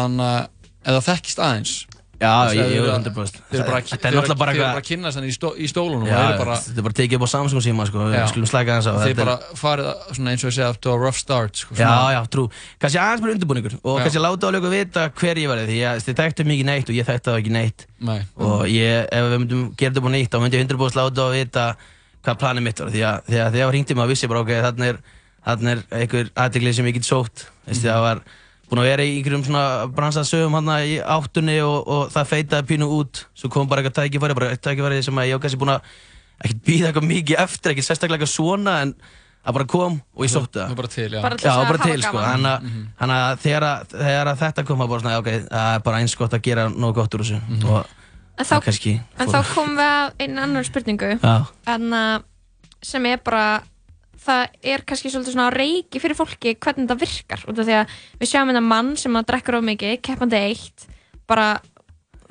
en 0.00 0.20
uh, 0.22 0.42
eða 0.86 1.00
þekkist 1.10 1.40
aðeins 1.42 1.78
Já, 2.20 2.28
að 2.28 2.50
ég- 2.52 2.58
þeir 2.60 2.72
ég- 2.74 2.80
eru- 2.84 2.90
100%. 3.00 3.36
Þeir 3.48 3.60
eru 3.62 3.64
bara, 3.70 3.78
Þetta 3.80 4.08
er 4.10 4.12
náttúrulega 4.12 4.36
bara 4.36 4.52
þeir 4.52 4.58
eru 4.60 4.60
eitthvað- 4.60 4.74
bara 4.76 4.82
að 4.84 4.88
kynna 4.90 5.10
þannig 5.14 5.30
í, 5.30 5.34
stó, 5.38 5.48
í 5.56 5.68
stólunum 5.72 6.02
Já, 6.04 6.12
og 6.12 6.18
þeir 6.20 6.28
eru 6.34 6.40
bara, 6.44 6.56
þetta 6.60 6.76
er 6.82 6.84
bara 6.84 6.96
tekið 6.98 7.16
upp 7.16 7.24
á 7.24 7.28
Samsung 7.32 7.62
síma, 7.64 7.86
sko, 7.88 7.98
við 8.12 8.24
skulum 8.28 8.50
slæka 8.50 8.74
þess 8.76 8.88
á. 8.90 8.92
þeir 9.00 9.08
þetta 9.14 9.24
bara 9.24 9.36
farið 9.56 9.86
að- 9.88 10.02
svona 10.18 10.30
eins 10.34 10.44
og 10.44 10.50
ég 10.50 10.56
segja 10.58 10.80
to 10.84 10.92
a 10.92 10.98
rough 11.00 11.16
start 11.16 11.56
sko, 11.56 11.72
Já, 11.74 11.80
svona- 11.80 12.12
já, 12.12 12.20
trú. 12.28 12.44
Kannski 12.84 13.00
aðeins 13.00 13.22
bara 13.24 13.32
undirbúningur 13.38 13.74
og 13.80 13.96
kannski 14.04 14.20
láta 14.20 14.44
alveg 14.50 14.68
vita 14.76 15.08
hver 15.16 15.36
ég 15.40 15.48
var 15.48 15.58
því 15.64 15.78
að 15.80 16.04
þið 16.04 16.18
þekktu 16.20 16.44
mikið 16.52 16.68
neitt 16.68 16.88
og 16.92 16.94
ég 17.00 17.08
þekktu 17.08 17.28
það 17.32 17.40
ekki 17.40 17.54
neitt 17.56 17.86
Nei. 18.04 18.20
og 18.36 18.60
ég, 18.68 19.08
ef 19.08 19.24
við 19.32 19.38
myndum 19.40 19.64
gera 19.80 19.90
þetta 19.94 20.04
búin 20.04 20.16
nýtt 20.20 20.28
þá 20.28 20.38
myndi 20.44 20.60
ég 20.60 20.68
100% 20.68 21.00
láta 21.00 21.20
að 21.24 21.32
vita 21.40 21.64
hvað 22.24 22.38
planið 22.42 22.66
mitt 22.68 22.80
var 22.84 22.90
því 22.92 23.02
að 23.08 23.22
því 23.30 23.38
að 23.40 23.50
þegar 23.54 23.66
ég 23.66 23.74
ringdi 23.76 23.96
maður 23.98 24.12
vissi 24.14 24.28
bara 24.30 24.42
ok, 24.44 24.52
þarna 24.66 24.88
er, 24.92 24.98
þarna 25.46 25.74
er 25.76 25.82
einhver 26.00 26.30
aðdeglið 26.44 26.74
sem 26.80 26.88
ég 26.90 26.96
get 26.98 27.08
sótt 27.08 27.46
Veistu, 27.66 27.86
það 27.88 28.02
var 28.06 28.20
búin 28.70 28.82
að 28.82 28.88
vera 28.90 29.04
í 29.08 29.14
einhverjum 29.18 29.44
svona 29.48 29.62
bransaðsögum 29.96 30.58
hann 30.60 30.68
í 30.86 30.98
áttunni 31.02 31.56
og, 31.64 31.78
og 31.90 32.10
það 32.14 32.28
feitaði 32.34 32.68
pínu 32.74 32.90
út 33.00 33.24
svo 33.34 33.48
kom 33.50 33.66
bara 33.70 33.82
eitthvað 33.82 34.04
tækifæri, 34.04 34.36
bara 34.38 34.50
eitthvað 34.52 34.68
tækifæri 34.76 35.00
sem 35.08 35.18
að 35.22 35.30
ég 35.30 35.38
var 35.38 35.42
kannski 35.46 35.60
búin 35.64 35.72
að 35.74 35.88
ekkert 36.44 36.60
býða 36.68 36.90
eitthvað 36.92 37.08
mikið 37.10 37.40
eftir, 37.46 37.72
ekkert 37.74 37.88
sérstaklega 37.88 38.20
eitthvað 38.20 38.34
svona 38.36 38.76
en 38.84 38.92
það 39.40 39.56
bara 39.56 39.66
kom 39.72 39.96
og 40.14 40.24
ég 40.26 40.30
sótti 40.34 40.60
það. 40.60 40.74
Bara 40.76 40.88
til, 40.92 41.08
já. 41.16 41.20
Bara 41.24 41.36
til 41.40 41.48
já, 41.48 41.54
bara 41.64 41.78
til, 41.80 42.02
sko. 42.04 42.18
Þannig 42.20 42.50
að- 42.52 42.64
þannig 43.00 43.20
að 43.24 43.38
þegar, 43.44 43.64
að- 43.70 43.94
þegar 44.04 44.30
að 44.34 44.40
þetta 44.44 44.64
kom 44.68 44.82
að 44.84 44.90
bara 44.92 45.00
svona, 45.04 45.18
ok, 45.22 45.30
það 45.50 45.68
er 45.74 45.84
bara 45.86 46.00
eins 46.04 46.14
gott 46.20 46.34
að 46.36 46.42
gera 46.44 46.66
nógu 46.68 46.94
gott 47.00 47.14
úr 47.16 47.24
þessu. 47.24 47.38
Og 47.64 47.94
En 48.40 48.48
þá, 48.48 48.56
það 48.64 48.86
en 49.20 49.32
þá 49.34 49.40
komum 49.52 49.76
við 49.76 49.86
að 49.86 50.22
einu 50.24 50.44
annar 50.46 50.68
spurningu. 50.68 51.10
En 51.68 51.96
að 51.96 52.26
sem 52.80 53.06
er 53.10 53.20
bara 53.20 53.60
það 54.20 54.56
er 54.72 54.84
kannski 54.88 55.10
svolítið 55.12 55.34
svona 55.34 55.52
reiki 55.52 56.00
fyrir 56.00 56.16
fólki 56.18 56.54
hvernig 56.56 56.86
þetta 56.86 57.00
virkar. 57.00 57.44
Út 57.48 57.60
af 57.60 57.68
því 57.68 57.76
að 57.78 57.98
við 58.20 58.30
sjáum 58.32 58.50
hérna 58.50 58.64
mann 58.64 58.94
sem 59.00 59.16
að 59.16 59.28
drekkur 59.32 59.58
of 59.60 59.66
mikið 59.66 60.00
keppandi 60.06 60.40
eitt 60.40 60.86
bara 61.30 61.50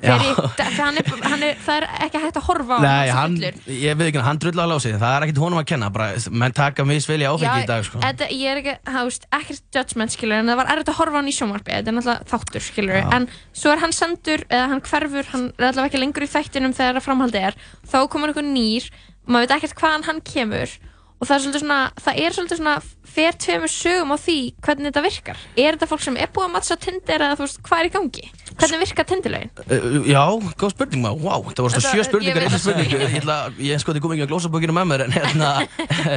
Já. 0.00 0.14
fyrir, 0.16 0.36
það, 0.56 1.42
er, 1.44 1.58
það 1.64 1.86
ekki 2.06 2.20
hægt 2.22 2.38
að 2.40 2.46
horfa 2.46 2.76
á 2.76 2.80
Nei, 2.84 3.10
hann, 3.12 3.36
sé 3.36 3.50
fullur. 3.52 3.76
ég 3.82 3.98
veit 4.00 4.06
ekki, 4.08 4.22
hann 4.24 4.40
drull 4.40 4.62
alveg 4.64 4.80
á 4.80 4.84
sig, 4.84 4.94
það 5.00 5.16
er 5.16 5.26
ekkert 5.26 5.40
honum 5.44 5.60
að 5.60 5.66
kenna, 5.72 5.90
bara, 5.92 6.08
menn 6.42 6.56
taka 6.56 6.86
misvel 6.88 7.18
í 7.20 7.28
áfengi 7.28 7.64
í 7.64 7.68
dag, 7.68 7.84
sko. 7.84 8.00
þetta, 8.04 8.30
ég 8.32 8.52
er 8.54 8.60
ekki, 8.62 8.76
það 8.88 9.08
veist, 9.10 9.26
ekkert 9.40 9.80
judgment 9.80 10.16
skilur, 10.16 10.40
en 10.40 10.52
það 10.52 10.60
var 10.62 10.72
erfitt 10.74 10.92
að 10.92 11.00
horfa 11.00 11.16
á 11.16 11.20
hann 11.20 11.30
í 11.30 11.36
sjónvarpi 11.36 11.74
þetta 11.76 11.92
er 11.92 11.98
náttúrulega 11.98 12.30
þáttur 12.32 12.66
skilur 12.70 13.00
Já. 13.00 13.08
en 13.18 13.28
svo 13.52 13.74
er 13.74 13.84
hann 13.84 13.96
sendur, 13.96 14.46
eða 14.48 14.70
hann 14.72 14.84
hverfur 14.88 15.32
hann 15.34 15.48
er 15.58 15.68
allavega 15.70 15.90
ekki 15.90 16.04
lengur 16.04 16.26
í 16.26 16.30
þættinum 16.32 16.76
þegar 16.80 17.00
að 17.00 17.06
framhaldi 17.08 17.44
er 17.50 17.58
þá 17.84 17.98
komur 18.08 18.32
einhver 18.32 18.48
nýr 18.48 18.88
maður 19.28 19.50
veit 19.50 19.58
ekkert 19.58 19.82
hvaðan 19.82 20.08
hann 20.08 20.24
kemur 20.24 20.78
og 21.20 21.28
það 21.28 21.34
er 21.34 21.42
svolítið 21.44 21.62
svona, 21.62 21.80
það 22.00 22.18
er 22.22 22.34
svolítið 22.34 22.60
svona 22.60 22.74
fer 23.10 23.36
tveimur 23.44 23.72
sögum 23.72 24.14
á 24.14 24.18
því 24.22 24.36
hvernig 24.64 24.88
þetta 24.88 25.02
virkar 25.04 25.40
er 25.52 25.76
þetta 25.76 25.88
fólk 25.90 26.04
sem 26.06 26.16
er 26.16 26.30
búið 26.32 26.46
að 26.46 26.54
matcha 26.54 26.76
Tinder 26.80 27.24
eða 27.26 27.36
þú 27.36 27.44
veist, 27.44 27.60
hvað 27.66 27.82
er 27.82 27.88
í 27.88 27.92
gangi? 27.96 28.24
Hvernig 28.60 28.80
virkar 28.84 29.06
Tinderlögin? 29.08 29.50
Uh, 29.64 30.08
já, 30.08 30.22
góð 30.60 30.72
spurning 30.74 31.04
maður, 31.04 31.22
wow, 31.24 31.44
það 31.50 31.64
voru 31.64 31.74
svona 31.74 31.92
sjö 31.94 32.06
spurningar 32.06 32.44
í 32.44 32.48
þessu 32.48 32.60
spurningu, 32.64 33.00
ég 33.00 33.16
ætla, 33.20 33.36
ég 33.64 33.82
sko 33.82 33.94
þið 33.96 34.04
kom 34.04 34.14
ekki 34.16 34.26
að 34.26 34.32
glósabókinu 34.32 34.76
með 34.76 34.88
mér, 34.90 35.04
en 35.06 35.14
hérna, 35.16 35.50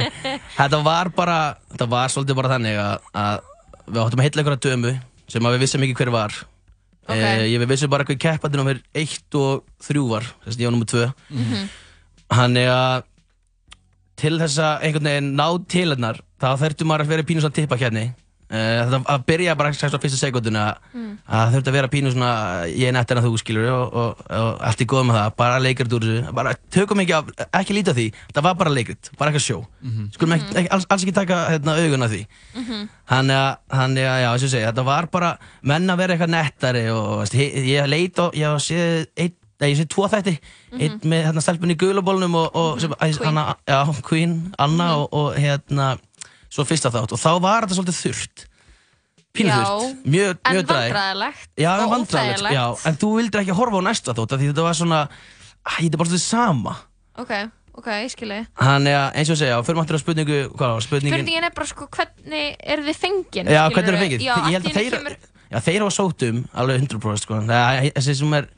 þetta 0.58 0.80
var 0.86 1.12
bara, 1.16 1.38
þetta 1.72 1.88
var 1.94 2.14
svolítið 2.14 2.40
bara 2.40 2.52
þannig 2.54 2.80
að, 2.82 3.08
að 3.24 3.48
við 3.86 4.02
áttum 4.04 4.22
að 4.22 4.28
heitla 4.28 4.44
einhverja 4.44 4.64
dömu 4.68 4.92
sem 5.34 5.48
að 5.48 5.56
við 5.56 5.64
vissum 5.64 5.86
ekki 5.86 5.96
hver 6.00 6.12
var. 6.14 6.36
Ok. 7.04 7.16
Eh, 7.16 7.46
ég 7.52 7.60
við 7.60 7.72
vissum 7.74 7.92
bara 7.92 8.06
hver 8.08 8.20
keppandi 8.20 8.60
nummer 8.60 8.78
1 8.96 9.40
og 9.40 9.64
3 9.84 10.04
var, 10.08 10.28
þess 10.44 10.56
að 10.56 10.64
ég 10.64 10.70
var 10.70 10.76
nummer 10.76 10.92
2. 10.92 11.08
Mhm. 11.34 11.66
Þannig 12.34 12.70
að 12.72 13.10
til 14.20 14.36
þess 14.40 14.60
að 14.62 14.84
einhvern 14.86 15.08
veginn 15.10 15.32
ná 15.38 15.46
til 15.68 15.88
hennar 15.90 16.20
þá 16.40 16.48
þurftu 16.60 16.86
maður 16.88 17.04
að 17.04 17.12
vera 17.12 17.26
pínu 17.26 17.42
svona 17.42 17.56
tippa 17.56 17.78
hérna 17.80 18.04
þetta 18.54 19.00
að 19.14 19.24
byrja 19.28 19.54
bara 19.58 19.72
strax 19.74 19.94
á 19.94 20.00
fyrsta 20.02 20.18
sekunduna 20.20 20.64
Mm. 20.94 21.18
að 21.28 21.54
þurftu 21.54 21.70
að 21.70 21.76
vera 21.76 21.88
pínu 21.90 22.10
svona 22.12 22.30
ég 22.70 22.86
er 22.88 22.92
nettir 22.94 23.18
en 23.18 23.24
þú 23.24 23.38
skilur 23.40 23.68
og, 23.72 23.94
og, 23.98 24.20
og 24.30 24.60
allt 24.62 24.80
í 24.80 24.86
góð 24.86 25.06
með 25.08 25.16
það, 25.18 25.30
bara 25.40 25.58
leikrit 25.62 25.92
úr 25.96 26.04
þessu. 26.06 26.32
Bara 26.38 26.52
tökum 26.70 27.00
ekki 27.02 27.14
af, 27.16 27.30
ekki 27.60 27.74
lítið 27.78 27.90
af 27.92 27.98
því. 27.98 28.06
Það 28.36 28.46
var 28.48 28.54
bara 28.62 28.70
leikrit, 28.74 29.10
bara 29.18 29.30
eitthvað 29.32 29.46
sjó. 29.48 29.58
Mhm. 29.82 30.08
skulum 30.14 30.36
ekki, 30.38 30.50
ekki, 30.62 30.70
alls, 30.76 30.86
alls 30.90 31.02
ekki 31.06 31.14
taka 31.18 31.40
hérna, 31.50 31.76
augun 31.82 32.06
af 32.06 32.10
því. 32.14 32.22
Þannig 33.10 33.38
að, 33.38 33.56
þannig 33.74 34.06
að, 34.08 34.18
já, 34.22 34.28
og 34.32 34.38
ég 34.44 34.52
segi, 34.54 34.66
þetta 34.68 34.84
var 34.86 35.06
bara 35.12 35.32
menn 35.62 35.90
að 35.90 35.98
vera 36.04 36.14
eitthvað 36.14 36.34
nettari 36.36 36.84
og 36.94 37.08
veist, 37.24 37.34
ég, 37.40 37.58
ég 37.74 37.88
leit 37.90 38.20
á, 38.22 38.26
ég 38.38 38.60
sé 38.64 38.80
nei, 39.60 39.68
ég 39.70 39.78
sé 39.78 39.84
tvo 39.88 40.08
þætti, 40.10 40.32
einn 40.82 40.96
með 41.08 41.20
hérna 41.28 41.42
stelpunni 41.44 41.76
í 41.76 41.78
gulabólnum 41.78 42.34
og, 42.40 42.56
og 42.58 42.80
sem, 42.82 42.90
æ, 43.00 43.06
hana, 43.24 43.44
já, 43.68 43.78
Queen, 44.04 44.32
Anna 44.58 44.88
og, 44.98 45.06
og 45.14 45.36
hérna, 45.38 45.92
svo 46.54 46.66
fyrsta 46.68 46.92
þátt 46.94 47.14
og 47.16 47.20
þá 47.20 47.30
var 47.42 47.66
þetta 47.66 47.78
svolítið 47.80 47.98
Já, 49.34 49.50
þurrt, 49.66 50.04
mjög, 50.06 50.36
en 50.46 50.54
mjög 50.54 50.66
dræ. 50.68 50.76
vandræðilegt 50.78 51.58
Já, 51.58 51.70
og 51.82 51.92
óþægilegt. 51.96 52.54
já, 52.54 52.64
en 52.86 52.98
þú 53.02 53.08
vildir 53.18 53.40
ekki 53.42 53.56
horfa 53.58 53.80
á 53.82 53.86
næsta 53.88 54.14
þátt 54.14 54.34
því 54.38 54.50
þetta 54.52 54.66
var 54.68 54.76
svona, 54.78 55.00
þetta 55.66 55.90
er 55.90 55.98
bara 55.98 56.10
svolítið 56.12 56.22
sama. 56.22 56.74
ok, 57.18 57.32
ok, 57.74 57.88
ég 58.04 58.12
skilji 58.14 58.40
Þannig 58.60 58.94
að, 58.94 59.08
eins 59.18 59.30
og 59.32 59.34
ég 59.34 59.40
segja, 59.42 59.56
fyrir 59.66 59.80
maður 59.80 59.98
að 59.98 60.02
spurningu, 60.04 60.38
hvað 60.54 60.74
var 60.76 60.86
spurningin? 60.86 61.16
spurningin 61.18 61.48
er 61.48 61.56
bara 61.58 61.66
sko 61.72 61.88
hvernig 61.98 62.56
eru 62.62 62.86
þið 62.86 63.00
fengin 63.02 63.50
Já, 63.50 63.62
hvernig 63.74 63.88
er 63.90 63.96
það 63.98 64.04
fengið? 64.04 64.22
já, 64.28 64.34
ég 64.38 64.54
held 64.54 64.70
að 64.70 64.78
þeir, 64.78 64.94
kemur, 64.98 65.16
já, 65.50 65.58
þeir 65.66 65.80
hafa 65.82 65.96
sótt 65.98 66.26
um 66.30 66.38
alveg 66.54 66.86
100% 66.86 67.24
sko. 67.26 67.40
Er 67.42 67.90
þessi 67.98 68.14
sem 68.22 68.38
er 68.38 68.48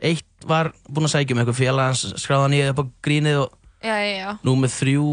eitt 0.00 0.46
var 0.46 0.70
búinn 0.88 1.10
að 1.10 1.14
sækja 1.16 1.34
um 1.34 1.42
eitthvað 1.42 1.58
félagans 1.58 2.06
skráðan 2.22 2.54
í 2.56 2.62
upp 2.70 2.78
á 2.80 2.84
grínið 3.04 3.42
og 3.42 3.50
já 3.82 4.30
nú 4.46 4.54
með 4.62 4.72
þrjú 4.78 5.04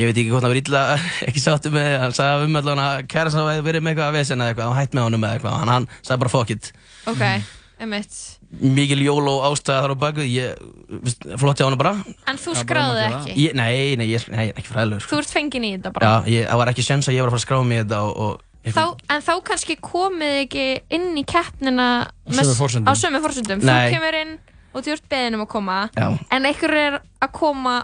ég 0.00 0.08
veit 0.08 0.16
ekki 0.22 0.32
hvort 0.32 0.46
hann 0.46 0.54
var 0.54 0.60
illa 0.62 0.82
ekki 1.28 1.42
sáttu 1.44 1.72
með 1.74 1.88
hann 2.06 2.16
sagði 2.16 2.48
um 2.48 2.58
allan 2.60 2.82
að 2.86 3.00
kæra 3.12 3.32
sá 3.34 3.40
að 3.44 3.62
verið 3.66 3.84
með 3.84 3.92
eitthvað 3.94 4.10
að 4.10 4.18
vesen 4.20 4.42
eða 4.44 4.52
eitthvað 4.54 4.70
hann 4.72 4.80
hætt 4.80 4.96
með 4.98 5.08
honum 5.08 5.24
eða 5.28 5.38
eitthvað 5.38 5.56
hann, 5.60 5.72
hann 5.76 5.88
sagði 6.00 6.20
bara 6.24 6.32
fuck 6.34 6.52
it. 6.56 6.70
Ok, 7.10 7.24
einmitt. 7.80 8.18
Mikil 8.60 8.98
jól 9.04 9.28
og 9.30 9.44
ástæða 9.46 9.84
þar 9.84 9.92
á 9.94 9.98
baku 10.02 10.24
ég 10.26 10.62
veist, 11.04 11.22
flott 11.38 11.60
hjá 11.60 11.68
hann 11.68 11.76
bara. 11.78 11.92
En 12.26 12.40
þú 12.40 12.54
skráði 12.58 13.04
ekki? 13.06 13.34
Ég, 13.44 13.52
nei, 13.54 13.94
nei, 14.00 14.08
ég, 14.10 14.24
nei, 14.34 14.48
ekki 14.50 14.66
fræðilegur 14.72 15.04
sko. 15.04 15.14
þú 15.14 15.22
ert 15.22 15.34
fengin 15.36 15.66
í 15.68 15.72
þetta 15.76 15.92
bara? 15.94 16.08
Já, 16.26 16.32
ég, 16.34 16.48
það 16.50 16.60
var 16.64 16.72
ekki 16.72 16.86
sjans 16.88 17.08
að 17.12 17.14
ég 17.18 17.22
var 17.22 17.30
að 17.30 17.36
fara 17.36 17.42
að 17.42 17.46
skrá 17.46 17.60
mig 17.70 17.78
í 17.78 17.82
þetta 17.84 18.00
og, 18.08 18.22
og 18.26 18.46
Þá, 18.60 18.82
en 19.14 19.22
þá 19.24 19.30
kannski 19.48 19.74
komið 19.80 20.32
þið 20.34 20.42
ekki 20.42 20.64
inn 20.98 21.06
í 21.16 21.22
keppnina 21.24 21.86
með- 22.28 22.50
á 22.84 22.92
sömu 22.92 23.22
forsendum. 23.24 23.62
Nei. 23.64 23.86
þú 23.88 23.94
kemur 23.94 24.18
inn 24.18 24.34
og 24.74 24.84
þú 24.84 24.92
ert 24.98 25.06
beðin 25.14 25.38
um 25.38 25.44
að 25.46 25.48
koma 25.54 25.78
Já. 25.96 26.08
en 26.36 26.48
einhver 26.50 26.74
er 26.82 26.98
að 27.24 27.30
koma 27.38 27.78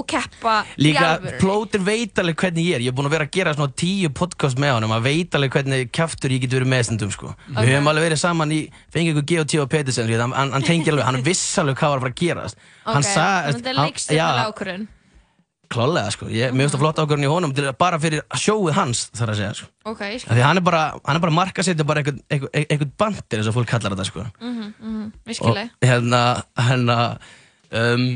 og 0.00 0.06
keppa 0.10 0.54
í 0.76 0.84
Líka, 0.88 1.06
alvöru 1.16 1.40
plóter 1.42 1.82
veit 1.86 2.20
alveg 2.22 2.36
hvernig 2.44 2.68
ég 2.70 2.78
er 2.78 2.84
Ég 2.86 2.92
er 2.92 2.96
búinn 2.98 3.10
að 3.10 3.16
vera 3.16 3.26
að 3.28 3.34
gera 3.38 3.54
svona 3.56 3.74
tíu 3.84 4.10
podcast 4.20 4.60
með 4.62 4.74
honum 4.78 4.94
að 4.96 5.06
veit 5.08 5.34
alveg 5.38 5.56
hvernig 5.58 5.90
kjaftur 5.96 6.34
ég 6.34 6.44
get 6.46 6.54
verið 6.58 6.70
meðstundum 6.74 7.10
sko. 7.14 7.32
Ok. 7.34 7.58
Við 7.60 7.74
höfum 7.74 7.90
alveg 7.92 8.08
verið 8.10 8.22
saman 8.24 8.54
í 8.56 8.60
Fengið 8.94 9.12
ykkur 9.16 9.28
G.O.T. 9.34 9.58
og 9.64 9.68
Petersen 9.76 10.08
sko. 10.08 10.20
hann, 10.24 10.32
hann, 10.38 10.54
hann 10.56 10.66
tengir 10.66 10.94
alveg, 10.96 11.04
hann 11.10 11.22
viss 11.30 11.44
alveg 11.62 11.76
hvað 11.80 11.92
var 11.94 12.00
að 12.00 12.06
fara 12.08 12.14
að 12.16 12.22
gerast 12.24 12.64
Hann 12.88 13.04
Ok, 13.04 13.12
sagði 13.12 13.20
þannig 13.20 13.50
að 13.50 13.60
þetta 13.60 13.70
er 13.70 13.76
hann- 13.76 13.90
leikstjórnilega 13.90 14.40
já, 14.40 14.48
ákvörðun 14.54 14.88
Klálega 15.70 16.10
sko, 16.10 16.26
ég, 16.34 16.50
mér 16.50 16.64
finnst 16.66 16.74
það 16.74 16.80
flott 16.82 16.98
ákvörðin 16.98 17.26
í 17.28 17.30
honum 17.30 17.52
til, 17.54 17.68
Bara 17.78 17.98
fyrir 18.02 18.24
sjóið 18.34 18.72
hans 18.74 19.04
þarf 19.14 19.30
að 19.30 19.38
segja 19.38 19.50
sko. 19.60 19.68
ok, 19.86 20.00
ég 20.02 20.16
Af 20.16 20.24
skil 20.24 20.34
Því 20.34 20.42
hann 20.42 20.58
er 20.58 20.64
bara, 20.66 20.80
hann 21.06 21.18
er 21.20 21.22
bara 21.22 21.34
marka 21.36 21.62
setja 21.62 21.86
bara 21.86 22.02
einhvern, 22.02 22.18
einhvern, 22.26 22.64
einhvern 22.64 22.90
bandir 22.98 23.38
eins 23.38 23.50
og 23.52 23.54
fólk 23.54 23.70
kallar 23.70 23.94
þetta 23.94 24.06
sko. 24.08 24.24
mhm, 24.42 24.72
mhm, 24.80 25.04
ég 25.30 25.38
og 25.46 25.54
skil 25.54 25.70
hérna, 25.86 26.22
hérna 26.58 26.96
um, 27.70 28.08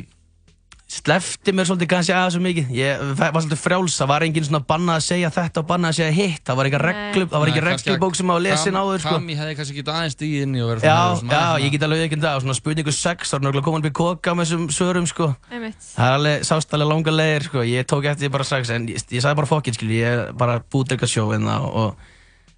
slefti 0.95 1.53
mér 1.55 1.67
svolítið 1.69 1.89
kannski 1.91 2.13
aðeins 2.15 2.35
svo 2.37 2.43
mikið. 2.45 2.69
Ég 2.77 3.01
var 3.19 3.35
svolítið 3.35 3.61
frjáls, 3.61 3.97
það 3.99 4.09
var 4.13 4.25
engin 4.27 4.47
svona 4.47 4.61
bannað 4.69 4.99
að 5.01 5.05
segja 5.09 5.31
þetta 5.35 5.63
og 5.63 5.67
bannað 5.71 5.91
að 5.93 5.99
segja 5.99 6.15
hitt, 6.19 6.43
það 6.47 6.59
var 6.61 6.69
ekki 6.71 6.81
reglu 6.85 7.25
það 7.33 7.43
var 7.45 7.51
ekki 7.53 7.65
reglubók 7.65 8.19
sem 8.19 8.31
á 8.31 8.35
að 8.35 8.43
lesa 8.47 8.69
inn 8.71 8.79
áður 8.81 9.03
sko. 9.05 9.15
Kami 9.19 9.37
hefði 9.41 9.57
kannski 9.59 9.77
getað 9.81 9.99
aðeins 9.99 10.17
stíð 10.19 10.37
inn 10.45 10.55
í 10.55 10.63
og 10.65 10.71
verið 10.73 10.87
já, 10.89 10.97
svona- 11.19 11.35
já, 11.35 11.43
svona- 11.45 11.61
ég 11.65 11.75
get 11.75 11.87
alveg 11.89 12.05
ekki 12.07 12.21
það. 12.25 12.37
Og 12.39 12.43
svona 12.45 12.59
spurningu 12.61 12.93
6, 12.95 13.31
þá 13.31 13.35
er 13.35 13.45
náttúrulega 13.45 13.67
komin 13.69 13.85
upp 13.85 13.91
í 13.91 13.95
koka 14.01 14.35
með 14.35 14.45
þessum 14.49 14.67
svörum 14.79 15.07
sko. 15.11 15.29
Það 15.51 16.09
er 16.09 16.17
alveg, 16.19 16.45
sást 16.49 16.75
alveg 16.75 16.89
langa 16.95 17.11
leiðir 17.19 17.49
sko. 17.51 17.59
Ég 17.65 17.85
tók 17.91 18.05
eftir 18.09 18.29
því 18.29 18.33
bara 18.33 18.45
strax, 18.45 18.71
en 18.71 18.89
ég, 18.89 18.99
ég 19.11 19.21
sagði 19.23 19.37
bara 19.43 19.51
fokkin 19.51 19.75
skil, 19.75 19.89
ég 19.91 20.07
er 20.29 20.33
bara 20.33 20.61
búið 20.61 20.95
eitthvað 20.97 21.13
sjó 21.15 21.29
en 21.35 21.43
það 21.49 21.69
og 21.75 21.97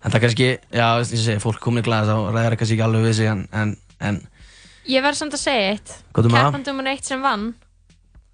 en 0.05 0.13
það 0.13 0.21
kannski, 0.23 0.49
já, 0.71 0.89
ég 1.03 1.07
segi, 1.25 1.41
fólk 1.43 1.59
komin 1.61 1.83
í 1.83 1.87
glæð 1.87 2.07
þá 2.13 2.17
ræðir 2.31 2.51
það 2.53 2.59
kannski 2.61 2.75
ekki 2.77 2.85
alveg 2.87 3.07
við 3.09 3.15
sig 3.19 3.27
en, 3.33 3.49
en, 3.53 3.77
en 4.01 4.21
ég 4.87 5.03
verð 5.03 5.17
samt 5.19 5.35
að 5.35 5.41
segja 5.43 5.71
eitt. 5.73 5.95
Hvað 6.15 6.29
er 6.29 6.31
með 6.31 6.37
það? 6.39 6.51
keppandum 6.53 6.87
eitt 6.93 7.05
sem 7.09 7.23
vann 7.25 7.47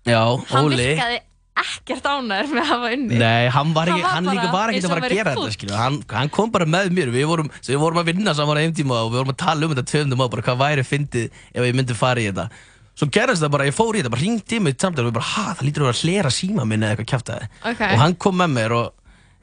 já, 0.08 0.22
hann 0.50 0.66
Óli 0.66 0.80
virkaði 0.80 1.20
ekkert 1.62 2.06
ánæður 2.08 2.48
með 2.48 2.62
að 2.62 2.68
hafa 2.70 2.90
unni 2.96 3.18
Nei, 3.20 3.48
hann 3.52 3.72
var, 3.76 3.90
ekki, 3.92 4.04
Hann 4.08 4.28
líka 4.30 4.48
bara 4.52 4.72
ekki 4.72 4.86
að 4.86 4.94
fara 4.94 5.04
að 5.06 5.14
gera 5.14 5.34
þetta, 5.36 5.54
skilju. 5.56 5.74
Hann, 5.76 5.98
hann 6.10 6.30
kom 6.32 6.52
bara 6.54 6.66
með 6.66 6.92
mér, 6.96 7.12
við 7.12 7.26
vorum, 7.28 7.50
svo 7.60 7.74
við 7.74 7.82
vorum 7.82 8.00
að 8.02 8.08
vinna 8.10 8.34
saman 8.38 8.58
á 8.58 8.62
einn 8.64 8.76
tíma 8.76 9.02
og 9.04 9.12
við 9.12 9.20
vorum 9.20 9.34
að 9.34 9.40
tala 9.44 9.66
um 9.66 9.74
þetta 9.74 9.84
tveimdum 9.92 10.24
á 10.24 10.26
bara 10.32 10.46
hvað 10.48 10.62
væri 10.64 10.86
fyndið 10.88 11.42
ef 11.52 11.66
ég 11.68 11.76
myndi 11.76 11.98
fara 11.98 12.24
í 12.24 12.30
þetta. 12.30 12.48
Svo 12.92 13.08
gerðist 13.12 13.44
það 13.44 13.52
bara, 13.54 13.68
ég 13.68 13.76
fór 13.76 13.96
í 13.96 14.00
þetta, 14.00 14.14
bara 14.16 14.24
ringdi 14.24 14.58
í 14.58 14.64
mig 14.64 14.80
samtal 14.80 15.04
og 15.04 15.10
við 15.12 15.18
bara, 15.20 15.28
ha, 15.36 15.44
það 15.58 15.68
lítur 15.68 15.84
að 15.84 15.90
vera 15.90 15.98
að 15.98 16.02
hlera 16.08 16.32
síma 16.32 16.66
minni 16.68 16.88
eða 16.88 16.96
eitthvað 16.96 17.12
kjæftæði. 17.12 17.50
Ok. 17.70 17.84
Og 17.88 18.02
hann 18.02 18.16
kom 18.20 18.40
með 18.40 18.52
mér 18.56 18.74
og 18.80 18.90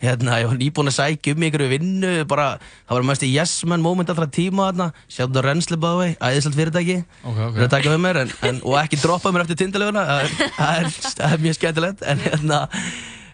hérna, 0.01 0.37
ég 0.39 0.47
var 0.47 0.57
nýbúinn 0.59 0.89
að 0.91 0.95
sækja 0.95 1.33
um 1.35 1.43
í 1.43 1.47
einhverju 1.49 1.69
vinnu, 1.73 2.11
bara, 2.29 2.47
það 2.87 2.95
var 2.99 3.07
mest 3.09 3.25
í 3.27 3.31
yes 3.33 3.53
man 3.67 3.81
moment 3.83 4.09
allra 4.13 4.27
tíma 4.31 4.69
þarna, 4.71 4.89
sjáttu 5.11 5.41
það 5.43 5.67
the 5.69 5.77
way, 5.99 6.15
æðislegt 6.23 6.55
fyrirtæki, 6.59 6.97
Ok, 7.23 7.37
ok. 7.37 7.53
fyrir 7.55 7.67
að 7.67 7.73
taka 7.75 7.89
með 7.93 8.01
mér 8.05 8.21
en, 8.23 8.33
en, 8.49 8.61
og 8.63 8.77
ekki 8.79 8.99
droppa 9.03 9.31
mér 9.35 9.43
eftir 9.45 9.59
tindalöfuna, 9.63 10.05
það 10.07 10.23
er- 10.23 10.51
það 10.57 10.75
er, 10.79 10.91
það 11.19 11.33
er 11.33 11.43
mjög 11.47 11.59
skemmtilegt, 11.59 12.01
en 12.07 12.19
hérna, 12.27 12.61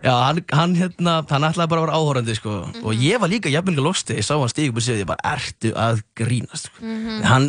Já, 0.06 0.12
hann, 0.22 0.38
hann, 0.54 0.74
hérna, 0.78 1.14
hann 1.32 1.46
ætlaði 1.48 1.70
bara 1.72 1.82
að 1.82 1.86
vera 1.88 1.98
áhórandi, 1.98 2.34
sko, 2.38 2.52
og 2.86 2.94
ég 3.02 3.18
var 3.18 3.30
líka 3.32 3.50
jafnvel 3.50 3.80
losti, 3.82 4.14
ég 4.20 4.26
sá 4.28 4.36
hann 4.38 4.52
stíg 4.52 4.70
upp 4.70 4.78
og 4.78 4.84
séð, 4.86 5.00
ég 5.02 5.08
bara, 5.10 5.24
ertu 5.34 5.72
að 5.74 6.04
grínast, 6.20 6.68
sko. 6.70 6.84
Mhm. 6.86 7.24
hann, 7.26 7.48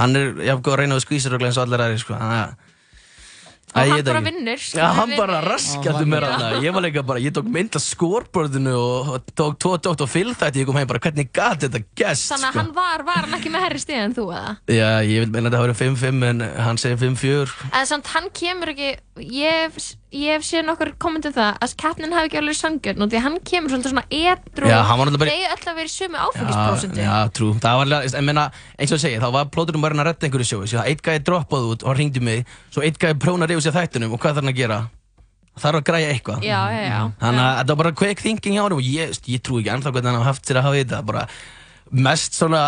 hann 0.00 0.16
er, 0.18 0.32
ég 0.42 0.50
haf 0.56 0.62
góð 0.66 0.74
að 0.74 0.80
reyna 0.80 0.96
að 0.98 1.04
skvísa 1.04 1.30
röglega 1.30 1.52
eins 1.52 1.60
og 1.60 1.68
allir 1.68 1.84
aðri, 1.84 2.00
sko, 2.02 2.16
hann 2.18 2.34
er, 2.40 2.56
Og 3.74 3.90
hann 3.90 4.04
bara 4.06 4.20
vinnur, 4.22 4.60
Já, 4.60 4.68
skilur 4.70 4.94
hann 5.00 5.12
bara 5.18 5.38
raskandi 5.42 6.04
mér 6.06 6.24
hann, 6.30 6.58
ég 6.62 6.74
var 6.76 6.84
líka 6.84 7.02
bara, 7.06 7.18
ég 7.18 7.32
tók 7.34 7.48
mynd 7.50 7.74
af 7.74 7.82
scoreboardinu 7.82 8.74
og 8.78 9.08
tók 9.34 9.56
tvo 9.58 9.72
dótt 9.82 10.04
og 10.04 10.10
fylgþætti, 10.12 10.62
ég 10.62 10.68
kom 10.68 10.78
heim 10.78 10.86
bara, 10.90 11.00
hvernig 11.02 11.26
gat 11.34 11.64
þetta 11.66 11.80
gest, 11.98 12.28
Þannig 12.30 12.46
að 12.46 12.54
sko. 12.54 12.60
hann 12.60 12.70
var, 12.76 13.02
var 13.08 13.26
hann 13.26 13.34
ekki 13.40 13.50
með 13.50 13.64
herri 13.66 13.82
stíð 13.82 13.98
en 14.04 14.14
þú 14.14 14.26
eða? 14.30 14.52
Já, 14.70 14.90
ég 15.10 15.24
vil 15.24 15.32
meina 15.34 15.50
að 15.50 15.58
hafi 15.58 15.66
verið 15.72 15.82
5-5, 15.82 16.22
en 16.30 16.44
hann 16.68 16.80
segir 16.84 17.00
5-4, 17.02 17.56
En 17.80 17.90
samt 17.90 18.12
hann 18.14 18.30
kemur 18.38 18.70
ekki, 18.76 18.92
ég 19.22 19.58
hef, 19.64 19.76
ég 20.10 20.32
hef 20.34 20.42
séð 20.42 20.64
nokkur 20.66 20.88
komment 20.98 21.26
um 21.28 21.34
það 21.36 21.58
að 21.62 21.74
keppnin 21.78 22.12
hafi 22.16 22.26
ekki 22.30 22.38
alveg 22.40 22.56
sangjörn 22.58 23.04
og 23.04 23.10
því 23.12 23.18
að 23.20 23.24
hann 23.26 23.36
kemur 23.46 23.70
svolítið 23.70 23.92
svona 23.92 24.04
edru 24.10 24.66
bara- 25.22 25.30
Þeir 25.34 25.52
öll 25.54 25.68
að 25.70 25.78
vera 25.78 25.90
í 25.90 25.94
sömu 25.94 26.18
Já, 26.98 27.04
já, 27.04 27.30
trú, 27.38 27.50
það 27.62 27.78
var 27.78 27.86
alveg, 27.86 28.10
ég 28.18 28.24
meina, 28.26 28.44
eins 28.78 28.90
og 28.92 28.98
ég 28.98 29.04
segi, 29.04 29.20
þá 29.22 29.28
var 29.38 29.44
plóturinn 29.54 29.84
bara 29.86 29.94
að 29.94 30.08
redda 30.10 30.26
einhverju 30.26 30.48
sjói, 30.50 30.66
svo 30.72 30.82
eitt 30.82 31.02
gæði 31.06 31.22
droppaði 31.30 31.70
út 31.74 31.82
og 31.86 31.88
hann 31.92 32.00
ringdi 32.02 32.20
mig, 32.26 32.44
svo 32.74 32.82
eitt 32.82 32.98
gæði 32.98 33.18
prjónar 33.22 33.54
yfir 33.54 33.64
sér 33.68 33.76
þættinum 33.78 34.12
og 34.12 34.18
hvað 34.20 34.34
þarf 34.34 34.42
hann 34.42 34.52
að 34.54 34.58
gera? 34.58 34.80
Þarf 35.54 35.78
að 35.78 35.84
græja 35.86 36.08
eitthvað. 36.10 36.42
Já, 36.42 36.60
já, 36.74 36.82
já. 36.90 37.00
Þannig 37.22 37.44
að 37.46 37.58
þetta 37.60 37.68
var 37.70 37.76
bara 37.84 37.92
quick 37.94 38.18
thinking 38.24 38.54
hjá 38.58 38.62
hann 38.66 38.72
og 38.74 38.80
ég, 38.82 39.14
ég 39.30 39.38
trú 39.46 39.60
ekki 39.62 39.70
hann 41.90 42.04
að 42.04 42.04
þetta, 42.04 42.04
mest 42.08 42.34
svona 42.38 42.60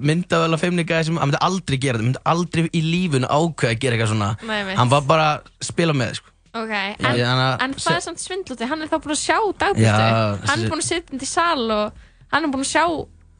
myndavel 0.00 0.52
að 0.54 0.60
feimni 0.62 0.84
gæði 0.88 1.04
sem 1.08 1.16
hann 1.20 1.28
myndi 1.30 1.40
aldrei 1.42 1.78
gera 1.82 1.98
þetta, 1.98 2.06
myndi 2.08 2.22
aldrei 2.24 2.68
í 2.72 2.82
lífunu 2.82 3.26
ákveða 3.28 3.72
að 3.74 3.80
gera 3.82 3.96
eitthvað 3.96 4.12
svona. 4.14 4.30
Nei, 4.46 4.74
hann 4.76 4.88
var 4.92 5.00
bara 5.08 5.26
að 5.36 5.50
spila 5.70 5.92
með, 5.96 6.14
sko. 6.20 6.28
Ok, 6.52 6.70
en, 7.00 7.16
Já, 7.16 7.30
að- 7.32 7.62
en 7.64 7.74
það 7.80 7.96
er 7.96 8.00
samt 8.04 8.20
svindluti, 8.20 8.66
hann 8.68 8.82
er 8.82 8.88
þá 8.92 8.98
búinn 9.00 9.16
að 9.16 9.22
sjá 9.24 9.38
dagbústu 9.56 9.82
Já, 9.88 10.38
Hann 10.50 10.60
er 10.62 10.68
búinn 10.68 10.82
að 10.82 10.88
sitja 10.90 11.16
í 11.16 11.26
sal 11.26 11.70
og 11.70 11.92
hann 12.32 12.44
er 12.44 12.48
búinn 12.52 12.66
að 12.66 12.72
sjá 12.74 12.86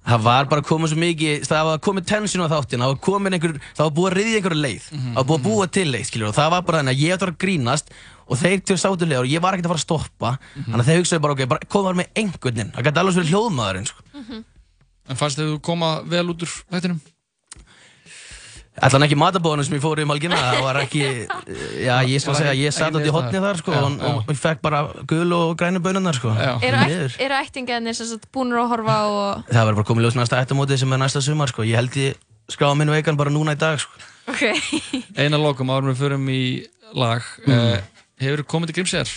Það 0.03 0.23
var 0.25 0.47
bara 0.51 0.63
komið 0.67 0.89
svo 0.91 0.97
mikið, 0.99 1.45
það 1.47 1.67
var 1.69 1.79
komið 1.79 2.07
tension 2.11 2.43
á 2.43 2.49
þáttin, 2.51 2.81
það 2.83 2.91
var 2.91 2.97
komið 3.07 3.35
einhver, 3.37 3.53
það 3.77 3.85
var 3.87 3.93
búið 3.95 4.09
að 4.11 4.17
riðja 4.19 4.39
einhverju 4.41 4.63
leið, 4.65 4.87
það 4.91 5.15
var 5.21 5.27
búið 5.29 5.39
að 5.39 5.45
búa 5.47 5.67
til 5.71 5.85
leið, 5.93 6.07
skiljur, 6.09 6.29
og 6.33 6.35
það 6.35 6.49
var 6.51 6.63
bara 6.67 6.79
þannig 6.81 6.97
að 6.97 7.03
ég 7.05 7.15
ætti 7.15 7.29
að 7.29 7.37
grínast 7.45 7.93
og 8.27 8.41
þeir 8.41 8.65
til 8.67 8.77
sátu 8.83 9.07
leið 9.07 9.21
og 9.23 9.29
ég 9.31 9.45
var 9.45 9.55
ekkert 9.55 9.69
að 9.69 9.75
fara 9.77 9.79
að 9.79 9.87
stoppa, 9.87 10.33
þannig 10.59 10.83
að 10.83 10.89
þeir 10.91 10.99
hugsaði 11.05 11.23
bara, 11.23 11.33
ok, 11.39 11.45
bara 11.53 11.69
koma 11.71 11.93
með 12.01 12.11
einhvern 12.19 12.57
veginn, 12.59 12.73
það 12.75 12.89
gæti 12.89 12.99
alveg 13.05 13.15
svo 13.15 13.23
verið 13.23 13.31
hljóðmaðurinn, 13.37 13.87
sko. 13.93 14.03
En 15.11 15.19
fannst 15.19 15.39
þið 15.41 15.55
þú 15.55 15.59
koma 15.67 15.95
vel 16.07 16.29
út 16.31 16.45
úr 16.47 16.53
þættinum? 16.73 17.01
Ætlan 18.83 19.05
ekki 19.05 19.17
matabóðunum 19.21 19.67
sem 19.67 19.75
ég 19.77 19.83
fór 19.85 20.01
í 20.01 20.05
malgina, 20.09 20.37
það 20.41 20.63
var 20.65 20.79
ekki, 20.81 21.01
já, 21.85 21.93
ég 22.09 22.23
skal 22.25 22.37
segja, 22.39 22.55
ég 22.57 22.73
satt 22.73 22.95
átt 22.97 23.05
í 23.05 23.13
hotni 23.13 23.43
þar, 23.45 23.59
sko, 23.61 23.75
Já, 23.75 23.83
og, 23.85 23.99
og 24.25 24.31
ég 24.33 24.39
fekk 24.41 24.63
bara 24.65 24.79
gul 25.11 25.35
og 25.37 25.53
grænu 25.61 25.83
bönunnar, 25.85 26.17
sko. 26.17 26.33
Eru, 26.33 27.35
ættingarnir 27.37 27.99
sem 27.99 28.09
sagt 28.15 28.31
búinir 28.33 28.63
að 28.63 28.71
horfa 28.73 28.97
og 29.11 29.45
Það 29.51 29.69
verður 29.69 29.79
bara 29.83 29.89
komið 29.91 30.07
ljós 30.07 30.17
næsta 30.17 30.41
ættamóti 30.41 30.79
sem 30.81 30.97
er 30.97 31.03
næsta 31.05 31.21
sumar, 31.23 31.53
sko, 31.53 31.67
ég 31.69 31.77
held 31.83 31.99
ég 32.01 32.17
skráða 32.57 32.79
minn 32.81 32.95
veikan 32.97 33.21
bara 33.21 33.35
núna 33.35 33.53
í 33.53 33.61
dag, 33.61 33.77
sko. 33.85 33.93
Ok 34.33 34.43
Eina 35.21 35.37
lokum 35.43 35.69
árum 35.75 35.93
við 35.93 36.01
förum 36.07 36.33
í 36.33 36.43
lag 36.97 37.29
Mm. 37.45 37.53
uh, 37.53 38.07
Hefur 38.25 38.47
komið 38.49 38.73
til 38.73 38.81
Grímseyjar? 38.81 39.13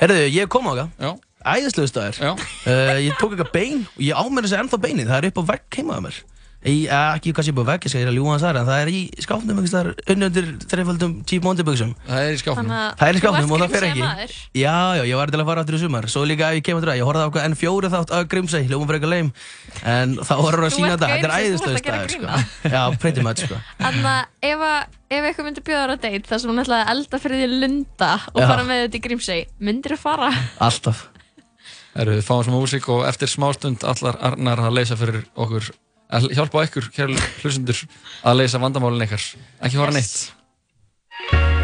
Herðu, 0.00 0.24
ég 0.32 0.48
kom 0.48 0.72
á 0.72 0.86
það. 0.86 1.20
Já. 1.40 1.54
Æðislegu 1.56 1.88
staðir. 1.88 2.20
Já. 2.20 2.32
Uh, 2.66 2.98
ég 3.06 3.16
tók 3.20 3.32
eitthvað 3.32 3.54
bein 3.54 3.86
og 3.96 4.04
ég 4.04 4.20
ámennir 4.20 4.48
þessi 4.48 4.60
ennþá 4.60 4.82
beinið. 4.84 5.08
Það 5.08 5.18
er 5.22 5.30
upp 5.30 5.40
á 5.40 5.44
vegg 5.54 5.80
heima 5.80 5.96
á 5.96 6.00
mér. 6.04 6.20
Í, 6.60 6.72
uh, 6.92 7.14
ekki 7.16 7.30
kannski 7.32 7.54
upp 7.54 7.62
á 7.64 7.70
vegg, 7.72 7.84
ég 7.86 7.92
skal 7.94 8.02
ég 8.02 8.08
að 8.10 8.16
ljúa 8.18 8.32
hans 8.34 8.42
þar, 8.44 8.56
en 8.60 8.66
það 8.68 8.80
er 8.82 8.88
í 8.92 8.98
skápnum 9.24 9.60
einhvers 9.62 9.72
þar 9.72 9.86
unnundir 10.12 10.48
þreiföldum 10.68 11.14
Cheap 11.24 11.46
Monday 11.46 11.64
buksum. 11.64 11.94
Það 12.04 12.20
er 12.20 12.34
í 12.34 12.40
að 12.42 12.98
Það 13.00 13.04
er 13.06 13.16
í 13.16 13.20
ert 13.22 13.54
og 13.54 13.62
það 13.62 13.70
fer 13.72 13.86
ekki. 13.86 14.08
Já, 14.60 14.74
já, 14.98 15.04
ég 15.08 15.16
var 15.16 15.32
til 15.32 15.40
að 15.40 15.48
fara 15.48 15.62
aftur 15.64 15.78
í 15.78 15.80
sumar. 15.80 16.08
Svo 16.12 16.24
líka 16.28 16.50
ef 16.52 16.58
ég 16.58 16.66
kemur 16.66 16.84
til 16.84 16.90
það, 16.90 16.98
ég 17.00 17.08
horfði 17.08 17.22
á 17.24 17.28
okkar 17.30 17.46
N4 17.48 17.90
þátt 17.94 18.12
af 18.18 18.26
Grímsey, 18.34 18.66
hljóma 18.68 18.88
fyrir 18.90 19.00
eitthvað 19.00 19.14
leim. 19.14 19.30
En 19.94 20.12
þá 20.20 20.34
hann 20.36 20.66
að 20.66 20.74
sína 20.76 20.90
þetta, 20.92 21.08
þetta 21.14 21.30
er 21.30 21.32
að 21.32 21.46
staðir, 21.62 22.12
sko. 22.12 22.34
sko. 23.46 23.62
Að 23.80 23.96
ef, 24.50 24.66
að- 24.68 24.98
ef 25.16 25.30
eitthvað 25.30 25.48
myndi 25.48 25.64
bjóða 25.64 25.86
þér 25.86 25.94
að 25.96 26.04
date 26.04 26.28
þar 26.28 26.44
sem 26.44 26.52
hún 26.52 26.60
ætlaði 26.66 26.84
að 26.84 26.92
elda 26.92 27.22
fyrir 27.24 27.40
því 27.40 27.48
lunda 27.64 28.10
og 28.34 28.44
Já. 28.44 28.46
fara 28.52 28.68
með 28.68 28.84
þetta 28.84 29.00
í 29.00 29.02
Grímsey, 29.08 29.48
myndir 29.64 29.96
þú 29.96 30.00
fara? 30.04 30.28
Alltaf. 30.60 31.06
Erum 31.98 32.18
við 32.18 32.26
fáum 32.26 32.44
smá 32.46 32.54
músík 32.54 32.88
og 32.92 33.06
eftir 33.08 33.30
smástund 33.30 33.86
allar 33.86 34.18
Arnar 34.30 34.62
að 34.62 34.76
leysa 34.78 34.98
fyrir 34.98 35.24
okkur 35.34 35.72
að 36.10 36.28
hjálpa 36.34 36.66
ykkur, 36.66 36.90
kæru 36.94 37.16
hlustendur 37.42 37.82
að 38.26 38.42
leysa 38.42 38.62
vandamálin 38.62 39.06
ykkar. 39.06 39.24
Ekki 39.62 39.80
hóra 39.80 39.94
neitt 39.94 41.59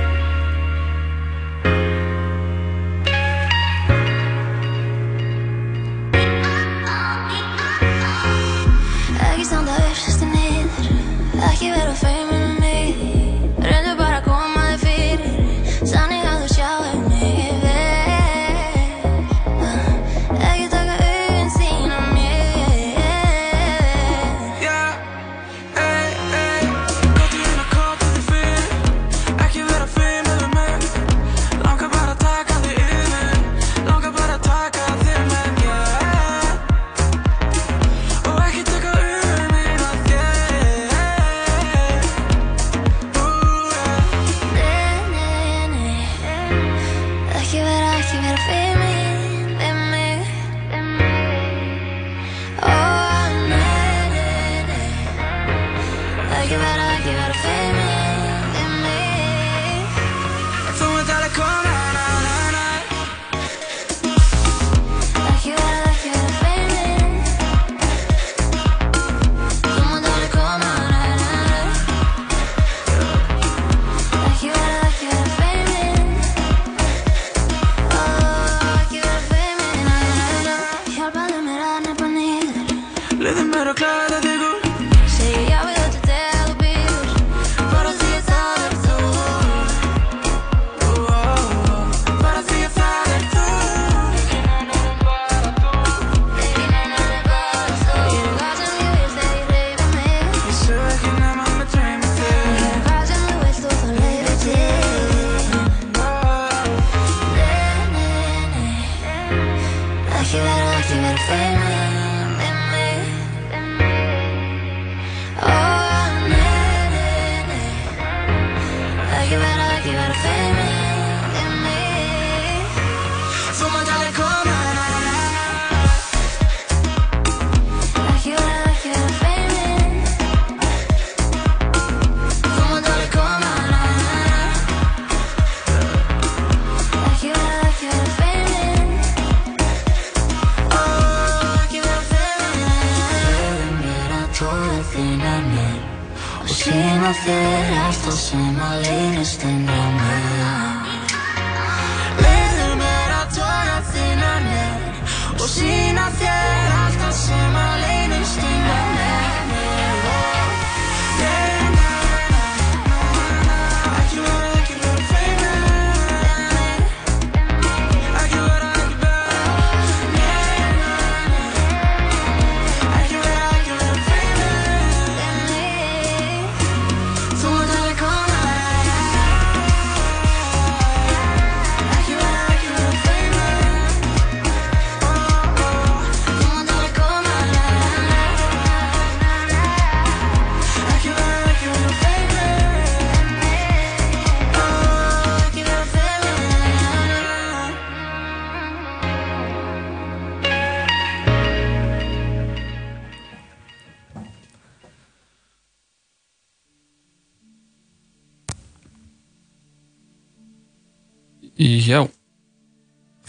Já, 211.86 212.00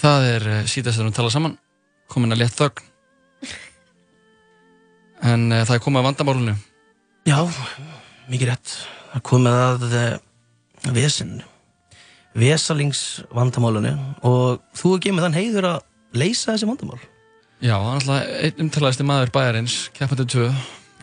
það 0.02 0.24
er 0.32 0.46
síðast 0.66 0.98
að 0.98 1.12
við 1.12 1.18
tala 1.20 1.30
saman, 1.30 1.58
komin 2.10 2.34
að 2.34 2.40
létt 2.42 2.56
þögn. 2.58 2.88
En 5.28 5.48
uh, 5.50 5.64
það 5.66 5.76
er 5.76 5.82
komið 5.82 6.00
að 6.00 6.06
vandamálunu. 6.06 6.52
Já, 7.26 7.38
mikið 8.30 8.50
rétt. 8.52 8.74
Það 9.10 9.16
er 9.18 9.24
komið 9.26 9.56
að 9.58 9.86
uh, 9.88 10.92
vesen, 10.94 11.32
vesalingsvandamálunni 12.38 13.94
og 14.30 14.62
þú 14.78 14.94
er 14.94 15.04
gefið 15.08 15.26
þann 15.26 15.38
heiður 15.40 15.70
að 15.72 15.80
leysa 16.22 16.54
þessi 16.54 16.70
vandamál. 16.70 17.00
Já, 17.58 17.74
hann 17.82 17.98
er 17.98 18.04
alltaf 18.04 18.36
einn 18.46 18.66
umtalaðist 18.68 19.06
maður 19.10 19.34
bæjarins, 19.34 19.80
keppandi 19.98 20.28
2. 20.38 20.52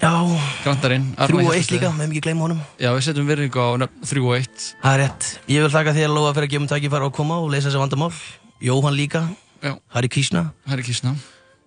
Grandarinn. 0.01 1.07
Þrjú 1.17 1.45
og 1.45 1.55
eitt 1.55 1.71
líka, 1.73 1.91
með 1.95 2.11
mikið 2.11 2.27
gleyma 2.27 2.45
honum. 2.49 2.61
Já, 2.81 2.91
við 2.97 3.05
setjum 3.07 3.29
virðingu 3.31 3.63
á 3.63 3.69
3 3.79 4.23
og 4.25 4.35
1. 4.37 4.65
Það 4.83 4.97
er 4.97 5.01
rétt. 5.05 5.29
Ég 5.53 5.65
vil 5.65 5.73
þakka 5.73 5.95
þér 5.97 6.09
að 6.09 6.17
lofa 6.19 6.35
fyrir 6.37 6.49
að 6.49 6.53
gefa 6.55 6.63
um 6.65 6.69
tækifæra 6.73 7.09
að 7.09 7.15
koma 7.19 7.39
og 7.41 7.51
leysa 7.53 7.69
þessi 7.69 7.81
vandamál. 7.83 8.11
Jóhann 8.65 8.97
líka. 8.99 9.23
Já. 9.63 9.73
Harry 9.95 10.11
Krishna. 10.13 10.43
Harry 10.69 10.85
Krishna. 10.87 11.15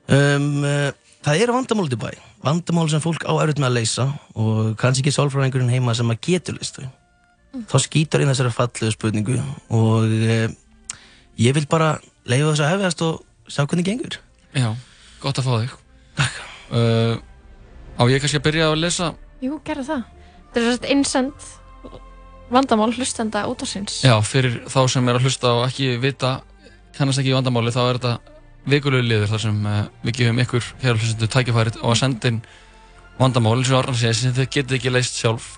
Um, 0.07 0.49
uh, 0.63 0.91
það 1.25 1.43
eru 1.45 1.55
vandamál 1.55 1.89
til 1.91 1.99
bæ. 2.01 2.11
Vandamál 2.45 2.91
sem 2.91 3.03
fólk 3.03 3.25
á 3.25 3.33
erfitt 3.41 3.61
með 3.63 3.71
að 3.71 3.77
leysa 3.79 4.07
og 4.37 4.75
kannski 4.81 5.05
ekki 5.05 5.15
sálfræðingurinn 5.15 5.71
heima 5.73 5.95
sem 5.97 6.11
að 6.13 6.21
getur 6.27 6.59
leyst 6.59 6.77
þau. 6.77 6.91
Þá 7.71 7.77
skýtar 7.87 8.21
inn 8.21 8.29
þessari 8.29 8.53
fallegu 8.53 8.93
spurningu 8.93 9.39
og 9.73 10.05
uh, 10.05 10.45
ég 11.41 11.57
vil 11.57 11.65
bara 11.71 11.95
leiða 12.27 12.51
þess 12.51 12.65
að 12.67 12.71
hefðast 12.75 13.03
og 13.07 13.23
sjá 13.49 13.63
hvernig 13.63 13.87
gengur. 13.87 14.19
Já, 14.53 14.69
gott 15.23 15.41
að 15.41 15.47
fá 15.47 15.53
þig. 15.63 15.73
Á 17.97 18.03
ég 18.09 18.21
kannski 18.21 18.37
að 18.39 18.45
byrja 18.47 18.67
að 18.71 18.79
lesa? 18.83 19.11
Jú, 19.41 19.59
gerðu 19.65 19.85
það. 19.89 20.03
Þetta 20.53 20.61
er 20.61 20.75
svona 20.77 20.91
einsend 20.93 21.47
vandamál 22.53 22.91
hlustenda 22.95 23.43
út 23.49 23.63
af 23.65 23.69
síns. 23.71 23.99
Já, 24.05 24.15
fyrir 24.23 24.61
þá 24.71 24.79
sem 24.91 25.09
er 25.11 25.17
að 25.19 25.25
hlusta 25.27 25.51
og 25.57 25.65
ekki 25.67 25.89
vita, 26.01 26.37
kannast 26.97 27.19
ekki 27.21 27.33
í 27.33 27.35
vandamáli, 27.35 27.73
þá 27.75 27.81
er 27.89 27.99
þetta 27.99 28.13
vikulegu 28.67 29.03
liður 29.07 29.29
þar 29.33 29.41
sem 29.43 29.59
uh, 29.67 29.81
við 30.05 30.17
gefum 30.21 30.41
ykkur 30.43 30.65
hér 30.83 30.93
að 30.95 31.01
hlustendu 31.03 31.29
tækifærið 31.33 31.79
á 31.83 31.87
að 31.91 31.97
senda 32.01 32.31
inn 32.31 32.39
vandamál, 33.19 33.55
eins 33.59 33.71
og 33.73 33.79
Arnar 33.81 33.97
segir, 33.99 34.17
sem 34.19 34.35
þið 34.37 34.49
getið 34.55 34.77
ekki 34.79 34.93
leist 34.93 35.17
sjálf. 35.19 35.49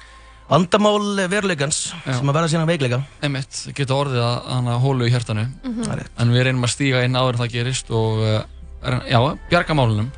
Vandamál 0.50 1.04
veruleikans 1.30 1.78
sem 2.08 2.30
að 2.32 2.34
verða 2.40 2.50
síðan 2.50 2.70
veikleika. 2.72 3.00
Einmitt, 3.22 3.60
geta 3.78 3.94
orðið 4.00 4.24
að 4.26 4.38
hana 4.50 4.78
hólu 4.82 5.06
í 5.06 5.12
hjartanu. 5.14 5.44
Það 5.62 5.92
er 5.94 6.00
rétt. 6.02 6.14
En 6.24 6.32
við 6.34 6.46
reynum 6.48 6.66
að 6.66 6.72
stíga 6.74 7.04
inn 7.06 7.18
áður 7.20 7.36
en 7.38 7.42
það 7.44 7.52
gerist 7.54 7.92
og, 7.94 8.24
uh, 8.26 8.40
er- 8.82 9.04
já, 9.12 9.20
bjarga 9.52 9.78
málunum. 9.78 10.10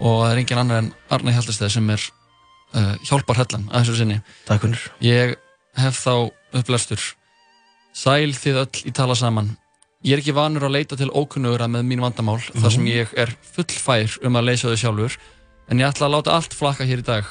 Og 0.00 0.22
það 0.22 0.32
er 0.32 0.40
engin 0.42 0.62
annar 0.62 0.82
en 0.82 0.90
Arnar 1.12 1.36
Hjaltesteð 1.36 1.72
sem 1.76 1.92
er 1.94 2.02
uh, 2.76 2.94
hjálpar 3.08 3.40
hellan 3.40 3.68
að 3.70 3.84
þessu 3.84 4.00
sinni. 4.00 4.18
Takk 4.48 4.66
fyrir. 4.66 4.82
Ég 5.04 5.36
hef 5.80 6.02
þá 6.02 6.12
upplæstur. 6.60 7.06
Sæl 7.96 8.34
þið 8.36 8.60
öll 8.64 8.82
í 8.88 8.92
tala 8.96 9.16
saman. 9.16 9.54
Ég 10.04 10.16
er 10.16 10.22
ekki 10.22 10.36
vanur 10.36 10.68
að 10.68 10.76
leita 10.76 10.98
til 10.98 11.08
ókunnugra 11.10 11.66
með 11.72 11.88
mín 11.88 12.02
vandamál 12.04 12.38
þar 12.44 12.74
sem 12.74 12.86
ég 12.90 13.12
er 13.18 13.32
fullfær 13.56 14.18
um 14.28 14.36
að 14.38 14.50
leysa 14.50 14.70
þau 14.70 14.80
sjálfur 14.82 15.16
en 15.72 15.80
ég 15.80 15.88
ætla 15.88 16.06
að 16.06 16.14
láta 16.14 16.36
allt 16.36 16.54
flakka 16.54 16.86
hér 16.86 17.02
í 17.02 17.06
dag. 17.06 17.30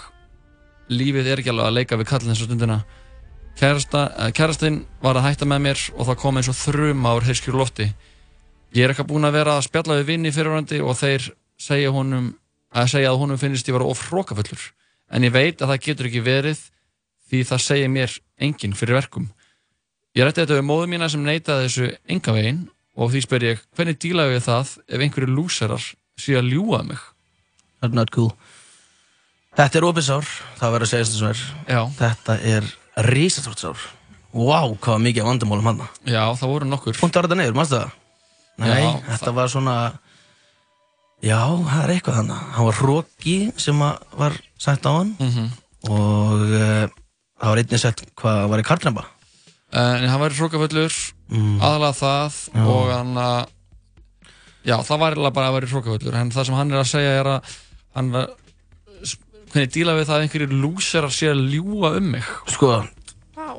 Lífið 0.92 1.30
er 1.30 1.42
ekki 1.42 1.54
alveg 1.54 1.70
að 1.70 1.78
leika 1.78 2.00
við 2.02 2.10
kallin 2.10 2.34
þessu 2.34 2.50
stundina. 2.50 2.82
Eh, 3.56 4.32
kærastinn 4.36 4.82
var 5.02 5.16
að 5.16 5.30
hætta 5.30 5.48
með 5.48 5.62
mér 5.64 5.84
og 5.96 6.10
það 6.10 6.20
kom 6.20 6.40
eins 6.42 6.50
og 6.52 6.58
þruma 6.60 7.14
úr 7.16 7.28
heiskjur 7.30 7.56
lofti. 7.56 7.88
Ég 8.76 8.84
er 8.84 8.92
eitthvað 8.92 9.14
búinn 9.14 9.30
að 9.30 9.38
vera 9.38 9.56
að 9.56 9.68
spjalla 9.70 10.00
við 10.02 10.10
vinni 10.10 10.34
fyrirvandi 10.36 10.82
og 10.84 10.98
þeir 11.00 11.30
segja 11.56 11.94
honum 11.96 12.34
að 12.76 12.92
segja 12.92 13.12
að 13.12 13.22
honum 13.22 13.40
finnist 13.40 13.70
ég 13.70 13.78
vera 13.78 13.88
of 13.88 14.04
hrókafullur. 14.10 14.70
En 15.14 15.26
ég 15.26 15.34
veit 15.34 15.62
að 15.62 15.72
það 15.72 15.84
getur 15.88 16.10
ekki 16.10 16.24
verið 16.26 16.62
því 17.30 17.42
það 17.50 17.66
segir 17.66 17.92
mér 17.92 18.16
enginn 18.42 18.78
fyrir 18.78 19.00
verkum. 19.00 19.30
Ég 20.16 20.26
rætti 20.26 20.44
þetta 20.44 20.60
við 20.60 20.68
móðu 20.68 20.90
mína 20.92 21.10
sem 21.12 21.24
neitaði 21.26 21.68
þessu 21.68 21.90
enga 22.12 22.36
veginn 22.36 22.62
og 22.96 23.12
því 23.12 23.24
spyr 23.26 23.48
ég 23.50 23.64
hvernig 23.76 24.00
dílaðu 24.00 24.38
ég 24.38 24.46
það 24.46 24.76
ef 24.88 25.04
einhverju 25.06 25.32
lúsarar 25.32 25.90
sé 26.20 26.38
að 26.40 26.54
ljúga 26.54 26.82
um 26.84 26.94
mig? 26.94 27.02
That's 27.82 27.96
not 27.96 28.12
cool. 28.16 28.32
Þetta 29.56 29.80
er 29.80 29.88
opinsár, 29.88 30.32
það 30.60 30.74
verður 30.76 30.88
að 30.88 30.92
segja 30.92 31.08
þess 31.08 31.22
að 31.22 31.30
er. 31.30 31.44
Já. 31.72 31.82
Þetta 32.00 32.38
er 32.52 32.72
risastórt 33.08 33.62
sár. 33.64 33.84
Vá, 34.36 34.60
hvað 34.68 34.90
var 34.90 35.04
mikið 35.04 35.28
vandamálum 35.30 35.70
hann. 35.70 35.84
Já, 36.04 36.24
það 36.36 36.52
voru 36.52 36.68
nokkur. 36.68 36.98
Punkt 37.00 37.16
var 37.16 37.28
þetta 37.28 37.38
neyður, 37.40 37.56
mannstu 37.56 37.78
það? 37.80 37.94
Nei, 38.60 38.72
Já, 38.72 38.90
þetta 39.14 39.34
var 39.36 39.52
svona... 39.52 39.76
Já, 41.24 41.40
það 41.64 41.84
er 41.84 41.94
eitthvað 41.96 42.16
hann. 42.20 42.30
Hann 42.30 42.66
var 42.68 42.74
hróki 42.80 43.36
sem 43.62 43.80
að 43.82 44.00
var 44.20 44.36
sagt 44.60 44.86
á 44.86 44.92
hann 44.98 45.16
Mhm. 45.20 45.50
og 45.90 46.42
uh, 46.42 46.88
það 47.40 47.50
var 47.52 47.58
einnig 47.62 47.80
sett 47.80 48.04
hvað 48.16 48.50
var 48.50 48.60
í 48.60 48.64
kartnæmba. 48.68 49.06
En 49.76 50.08
hann 50.10 50.22
væri 50.22 50.36
hrókafullur, 50.40 50.94
Mm. 51.26 51.58
aðalega 51.60 51.96
það 51.98 52.34
Já. 52.54 52.66
og 52.70 52.90
hann 52.94 53.16
að 53.18 53.48
Já, 54.66 54.78
það 54.82 55.00
var 55.00 55.12
eiginlega 55.16 55.34
bara 55.34 55.48
að 55.50 55.54
vera 55.54 55.68
hrókafullur 55.68 56.16
en 56.16 56.32
það 56.32 56.46
sem 56.46 56.56
hann 56.56 56.72
er 56.72 56.78
að 56.84 56.90
segja 56.92 57.20
er 57.20 57.26
að 57.26 57.56
hann 57.96 58.12
var 58.12 58.28
hvernig 59.52 59.72
díla 59.74 59.94
við 59.98 60.06
það 60.06 60.16
að 60.16 60.24
einhverjir 60.26 60.54
lúsarar 60.62 61.12
sé 61.14 61.28
að 61.32 61.42
ljúga 61.50 61.98
um 61.98 62.12
mig 62.12 62.24
Sko, 62.48 62.86
Vá. 63.36 63.56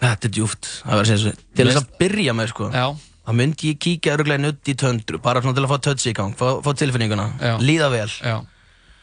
þetta 0.00 0.24
er 0.28 0.32
djúft. 0.36 0.68
Það 0.84 0.92
var 0.92 1.00
að 1.02 1.06
segja 1.06 1.18
þessu. 1.24 1.36
Til 1.56 1.66
þess 1.66 1.80
að 1.80 1.98
byrja 2.00 2.32
með, 2.36 2.48
sko. 2.52 2.70
Já. 2.72 2.86
Það 3.26 3.34
myndi 3.40 3.70
ég 3.72 3.78
kíkja 3.82 4.12
öruglega 4.14 4.38
nutt 4.44 4.68
í 4.70 4.74
töndru, 4.78 5.18
bara 5.22 5.40
svona 5.42 5.56
til 5.56 5.64
að 5.66 5.72
fá 5.72 5.78
tötsi 5.88 6.12
í 6.12 6.14
gang, 6.14 6.34
fá, 6.38 6.60
fá 6.62 6.70
tilfinninguna, 6.78 7.24
Já. 7.42 7.56
líða 7.58 7.88
vel. 7.90 8.08
Já. 8.22 8.36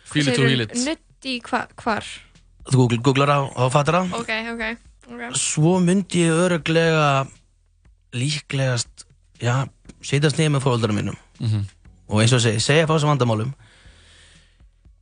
Feel 0.07 0.27
it 0.31 0.39
or 0.39 0.47
heal 0.47 0.61
it. 0.63 0.75
Nutt 0.79 1.27
í 1.27 1.41
hva, 1.43 1.65
hvar? 1.81 2.07
Þú 2.71 2.77
googl- 2.85 3.01
googlar 3.03 3.29
á 3.35 3.39
og 3.43 3.71
fattar 3.73 3.97
það. 3.99 4.13
Ok, 4.21 4.31
ok. 4.53 4.63
okay. 5.11 5.31
Svo 5.35 5.73
myndi 5.83 6.23
ég 6.23 6.31
öruglega 6.45 7.27
líklegast, 8.15 9.03
já, 9.43 9.65
setjast 10.05 10.39
niður 10.39 10.55
með 10.55 10.63
fóröldarum 10.69 10.99
mínum. 11.01 11.17
Mhm. 11.43 11.65
Og 12.13 12.21
eins 12.21 12.33
og 12.35 12.39
segi, 12.43 12.59
segja 12.63 12.87
frá 12.87 12.95
þessum 12.95 13.11
vandamálum. 13.17 13.51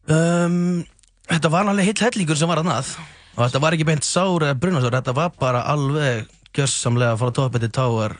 Um, 0.10 0.84
þetta 1.30 1.50
var 1.54 1.70
alveg 1.70 1.86
heill 1.92 2.02
hellingur 2.08 2.38
sem 2.40 2.50
var 2.50 2.62
annað. 2.64 2.96
Og 3.38 3.46
þetta 3.46 3.62
var 3.64 3.76
ekki 3.78 3.86
beint 3.88 4.04
sár 4.08 4.44
eða 4.48 4.58
brunasár, 4.60 4.96
þetta 4.98 5.14
var 5.16 5.30
bara 5.40 5.62
alveg 5.72 6.26
gjössamlega 6.58 7.18
frá 7.20 7.32
toppið 7.38 7.66
til 7.66 7.72
táar, 7.78 8.16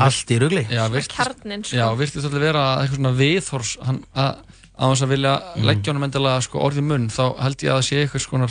allt 0.00 0.30
í 0.34 0.38
rugli. 0.42 0.62
Já, 0.70 0.84
virtist, 0.92 1.14
Kjarninn, 1.16 1.64
sko. 1.66 1.76
Já, 1.76 1.86
virtist 1.98 2.24
alltaf 2.28 2.42
vera 2.44 2.64
eitthvað 2.82 3.00
svona 3.00 3.14
viðhors 3.18 3.72
hann, 3.86 4.02
að, 4.14 4.36
að 4.78 4.92
þess 4.94 5.06
að 5.06 5.12
vilja 5.16 5.32
Mm. 5.56 5.64
leggja 5.68 5.92
honum 5.92 6.06
endilega 6.08 6.42
sko, 6.46 6.60
orðið 6.68 6.86
munn 6.90 7.08
þá 7.10 7.24
held 7.42 7.62
ég 7.66 7.72
að 7.72 7.80
það 7.80 7.88
sé 7.88 8.02
eitthvað 8.02 8.24
svona 8.26 8.48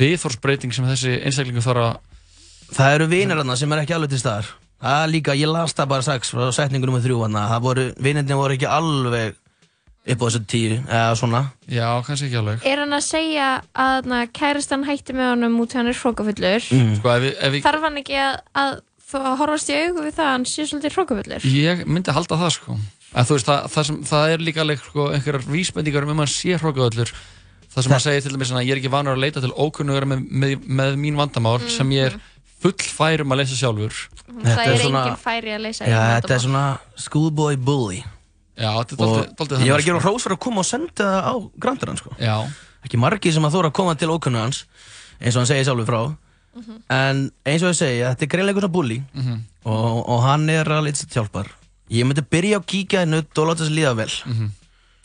viðhorsbreyting 0.00 0.72
sem 0.74 0.86
þessi 0.88 1.18
einstaklingu 1.24 1.64
þarf 1.64 1.84
að 1.88 1.98
Það 2.70 2.92
eru 2.94 3.06
vinir 3.10 3.34
þarna 3.40 3.56
sem 3.58 3.72
er 3.74 3.80
ekki 3.82 3.94
alveg 3.96 4.10
til 4.12 4.18
staðar. 4.22 4.46
Það 4.80 5.00
er 5.04 5.08
líka, 5.10 5.34
ég 5.34 5.48
las 5.50 5.72
það 5.74 5.88
bara 5.90 6.04
strax 6.06 6.30
frá 6.30 6.52
setningu 6.54 6.86
nummer 6.86 7.02
þrjú 7.02 7.16
hann 7.24 7.34
það 7.34 7.64
voru, 7.64 7.86
vinirni 7.98 8.36
voru 8.38 8.54
ekki 8.54 8.68
alveg 8.70 9.34
upp 10.06 10.22
á 10.22 10.24
þessu 10.26 10.42
tíu, 10.48 10.76
eða 10.84 11.16
svona. 11.20 11.42
Já, 11.68 11.88
kannski 12.06 12.28
ekki 12.30 12.38
alveg. 12.40 12.62
Er 12.66 12.84
hann 12.84 12.96
að 12.96 13.02
segja 13.04 13.48
að 13.86 14.08
na, 14.10 14.22
kæristan 14.32 14.86
hætti 14.88 15.16
með 15.16 15.34
honum 15.34 15.58
út 15.60 15.74
þegar 15.74 15.84
hann 15.84 15.92
er 15.92 16.00
hrókafullur? 16.00 16.70
Mm. 16.72 16.94
Sko, 17.00 17.12
ef 17.12 17.26
við, 17.26 17.34
ef 17.36 17.52
við, 17.54 17.66
Þarf 17.66 17.84
hann 17.88 18.00
ekki 18.00 18.16
að, 18.20 18.38
að 18.62 18.72
þú 19.10 19.34
horfast 19.42 19.70
í 19.70 19.76
augu 19.76 20.06
við 20.06 20.16
það 20.16 20.24
að 20.26 20.32
hann 20.36 20.48
sé 20.48 20.66
svolítið 20.70 20.96
hrókafullur? 20.96 21.52
Ég 21.58 21.84
myndi 21.90 22.16
halda 22.16 22.40
það 22.40 22.56
sko 22.56 22.78
að 23.10 23.32
veist, 23.34 23.48
það, 23.48 23.68
það, 23.74 23.86
sem, 23.88 24.00
það 24.06 24.32
er 24.32 24.44
líka 24.46 24.62
alveg 24.62 24.82
sko, 24.84 25.06
einhverjar 25.14 25.46
vísbendingar 25.50 26.06
um 26.06 26.12
að 26.14 26.20
hann 26.22 26.30
sé 26.30 26.58
hrókaðallur 26.60 27.12
það 27.70 27.86
sem 27.86 27.94
hann 27.94 28.04
segir 28.04 28.24
til 28.24 28.34
dæmis 28.34 28.52
að 28.54 28.66
ég 28.66 28.74
er 28.74 28.82
ekki 28.82 28.92
vanur 28.92 29.16
að 29.16 29.24
leita 29.24 29.42
til 29.42 29.50
ókunnugur 29.54 30.06
með, 30.10 30.22
með, 30.30 30.54
með 30.80 31.00
mín 31.02 31.18
vandamál 31.18 31.58
sem 31.70 31.90
ég 31.96 32.10
er 32.10 32.18
full 32.60 32.76
fær 32.76 33.24
um 33.24 33.34
að 33.34 33.42
leysa 33.42 33.58
sjálfur 33.58 34.00
það 34.44 34.62
er 34.62 34.86
engin 34.86 35.20
færi 35.20 35.54
að 35.56 35.66
leysa 35.66 35.86
Já, 35.88 35.96
eigin 35.96 36.16
þetta 36.20 36.36
er 36.36 36.44
svona 36.46 36.64
schoolboy 37.06 37.58
bully 37.58 38.02
Já, 38.60 38.70
þetta 38.76 38.92
er 38.92 39.00
dálítið- 39.00 39.30
dálítið 39.36 39.40
Ég 39.40 39.48
var 39.50 39.58
þannig, 39.58 39.76
að 39.80 39.86
gera 39.88 40.00
hrós 40.04 40.24
fyrir 40.26 40.36
að 40.36 40.42
koma 40.46 40.60
og 40.60 40.66
senda 40.68 41.04
það 41.04 41.28
á 41.30 41.34
grandur 41.64 41.88
hans 41.88 42.00
sko. 42.04 42.10
Já. 42.20 42.36
Ekki 42.84 42.98
margir 43.00 43.32
sem 43.32 43.44
að 43.48 43.54
þóra 43.56 43.70
að 43.70 43.76
koma 43.80 43.94
til 43.96 44.08
ókunnu 44.12 44.40
hans 44.40 44.64
eins 45.20 45.34
og 45.36 45.40
hann 45.40 45.48
segir 45.50 45.64
sjálfur 45.68 45.88
frá. 45.88 46.02
En 46.90 47.30
eins 47.46 47.62
og 47.62 47.70
ég 47.72 47.78
segi, 47.78 48.00
þetta 48.04 48.26
er 48.26 48.30
greinlega 48.32 48.60
svona 48.60 48.72
bully. 48.74 49.02
Mhm. 49.14 49.40
og, 49.64 50.08
og 50.08 50.22
hann 50.24 50.48
er 50.50 50.64
að 50.64 50.86
lítið 50.88 51.08
til 51.08 51.22
hjálpar. 51.22 51.46
Ég 51.90 52.04
myndi 52.06 52.22
byrja 52.22 52.58
að 52.60 52.66
kíkja 52.70 53.02
í 53.04 53.08
nutt 53.10 53.38
og 53.38 53.48
láta 53.50 53.62
þess 53.64 53.70
að 53.72 53.78
líða 53.78 53.96
vel. 53.96 54.12
Mhm. 54.26 54.50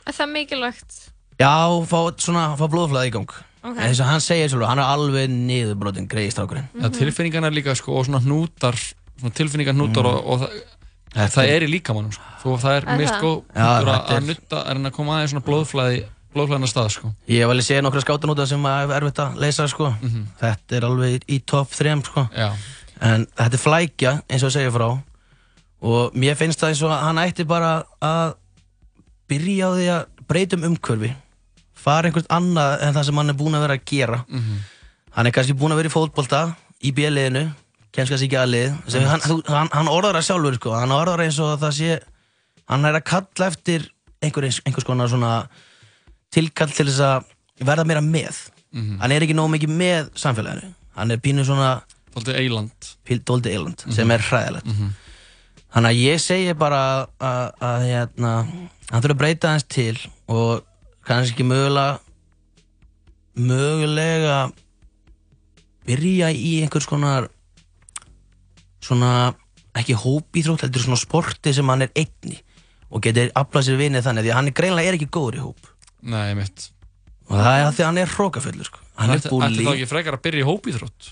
Er 0.07 0.14
það 0.14 0.32
mikilvægt? 0.36 0.99
Já, 1.40 1.52
fá, 1.90 1.99
svona, 2.18 2.44
fá 2.57 2.65
blóðflæði 2.72 3.10
í 3.10 3.11
gang. 3.11 3.30
Ok. 3.65 3.77
En 3.77 3.88
eins 3.90 3.99
og 3.99 4.06
hann 4.07 4.22
segir 4.22 4.49
sjálfur, 4.52 4.68
hann 4.69 4.80
er 4.80 4.86
alveg 4.94 5.30
niðurbrotin 5.34 6.07
greið 6.07 6.32
strákurinn. 6.36 6.68
Já, 6.80 6.90
tilfinningarna 6.94 7.49
líka 7.52 7.76
sko, 7.76 7.98
og 7.99 8.06
svona 8.06 8.22
hnútar 8.23 8.77
svona 9.19 9.34
tilfinningar 9.34 9.73
hnútar 9.76 10.06
og, 10.06 10.26
og 10.26 10.49
það, 11.15 11.29
það 11.35 11.51
er 11.55 11.65
í 11.65 11.69
líkamannum 11.71 12.11
sko. 12.15 12.23
Svo 12.41 12.57
það 12.61 12.75
er 12.77 12.85
mist 12.99 13.13
það? 13.13 13.21
góð 13.23 13.37
Já, 13.55 13.65
punktur 13.65 13.89
að, 13.89 13.95
þetta 13.95 14.15
er- 14.15 14.21
að 14.21 14.27
nutta 14.29 14.59
er 14.65 14.73
hann 14.75 14.85
að 14.91 14.95
koma 14.99 15.15
aðeins 15.17 15.31
svona 15.33 15.45
blóðflæði 15.47 16.03
blóðflæðina 16.35 16.67
stað 16.67 16.89
sko. 16.91 17.11
Ég 17.31 17.47
alveg 17.47 17.63
séð 17.65 17.81
nokkra 17.85 18.01
skátanóta 18.03 18.45
sem 18.47 18.65
er 18.67 18.91
erfitt 18.97 19.19
að 19.23 19.37
leysa 19.39 19.67
sko. 19.71 19.93
Þetta 20.41 20.75
er 20.75 20.87
alveg 20.89 21.23
í, 21.31 21.39
topp 21.47 21.71
3 21.71 21.93
sko. 22.03 22.25
Já. 22.35 22.49
En 23.01 23.25
þetta 23.37 23.53
er 23.55 23.63
flækja 23.63 24.11
eins 24.29 24.43
og 24.43 24.51
segja 24.51 24.71
frá 24.71 24.89
Og 25.85 26.13
mér 26.15 26.35
finnst 26.39 26.59
það 26.59 26.69
eins 26.71 26.81
og 26.83 26.91
að 26.95 27.01
hann 27.03 27.17
ætti 27.21 27.43
bara 27.47 27.71
að 28.01 28.35
byrja 29.29 29.67
á 29.67 29.71
því 29.75 29.87
að 29.95 30.05
breyta 30.27 30.57
um 30.59 30.63
umhverfi 30.71 31.11
Fara 31.85 32.07
einhvert 32.09 32.29
annað 32.33 32.81
en 32.87 32.93
það 32.95 33.03
sem 33.09 33.19
hann 33.19 33.29
er 33.33 33.37
búinn 33.37 33.57
að 33.57 33.65
vera 33.67 33.75
að 33.77 33.85
gera 33.91 34.19
Mhm. 34.27 34.55
Hann 35.15 35.27
er 35.27 35.31
kannski 35.31 35.53
búinn 35.55 35.71
að 35.71 35.77
vera 35.83 35.89
í 35.89 35.95
fótbolta 35.95 36.39
í 36.83 36.91
B-liðinu 36.91 37.43
Kemst 37.95 38.11
kannski 38.11 38.27
ekki 38.27 38.38
að 38.41 38.49
lið. 38.51 38.73
Sem 38.91 39.05
hann, 39.07 39.22
hann, 39.47 39.69
hann 39.72 39.88
orðar 39.91 40.17
það 40.19 40.26
sjálfur 40.27 40.57
sko. 40.59 40.73
Hann 40.76 40.91
orðar 40.91 41.23
eins 41.26 41.38
og 41.39 41.53
að 41.55 41.61
það 41.65 41.76
sé 41.80 41.93
Hann 42.65 42.85
er 42.89 42.95
að 42.97 43.03
kalla 43.05 43.47
eftir 43.51 43.84
einhver, 44.26 44.47
einhvers 44.65 44.85
konar 44.88 45.07
svona 45.11 45.34
tilkall 46.34 46.72
til 46.73 46.88
þess 46.89 47.03
að 47.05 47.27
verða 47.61 47.85
meira 47.85 48.01
með. 48.01 48.39
Mhm. 48.76 48.97
hann 48.99 49.11
er 49.13 49.22
ekki 49.23 49.35
nóg 49.38 49.51
mikið 49.53 49.69
með 49.72 50.07
samfélaginu. 50.19 50.73
Hann 50.97 51.11
er 51.13 51.17
pínu 51.23 51.45
svona 51.47 51.69
Dóldi 52.15 52.34
eiland 52.35 52.72
Dóldi 53.27 53.51
eiland, 53.53 53.84
Mhm. 53.85 53.93
sem 53.93 54.11
er 54.11 54.19
hræðilegt. 54.19 54.65
Þannig 55.76 55.91
að 55.91 56.01
ég 56.01 56.19
segi 56.19 56.53
bara 56.57 57.07
að 57.22 57.85
hérna, 57.85 58.31
hann 58.91 59.01
þurfa 59.01 59.13
að 59.15 59.22
breyta 59.22 59.47
hans 59.53 59.63
til 59.63 59.97
og 60.27 60.63
kannski 61.05 61.43
mögulega 61.45 61.99
mögulega 63.38 64.51
byrja 65.85 66.31
í 66.34 66.61
einhvers 66.63 66.88
konar 66.89 67.27
svona 68.86 69.12
ekki 69.76 69.98
hópíþrótt, 69.99 70.68
heldur 70.68 70.86
svona 70.86 71.02
sporti 71.02 71.52
sem 71.56 71.74
hann 71.74 71.84
er 71.88 71.91
einni 71.98 72.38
og 72.94 73.03
getur 73.03 73.34
aflað 73.36 73.68
sér 73.68 73.82
vinið 73.82 74.06
þannig 74.06 74.26
því 74.28 74.32
að 74.32 74.40
hann 74.40 74.52
er 74.52 74.57
greinlega 74.62 74.91
er 74.91 74.98
ekki 74.99 75.12
góður 75.12 75.40
í 75.41 75.44
hóp. 75.44 75.74
Nei, 76.06 76.32
mitt 76.38 76.70
og 77.26 77.38
það 77.41 77.56
er 77.57 77.68
af 77.68 77.76
því 77.76 77.84
að 77.84 77.90
hann 77.90 78.02
er 78.02 78.12
hrókafullur 78.14 78.68
sko. 78.68 78.82
hann 78.99 79.12
er 79.12 79.20
Ætti 79.20 79.30
ætti 79.30 79.36
búli 79.36 79.66
þá 79.66 79.72
ekki 79.74 79.88
frekar 79.90 80.18
að 80.18 80.26
byrja 80.28 80.44
í 80.44 80.49
hópíþrótt? 80.49 81.07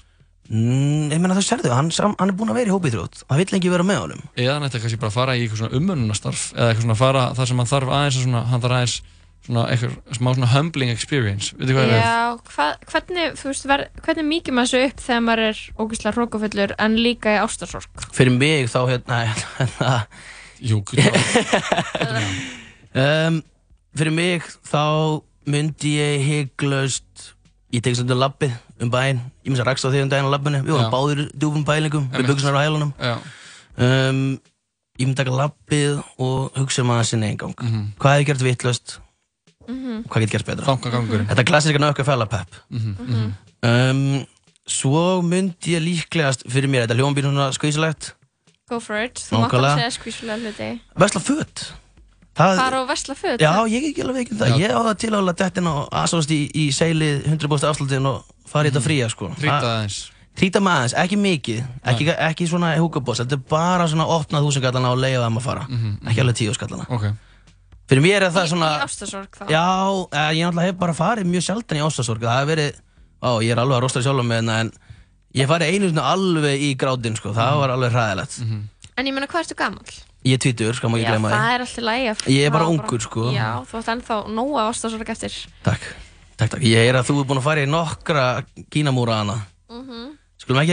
Mm, 0.54 1.08
ég 1.10 1.22
meina 1.24 1.38
það 1.38 1.46
sérðu, 1.48 1.72
hann, 1.74 1.90
hann 2.20 2.30
er 2.30 2.36
búinn 2.38 2.52
að 2.52 2.60
vera 2.60 2.70
í 2.70 2.76
hópíþrótt. 2.76 3.24
Hann 3.30 3.40
vill 3.40 3.58
ekki 3.58 3.72
vera 3.72 3.86
með 3.88 4.02
honum. 4.04 4.24
Eða 4.36 4.58
hann 4.58 4.68
ætti 4.68 4.82
kannski 4.84 5.00
bara 5.02 5.10
að 5.14 5.18
fara 5.18 5.36
í 5.38 5.44
eitthvað 5.44 5.62
svona 5.64 5.80
umönnunastarf 5.80 6.44
eða 6.54 6.68
eitthvað 6.70 6.86
svona 6.86 7.00
fara 7.00 7.24
þar 7.38 7.50
sem 7.50 7.62
hann 7.64 7.72
þarf 7.72 7.94
aðeins 7.98 8.18
að 8.20 8.26
svona, 8.28 8.44
hann 8.52 8.64
þarf 8.66 8.78
aðeins 8.78 8.98
svona 9.44 9.64
eitthvað 9.74 9.96
smá 10.18 10.30
svona 10.38 10.48
humbling 10.54 10.90
experience 10.94 11.52
veitu 11.60 11.74
hvað 11.76 11.90
ég 11.90 11.92
við? 11.92 12.00
Já, 12.00 12.22
hva, 12.56 12.68
hvernig, 12.92 13.34
þú 13.42 13.50
veist, 13.52 13.66
ver, 13.68 13.84
hvernig 14.06 14.28
mýkir 14.30 14.56
maður 14.56 14.72
þessu 14.72 14.92
upp 14.92 15.04
þegar 15.08 15.26
maður 15.28 15.44
er 15.50 15.64
ógeðslega 15.84 16.16
hrókafullur 16.18 16.76
en 16.86 16.96
líka 17.04 17.34
í 17.36 17.42
ástarsorg? 17.44 18.06
fyrir 18.16 18.38
mig 18.38 18.70
þá 18.72 18.80
hérna, 18.94 19.20
hérna 19.60 19.94
Jú, 20.64 20.80
um, 22.96 23.42
fyrir 23.98 24.14
mig 24.16 24.46
þá 24.70 24.84
myndi 25.50 25.98
ég 25.98 26.24
hygglust 26.28 27.30
ég 27.74 27.84
tek 27.84 27.98
stundu 27.98 28.16
lappið 28.18 28.54
um 28.84 28.92
bæinn 28.94 29.20
ég 29.44 29.52
myndi 29.52 29.64
að 29.64 29.70
raksta 29.74 29.92
því 29.92 30.06
um 30.06 30.12
daginn 30.14 30.30
á 30.30 30.34
lappinu 30.38 30.62
við 30.64 30.72
vorum 30.76 30.88
Já. 30.88 30.94
báðir 30.94 31.22
djúfum 31.36 31.66
Einmitt. 31.68 32.14
við 32.16 32.30
buksunar 32.32 32.56
á 32.56 32.64
hælunum 32.64 32.94
Já. 32.96 33.14
um, 33.78 34.24
ég 35.00 35.08
myndi 35.10 35.18
taka 35.20 35.36
lappið 35.36 36.00
og 36.22 36.60
hugsa 36.60 36.84
um 36.86 36.94
að 36.96 37.04
sinni 37.12 37.32
eingang 37.34 37.56
Mhm. 37.60 37.84
hvað 38.00 38.14
hefði 38.16 38.26
gert 38.30 38.44
vittlust. 38.48 39.00
Hvað 39.68 40.20
getur 40.24 40.32
gert 40.38 40.46
betra 40.52 40.66
Fangagangurinn. 40.66 41.28
þetta 41.30 41.40
er 41.46 41.50
klassíska 41.50 41.80
nökka 41.84 42.04
fellapepp 42.08 42.58
Mhm, 42.70 42.96
mhm. 43.00 43.32
um, 43.64 44.26
svo 44.68 45.22
myndi 45.22 45.76
ég 45.76 45.82
líklegast 45.84 46.46
fyrir 46.48 46.70
mér, 46.72 46.86
þetta 46.88 46.96
hljóðum 47.00 47.16
býr 47.18 47.28
svona 47.30 47.52
skvísilegt 47.56 48.14
Go 48.70 48.80
for 48.80 48.96
it, 49.04 49.20
þú 49.20 49.42
mátt 49.42 49.52
Nákvæmlega. 49.52 49.74
að 49.74 49.80
segja 49.82 49.96
skvísulega 50.00 50.38
hluti 50.40 50.70
vesla 51.04 51.22
föt 51.22 51.64
það, 52.34 52.56
Fara 52.58 52.82
og 52.82 52.88
vesla 52.90 53.16
föt 53.16 53.40
Já, 53.44 53.52
ég 53.68 53.84
er 53.84 53.90
ekki 53.92 54.02
alveg 54.06 54.22
ekki 54.24 54.34
um 54.34 54.40
það. 54.40 54.54
Ég 54.64 54.72
á 54.74 54.80
það 54.88 54.98
til 55.04 55.10
að 55.12 55.18
alveg 55.20 55.36
dettin 55.44 55.68
og 55.70 55.90
aðsóðast 55.92 56.32
í, 56.34 56.40
í 56.56 56.64
seilið 56.74 57.28
100% 57.28 57.70
afslutin 57.70 58.08
og 58.10 58.24
fara 58.50 58.68
í 58.68 58.72
þetta 58.72 58.82
fría, 58.88 59.10
sko. 59.12 59.30
Trýta 59.38 59.60
aðeins. 59.62 60.00
Trýta 60.34 60.62
með 60.64 60.74
aðeins, 60.80 60.96
ekki 61.04 61.18
mikið. 61.22 61.60
Ekki, 61.92 62.08
ekki 62.18 62.48
svona 62.50 62.72
húkaboss, 62.80 63.22
þetta 63.22 63.38
er 63.38 63.44
bara 63.54 63.86
svona 63.92 64.08
opnað 64.10 64.48
þúsungallana 64.48 64.90
og 64.96 64.98
leiða 65.04 65.28
þeim 65.28 65.38
að 65.38 65.46
fara. 65.46 65.68
Ekki 66.10 66.24
alveg 66.24 66.36
tíu 66.40 66.54
skallana. 66.58 66.88
Ok. 66.90 67.06
Fyrir 67.90 68.04
mér 68.06 68.24
er 68.24 68.32
það 68.32 68.46
svona... 68.54 68.70
Í 68.80 68.86
ástarsorg 68.86 69.36
þá 69.36 69.44
Já, 69.52 69.64
eh, 70.16 70.30
ég 70.38 70.46
náttúrulega 70.48 70.68
hef 70.70 70.78
bara 70.80 70.94
farið 70.96 71.28
mjög 71.28 71.44
sjaldan 71.50 71.80
í 71.80 71.84
ástasorg. 71.84 72.22
Það 72.24 72.38
hefur 72.40 72.52
verið, 72.54 72.78
á, 73.20 73.30
ég 73.44 73.52
er 73.52 73.60
alveg 73.64 73.76
að 73.78 73.84
rosta 73.84 74.04
sjálf 74.06 74.24
með 74.24 74.38
hérna, 74.40 74.56
en 74.64 74.72
ég 75.42 75.50
farið 75.52 75.74
einu 75.74 75.90
svona 75.92 76.06
alveg 76.14 76.64
í 76.64 76.70
grátin, 76.80 77.18
sko. 77.20 77.34
Það 77.36 77.60
var 77.60 77.74
alveg 77.76 77.92
hræðilegt. 77.98 78.34
En 78.94 79.10
ég 79.10 79.14
meina, 79.18 79.28
hvað 79.28 79.44
ertu 79.44 79.58
gamall? 79.60 79.94
Ég 80.24 80.38
er 80.38 80.42
tvítur, 80.46 80.74
skal 80.78 80.88
maður 80.94 81.04
Já, 81.04 81.04
ekki 81.04 81.12
gleyma 81.18 81.28
því. 81.28 81.36
það 81.36 81.54
er 81.54 81.64
alltaf 81.66 81.84
lægi 81.84 82.08
að 82.14 82.18
Ég 82.32 82.48
er 82.48 82.52
bara 82.56 82.70
ungur, 82.72 83.02
sko. 83.04 83.22
Já, 83.36 83.50
þú 83.68 83.80
ætti 83.82 83.92
ennþá 83.98 84.20
nóga 84.32 84.62
ástarsorg 84.70 85.10
eftir 85.12 85.34
Takk, 85.66 85.84
takk, 86.40 86.50
takk. 86.54 86.64
Ég 86.64 86.80
heyr 86.86 86.96
að 87.02 87.10
þú 87.10 87.18
er 87.20 87.28
búinn 87.28 87.42
að 87.42 87.48
fara 87.50 87.66
í 87.66 87.68
nokkra 87.68 88.26
kínamúra 88.72 89.20
hana. 89.20 89.36
Mhm. 89.68 90.14
Skulum 90.40 90.64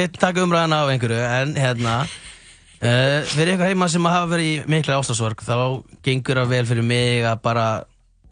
uh, 2.80 3.20
fyrir 3.30 3.54
ykkur 3.54 3.70
heima 3.70 3.88
sem 3.92 4.08
hafa 4.10 4.30
verið 4.32 4.50
í 4.50 4.56
mikla 4.70 4.98
ástasorg, 5.00 5.44
þá 5.44 5.82
gengur 6.06 6.42
það 6.42 6.54
vel 6.54 6.64
fyrir 6.72 6.86
mig 6.86 7.26
að 7.28 7.42
bara 7.44 7.68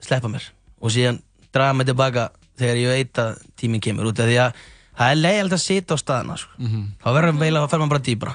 sleppa 0.04 0.30
mér 0.32 0.50
og 0.78 0.94
síðan 0.94 1.22
draga 1.54 1.76
mig 1.76 1.88
tilbaka 1.88 2.28
þegar 2.58 2.82
ég 2.82 2.92
veit 2.94 3.22
að 3.22 3.38
tíminn 3.58 3.82
kemur 3.82 4.10
út 4.10 4.20
af 4.22 4.28
því 4.28 4.38
að 4.42 4.60
það 4.98 5.12
er 5.12 5.20
leiðilegt 5.20 5.54
að 5.54 5.62
sitja 5.62 5.94
á 5.94 5.98
staðina, 6.00 6.36
sko. 6.38 6.50
Mhm. 6.58 6.86
Þá 6.98 7.08
verður 7.14 7.34
maður 7.34 7.46
eiginlega 7.46 7.68
að 7.68 7.78
maður 7.78 7.92
bara 7.92 8.06
dýbra. 8.08 8.32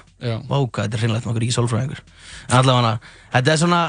Váka, 0.48 0.84
þetta 0.85 0.95
er 0.95 1.02
hreinlegt, 1.03 1.26
maður 1.27 1.41
er 1.41 1.45
ekki 1.48 1.57
sólfræðingur. 1.57 2.02
En 2.48 2.57
allavega, 2.60 2.94
þetta 3.34 3.52
er 3.52 3.60
svona, 3.60 3.81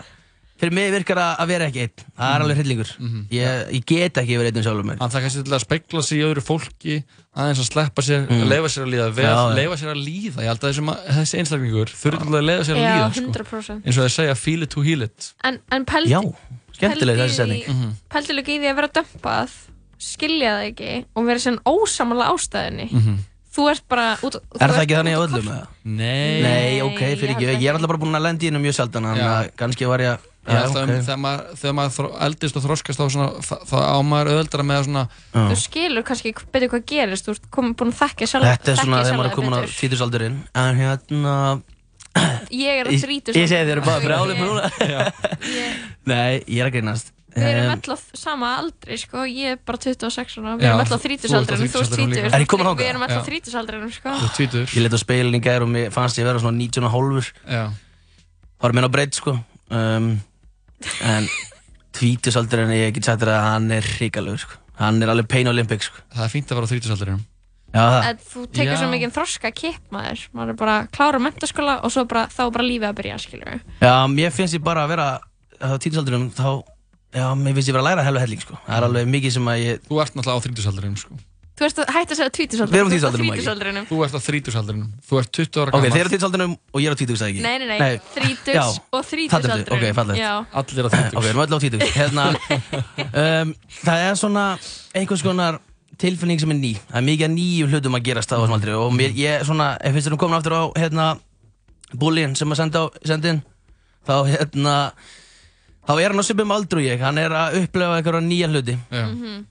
fyrir 0.60 0.72
mig 0.76 0.92
virkar 0.94 1.18
að 1.18 1.40
að 1.42 1.48
vera 1.50 1.66
ekki 1.68 1.80
einn. 1.84 2.04
Það 2.18 2.34
er 2.34 2.42
alveg 2.44 2.58
hryllingur. 2.60 2.90
Ég, 3.34 3.72
ég 3.74 3.84
get 3.90 4.20
ekki 4.22 4.36
verið 4.38 4.50
einn 4.52 4.60
um 4.60 4.64
sjálfur 4.68 4.86
mér. 4.88 4.98
Hann 5.02 5.10
það 5.10 5.24
kannski 5.26 5.44
til 5.44 5.54
að 5.56 5.64
spegla 5.64 6.02
sig 6.06 6.18
í 6.20 6.24
öðru 6.28 6.44
fólki 6.46 6.96
aðeins 7.34 7.60
að 7.64 7.68
sleppa 7.72 8.02
sér, 8.06 8.26
Mm. 8.30 8.44
leifa 8.48 8.68
sér 8.70 8.84
að 8.86 8.92
líða 8.94 9.08
vel, 9.14 9.24
Já, 9.26 9.34
já. 9.34 9.54
leifa 9.58 9.76
sér 9.80 9.90
að 9.90 10.00
líða 10.06 10.38
ég 10.44 10.48
held 10.52 10.60
að 10.62 10.70
þessum, 10.70 10.90
þessi 11.18 11.38
einstaklingur 11.42 11.90
þurfi 11.90 12.22
til 12.24 12.36
að 12.38 12.46
leifa 12.46 12.64
sér 12.68 12.74
að 12.78 12.84
Já, 12.84 12.94
líða 12.94 13.10
sko. 13.10 13.26
100%. 13.26 13.82
eins 13.84 13.98
og 13.98 14.04
þeir 14.04 14.14
segja 14.14 14.36
feel 14.38 14.62
it 14.62 14.70
to 14.70 14.80
heal 14.86 15.02
it 15.02 15.32
En, 15.44 15.58
en 15.72 15.84
pældi 15.84 16.10
Já, 16.14 16.20
skemmtileg 16.78 17.16
þessi 17.18 17.34
setning. 17.40 17.64
Mhm. 17.66 17.90
Pældi 18.14 18.32
líka 18.38 18.50
í 18.54 18.58
því 18.62 18.70
að 18.70 18.76
vera 18.78 18.88
dömpað 18.94 19.50
skilja 19.98 20.50
það 20.54 20.66
ekki 20.70 21.04
og 21.16 21.26
vera 21.26 21.38
svona 21.38 21.62
ósamanlega 21.66 22.34
ástæðinni 22.38 22.88
Mhm. 22.92 23.16
Þú 23.54 23.68
ert 23.70 23.84
bara 23.88 24.16
út, 24.26 24.34
þú 24.34 24.58
Er 24.62 24.68
það 24.74 24.82
ekki 24.82 24.94
þannig 24.98 25.14
á 25.14 25.20
út- 25.22 25.30
öllum 25.30 25.46
eða? 25.54 25.66
Nei 25.84 26.42
Nei, 26.42 26.80
ok, 26.82 26.98
fyrir 27.18 27.34
ég 27.38 27.50
ekki. 27.54 27.62
Ég 27.62 27.68
er 27.70 27.74
alltaf 27.76 27.86
bara 27.86 27.98
búinn 28.02 28.16
að 28.18 28.22
lenda 28.26 28.42
í 28.42 28.48
hennu 28.50 28.58
mjög 28.58 28.74
sjaldan, 28.74 29.04
þannig 29.06 29.22
Já. 29.22 29.30
að 29.30 29.50
kannski 29.56 29.86
var 29.86 29.98
ég 30.02 30.10
að... 30.10 30.18
Ég 30.44 30.58
held 30.60 30.76
að 30.76 30.82
um, 30.84 30.90
þegar 31.06 31.20
maður, 31.24 31.44
þegar 31.60 31.74
maður 31.78 31.92
þró, 31.96 32.08
eldist 32.26 32.56
og 32.58 32.64
þroskast 32.66 32.98
þá, 33.00 33.04
svona, 33.14 33.28
þá- 33.46 33.62
þá 33.70 33.76
á 33.80 33.98
maður 34.04 34.30
auðveldara 34.34 34.66
með 34.68 34.76
að 34.80 34.84
svona 34.88 35.04
Þú 35.32 35.56
skilur 35.62 36.04
kannski 36.04 36.32
betur 36.52 36.68
hvað 36.74 36.84
gerist 36.90 37.24
Þú 37.28 37.34
ert 37.38 37.46
komin 37.56 37.72
búin 37.80 37.92
að 37.94 38.00
þekkja 38.02 38.28
sjálf 38.34 38.48
Þetta 38.50 38.70
er 38.74 38.80
svona 38.82 39.00
þegar 39.06 39.18
maður 39.22 39.30
er 39.30 39.36
komin 39.38 39.56
á 39.56 39.60
betur. 39.64 39.74
títusaldurinn. 39.80 40.36
En 40.64 40.82
hérna... 40.82 41.34
Ég 42.54 42.80
er 42.84 42.86
á 42.86 42.92
Ég- 42.92 43.02
þrítus 43.02 43.34
Ég 43.40 43.48
segi 43.50 43.66
þér 43.72 43.80
bara 43.88 44.04
brjálið 44.04 44.42
núna. 44.44 44.68
Ég- 44.84 45.78
Nei, 46.12 46.42
ég 46.46 46.60
er 46.60 46.68
að 46.68 46.74
grínast. 46.76 47.10
Við 47.34 47.48
erum 47.50 47.80
á 47.90 47.96
sama 48.14 48.50
aldri 48.60 48.94
sko, 49.00 49.24
ég 49.26 49.56
er 49.56 49.58
bara 49.66 49.80
26 49.82 50.36
ára, 50.38 50.52
við 50.54 50.68
Já, 50.68 50.70
erum 50.70 50.84
öll 50.84 50.94
á 50.94 50.98
þú 51.64 51.80
ert 51.80 51.96
Er 52.30 52.44
þangað? 52.62 52.84
við 52.84 52.90
erum 52.92 53.02
Já. 53.10 53.24
þrítusaldrinum 53.26 53.90
sko. 53.96 54.12
tvítur. 54.36 54.68
Ég 54.70 54.84
leti 54.84 54.94
á 54.94 55.00
speilin 55.02 55.34
í 55.34 55.42
gær 55.42 55.64
og 55.66 55.72
mér 55.74 55.90
fannst 55.90 56.20
ég 56.22 56.28
vera 56.28 56.38
svona 56.44 56.54
19 56.60 56.86
og 56.86 56.94
hálfur. 56.94 57.32
Já. 57.50 57.64
Var 58.62 58.76
mér 58.78 58.86
á 58.86 58.90
breytt 58.94 59.18
sko. 59.18 59.34
Um, 60.82 61.04
en 61.10 61.28
tvítusaldurinn, 61.94 62.74
ég 62.76 62.96
get 62.96 63.06
sagt 63.06 63.22
þér 63.22 63.32
að 63.36 63.46
hann 63.48 63.70
er 63.76 63.86
hrikalugur 63.94 64.42
sko. 64.42 64.58
Hann 64.80 64.98
er 65.04 65.12
alveg 65.12 65.30
pain 65.30 65.50
olympic 65.50 65.86
sko. 65.86 66.02
Það 66.14 66.26
er 66.26 66.32
fínt 66.32 66.50
að 66.50 66.60
vera 66.60 67.18
á 67.74 67.86
það. 67.90 68.08
En 68.08 68.18
þú 68.22 68.44
tekur 68.54 68.78
svo 68.78 68.88
mikið 68.92 69.14
þroska 69.16 69.50
kipp 69.54 69.94
maður, 69.94 70.20
maður 70.34 70.52
er 70.52 70.58
bara 70.60 70.74
að 70.80 70.90
klára 70.94 71.20
mentaskóla 71.22 71.80
og 71.82 71.90
svo 71.90 72.04
bara, 72.10 72.28
þá 72.30 72.42
er 72.44 72.52
bara 72.54 72.66
lífið 72.68 72.88
að 72.90 72.98
byrja, 73.00 73.16
skilur. 73.22 73.64
Já, 73.82 73.94
mér 74.12 74.34
finnst 74.34 74.54
ég 74.54 74.62
bara 74.62 74.84
að 74.86 74.92
vera 74.94 75.08
á 75.58 75.70
títusaldurinn, 75.82 76.28
þá 76.34 76.62
Já, 77.14 77.28
mér 77.38 77.54
finnst 77.54 77.70
ég 77.70 77.76
vera 77.76 77.84
að 77.84 77.92
læra 77.92 78.04
helveg 78.08 78.24
helling, 78.24 78.40
sko. 78.42 78.56
Það 78.66 78.76
er 78.76 78.84
alveg 78.88 79.10
mikið 79.12 79.34
sem 79.36 79.48
að 79.52 79.60
ég... 79.60 79.82
Þú 79.86 79.98
ert 80.02 80.16
náttúrulega 80.18 80.42
á 80.42 80.44
þrítusaldrinum, 80.44 80.96
sko. 80.98 81.18
Þú 81.54 81.62
ert 81.68 81.76
að 81.78 81.90
hætta 81.94 82.10
að 82.10 82.18
segja 82.18 82.32
tvítusaldrinum. 82.34 82.74
Við 82.74 82.80
erum 82.80 82.88
á 82.90 82.90
tvítugsaldrinum, 82.90 83.28
ekki? 83.30 83.38
Þrítusaldrinum. 83.38 83.84
Þú 83.86 83.96
ert 84.04 84.10
á 84.10 84.20
þrítusaldrinum. 84.24 84.88
Þú 85.06 85.14
ert 85.20 85.30
20 85.38 85.54
ára 85.54 85.70
Ok, 85.70 85.74
gammal. 85.74 85.92
þeir 85.94 86.00
eru 86.00 86.08
á 86.10 86.14
títusaldrinum 86.14 86.52
og 86.58 86.78
ég 86.82 86.86
er 86.88 86.90
á 86.90 86.98
títugs, 86.98 87.20
það 87.22 87.28
ekki? 87.30 87.42
Nei, 87.44 87.56
nei, 87.62 87.68
nei, 87.78 87.94
þrítugs 88.16 88.56
Já, 88.58 88.64
og 88.90 89.02
þrítusaldrinum. 89.06 89.70
Ok, 89.76 89.84
fallegt. 89.94 90.18
Já. 90.18 90.32
Allir 90.50 90.82
á 90.82 90.90
þrítugs. 90.90 91.14
Ok, 91.14 91.22
við 91.22 91.30
erum 91.30 91.44
öll 91.44 91.54
á 91.54 91.58
títugs. 91.62 91.86
Hérna, 92.00 92.24
um, 93.22 93.54
það 93.84 93.98
er 94.08 94.14
svona 94.18 94.44
einhvers 94.98 95.22
konar 95.22 95.54
tilfinning 96.02 96.42
sem 96.42 96.50
er 96.50 96.58
ný. 96.58 96.74
Það 96.90 96.98
er 96.98 97.06
mikið 97.06 97.30
nýjum 97.38 97.70
hlutum 97.70 97.94
að 98.00 98.06
gerast 98.10 98.34
á 98.34 98.36
þessum 98.42 98.56
aldrei 98.58 98.74
og 98.74 98.90
mér, 98.98 99.14
ég 99.14 99.46
svona, 99.46 99.78
ef 99.78 99.94
finnst 99.94 100.10
þér 100.10 100.18
komin 100.18 100.38
aftur 100.42 100.58
á, 100.58 100.62
hérna, 100.74 101.06
þá, 105.88 105.92
er 106.00 106.12
hann 106.12 106.20
á 106.20 106.24
svipum 106.26 106.54
aldru 106.54 106.82
ég, 106.84 107.00
hann 107.04 107.18
er 107.20 107.34
að 107.34 107.58
upplefa 107.62 107.98
einhverja 107.98 108.24
nýja 108.24 108.48
hluti 108.50 108.76
Já. 108.90 109.04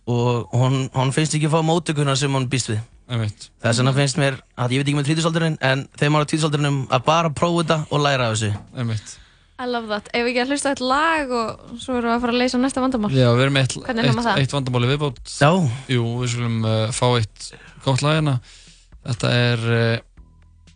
og 0.09 0.53
hún, 0.57 0.77
hún 0.93 1.13
finnst 1.15 1.35
ekki 1.37 1.49
að 1.49 1.55
fá 1.57 1.61
mótökuna 1.67 2.15
sem 2.19 2.33
hún 2.33 2.49
býst 2.51 2.71
við. 2.73 2.81
Einmitt. 3.13 3.49
Þess 3.61 3.81
vegna 3.81 3.91
finnst 3.97 4.17
mér 4.21 4.37
að 4.55 4.73
ég 4.73 4.79
veit 4.81 4.87
ekki 4.87 4.95
með 4.97 5.09
trítusaldurinn 5.09 5.57
en 5.61 5.83
þeim 5.99 6.15
ára 6.17 6.27
trítusaldurinnum 6.31 6.77
að 6.95 7.03
bara 7.09 7.33
prófa 7.35 7.59
þetta 7.63 7.77
og 7.91 8.01
læra 8.05 8.29
af 8.29 8.37
þessu. 8.37 8.53
Einmitt. 8.79 9.17
I 9.61 9.67
love 9.69 9.87
that. 9.91 10.07
Ef 10.15 10.23
við 10.25 10.31
ekki 10.31 10.41
að 10.43 10.53
hlusta 10.53 10.71
á 10.71 10.73
eitt 10.73 10.81
lag 10.81 11.33
og 11.37 11.75
svo 11.83 11.97
erum 11.99 12.09
við 12.09 12.15
að 12.15 12.23
fara 12.23 12.33
að 12.33 12.39
leysa 12.41 12.61
næsta 12.63 12.81
vandamál. 12.83 13.11
Já, 13.13 13.27
við 13.37 13.43
erum 13.45 13.59
eitt, 13.61 13.75
Hvernig 13.85 14.07
hljómar 14.07 14.23
eitt, 14.23 14.29
það? 14.29 14.39
eitt 14.41 14.55
vandamáli 14.55 14.89
viðbót. 14.89 15.19
Já. 15.29 15.51
Jú, 15.93 16.05
við 16.23 16.31
skulum 16.33 16.57
uh, 16.65 16.95
fá 16.95 17.05
eitt 17.19 17.49
gott 17.85 18.01
lag 18.03 18.17
hérna. 18.17 18.33
Þetta 19.03 19.33
er 19.43 19.67
uh, 19.75 19.99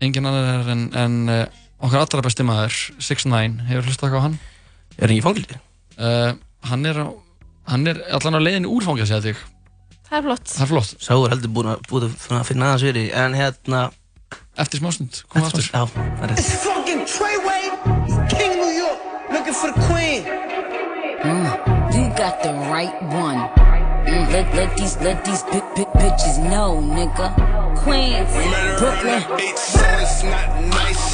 engin 0.04 0.30
annar 0.30 0.70
en, 0.76 0.86
en 0.94 1.18
uh, 1.32 1.42
okkar 1.88 2.04
allra 2.04 2.24
besti 2.28 2.46
maður, 2.48 2.78
6ix9ine. 3.02 3.66
Hefur 3.72 3.90
hlustað 3.90 4.12
eitthvað 4.12 4.22
á 4.22 4.26
hann? 4.28 4.38
Er 4.98 5.06
hann 5.06 5.18
í 5.18 5.22
fangildi? 5.22 5.60
Uh, 5.98 6.34
hann 6.70 6.86
er, 6.90 6.98
á, 6.98 7.08
hann 7.70 7.86
er 7.90 8.02
allan 8.18 8.38
á 8.38 8.42
leiðinni 8.42 8.70
úr 8.72 8.86
fangilsi, 8.86 9.14
held 9.14 9.30
ég. 9.30 9.46
Það 10.08 10.18
er 10.18 10.26
flott. 10.26 10.50
Það 10.50 10.66
er 10.66 10.72
flott. 10.72 10.94
Sá 11.04 11.14
er 11.14 11.34
heldur 11.36 11.54
búin 11.54 11.72
að, 11.74 11.82
búin 11.92 12.08
að 12.08 12.46
finna 12.48 12.72
aðeins 12.72 12.86
fyrir 12.88 13.10
en 13.24 13.38
hérna... 13.38 13.88
Eftir 14.58 14.82
smásnund, 14.82 15.22
koma 15.30 15.48
aftur. 15.48 15.68
Já, 15.70 15.84
það 16.18 16.24
er 16.26 16.34
It's 16.34 16.56
fucking 16.64 17.04
Treyway, 17.06 17.70
King 18.34 18.58
New 18.58 18.74
York, 18.74 19.06
looking 19.32 19.54
for 19.54 19.70
the 19.70 19.86
queen. 19.86 20.26
Mm, 21.22 21.94
you 21.94 22.10
got 22.18 22.42
the 22.42 22.54
right 22.74 22.98
one. 23.14 23.86
Let, 24.08 24.56
let 24.56 24.78
these 24.78 24.96
let 25.02 25.26
these 25.26 25.44
big 25.44 25.64
big 25.76 25.88
bitches 26.00 26.40
know, 26.50 26.80
nigga. 26.80 27.28
Queens, 27.76 28.32
Brooklyn. 28.80 29.20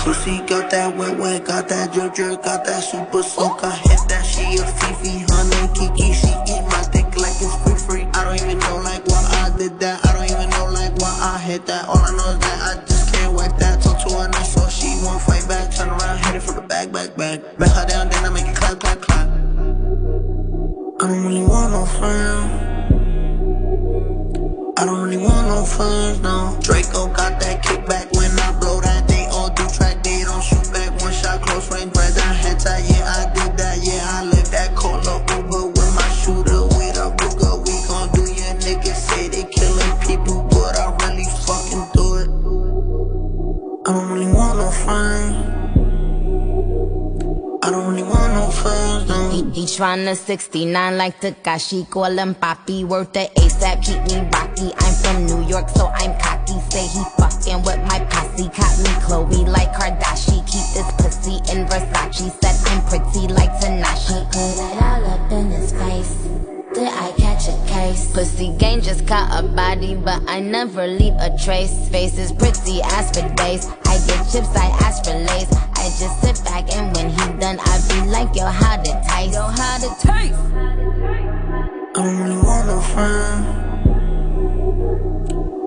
Pussy 0.04 0.38
got 0.46 0.70
that 0.70 0.96
wet 0.96 1.18
wet, 1.18 1.44
got 1.46 1.68
that 1.70 1.92
drip 1.92 2.14
drip, 2.14 2.44
got 2.44 2.64
that 2.66 2.84
super 2.84 3.24
soak. 3.24 3.64
I 3.64 3.72
hit 3.72 3.98
that 4.10 4.24
she 4.24 4.62
a 4.62 4.66
Fifi, 4.78 5.26
honey 5.26 5.74
Kiki. 5.74 6.14
She 6.14 6.30
eat 6.54 6.62
my 6.70 6.86
dick 6.94 7.10
like 7.18 7.34
it's 7.42 7.56
free 7.66 7.82
free. 7.82 8.06
I 8.14 8.26
don't 8.26 8.36
even 8.36 8.60
know 8.60 8.78
like 8.78 9.08
why 9.08 9.26
I 9.42 9.58
did 9.58 9.80
that. 9.80 10.06
I 10.06 10.14
don't 10.14 10.30
even 10.30 10.50
know 10.52 10.70
like 10.70 10.94
why 11.02 11.10
I 11.34 11.40
hit 11.40 11.66
that. 11.66 11.90
All 11.90 11.98
I 11.98 12.12
know 12.14 12.30
is 12.30 12.40
that 12.46 12.78
I 12.78 12.86
just 12.86 13.12
can't 13.12 13.34
wipe 13.34 13.58
that. 13.58 13.82
Talk 13.82 14.06
to 14.06 14.14
her 14.14 14.28
nice, 14.30 14.54
so 14.54 14.70
she 14.70 15.02
won't 15.02 15.20
fight 15.20 15.48
back. 15.48 15.74
Turn 15.74 15.90
around, 15.90 16.24
hit 16.26 16.36
it 16.36 16.44
from 16.44 16.56
the 16.58 16.62
back, 16.62 16.92
back, 16.92 17.18
back. 17.18 17.42
Back 17.58 17.72
her 17.74 17.86
down, 17.88 18.10
then 18.10 18.24
I 18.24 18.30
make 18.30 18.46
it 18.46 18.56
clap, 18.56 18.80
clap, 18.80 19.02
clap. 19.02 19.28
I 21.02 21.08
don't 21.08 21.26
really 21.26 21.42
want 21.42 21.74
no 21.74 21.86
friends. 21.86 22.73
I 24.76 24.86
don't 24.86 25.02
really 25.04 25.18
want 25.18 25.48
no 25.48 25.64
friends, 25.64 26.20
no. 26.22 26.58
Draco 26.62 27.08
got 27.08 27.40
that 27.40 27.64
kickback 27.64 28.13
tryna 49.84 50.16
69 50.16 50.98
like 50.98 51.20
Takashi, 51.20 51.90
call 51.90 52.18
him 52.18 52.34
Papi, 52.36 52.86
worth 52.86 53.12
the 53.12 53.30
ASAP, 53.36 53.84
keep 53.84 54.00
me 54.08 54.16
rocky. 54.32 54.72
I'm 54.80 54.94
from 55.04 55.26
New 55.26 55.46
York, 55.46 55.68
so 55.68 55.88
I'm 55.94 56.18
cocky. 56.22 56.58
Say 56.72 56.88
he 56.88 57.04
fucking 57.18 57.62
with 57.64 57.84
my 57.92 58.00
posse, 58.10 58.48
caught 58.48 58.80
me 58.80 58.92
Chloe 59.04 59.44
like 59.44 59.74
Kardashian. 59.74 60.40
Keep 60.48 60.68
this 60.72 60.90
pussy 61.00 61.36
in 61.52 61.68
Versace, 61.68 62.32
said 62.40 62.56
I'm 62.72 62.82
pretty 62.88 63.28
like 63.34 63.52
Tanashi. 63.60 64.83
Pussy 68.14 68.56
gang 68.60 68.80
just 68.80 69.08
caught 69.08 69.44
a 69.44 69.48
body, 69.48 69.96
but 69.96 70.22
I 70.28 70.40
never 70.40 70.86
leave 70.86 71.14
a 71.14 71.36
trace. 71.44 71.90
Face 71.90 72.20
is 72.20 72.32
pretty, 72.32 72.80
ask 72.84 73.16
for 73.16 73.28
days. 73.34 73.68
I 73.88 73.98
get 74.06 74.24
chips, 74.32 74.56
I 74.56 74.68
ask 74.82 75.04
for 75.04 75.18
lace. 75.18 75.52
I 75.76 75.90
just 75.98 76.22
sit 76.22 76.46
back 76.46 76.72
and 76.76 76.96
when 76.96 77.10
he 77.10 77.40
done, 77.40 77.58
I 77.60 77.82
be 77.90 78.08
like, 78.12 78.36
yo, 78.36 78.46
how 78.46 78.78
to 78.78 79.02
taste? 79.10 79.34
Yo, 79.34 79.42
how 79.42 79.78
to 79.80 79.90
taste? 80.00 80.40
I 81.96 82.04
don't 82.04 82.18
really 82.20 82.38
want 82.38 82.68
no 82.68 82.82
friends. 82.82 83.73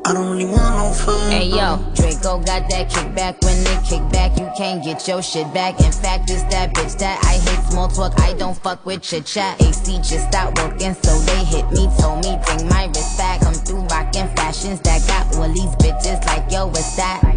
I 0.07 0.13
don't 0.13 0.31
really 0.31 0.47
want 0.47 0.77
no 0.77 0.93
friends. 0.93 1.33
Hey 1.33 1.49
yo, 1.49 1.83
Draco 1.97 2.39
got 2.39 2.71
that 2.71 2.89
kickback. 2.89 3.43
When 3.43 3.59
they 3.65 3.77
kick 3.83 4.09
back, 4.13 4.39
you 4.39 4.49
can't 4.57 4.81
get 4.85 5.09
your 5.09 5.21
shit 5.21 5.53
back. 5.53 5.81
In 5.81 5.91
fact, 5.91 6.31
it's 6.31 6.45
that 6.45 6.73
bitch 6.75 6.97
that 7.01 7.19
I 7.25 7.39
hate 7.43 7.73
small 7.73 7.89
talk. 7.89 8.15
I 8.21 8.33
don't 8.35 8.57
fuck 8.57 8.87
with 8.87 9.03
chit 9.03 9.27
chat. 9.27 9.61
AC 9.61 9.97
just 9.97 10.29
stopped 10.29 10.63
working, 10.63 10.95
so 10.95 11.19
they 11.27 11.43
hit 11.43 11.69
me. 11.73 11.89
Told 11.99 12.23
me 12.23 12.39
bring 12.47 12.69
my 12.69 12.87
wrist 12.87 13.19
back. 13.19 13.41
Come 13.41 13.55
through 13.55 13.83
rockin' 13.87 14.29
fashions 14.37 14.79
that 14.83 15.05
got 15.09 15.35
all 15.35 15.49
these 15.49 15.75
bitches 15.83 16.25
like 16.25 16.53
yo, 16.53 16.67
what's 16.67 16.95
that? 16.95 17.25
I 17.25 17.33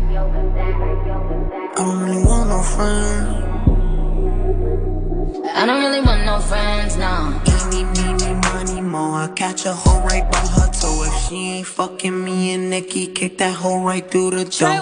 don't 1.75 1.99
really 2.03 2.23
want 2.23 2.49
no 2.49 2.61
friends. 2.61 3.49
I 5.55 5.65
don't 5.65 5.81
really 5.81 6.01
want 6.01 6.23
no 6.23 6.39
friends, 6.39 6.97
no. 6.97 7.41
Eeny, 8.69 8.81
meeny, 8.81 8.81
money, 8.81 8.81
mo. 8.81 9.13
I 9.15 9.27
catch 9.33 9.65
a 9.65 9.73
hoe 9.73 10.01
right 10.01 10.31
by 10.31 10.39
her 10.39 10.71
toe. 10.71 11.03
If 11.03 11.13
she 11.27 11.35
ain't 11.35 11.67
fucking 11.67 12.23
me 12.23 12.53
and 12.53 12.69
Nikki, 12.69 13.07
kick 13.07 13.37
that 13.39 13.55
hoe 13.55 13.83
right 13.83 14.09
through 14.09 14.31
the 14.31 14.45
door. 14.45 14.67
I 14.67 14.77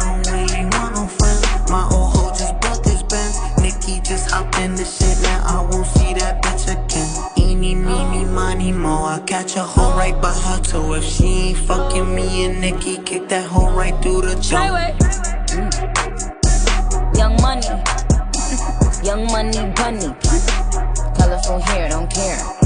don't 0.00 0.26
really 0.32 0.64
want 0.64 0.94
no 0.94 1.06
friends. 1.06 1.70
My 1.70 1.86
old 1.92 2.16
hoe 2.16 2.30
just 2.30 2.54
bought 2.60 2.82
this 2.84 3.02
Benz. 3.02 3.38
Nikki 3.60 4.00
just 4.00 4.30
hopped 4.30 4.58
in 4.58 4.74
the 4.74 4.84
shit. 4.84 5.20
Now 5.22 5.42
I 5.44 5.68
won't 5.70 5.86
see 5.86 6.14
that 6.14 6.42
bitch 6.42 6.66
again. 6.72 7.08
Eeny, 7.36 7.74
meeny, 7.74 8.24
money, 8.24 8.72
mo. 8.72 9.04
I 9.04 9.20
catch 9.26 9.56
a 9.56 9.62
hoe 9.62 9.96
right 9.96 10.20
by 10.20 10.32
her 10.32 10.60
toe. 10.62 10.94
If 10.94 11.04
she 11.04 11.26
ain't 11.50 11.58
fucking 11.58 12.14
me 12.14 12.44
and 12.44 12.60
Nikki, 12.60 12.98
kick 12.98 13.28
that 13.28 13.46
hoe 13.46 13.72
right 13.72 14.00
through 14.02 14.22
the 14.22 14.34
door. 14.34 14.60
Mm. 15.52 15.72
Young 17.16 17.36
money, 17.42 17.66
young 19.06 19.26
money 19.26 19.72
bunny. 19.74 20.14
Colorful 21.18 21.60
hair, 21.60 21.88
don't 21.88 22.10
care. 22.10 22.65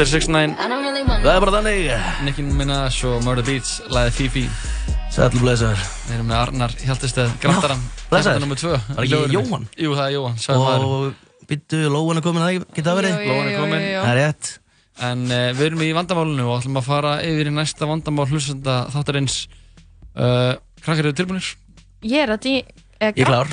Þetta 0.00 0.16
er 0.16 0.20
6ix9ine. 0.24 0.52
I 0.56 0.68
don't 0.70 0.80
really 0.80 1.02
want 1.04 1.20
Það 1.20 1.34
er 1.34 1.42
bara 1.44 1.52
þannig. 1.58 1.88
Nicki 2.24 2.42
Minaj 2.56 3.00
og 3.04 3.18
Murder 3.26 3.44
Beats, 3.44 3.72
lagið 3.92 4.14
Fifi. 4.16 4.44
Sætlu 5.12 5.42
blessaður. 5.42 5.82
Við 6.06 6.14
erum 6.14 6.30
með 6.30 6.38
Arnar 6.38 6.76
Hjaltesteð, 6.86 7.34
Grantaran. 7.42 7.82
blessaður. 8.08 8.40
Nummer 8.40 8.56
2. 8.62 8.70
Var 8.96 9.04
ekki 9.04 9.34
Jóhann? 9.34 9.66
Jú, 9.76 9.90
það 9.98 10.06
er 10.06 10.14
Jóhann. 10.14 10.86
Og 10.86 11.44
byttu, 11.50 11.82
Lóan 11.92 12.16
er 12.16 12.24
komin, 12.24 12.46
það 12.46 12.64
geta 12.78 12.96
verið? 12.96 13.12
Jú, 13.12 13.26
jú, 13.26 13.34
Lóan 13.34 13.52
er 13.52 13.60
komin. 13.60 13.86
Það 13.90 14.14
er 14.14 14.20
rétt. 14.22 14.50
En 15.10 15.26
uh, 15.28 15.44
við 15.60 15.62
erum 15.68 15.84
í 15.84 15.92
vandamálinu 16.00 16.48
og 16.48 16.56
ætlum 16.62 16.80
að 16.80 16.88
fara 16.88 17.14
yfir 17.28 17.52
í 17.52 17.54
næsta 17.60 17.92
vandamál 17.92 18.28
hlustenda 18.32 18.80
þáttarins. 18.96 19.38
Uh, 20.16 20.56
krakkar 20.80 21.10
eru 21.10 21.16
tilbúinir? 21.20 21.52
Ég 22.08 22.24
er 22.24 22.32
ready. 22.38 22.62
Eh, 22.96 23.12
Ég 23.12 23.28
er 23.28 23.34
klár. 23.34 23.52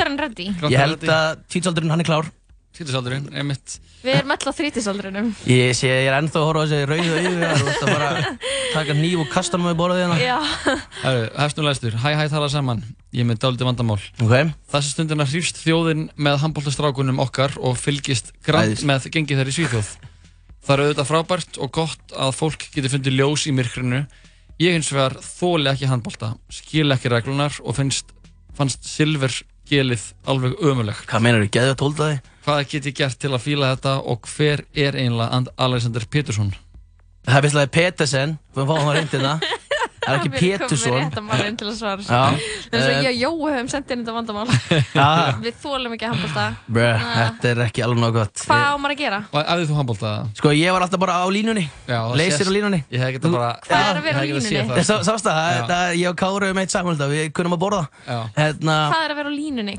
Ég 0.71 0.79
held 0.79 1.03
að 1.11 1.43
títsaldurinn 1.51 1.91
hann 1.91 2.07
er 2.07 2.07
klár. 2.07 2.31
Títsaldurinn, 2.77 3.29
einmitt. 3.33 3.77
Við 4.03 4.13
erum 4.19 4.31
öll 4.35 4.49
á 4.49 4.53
þrítisaldrinum. 4.53 5.29
Ég 5.49 5.71
sé, 5.73 5.87
ég 5.89 6.09
er 6.11 6.17
ennþá 6.19 6.41
að 6.43 6.45
horfa 6.45 6.61
á 6.61 6.65
þessi 6.67 6.89
rauðu 6.91 7.15
auðu 7.17 7.47
og 7.47 7.61
þú 7.61 7.69
ert 7.71 7.85
að 7.87 7.89
bara 7.95 8.09
taka 8.75 8.95
nýf 8.99 9.23
og 9.23 9.31
kasta 9.33 9.57
hann 9.57 9.65
með 9.65 9.79
borðið 9.79 10.03
hérna. 10.03 10.17
Já. 10.21 10.75
Herru, 11.01 11.23
hefst 11.39 11.57
nú 11.57 11.65
læstur. 11.65 11.97
Hæ, 12.03 12.09
hæ, 12.19 12.21
tala 12.35 12.49
saman. 12.53 12.83
Ég 13.15 13.23
er 13.25 13.29
með 13.31 13.39
dálítið 13.41 13.69
vandamál. 13.71 13.97
Ok. 14.21 14.35
Þessi 14.75 14.93
stundina 14.93 15.25
hrýfst 15.31 15.63
þjóðin 15.63 16.05
með 16.21 16.37
handbóltastrákunum 16.43 17.23
okkar 17.25 17.57
og 17.57 17.79
fylgist 17.81 18.29
grann 18.45 18.77
með 18.85 19.09
gengið 19.15 19.41
þeirri 19.41 19.57
Svíþjóð. 19.57 19.91
Það 20.67 20.75
er 20.75 20.85
auðvitað 20.85 21.09
frábært 21.09 21.57
og 21.63 21.73
gott 21.81 22.13
að 22.13 22.33
fólk 22.37 22.69
geti 22.75 22.93
fundið 22.93 23.17
ljós 23.17 23.47
í 23.49 23.55
myrkrinu. 23.57 24.03
Ég 24.61 24.77
hins 24.77 24.89
vegar 24.93 25.17
þóli 25.23 25.69
ekki 25.71 25.89
handbólta, 25.89 26.33
skil 26.53 26.89
ekki 26.93 27.09
reglunar 27.13 27.57
og 27.63 27.77
finnst, 27.77 28.09
fannst 28.57 28.85
silvergelið 28.89 30.11
alveg 30.29 30.57
ömuleg. 30.65 31.05
Hvað 31.09 31.23
meinar 31.25 31.45
þú, 31.45 31.51
geðu 31.57 31.73
að 31.73 31.79
tólda 31.81 32.09
þig? 32.11 32.33
Hvað 32.47 32.61
get 32.71 32.85
ég 32.87 32.93
gert 32.95 33.17
til 33.19 33.33
að 33.35 33.41
fíla 33.43 33.73
þetta 33.73 33.93
og 34.07 34.27
hver 34.31 34.61
er 34.71 34.95
einlega 34.95 35.35
And 35.35 35.49
Alexander 35.59 36.05
Petersson? 36.07 36.53
Það 37.27 37.39
er 37.41 37.43
visslega 37.43 37.71
Petersen, 37.75 38.37
við 38.55 38.69
fáum 38.69 38.85
hann 38.87 38.95
reyndina. 38.95 39.33
Það 40.07 40.13
er 40.13 40.19
ekki 40.21 40.29
með 40.31 40.39
Pétursson. 40.39 41.57
til 41.57 41.67
að 41.67 41.73
svara 41.75 41.97
þessu. 41.99 42.11
Já. 42.15 42.23
Eins 42.71 42.85
og 42.87 42.91
Eh, 42.97 43.01
ég 43.03 43.27
og 43.27 43.35
Jói 43.37 43.51
höfum 43.57 43.69
sendið 43.73 43.91
inn 43.97 44.03
þetta 44.05 44.15
vandamál. 44.15 44.47
Já. 44.95 45.07
Við 45.43 45.57
þólum 45.63 45.95
ekki 45.97 46.07
handbólta. 46.07 46.45
Bruh, 46.77 47.03
þetta 47.17 47.49
er 47.51 47.61
ekki 47.67 47.83
alveg 47.83 47.99
nóg 48.05 48.13
gott. 48.15 48.43
Hvað 48.47 48.63
á 48.63 48.73
maður 48.79 48.95
að 48.95 49.01
gera? 49.03 49.19
Og 49.33 49.41
æfðið 49.43 49.67
þú 49.71 49.77
handbólta? 49.81 50.11
Sko, 50.39 50.53
ég 50.55 50.71
var 50.77 50.85
alltaf 50.87 51.01
bara 51.03 51.17
á 51.19 51.25
línunni. 51.27 51.65
Leysir 52.17 52.47
á 52.47 52.51
línunni. 52.55 52.79
Ég 52.91 53.03
hef 53.03 53.13
getað 53.17 53.35
bara... 53.35 53.49
Hvað 53.67 53.83
er 53.91 53.99
að 53.99 54.07
vera 54.07 54.17
á 54.17 54.23
ég 54.23 54.33
línunni? 54.39 54.63
það. 54.71 54.87
Sá- 54.87 55.03
Sástu 55.07 55.29
það? 55.33 55.95
Ég 55.99 56.07
og 56.07 56.17
Kári 56.23 56.47
hefum 56.49 56.61
eitt 56.63 56.71
saman 56.71 56.97
við 57.11 57.31
kunum 57.35 57.57
að 57.57 57.61
borða. 57.67 57.83
Já. 58.07 58.19
Hérna, 58.37 58.77
Hvað 58.93 59.05
er 59.05 59.11
að 59.11 59.19
vera 59.21 59.29
á 59.29 59.35
línunni? 59.35 59.77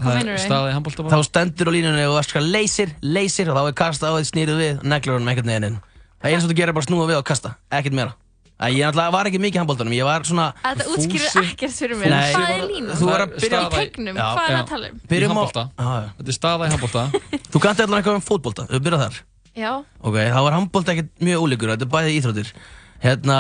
Þá 1.09 1.19
stendur 1.25 1.69
á 1.69 1.73
línunni 1.73 2.05
og 2.09 2.17
það 2.21 2.29
skal 2.29 2.49
leysir, 2.53 2.93
leysir 3.03 3.49
og 3.53 3.57
þá 3.57 3.63
er 3.73 3.77
kasta 3.81 4.11
á 4.11 4.13
því 4.19 4.25
snýrið 4.29 4.59
við 4.63 4.73
og 4.83 4.89
neglur 4.93 5.17
honum 5.19 5.29
einhvern 5.33 5.49
veginn 5.53 5.69
inn. 5.73 5.79
Það 6.19 6.29
er 6.29 6.35
eins 6.37 6.45
og 6.45 6.51
þú 6.53 6.57
gerir 6.59 6.75
bara 6.77 6.87
snúa 6.89 7.07
við 7.09 7.19
og 7.21 7.25
kasta, 7.29 7.55
ekkert 7.71 7.95
meira. 7.95 8.13
Æ, 8.59 8.67
Ég 8.75 8.83
náttúrulega 8.89 9.13
var 9.15 9.29
ekki 9.31 9.39
mikið 9.39 9.55
í 9.55 9.61
handbóltanum, 9.63 9.93
ég 9.95 10.07
var 10.09 10.25
svona... 10.27 10.47
Þetta 10.65 10.87
útskýrir 10.91 11.29
Fúsi- 11.31 11.43
ekkert 11.53 11.75
fyrir 11.79 11.99
mér. 12.01 12.11
Nei. 12.11 12.33
Hvað 12.35 12.49
er 12.57 12.65
línan? 12.67 12.97
Þú 12.99 13.07
var 13.07 13.23
að 13.23 13.29
Í 13.37 13.43
byrja- 13.45 13.61
teiknum, 13.75 14.17
Já. 14.19 14.25
hvað 14.35 14.49
er 14.49 14.51
Já. 14.51 14.59
að 14.59 14.69
tala 14.73 14.89
um? 14.91 14.97
Í 14.99 15.11
Byrjum 15.13 15.31
á... 15.31 15.35
handbólta. 15.39 15.65
Já, 15.79 15.87
já. 16.03 16.09
Þetta 16.19 16.33
er 16.35 16.39
staða 16.39 16.67
í 16.67 16.73
handbólta. 16.75 17.05
Þú 17.55 17.63
kannt 17.63 17.83
allavega 17.85 17.99
eitthvað 18.03 18.19
um 18.19 18.25
fótbolta, 18.27 18.67
við 18.73 18.83
byrjað 18.89 19.05
þar. 19.05 19.21
Já. 19.63 19.71
Ok, 20.03 20.17
þá 20.19 20.41
var 20.49 20.57
handbólta 20.59 20.95
ekkert 20.97 21.11
mjög 21.29 21.45
ólíkur, 21.47 21.73
þetta 21.77 21.87
er 21.87 21.93
bæði 21.95 22.17
íþróttir. 22.19 22.51
Hérna, 22.99 23.37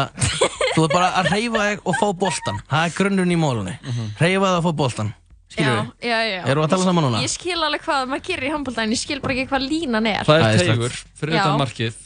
þú 0.76 0.84
er 0.86 0.92
bara 0.94 1.08
að 1.18 1.30
reyfa 1.34 1.62
þig 1.66 1.82
og 1.90 1.98
fá 1.98 2.06
boltan. 2.22 2.60
Það 2.70 2.84
er 2.86 2.94
grunnurinn 3.00 3.34
í 3.34 3.38
mólunni. 3.42 3.74
Reyfa 4.22 4.52
þig 4.54 4.58
og 4.60 4.66
fá 4.68 4.72
boltan. 4.84 5.10
Skilur 5.48 5.72
Já, 5.72 5.80
við? 5.82 6.06
já, 6.12 6.18
já. 6.28 6.40
Erum 6.52 6.62
við 6.62 6.66
að 6.68 6.72
tala 6.76 6.84
saman 6.86 7.04
núna? 7.08 7.20
Ég 7.24 7.30
skil 7.32 7.56
alveg 7.64 7.82
hvað 7.86 8.02
maður 8.12 8.24
gerir 8.28 8.46
í 8.46 8.50
handbólta 8.52 8.82
en 8.84 8.92
ég 8.94 9.00
skil 9.00 9.18
bara 9.24 9.34
ekki 9.34 9.46
hvað 9.50 9.62
línan 9.64 10.06
er. 10.10 10.22
Það 10.28 10.38
er 10.38 10.44
Æðislegt. 10.44 10.68
teigur 10.68 10.98
fyrir 11.22 11.34
Já. 11.34 11.40
utan 11.42 11.58
markið 11.62 11.96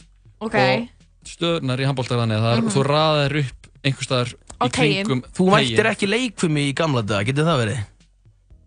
Ok. 0.43 0.55
og 0.55 0.87
stöðunar 1.29 1.79
í 1.79 1.85
handbólta 1.87 2.17
þannig 2.19 2.37
að 2.39 2.43
það 2.45 2.53
er, 2.57 2.61
Mhm. 2.61 2.73
þú 2.73 2.83
raðir 2.89 3.35
upp 3.43 3.67
einhver 3.83 4.03
staðar 4.07 4.33
í 4.63 4.69
kringum 4.71 5.21
Þú 5.33 5.49
mættir 5.51 5.85
ekki 5.91 6.07
leikfumi 6.09 6.69
í 6.71 6.73
gamla 6.75 7.01
daga, 7.05 7.23
getur 7.25 7.45
það 7.45 7.59
verið? 7.65 7.79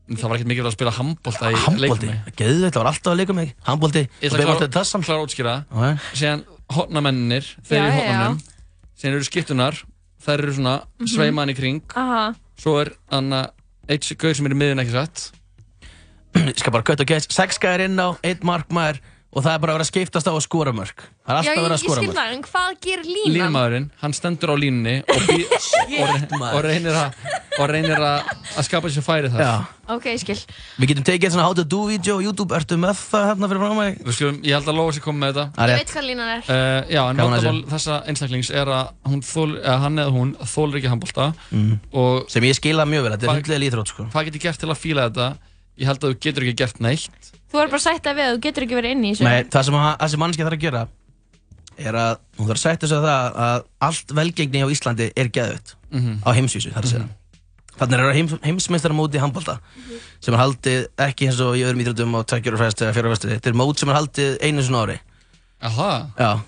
Það 0.07 0.29
var 0.29 0.37
ekkert 0.37 0.47
mikilvægt 0.53 0.71
að 0.71 0.77
spila 0.77 0.91
handbólta 0.93 1.51
í 1.51 1.55
Handbólti, 1.57 2.07
leikmi. 2.07 2.35
geðu 2.37 2.61
þetta 2.71 2.79
var 2.79 2.87
alltaf 2.93 3.13
að 3.13 3.17
leika 3.17 3.35
mig. 3.35 3.55
Handbólti, 3.67 4.03
Ég 4.07 4.07
og 4.07 4.23
ætla 4.23 4.39
beðum 4.39 4.47
að 4.47 4.55
alltaf 4.61 4.71
tassan. 4.77 5.03
klára 5.03 5.19
að 5.19 5.27
útskýra 5.27 5.55
Ok. 5.73 5.99
Síðan 6.15 6.45
hotnamennir, 6.71 7.45
þeir 7.67 7.79
eru 7.81 7.91
í 7.91 7.97
hotnanum 8.01 8.41
Síðan 8.97 9.15
eru 9.15 9.25
skiptunar, 9.25 9.75
þær 10.25 10.39
eru 10.39 10.53
svona 10.55 10.83
Mhm. 11.01 11.07
sveiman 11.09 11.51
í 11.51 11.57
kring 11.57 11.83
Aha. 11.97 12.35
Svo 12.57 12.81
er 12.81 12.93
anna 13.11 13.51
eitt 13.89 14.03
gauð 14.17 14.37
sem 14.37 14.47
er 14.47 14.51
í 14.51 14.55
miðun 14.57 14.81
ekki 14.85 14.93
satt 14.93 15.33
Ég 16.37 16.59
skal 16.59 16.71
bara 16.73 16.83
kött 16.85 17.01
og 17.01 17.07
gæst, 17.07 17.33
sex 17.33 17.59
gæðir 17.59 17.87
inn 17.87 17.97
á, 17.97 18.17
eitt 18.23 18.43
markmaður 18.45 18.99
og 19.37 19.45
það 19.45 19.53
er 19.53 19.61
bara 19.61 19.73
að 19.75 19.77
vera 19.77 19.85
að 19.85 19.91
skiptast 19.93 20.29
á 20.29 20.33
að 20.33 20.43
skora 20.47 20.73
mörg. 20.73 21.03
Það 21.27 21.29
er 21.29 21.37
Já, 21.37 21.37
alltaf 21.37 21.53
ég, 21.53 21.59
að 21.61 21.65
vera 21.67 21.77
að 21.77 21.81
ég 21.83 21.85
skora 21.85 22.01
skil 22.01 22.09
mörg. 22.09 22.17
það, 22.17 22.35
en 22.37 22.45
hvað 22.47 22.77
gerir 22.87 23.09
línan? 23.13 23.35
Línmaðurinn, 23.37 23.89
hann 24.01 24.15
stendur 24.17 24.53
á 24.53 24.57
línunni 24.57 24.95
og, 25.05 25.27
bí, 25.29 25.45
og, 26.03 26.39
og 26.55 26.61
reynir 26.65 26.97
að 26.97 27.27
og 27.57 27.71
reynir 27.73 28.01
að 28.05 28.31
að 28.57 28.67
skapa 28.67 28.91
sér 28.93 29.05
færi 29.05 29.31
þar 29.33 29.41
Já. 29.45 29.53
Ok, 29.97 30.07
ég 30.11 30.19
skil. 30.21 30.37
Við 30.83 30.91
getum 30.91 31.05
tekið 31.07 31.31
svona 31.37 31.45
how 31.47 31.55
to 31.57 31.63
do 31.65 31.83
video 31.89 32.17
á 32.19 32.21
YouTube, 32.25 32.53
ertu 32.57 32.77
með 32.81 32.97
það 32.99 33.29
hérna 33.31 33.49
fyrir 33.53 33.63
frá 33.63 33.77
mig? 33.79 34.01
Við 34.09 34.17
skulum, 34.19 34.41
ég 34.45 34.57
held 34.59 34.69
að 34.73 34.77
Lóa 34.81 34.95
sér 34.97 35.05
komið 35.07 35.21
með 35.23 35.31
þetta 35.31 35.45
Það 35.57 35.63
er 35.63 35.73
Ég 35.73 35.81
veit 35.81 35.93
hvað 35.95 36.07
línan 36.11 36.33
er. 36.35 36.43
Uh, 36.51 36.81
já, 36.97 37.01
en 37.13 37.21
vandamál 37.23 37.63
þessa 37.71 37.99
einstaklings 38.11 38.51
er 38.51 38.73
að 38.77 38.91
hún 39.13 39.23
þól, 39.25 39.47
eða 39.63 39.77
hann 39.87 40.03
eða 40.05 40.15
hún 40.17 40.35
þólir 40.53 40.81
ekki 40.83 40.93
handbólta 40.93 41.29
Mm. 41.53 41.77
og 41.97 42.27
Sem 42.33 42.45
ég 42.49 42.57
skila 42.59 42.85
mjög 42.89 43.07
vel, 43.07 43.13
þetta 43.15 43.29
er 43.31 43.39
hundlega 43.39 43.63
líþrótt 43.63 43.93
sko. 43.93 44.07
hvað 44.13 44.27
get 44.29 44.37
ég 44.41 44.45
gert 44.49 44.61
til 44.65 44.69
að 44.73 44.81
fíla 44.83 45.07
þetta? 45.09 45.29
Ég 45.81 45.87
held 45.91 46.03
að 46.03 46.13
þú 46.13 46.19
getur 46.27 46.45
ekki 46.47 46.57
gert 46.65 46.81
neitt 46.83 47.31
Þú 47.53 47.61
er 47.63 47.69
bara 47.71 47.79
að 47.81 47.85
sætta 47.87 48.15
við 48.17 48.25
að 48.27 48.33
þú 48.37 48.41
getur 48.47 48.65
ekki 48.67 48.79
verið 48.81 48.95
inni 48.97 49.11
í 49.11 49.15
þessu. 49.15 49.25
Nei, 49.29 49.45
það 49.45 49.65
sem 49.69 49.75
að- 49.75 49.99
það 50.01 50.11
sem 50.15 50.21
mannskja 50.21 50.47
þarf 50.47 50.57
að 50.59 50.65
gera 50.67 50.87
er 51.79 51.93
að 52.01 52.19
hún 52.39 52.47
þarf 52.49 52.57
að 52.59 52.65
sætta 52.65 52.89
sig 52.89 52.97
að 52.99 53.07
það 53.07 53.37
að 53.47 53.65
allt 53.87 54.15
velgengni 54.17 54.63
á 54.65 54.69
Íslandi 54.73 55.07
er 55.17 55.29
geðvitt 55.29 55.75
Mhm. 55.93 56.19
á 56.27 56.29
heimsvísu, 56.33 56.73
þarf 56.73 56.85
að 56.85 56.93
segja. 56.95 57.09
Þannig 57.77 57.99
er 58.01 58.13
heims, 58.17 58.33
heimsmeistaramóti 58.43 59.19
í 59.19 59.21
handbólta 59.21 59.59
sem 60.21 60.33
er 60.35 60.41
haldið 60.41 60.87
ekki 60.97 61.27
eins 61.29 61.41
og 61.45 61.55
í 61.57 61.61
öðrum 61.63 61.83
íþróttum 61.85 62.15
á 62.17 62.21
tveggjörufresti 62.25 62.87
eða 62.87 62.95
fjórufresti. 62.97 63.29
Þetta 63.37 63.47
er 63.53 63.53
mót 63.61 63.79
sem 63.79 63.89
er 63.91 63.95
haldið 63.99 64.39
einu 64.41 64.63
svona 64.65 64.87
ári. 64.87 64.99
Aha, 65.61 66.09
Já, 66.19 66.41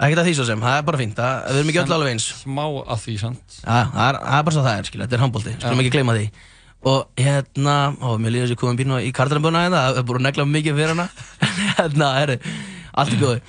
ekkert 0.00 0.20
að 0.20 0.26
því 0.28 0.34
svo 0.36 0.44
sem, 0.46 0.60
það 0.60 0.76
er 0.78 0.82
bara 0.82 0.98
fínt, 0.98 1.14
það, 1.16 1.46
við 1.48 1.56
erum 1.56 1.68
ekki 1.72 1.80
öll 1.80 1.94
alveg 1.96 2.10
eins. 2.12 2.26
smá 2.44 2.64
að 2.84 3.00
því, 3.06 3.18
sant? 3.18 3.56
Já, 3.64 3.78
það 3.88 4.08
er, 4.12 4.18
það 4.20 4.38
er 4.38 4.42
bara 4.44 4.54
svo 4.56 4.64
það 4.68 4.78
er, 4.78 4.82
skilja, 4.84 5.06
þetta 5.06 5.16
er 5.16 5.24
handbólti, 5.24 5.56
skulum 5.60 5.80
ekki 5.80 5.94
gleyma 5.96 6.12
því. 6.16 6.30
Og 6.86 7.18
hérna, 7.18 7.76
ó, 7.98 8.14
mér 8.20 8.34
líður 8.34 8.44
þess 8.46 8.52
að 8.52 8.54
ég 8.54 8.60
komið 8.60 8.80
býrna 8.82 8.98
í 9.02 9.08
kartanabuna 9.14 9.64
hérna, 9.64 9.80
það 9.88 9.96
er 9.98 10.04
búin 10.06 10.20
að 10.20 10.26
negla 10.28 10.44
mikið 10.50 10.76
fyrir 10.78 10.92
hana. 10.92 11.06
hérna, 11.80 12.10
herri, 12.20 12.36
allt 12.94 13.16
er 13.16 13.22
góði. 13.24 13.40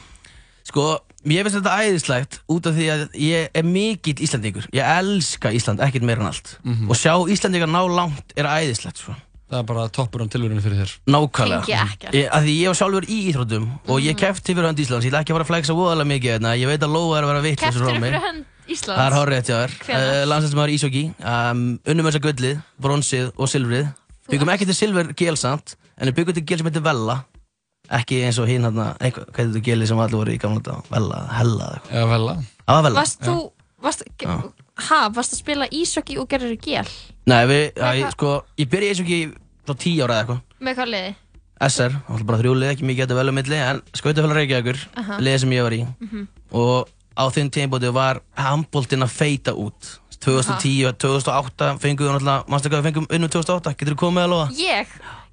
Sko, 0.67 0.87
ég 1.29 1.45
finnst 1.45 1.59
þetta 1.59 1.75
æðislegt 1.83 2.39
út 2.55 2.71
af 2.71 2.75
því 2.79 2.89
að 2.95 3.05
ég 3.21 3.53
er 3.61 3.69
mikill 3.69 4.17
Íslandingur. 4.25 4.65
Ég 4.75 4.89
elska 4.97 5.53
Ísland, 5.53 5.85
ekkert 5.85 6.07
meira 6.09 6.25
en 6.25 6.31
allt. 6.31 6.57
Mhm. 6.65 6.89
Og 6.89 6.97
sjá 6.97 7.13
Íslandingar 7.13 7.69
ná 7.69 7.83
langt 7.85 8.33
er 8.35 8.49
æðislegt, 8.49 9.05
sko. 9.05 9.15
Það 9.47 9.61
er 9.61 9.69
bara 9.69 9.85
toppur 9.95 10.25
á 10.25 10.27
tilvörinu 10.27 10.59
fyrir 10.59 10.81
þér 10.81 10.97
Nákvæmlega. 11.07 11.61
Tengi 11.63 11.77
ekkert. 11.79 12.15
Ég, 12.17 12.25
að 12.35 12.49
því 12.49 12.55
ég 12.57 12.67
var 12.73 12.79
sjálfur 12.81 13.05
í 13.07 13.19
íþróttum 13.29 13.69
og 13.87 14.01
ég 14.03 14.17
kefti 14.19 14.51
fyrir 14.51 14.67
hönd 14.67 14.81
Íslands, 14.83 15.07
ég 15.07 15.13
ætla 15.13 15.21
ekki 15.23 15.31
að 15.31 15.37
fara 15.37 15.45
að 15.45 15.51
flexa 15.53 15.77
voðalega 15.77 16.09
mikið 16.11 16.33
hérna, 16.33 16.51
ég 16.59 16.67
veit 16.67 16.83
að 16.83 16.91
Lóa 16.97 17.13
er 17.15 17.23
að 17.23 17.31
vera 17.31 17.43
vitlis 17.45 17.77
Keftir 17.77 18.01
fyrir 18.03 18.25
hönd 18.25 18.56
Íslands. 18.67 18.99
Það 18.99 19.17
er 19.21 19.31
rétt 19.31 19.49
hjá 19.49 19.55
þér. 19.57 19.73
Uh, 19.87 20.21
Landslæsmaður 20.27 20.73
Ísóki, 20.75 21.03
um, 21.21 21.63
unnum 21.87 22.07
þess 22.09 22.19
að 22.19 22.25
gullið, 22.27 22.61
bronsið 22.83 23.27
og 23.35 23.51
silfrið. 23.51 23.89
Byggum 24.27 24.51
ekki 24.51 24.67
til 24.67 24.75
silfur 24.75 25.11
gel 25.17 25.37
samt, 25.39 25.75
en 25.97 26.09
við 26.09 26.17
byggum 26.19 26.37
til 26.37 26.45
gel 26.49 26.61
sem 26.61 26.69
heitir 26.69 26.85
Vella. 26.85 27.17
Ekki 27.97 28.19
eins 28.27 28.39
og 28.43 28.49
hinn 28.51 28.67
hérna, 28.67 28.89
eitthvað, 28.99 29.29
hvað 29.31 29.37
heitir 29.39 29.53
þetta 29.53 29.67
gelið 29.69 29.91
sem 29.91 30.01
allir 30.03 30.19
voru 30.19 30.33
í 30.33 30.39
gamla 30.43 30.63
dag? 30.65 30.89
Vella, 30.91 31.21
Hella 31.37 31.69
eða 31.69 31.77
eitthvað. 31.77 31.93
Eða 31.95 32.09
vel 32.11 32.23
að 32.33 32.41
Það 32.67 32.75
var 32.79 32.87
Vella. 32.87 32.97
Varst 32.99 33.21
þú, 33.23 33.35
varst, 33.85 34.03
ha, 34.89 34.99
varst 35.15 35.37
að 35.37 35.39
spila 35.39 35.69
ísokki 35.71 36.17
og 36.19 36.27
gerir 36.33 36.57
gel? 36.59 36.83
Nei, 37.31 37.39
við, 37.47 37.63
já, 37.79 38.09
sko, 38.11 38.33
ég 38.59 38.67
byrja 38.73 38.97
Ísóki 38.97 39.21
frá 39.63 39.77
tíu 39.79 40.03
ára 40.03 40.19
eða 40.19 40.41
eitthvað. 40.59 41.23
SR, 41.57 41.95
bara 42.27 42.37
þrjúlið, 42.41 42.71
ekki 42.73 42.85
mikið 42.85 43.07
þetta 43.07 43.17
vel 43.17 43.31
um 43.31 43.37
milli, 43.39 43.57
en 43.57 43.79
skautafélag 43.97 44.37
Reykjavíkur, 44.37 44.81
Aha. 45.01 45.15
liðið 45.25 45.39
sem 45.41 45.55
ég 45.55 45.63
var 45.65 45.73
í. 45.73 45.79
Mhm. 46.05 46.27
Og 46.53 46.91
á 47.17 47.23
þeim 47.33 47.49
tímbóti 47.53 47.89
var 47.93 48.21
handbóltinn 48.37 49.05
að 49.05 49.15
feita 49.17 49.55
út. 49.57 49.97
2010, 50.23 50.95
2008 50.97 51.77
fengum 51.81 52.07
við 52.07 52.13
náttúrulega, 52.15 52.45
mannstu 52.49 52.69
hvað 52.71 52.81
við 52.81 52.87
fengum 52.89 53.07
unnum 53.13 53.31
2008, 53.31 53.73
getur 53.77 53.93
þú 53.93 53.99
komið 54.01 54.23
að 54.23 54.31
lofa? 54.33 54.47
Ég? 54.57 54.87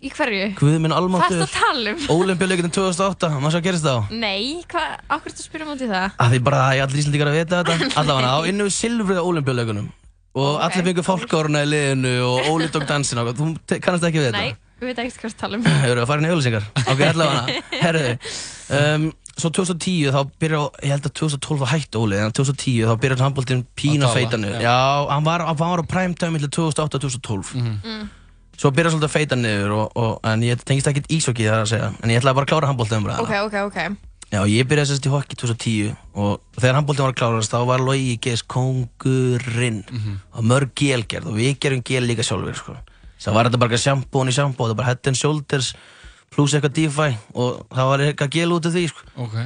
Í 0.05 0.11
hverju? 0.13 0.49
Guð 0.59 0.75
minn 0.85 0.93
almáttur. 0.93 1.39
ertu 1.41 1.47
að 1.47 1.55
tala 1.57 1.95
um? 1.95 2.01
Ólimpíuleikurinn 2.13 2.75
2008, 2.77 3.31
maður 3.41 3.55
svo 3.55 3.61
að 3.63 3.67
gerist 3.69 3.87
það 3.87 3.97
á? 3.97 4.01
Nei, 4.13 4.45
hvað, 4.69 4.89
ákveður 5.09 5.37
þú 5.39 5.47
spyrja 5.47 5.69
mútið 5.71 5.95
það? 5.95 6.09
Að 6.21 6.35
því 6.35 6.41
bara 6.51 6.59
að 6.67 6.75
ég 6.77 6.85
allir 6.85 7.01
íslendingar 7.01 7.31
að 7.31 7.39
vita 7.39 7.63
þetta, 7.63 7.75
allavega 8.03 8.35
á 8.37 8.39
innum 8.51 8.69
við 8.69 8.77
silfrið 8.77 9.21
á 9.25 9.25
Ólimpíuleikunum. 9.25 9.89
Og 10.35 10.53
allir 10.67 10.87
fengur 10.91 11.07
fólkáruna 11.07 11.65
í 11.65 11.71
liðinu 11.71 12.15
og 12.27 12.37
Óli 12.53 12.69
tók 12.75 12.85
dansin 12.91 13.23
og 13.23 13.33
þú 13.39 13.45
kannast 13.79 14.05
ekki 14.11 14.21
við 14.21 14.29
þetta? 14.29 14.43
Nei, 14.43 14.51
við 14.83 14.87
veit 14.91 14.99
ekki 15.05 15.23
hvað 15.23 15.31
þú 15.33 15.39
tala 15.41 15.55
um. 15.57 15.65
Hefur 15.85 16.01
í 19.35 19.43
svo 19.43 19.51
2010 19.51 20.13
þá 20.15 20.21
byrja, 20.41 20.61
ég 20.87 20.95
held 20.95 21.09
að 21.09 21.15
2012 21.21 21.63
þá 21.65 21.71
hætti 21.75 22.01
Óli, 22.01 22.19
en 22.23 22.35
2010 22.35 22.91
þá 22.91 22.95
byrjaði 23.03 23.25
handbóltinn 23.27 23.65
pína 23.75 24.09
Að 24.09 24.19
feita 24.21 24.39
niður. 24.39 24.61
já. 24.63 24.69
Já, 24.69 25.07
hann 25.11 25.27
var, 25.27 25.47
hann 25.49 25.59
var 25.59 25.83
á 25.83 25.85
prime 25.91 26.15
time 26.15 26.39
til 26.39 26.51
2008 26.55 27.01
og 27.01 27.05
2012. 27.09 27.55
Mm. 27.59 28.09
Svo 28.55 28.71
byrjaði 28.71 28.95
svolítið 28.95 29.11
að 29.11 29.15
feita 29.17 29.39
niður, 29.39 29.77
og, 29.81 29.95
og, 29.99 30.13
en 30.31 30.47
ég 30.47 30.63
tengist 30.63 30.87
ekkert 30.91 31.11
ísokki 31.11 31.49
þar 31.49 31.65
að 31.65 31.71
segja. 31.73 31.93
En 32.01 32.13
ég 32.15 32.23
ætlaði 32.23 32.39
bara 32.39 32.47
að 32.47 32.53
klára 32.53 32.71
handbóltinn 32.71 33.03
um 33.03 33.11
Ok, 33.25 33.35
ok, 33.49 33.57
ok. 33.69 33.81
Já, 34.35 34.41
ég 34.51 34.67
byrjaði 34.67 34.91
sérst 34.91 35.07
í 35.07 35.13
hockey 35.13 35.39
2010 35.39 35.93
og 36.19 36.41
þegar 36.59 36.79
handbóltinn 36.79 37.05
var 37.05 37.13
að 37.13 37.19
klárast 37.21 37.53
þá 37.53 37.61
var 37.69 37.83
Logi 37.85 38.17
GS 38.23 38.43
kongurinn 38.51 39.83
og 40.35 40.47
mörg 40.47 40.73
gelgerð 40.79 41.29
og 41.31 41.37
við 41.39 41.59
gerum 41.63 41.85
gel 41.87 42.07
líka 42.09 42.25
sjálfur 42.27 42.57
sko. 42.59 42.75
Það 43.25 43.37
var 43.37 43.49
þetta 43.49 43.61
bara 43.63 43.79
shampoo 43.81 44.25
og 44.25 44.33
shampoo, 44.35 44.67
þetta 44.67 44.75
var 44.75 44.81
bara 44.81 44.91
head 44.91 45.11
and 45.11 45.19
shoulders 45.19 45.71
pluss 46.35 46.55
eitthvað 46.57 46.75
DeFi 46.79 47.11
og 47.35 47.61
það 47.75 47.91
var 47.91 48.05
eitthvað 48.09 48.35
gel 48.39 48.57
út 48.57 48.69
af 48.69 48.75
því 48.75 48.89
sko. 48.93 49.07
Ok. 49.27 49.37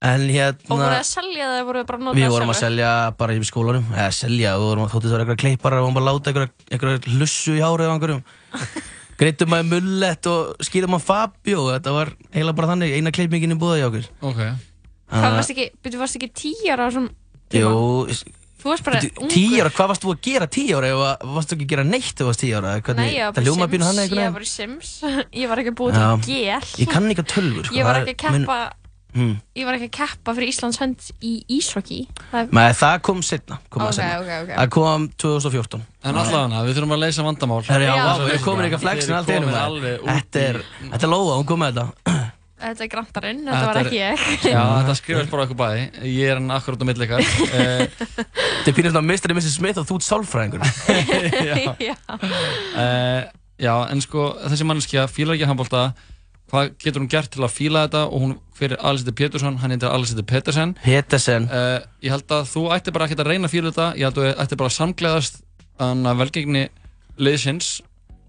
En 0.00 0.22
Og 0.24 0.30
voru 0.30 0.32
hérna, 0.32 0.76
það 0.80 0.94
að 0.96 1.08
selja 1.10 1.44
það 1.44 1.58
eða 1.58 1.64
voru 1.68 1.80
það 1.80 1.88
bara 1.90 1.98
að 1.98 2.04
nota 2.06 2.16
við 2.16 2.24
það 2.24 2.32
vorum 2.32 2.52
að 2.54 2.56
selja 2.62 2.92
bara 3.20 3.34
í 3.36 3.42
skólanum, 3.44 3.90
eða 3.92 4.12
selja, 4.16 4.52
við 4.56 4.70
vorum 4.70 4.84
að 4.86 4.94
þóttu 4.94 5.10
það 5.10 5.12
var 5.12 5.22
eitthvað 5.24 5.40
kleipar 5.42 5.76
og 5.76 5.82
vorum 5.84 5.98
bara 5.98 6.06
að 6.06 6.16
láta 6.16 6.30
eitthvað, 6.30 6.54
eitthvað 6.70 7.08
hlussu 7.18 7.52
í 7.52 7.60
hárið 7.60 7.84
af 7.84 7.92
einhverjum. 7.98 8.22
Greitum 9.20 9.52
maður 9.52 9.68
mullet 9.74 10.30
og 10.32 10.64
skýrum 10.64 10.94
maður 10.94 11.04
Fabio, 11.10 11.66
þetta 11.74 11.92
var 11.92 12.14
eiginlega 12.30 12.56
bara 12.62 12.70
þannig, 12.72 12.96
eina 12.96 13.12
kleipmingin 13.12 13.52
í 13.52 13.60
búða 13.60 13.76
í 13.76 13.84
okkur. 13.90 14.08
Ok. 14.30 14.40
Hvað 15.12 15.36
varst 15.36 15.52
ekki, 15.52 15.68
byrju, 15.84 16.00
varst 16.00 16.16
ekki 16.16 16.30
tíu 16.40 16.72
ára 16.72 16.86
á 16.86 16.88
þessum 16.88 17.10
tíma? 17.52 17.74
Jú, 17.76 18.16
Þú 18.60 18.68
varst 18.70 18.84
bara 18.84 19.00
ungur. 19.00 19.30
Tíu 19.32 19.60
ára, 19.62 19.70
hvað 19.76 19.88
varst 19.94 20.02
þú 20.04 20.10
að 20.14 20.20
gera 20.28 20.46
tíu 20.46 20.76
ára 20.76 20.90
að- 20.92 21.28
varstu 21.36 21.56
ekki 21.56 21.64
að 21.66 21.72
gera 21.74 21.84
neitt 21.84 22.10
ef 22.12 22.20
þú 22.20 22.26
varst 22.30 22.40
tíu 22.44 22.56
ára? 22.60 22.74
Hvernig, 22.80 22.96
Nei, 22.96 23.14
ég 23.16 23.24
var 23.24 23.32
það 23.32 23.42
í 23.42 23.54
Sims, 23.80 24.10
ég 24.10 24.32
var 24.34 24.40
í 24.44 24.50
Sims, 24.50 24.90
ég 25.40 25.48
var 25.48 25.56
ekki 25.64 25.72
að 25.72 25.78
búa 25.80 25.92
til 25.96 26.34
gel. 26.34 26.60
Ég 26.84 26.88
kann 26.92 27.08
ekki 27.10 27.24
að 27.24 27.32
tölvur 27.34 27.64
sko, 27.70 27.74
Ég 27.80 27.84
var 27.88 27.94
það 28.00 28.12
ekki 28.14 28.24
er- 28.28 28.36
að 28.36 28.44
keppa, 28.44 28.60
Hmm. 29.10 29.40
ég 29.58 29.64
var 29.66 29.74
ekki 29.74 29.88
að 29.88 29.96
keppa 29.96 30.32
fyrir 30.36 30.48
Íslands 30.52 30.76
hönd 30.78 31.00
í 31.26 31.42
íshockey. 31.50 32.04
Það 32.30 32.52
Nei, 32.54 32.70
það 32.78 33.00
kom 33.02 33.22
setna, 33.26 33.56
kom 33.68 33.82
Ok, 33.82 33.88
það 33.88 33.96
setna. 33.96 34.20
ok, 34.20 34.28
ok. 34.44 34.52
Það 34.60 34.68
kom 34.76 35.08
2014 35.18 35.80
En 36.04 36.14
allavega, 36.14 36.60
við 36.68 36.76
þurfum 36.78 36.94
að 36.94 37.00
leysa 37.02 37.24
vandamál 37.26 37.64
Herri, 37.66 37.88
já, 37.90 37.96
Já. 37.98 38.28
við 38.30 38.38
komin 38.44 38.68
eitthvað 38.70 38.84
flexin 38.84 39.14
allt 39.18 39.26
í 39.26 39.34
einu 39.34 39.48
Við 39.48 39.50
erum 39.50 39.50
maður. 39.50 39.66
alveg 39.66 40.00
út 40.00 40.14
Þetta 40.14 40.44
er, 40.46 40.60
þetta 40.92 41.02
er 41.02 41.10
Lóa, 41.10 41.34
hún 41.40 41.46
kom 41.50 41.58
með 41.58 41.74
þetta 41.74 42.19
Þetta 42.60 42.84
er 42.84 42.90
grantarinn, 42.92 43.40
þetta 43.46 43.66
var 43.70 43.78
ekki 43.80 43.98
ég. 43.98 44.24
Já, 44.52 44.60
þetta 44.60 44.94
skrifast 44.98 45.32
bara 45.32 45.46
okkur 45.46 45.58
bæði. 45.60 45.84
Ég 46.12 46.32
er 46.34 46.38
hann 46.40 46.52
akkurat 46.54 46.82
á 46.82 46.86
milli 46.90 47.06
ykkar. 47.08 47.24
Eh, 47.60 47.86
Þetta 48.60 48.70
er 48.70 48.76
pínir 48.76 48.92
svona 48.92 49.06
Mr. 49.08 49.32
Mrs. 49.34 49.54
Smith 49.56 49.80
og 49.80 49.88
þú 49.88 49.96
ert 49.98 50.06
sálfræðingur. 50.06 50.64
já. 51.88 51.94
Uh, 52.76 53.22
já, 53.60 53.72
en 53.90 54.04
sko 54.04 54.30
þessi 54.44 54.66
manneskja 54.68 55.06
fílar 55.10 55.38
ekki 55.38 55.48
handbólta 55.48 55.86
hvað 56.50 56.72
getur 56.82 57.02
hún 57.04 57.10
gert 57.10 57.30
til 57.32 57.44
að 57.46 57.52
fíla 57.54 57.84
þetta 57.86 58.02
og 58.10 58.24
hún 58.24 58.32
fyrir 58.58 58.80
Alessi 58.82 59.14
Pétursson, 59.16 59.58
hann 59.62 59.74
heitir 59.74 59.90
Alessi 59.90 60.24
Petersen 60.26 60.74
Petersen 60.82 61.46
uh, 61.46 61.78
Ég 62.02 62.12
held 62.14 62.34
að 62.34 62.48
þú 62.50 62.64
ætti 62.74 62.94
bara 62.94 63.06
ekki 63.06 63.18
að 63.20 63.30
reyna 63.30 63.46
að 63.48 63.54
fíla 63.54 63.70
þetta 63.70 63.86
ég 64.00 64.08
held 64.08 64.18
að 64.18 64.26
þú 64.26 64.44
ætti 64.44 64.58
bara 64.60 64.72
að 64.72 64.76
samgleðast 64.76 65.40
þannig 65.80 66.10
að 66.10 66.20
velgengni 66.24 66.64
liðsins 67.20 67.70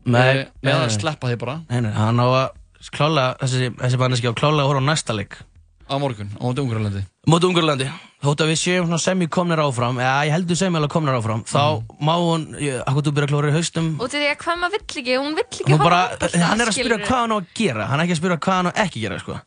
Nei, 0.01 0.21
eh, 0.21 0.43
nei, 0.65 0.71
eða 0.71 0.85
nei. 0.87 0.93
sleppa 0.95 1.29
því 1.31 1.39
bara 1.41 1.55
Nei, 1.69 1.81
nei, 1.85 1.91
hann 1.97 2.21
á 2.21 2.27
að 2.29 2.60
klála, 2.89 3.35
þessi, 3.41 3.71
þessi 3.77 3.97
manneski 4.01 4.31
á 4.31 4.33
klála 4.33 4.63
að 4.63 4.71
horfa 4.71 4.81
á 4.81 4.89
næsta 4.89 5.13
leik. 5.13 5.37
á 5.91 5.95
morgun, 5.99 6.29
á 6.39 6.41
móti 6.41 6.61
Ungurlandi 6.63 7.03
Móti 7.27 7.45
Ungurlandi. 7.45 7.85
Þótt 8.23 8.41
að 8.41 8.49
við 8.51 8.57
séum 8.61 8.97
sem 8.97 9.19
ég 9.21 9.29
komnir 9.29 9.59
áfram, 9.61 9.97
eða 9.99 10.25
ég 10.25 10.31
heldur 10.33 10.55
sem 10.57 10.73
ég 10.73 10.77
alveg 10.79 10.89
komnir 10.93 11.13
áfram, 11.17 11.43
þá 11.45 11.83
má 12.01 12.13
hún, 12.17 12.45
ég- 12.61 12.81
akkur 12.85 13.03
þú 13.03 13.13
byrja 13.17 13.27
að 13.27 13.33
klóra 13.33 13.49
í 13.51 13.55
haustum, 13.57 13.87
Og 13.99 14.09
því 14.09 14.21
að 14.31 14.37
hvað 14.41 14.57
maður 14.61 14.71
vill 14.71 15.03
ekki, 15.03 15.17
hún 15.19 15.35
vill 15.35 15.45
ekki 15.45 15.65
hún 15.73 15.83
bara, 15.83 16.01
hann 16.21 16.61
er 16.61 16.67
að 16.71 16.77
spyrja 16.77 16.99
hvað 17.05 17.21
hann 17.21 17.33
á 17.33 17.37
að 17.37 17.47
gera, 17.53 17.85
hann 17.91 17.99
er 17.99 18.05
ekki 18.05 18.15
að 18.15 18.21
spyrja 18.21 18.37
hvað 18.45 18.55
hann 18.57 18.69
á 18.69 18.73
ekki 18.73 18.97
að 18.99 19.05
gera, 19.05 19.19
sko. 19.19 19.39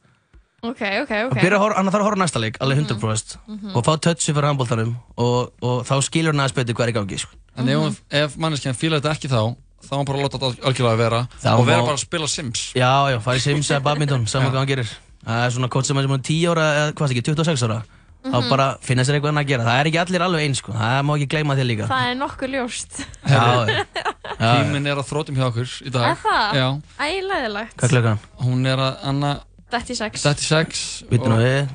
Ok, 0.64 0.80
ok, 0.80 1.10
Hann, 1.10 1.26
ok. 1.28 1.40
byrja 1.40 1.56
að 1.58 1.62
horfa, 1.64 1.76
hann 1.76 1.86
þarf 1.92 2.00
að 2.00 2.06
horfa 2.08 2.18
á 2.18 2.22
næsta 2.24 2.40
leik, 2.40 2.56
alveg 2.60 2.78
100% 2.84 3.36
mhm. 3.46 3.74
og 3.76 3.84
fá 3.84 3.92
touchi 4.00 4.32
fyrir 4.32 4.48
handbóltanum 4.48 4.94
og, 5.16 5.52
og 5.60 5.82
þá 5.84 5.94
skilur 6.06 6.32
hann 6.32 6.40
aðeins 6.40 6.56
betur 6.56 6.74
hvað 6.78 6.86
er 6.86 6.92
í 6.92 6.96
gangi, 6.98 7.18
sko. 7.20 7.34
En 7.56 7.68
ef, 7.68 7.98
ef 8.10 8.36
manneskjan 8.40 8.74
fílar 8.78 9.02
þetta 9.02 9.12
ekki 9.14 9.28
þá 9.28 9.54
þá 9.88 9.92
má 10.00 10.04
bara 10.08 10.22
láta 10.24 10.38
þetta 10.40 10.68
algjörlega 10.68 11.00
vera 11.00 11.20
Þá 11.42 11.48
og 11.58 11.66
vera 11.68 11.80
má- 11.82 11.88
bara 11.90 11.96
að 11.98 12.04
spila 12.06 12.28
Sims 12.28 12.62
Já, 12.74 12.92
já, 13.12 13.18
farið 13.24 13.44
Sims 13.48 13.70
eða 13.70 13.82
badminton, 13.88 14.26
saman 14.26 14.50
hvað 14.52 14.62
hann 14.64 14.72
gerir. 14.72 14.94
Það 15.24 15.44
er 15.46 15.50
svona 15.56 15.68
kótt 15.72 15.86
sem 15.88 15.96
er 16.00 16.02
sem 16.08 16.16
er 16.18 16.24
10 16.30 16.48
ára 16.52 16.64
eða 16.78 16.88
hvað 16.98 17.06
er 17.10 17.14
ekki, 17.14 17.22
26 17.32 17.62
ára. 17.68 17.82
Þá 18.24 18.38
Mhm. 18.40 18.48
bara 18.48 18.66
finna 18.80 19.02
sér 19.04 19.18
eitthvað 19.18 19.32
annað 19.34 19.44
að 19.44 19.48
gera. 19.52 19.64
Það 19.68 19.78
er 19.80 19.88
ekki 19.90 19.98
allir 20.00 20.22
alveg 20.24 20.42
eins, 20.46 20.58
sko. 20.62 20.72
Það 20.72 21.00
má 21.04 21.10
ekki 21.18 21.26
gleyma 21.28 21.56
þér 21.58 21.66
líka. 21.68 21.88
Það 21.90 22.04
er 22.08 22.14
nokkuð 22.16 22.52
ljóst. 22.54 23.00
Já, 23.28 23.42
já. 23.68 23.84
Já, 24.40 24.52
Tíminn 24.64 24.86
er 24.88 24.96
að 24.96 25.08
þrótum 25.10 25.36
hjá 25.36 25.44
okkur 25.50 25.68
í 25.84 25.90
dag 25.92 26.06
Er 26.08 26.16
það? 26.24 26.54
Já, 26.56 26.68
Ægilegilegt. 27.04 27.74
Hvað 27.76 27.84
er 27.84 27.92
klukkan? 27.92 28.18
hún 28.44 28.66
er 28.66 28.80
að 28.80 28.96
anna 29.12 29.32
36. 29.70 30.22
36 30.24 31.04
Býttu 31.12 31.28
nú 31.28 31.36
og- 31.36 31.44
við. 31.44 31.68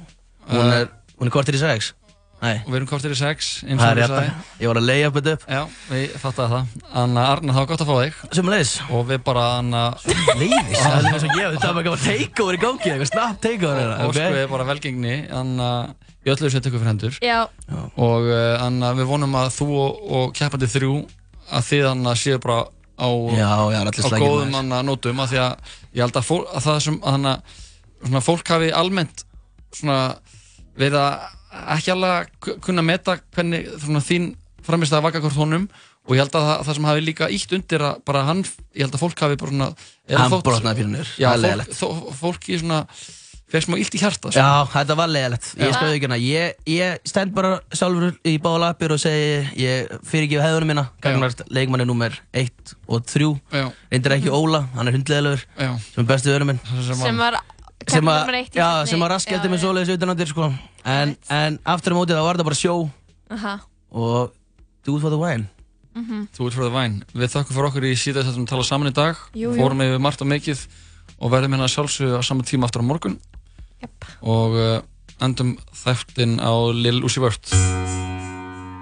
Hún 0.49 0.73
er, 0.73 0.89
hún 1.21 1.29
er 1.29 1.33
kortir 1.37 1.53
í 1.55 1.61
6. 1.61 1.93
Nei. 2.39 2.55
og 2.63 2.69
við 2.71 2.75
erum 2.79 2.87
kortir 2.87 3.11
í 3.11 3.17
6 3.19 3.47
eins 3.67 3.81
Það 3.81 3.83
og 3.83 3.89
er 3.89 3.99
ég 3.99 4.03
rétt. 4.03 4.13
sagði 4.15 4.63
Ég 4.63 4.69
var 4.71 4.77
að 4.79 4.85
leiða 4.89 5.07
upp 5.09 5.15
þetta 5.19 5.31
upp. 5.35 5.41
Já, 5.51 5.61
við 5.89 6.13
fattaði 6.21 6.51
það 6.53 6.85
Anna 7.01 7.23
Arna, 7.33 7.53
það 7.55 7.59
var 7.59 7.69
gott 7.71 7.83
að 7.83 7.89
fá 7.89 7.95
þig 7.99 8.37
Sumulegis 8.37 8.71
Og 8.95 9.01
við 9.09 9.19
bara 9.27 9.43
Anna 9.57 9.81
Leiðis, 10.39 10.79
það 10.79 10.95
er 10.99 11.09
eins 11.11 11.25
og 11.27 11.33
ég, 11.35 11.55
þetta 11.57 11.71
var 11.75 11.81
eitthvað 11.83 12.05
takeover 12.05 12.55
í 12.55 12.61
gangi, 12.63 12.91
eitthvað 12.93 13.11
snabbt 13.11 13.41
takeover 13.43 13.81
hérna, 13.83 13.97
Og 14.07 14.13
sko 14.15 14.23
ok? 14.29 14.35
við 14.37 14.47
bara 14.53 14.67
velgengni 14.69 15.15
Anna, 15.41 15.69
í 16.23 16.31
öllu 16.33 16.51
sem 16.53 16.63
tekur 16.63 16.79
fyrir 16.83 16.91
hendur 16.93 17.19
Já. 17.25 17.39
Og 17.99 18.29
uh, 18.31 18.55
Anna, 18.63 18.93
við 18.97 19.09
vonum 19.11 19.35
að 19.41 19.49
þú 19.59 19.67
og, 19.83 20.03
og 20.21 20.35
keppandi 20.39 20.69
þrjú 20.71 20.93
Að 21.49 21.65
þið 21.73 21.87
Anna 21.91 22.13
séu 22.23 22.39
bara 22.43 22.61
á 22.99 23.09
Já, 23.35 23.51
já, 23.73 23.79
allir 23.83 23.99
Á 23.99 24.09
góðum 24.15 24.53
maður. 24.53 24.61
Anna 24.63 24.79
nótum 24.87 25.19
Af 25.23 25.31
því 25.33 25.41
að 25.43 25.75
ég 25.97 26.03
held 26.05 26.19
að, 26.21 26.27
fólk, 26.31 26.47
að 26.55 26.65
það 26.69 26.79
sem 26.87 26.97
að 27.03 27.17
Anna 27.19 27.35
Svona 27.99 28.23
fólk 28.23 28.51
hafi 28.55 28.71
almennt 28.79 29.25
Svona 29.75 29.99
verið 30.79 30.99
að 31.03 31.35
ekki 31.75 31.91
alveg 31.95 32.49
kunna 32.65 32.83
meta 32.85 33.17
hvernig 33.35 33.69
svona, 33.81 34.01
þín 34.05 34.33
framist 34.65 34.93
að 34.93 35.05
vaka 35.07 35.21
hvort 35.23 35.37
honum 35.39 35.69
og 36.09 36.15
ég 36.15 36.21
held 36.23 36.35
að 36.37 36.45
það, 36.49 36.59
það 36.67 36.75
sem 36.79 36.89
hafi 36.89 37.05
líka 37.05 37.29
ítt 37.33 37.53
undir 37.57 37.83
að 37.85 38.01
bara 38.05 38.23
hann, 38.27 38.43
ég 38.77 38.85
held 38.85 38.93
að 38.97 39.01
fólk 39.03 39.23
hafi 39.25 39.37
bara 39.41 39.51
svona 39.53 39.69
Hann 40.09 40.31
þótt- 40.33 40.45
brotnaði 40.47 40.81
fyrir 40.83 40.91
er 40.99 41.09
fólk, 41.37 41.41
leiðilegt. 41.45 41.73
þó, 41.79 41.87
fólki 42.17 42.59
svona 42.61 42.79
fekk 43.49 43.65
smá 43.65 43.75
illt 43.81 43.95
í 43.97 43.99
hjarta 44.01 44.29
sko. 44.29 44.37
Já, 44.37 44.65
þetta 44.69 44.95
var 44.99 45.09
leiðilegt. 45.09 45.45
Ég 45.57 45.71
skoði 45.73 45.95
ekki 45.97 46.05
hana. 46.05 46.17
Ég, 46.21 46.51
ég 46.69 46.99
stend 47.09 47.31
bara 47.33 47.55
sjálfur 47.73 48.11
í 48.29 48.35
báða 48.37 48.59
lappir 48.61 48.93
og 48.93 48.99
segi, 49.01 49.39
ég 49.57 49.89
fyrir 50.05 50.27
ekki 50.27 50.37
hefðunum 50.43 50.69
minna, 50.69 50.83
gagnast 51.01 51.41
leikmanni 51.49 51.87
nummer 51.89 52.13
1 52.37 52.75
og 52.87 53.01
3. 53.09 53.31
Já. 53.49 53.63
Reyndir 53.89 54.15
ekki 54.19 54.29
Óla, 54.29 54.67
hann 54.75 54.87
er 54.91 54.93
hundleðilegur, 54.99 55.45
sem 55.57 56.03
er 56.03 56.09
bestu 56.13 56.29
öðrum 56.29 56.51
minn. 56.53 56.61
Sem 56.93 57.17
var 57.17 57.39
sem 57.89 58.05
í 58.05 58.45
já, 58.53 58.85
sem 58.85 59.01
raskjaldi 59.01 59.49
Já, 59.49 59.49
með 59.49 59.57
já. 59.57 59.63
svoleiðis 59.65 59.95
utanandir, 59.97 60.29
sko. 60.29 60.51
En, 60.85 61.15
en 61.29 61.59
aftur 61.67 61.93
á 61.93 61.97
móti 61.99 62.15
þá 62.15 62.23
var 62.23 62.37
þetta 62.37 62.47
bara 62.49 62.59
sjó 62.59 62.75
Aha. 63.29 63.55
og 63.91 64.31
do 64.85 64.95
it 64.97 65.01
for 65.01 65.09
the 65.11 65.19
wine. 65.19 65.49
Mhm. 65.95 66.27
Þú 66.35 66.47
ert 66.47 66.55
frá 66.55 66.65
það 66.67 66.77
væn. 66.77 66.97
Við 67.13 67.33
þakkum 67.33 67.55
fyrir 67.57 67.69
okkur 67.69 67.87
í 67.89 67.95
síðan 67.97 68.27
þetta 68.29 68.43
að 68.43 68.51
tala 68.53 68.67
saman 68.67 68.91
í 68.91 68.95
dag. 68.95 69.15
Jú, 69.33 69.49
jú. 69.51 69.57
Fórum 69.59 69.83
yfir 69.83 69.99
margt 69.99 70.21
og 70.23 70.31
mikið 70.31 70.65
og 71.19 71.33
verðum 71.33 71.57
hérna 71.57 71.67
sjálfsögðu 71.71 72.19
á 72.19 72.23
sama 72.23 72.47
tíma 72.47 72.69
aftur 72.69 72.85
á 72.85 72.89
morgun. 72.89 73.19
Yep. 73.83 74.09
Og 74.23 74.59
uh, 74.59 74.81
endum 75.19 75.57
þættin 75.75 76.39
á 76.39 76.53
Lil 76.71 77.03
Uzi 77.03 77.19
Vert. 77.23 77.88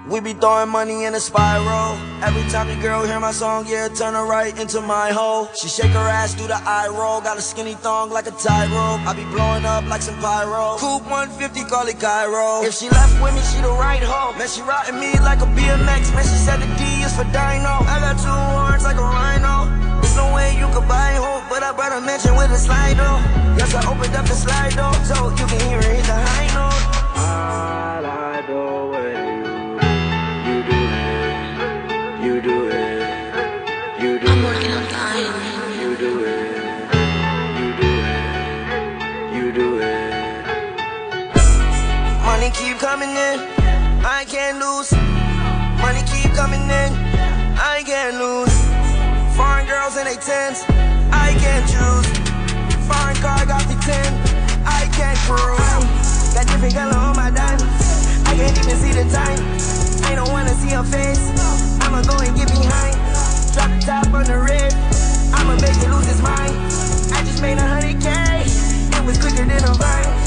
We 0.08 0.20
be 0.20 0.32
throwing 0.32 0.70
money 0.70 1.04
in 1.04 1.14
a 1.14 1.20
spiral. 1.20 2.00
Every 2.24 2.40
time 2.50 2.68
your 2.68 2.80
girl 2.80 3.04
hear 3.04 3.20
my 3.20 3.30
song, 3.30 3.66
yeah, 3.68 3.88
turn 3.88 4.14
her 4.14 4.24
right 4.24 4.58
into 4.58 4.80
my 4.80 5.12
hole. 5.12 5.52
She 5.52 5.68
shake 5.68 5.92
her 5.92 6.08
ass, 6.08 6.32
do 6.32 6.46
the 6.46 6.56
eye 6.56 6.88
roll. 6.88 7.20
Got 7.20 7.36
a 7.36 7.42
skinny 7.42 7.74
thong 7.74 8.08
like 8.08 8.26
a 8.26 8.30
tie 8.30 8.72
rope. 8.72 9.04
I 9.04 9.12
be 9.12 9.24
blowing 9.28 9.66
up 9.66 9.84
like 9.84 10.00
some 10.00 10.16
pyro. 10.16 10.78
Coupe 10.80 11.04
150, 11.12 11.68
call 11.68 11.86
it 11.88 12.00
Cairo. 12.00 12.64
If 12.64 12.72
she 12.80 12.88
left 12.88 13.20
with 13.20 13.34
me, 13.36 13.42
she 13.52 13.60
the 13.60 13.68
right 13.68 14.00
hoe. 14.02 14.32
Man, 14.38 14.48
she 14.48 14.62
riding 14.62 14.98
me 14.98 15.12
like 15.20 15.44
a 15.44 15.48
BMX. 15.52 16.08
Man, 16.16 16.24
she 16.24 16.40
said 16.40 16.56
the 16.56 16.68
D 16.80 17.04
is 17.04 17.12
for 17.12 17.28
Dino. 17.28 17.84
I 17.84 18.00
got 18.00 18.16
two 18.16 18.32
horns 18.32 18.84
like 18.84 18.96
a 18.96 19.04
rhino. 19.04 19.68
There's 20.00 20.16
no 20.16 20.32
way 20.32 20.56
you 20.56 20.72
could 20.72 20.88
buy 20.88 21.20
hope, 21.20 21.44
but 21.52 21.62
I 21.62 21.76
brought 21.76 21.92
a 21.92 22.00
mansion 22.00 22.32
with 22.32 22.48
a 22.48 22.56
slide 22.56 22.96
though. 22.96 23.20
Yes, 23.60 23.76
I 23.76 23.84
opened 23.84 24.16
up 24.16 24.24
the 24.24 24.32
slide 24.32 24.72
though, 24.72 24.96
so 25.04 25.28
you 25.36 25.44
can 25.44 25.60
hear 25.68 25.80
it 25.84 26.00
hit 26.00 26.08
the 26.08 26.16
high 26.16 26.48
note. 26.56 26.80
I 27.20 27.97
coming 42.88 43.10
in. 43.10 43.38
I 44.00 44.24
can't 44.24 44.56
lose. 44.64 44.88
Money 45.76 46.00
keep 46.08 46.32
coming 46.32 46.64
in. 46.64 46.90
I 47.60 47.84
can't 47.84 48.16
lose. 48.16 48.54
Foreign 49.36 49.68
girls 49.68 50.00
in 50.00 50.08
they 50.08 50.16
tens. 50.16 50.64
I 51.12 51.36
can't 51.36 51.68
choose. 51.68 52.08
Foreign 52.88 53.18
car 53.20 53.44
got 53.44 53.68
the 53.68 53.76
10. 53.84 53.92
I 54.64 54.88
can't 54.96 55.20
cruise. 55.28 56.32
Got 56.32 56.48
different 56.48 56.74
color 56.80 56.96
on 56.96 57.14
my 57.14 57.28
diamonds. 57.28 57.76
I 58.24 58.32
can't 58.40 58.56
even 58.56 58.76
see 58.80 58.94
the 58.96 59.04
time. 59.12 59.36
I 60.08 60.16
don't 60.16 60.32
wanna 60.32 60.56
see 60.56 60.72
her 60.72 60.86
face. 60.96 61.28
I'ma 61.84 62.00
go 62.08 62.16
and 62.24 62.32
get 62.40 62.48
behind. 62.48 62.96
Drop 63.52 63.68
the 63.68 63.80
top 63.84 64.08
on 64.16 64.24
the 64.24 64.40
red. 64.40 64.72
I'ma 65.36 65.60
make 65.60 65.76
it 65.76 65.90
lose 65.92 66.08
its 66.08 66.22
mind. 66.24 66.56
I 67.12 67.20
just 67.28 67.42
made 67.44 67.58
a 67.58 67.68
hundred 67.68 68.00
K. 68.00 68.08
It 68.96 69.04
was 69.04 69.20
quicker 69.20 69.44
than 69.44 69.60
a 69.60 69.74
vine. 69.76 70.17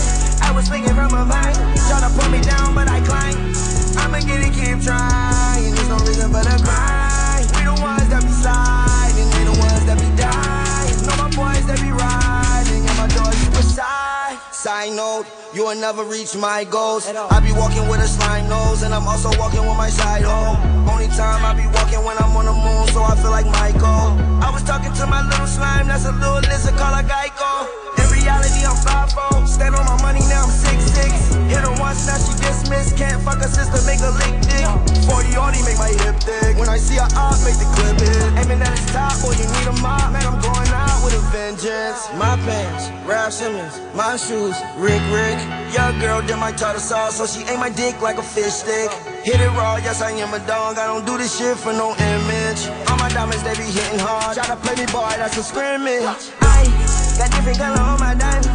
I 0.51 0.53
was 0.53 0.67
swinging 0.67 0.91
from 0.91 1.15
a 1.15 1.23
vine. 1.23 1.55
Try 1.87 2.03
to 2.03 2.11
pull 2.11 2.27
me 2.27 2.41
down, 2.43 2.75
but 2.75 2.83
I 2.91 2.99
climb. 3.07 3.55
I'ma 4.03 4.19
get 4.19 4.43
it, 4.43 4.51
keep 4.51 4.83
trying. 4.83 5.71
There's 5.71 5.87
no 5.87 5.95
reason 6.03 6.27
but 6.27 6.43
a 6.43 6.59
grind. 6.59 7.47
We 7.55 7.71
the 7.71 7.79
ones 7.79 8.03
that 8.11 8.19
be 8.19 8.35
sliding. 8.35 9.31
They 9.31 9.47
the 9.47 9.55
ones 9.55 9.83
that 9.87 9.95
be 9.95 10.11
dying. 10.19 11.07
Know 11.07 11.15
my 11.15 11.31
boys 11.31 11.63
that 11.71 11.79
be 11.79 11.95
riding. 11.95 12.83
And 12.83 12.97
my 12.99 13.07
doors 13.15 13.31
super 13.47 13.63
side. 13.63 14.35
Side 14.51 14.91
note, 14.91 15.23
you 15.55 15.63
will 15.63 15.79
never 15.79 16.03
reach 16.03 16.35
my 16.35 16.67
goals. 16.67 17.07
I 17.07 17.39
be 17.39 17.55
walking 17.55 17.87
with 17.87 18.03
a 18.03 18.07
slime 18.11 18.49
nose, 18.51 18.83
and 18.83 18.93
I'm 18.93 19.07
also 19.07 19.31
walking 19.39 19.63
with 19.63 19.79
my 19.79 19.87
side 19.87 20.27
hoe. 20.27 20.59
Only 20.83 21.07
time 21.15 21.47
I 21.47 21.55
be 21.55 21.63
walking 21.71 22.03
when 22.03 22.19
I'm 22.19 22.35
on 22.35 22.43
the 22.43 22.51
moon, 22.51 22.91
so 22.91 22.99
I 23.07 23.15
feel 23.15 23.31
like 23.31 23.47
Michael. 23.47 24.19
I 24.43 24.51
was 24.51 24.63
talking 24.63 24.91
to 24.99 25.07
my 25.07 25.23
little 25.23 25.47
slime, 25.47 25.87
that's 25.87 26.03
a 26.03 26.11
little 26.11 26.43
lizard 26.43 26.75
called 26.75 26.99
a 26.99 27.07
Geico. 27.07 27.90
Reality, 28.11 28.67
I'm 28.67 28.75
5'0. 28.75 29.47
Stand 29.47 29.75
on 29.75 29.85
my 29.87 29.97
money, 30.03 30.19
now 30.27 30.43
I'm 30.43 30.51
6'6. 30.51 31.47
Hit 31.47 31.63
her 31.63 31.75
once, 31.79 32.05
now 32.05 32.19
she 32.19 32.35
dismissed. 32.43 32.97
Can't 32.97 33.21
fuck 33.23 33.39
her 33.39 33.47
sister, 33.47 33.79
make 33.87 34.03
her 34.03 34.11
lick 34.11 34.35
dick. 34.43 34.67
40 35.07 35.35
already 35.39 35.63
make 35.63 35.79
my 35.79 35.89
hip 36.03 36.19
thick. 36.19 36.59
When 36.59 36.69
I 36.69 36.77
see 36.77 36.99
her 36.99 37.09
up, 37.15 37.39
make 37.47 37.57
the 37.57 37.67
clip 37.75 37.97
hit. 37.99 38.19
Aiming 38.37 38.61
at 38.61 38.75
the 38.75 38.83
top, 38.91 39.15
boy, 39.23 39.33
you 39.39 39.47
need 39.47 39.67
a 39.71 39.75
mop. 39.81 40.11
Man, 40.11 40.27
I'm 40.27 40.39
going 40.43 40.69
out 40.75 40.99
with 41.03 41.15
a 41.15 41.23
vengeance. 41.31 42.11
My 42.19 42.35
pants, 42.43 42.91
Ralph 43.07 43.33
Simmons. 43.33 43.79
My 43.95 44.15
shoes, 44.17 44.55
Rick 44.77 45.01
Rick. 45.09 45.39
Your 45.71 45.91
girl 46.03 46.21
did 46.21 46.37
my 46.37 46.51
tartar 46.51 46.79
sauce, 46.79 47.15
so 47.17 47.25
she 47.25 47.47
ate 47.47 47.59
my 47.59 47.69
dick 47.69 48.01
like 48.01 48.17
a 48.17 48.23
fish 48.23 48.63
stick. 48.63 48.91
Hit 49.23 49.39
it 49.39 49.51
raw, 49.55 49.77
yes, 49.77 50.01
I 50.01 50.11
am 50.11 50.33
a 50.33 50.39
dog. 50.45 50.77
I 50.77 50.87
don't 50.87 51.05
do 51.05 51.17
this 51.17 51.37
shit 51.37 51.57
for 51.57 51.73
no 51.73 51.95
image. 51.95 52.61
All 52.87 52.97
my 52.97 53.09
diamonds, 53.09 53.43
they 53.43 53.55
be 53.55 53.69
hitting 53.71 53.99
hard. 53.99 54.35
Try 54.35 54.47
to 54.47 54.55
play 54.59 54.75
me, 54.75 54.85
boy, 54.91 55.13
that's 55.15 55.37
a 55.37 55.43
scrimmage. 55.43 56.03
I 56.41 56.90
got 57.17 57.31
different 57.31 57.57
color 57.57 57.81
on 57.81 57.99
my 57.99 58.13
diamonds. 58.15 58.47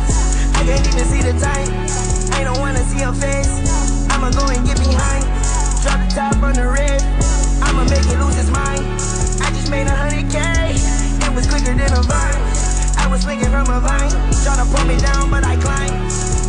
I 0.56 0.64
can't 0.64 0.86
even 0.86 1.04
see 1.04 1.22
the 1.22 1.34
time. 1.36 1.68
I 2.32 2.44
don't 2.44 2.58
wanna 2.60 2.82
see 2.88 3.02
her 3.04 3.12
face. 3.12 3.50
I'ma 4.12 4.30
go 4.30 4.46
and 4.48 4.64
get 4.64 4.78
behind. 4.78 5.24
Drop 5.82 6.00
the 6.00 6.10
top 6.14 6.36
on 6.42 6.54
the 6.54 6.66
red. 6.68 7.02
I'ma 7.62 7.84
make 7.84 8.06
it 8.06 8.18
lose 8.18 8.36
its 8.38 8.50
mind. 8.50 8.84
I 9.44 9.50
just 9.52 9.70
made 9.70 9.86
a 9.86 9.96
hundred 9.96 10.30
K. 10.30 10.38
It 10.40 11.32
was 11.34 11.46
quicker 11.46 11.74
than 11.74 11.92
a 11.92 12.02
vine. 12.02 12.42
I 12.98 13.08
was 13.10 13.22
swinging 13.22 13.50
from 13.50 13.68
a 13.68 13.80
vine. 13.80 14.10
Try 14.42 14.56
Tryna 14.56 14.66
pull 14.74 14.86
me 14.86 14.96
down, 14.98 15.30
but 15.30 15.44
I 15.44 15.56
climb. 15.56 15.94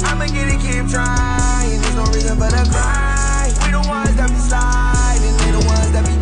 I'ma 0.08 0.28
get 0.28 0.48
it, 0.48 0.60
keep 0.62 0.88
trying. 0.90 1.82
There's 1.82 1.96
no 1.96 2.06
reason 2.14 2.40
but 2.40 2.52
to 2.52 2.64
grind. 2.72 3.54
We 3.66 3.72
the 3.72 3.84
ones 3.88 4.16
that 4.16 4.30
be 4.30 4.40
sliding, 4.40 5.36
they 5.38 5.52
the 5.52 5.64
ones 5.68 5.92
that 5.92 6.06
be 6.06 6.17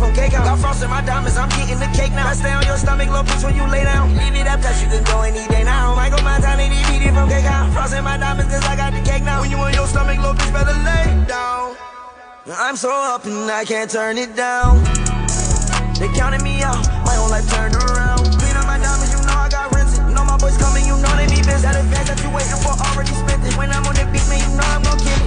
from 0.00 0.14
cake 0.16 0.32
out. 0.32 0.48
Got 0.48 0.58
frost 0.58 0.82
in 0.82 0.88
my 0.88 1.04
diamonds, 1.04 1.36
I'm 1.36 1.52
getting 1.52 1.78
the 1.78 1.90
cake 1.92 2.12
now. 2.16 2.32
I 2.32 2.34
stay 2.34 2.50
on 2.50 2.64
your 2.64 2.80
stomach, 2.80 3.08
little 3.12 3.22
bitch, 3.22 3.44
when 3.44 3.54
you 3.54 3.68
lay 3.68 3.84
down. 3.84 4.16
Leave 4.16 4.34
it 4.34 4.48
up, 4.48 4.64
cause 4.64 4.80
you 4.80 4.88
can 4.88 5.04
go 5.04 5.20
any 5.20 5.44
day 5.52 5.62
now. 5.62 5.94
Michael 5.94 6.24
beat 6.24 7.04
it 7.04 7.12
from 7.12 7.28
cake 7.28 7.44
out. 7.44 7.68
Frost 7.76 7.94
in 7.94 8.02
my 8.02 8.16
diamonds, 8.16 8.50
cause 8.50 8.64
I 8.64 8.74
got 8.74 8.96
the 8.96 9.02
cake 9.04 9.22
now. 9.22 9.44
When 9.44 9.50
you 9.52 9.58
on 9.58 9.74
your 9.76 9.86
stomach, 9.86 10.16
little 10.16 10.34
bitch, 10.34 10.52
better 10.52 10.74
lay 10.88 11.28
down. 11.28 11.76
I'm 12.50 12.74
so 12.74 12.90
up 12.90 13.24
and 13.26 13.50
I 13.50 13.64
can't 13.64 13.90
turn 13.90 14.16
it 14.16 14.34
down. 14.34 14.82
They 16.00 16.08
counted 16.16 16.42
me 16.42 16.64
out, 16.64 16.80
my 17.04 17.14
whole 17.14 17.28
life 17.28 17.46
turned 17.52 17.76
around. 17.76 18.24
Clean 18.40 18.56
up 18.56 18.64
my 18.64 18.80
diamonds, 18.80 19.12
you 19.12 19.20
know 19.28 19.36
I 19.36 19.48
got 19.52 19.68
rinsed. 19.76 20.00
Know 20.16 20.24
my 20.24 20.38
boys 20.40 20.56
coming, 20.56 20.84
you 20.88 20.96
know 20.96 21.12
they 21.20 21.28
be 21.28 21.44
busy. 21.44 21.60
That 21.60 21.76
advance 21.76 22.08
that 22.08 22.18
you 22.24 22.32
waiting 22.32 22.56
for 22.64 22.72
already 22.72 23.12
spent 23.12 23.44
it. 23.44 23.54
When 23.60 23.70
I'm 23.70 23.84
on 23.84 23.94
the 23.94 24.08
beat, 24.08 24.24
man, 24.32 24.40
you 24.40 24.56
know 24.56 24.64
I'm 24.64 24.82
gon' 24.82 24.98
kill. 24.98 25.19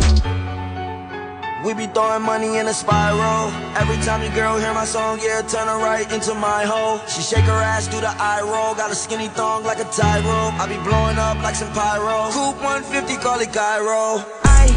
We 1.63 1.73
be 1.73 1.87
throwing 1.87 2.23
money 2.23 2.57
in 2.59 2.67
a 2.67 2.73
spiral. 2.73 3.47
Every 3.79 3.95
time 4.03 4.21
your 4.21 4.35
girl 4.35 4.59
hear 4.59 4.73
my 4.73 4.83
song, 4.83 5.19
yeah, 5.23 5.39
turn 5.47 5.71
her 5.71 5.79
right 5.79 6.03
into 6.11 6.35
my 6.35 6.67
hole. 6.67 6.99
She 7.07 7.21
shake 7.21 7.47
her 7.47 7.61
ass, 7.63 7.87
do 7.87 8.01
the 8.01 8.11
eye 8.19 8.43
roll. 8.43 8.75
Got 8.75 8.91
a 8.91 8.95
skinny 8.95 9.29
thong 9.29 9.63
like 9.63 9.79
a 9.79 9.87
tie 9.87 10.19
rope. 10.27 10.59
I 10.59 10.67
be 10.67 10.75
blowing 10.83 11.15
up 11.15 11.39
like 11.39 11.55
some 11.55 11.71
pyro. 11.71 12.27
Coupe 12.35 12.59
150, 12.59 13.15
call 13.23 13.39
it 13.39 13.53
Cairo. 13.55 14.19
I 14.43 14.67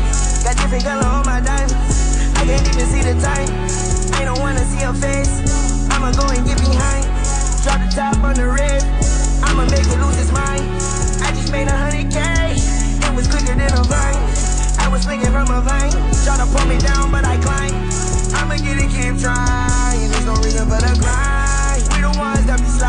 got 0.46 0.54
different 0.62 0.84
color 0.86 1.10
on 1.10 1.26
my 1.26 1.42
dime. 1.42 1.66
I 2.38 2.46
can't 2.46 2.62
even 2.62 2.86
see 2.86 3.02
the 3.02 3.18
time. 3.18 3.50
I 4.22 4.22
don't 4.22 4.38
wanna 4.38 4.62
see 4.62 4.86
her 4.86 4.94
face. 4.94 5.42
I'ma 5.90 6.14
go 6.14 6.30
and 6.30 6.46
get 6.46 6.62
behind. 6.62 7.02
Drop 7.66 7.82
the 7.82 7.90
top 7.90 8.22
on 8.22 8.38
the 8.38 8.46
red. 8.46 8.86
I'ma 9.42 9.66
make 9.74 9.90
it 9.90 9.98
lose 9.98 10.22
his 10.22 10.30
mind. 10.30 10.62
I 11.18 11.34
just 11.34 11.50
made 11.50 11.66
a 11.66 11.74
hundred 11.74 12.14
K. 12.14 12.22
It 12.54 13.12
was 13.18 13.26
quicker 13.26 13.58
than 13.58 13.74
a 13.74 13.82
vine. 13.90 14.35
Was 14.96 15.04
swinging 15.04 15.26
from 15.26 15.50
a 15.50 15.60
vine. 15.60 15.92
Try 16.24 16.38
to 16.38 16.46
pull 16.46 16.66
me 16.66 16.78
down, 16.78 17.12
but 17.12 17.22
I 17.22 17.36
climb. 17.36 17.74
I'ma 18.32 18.56
get 18.56 18.78
it, 18.80 18.88
keep 18.88 19.20
trying. 19.20 20.08
There's 20.08 20.24
no 20.24 20.36
reason 20.36 20.70
but 20.70 20.80
to 20.80 20.98
grind. 20.98 21.82
We 21.92 22.00
the 22.00 22.18
ones 22.18 22.46
that 22.46 22.56
be 22.56 22.64
sliding. 22.64 22.76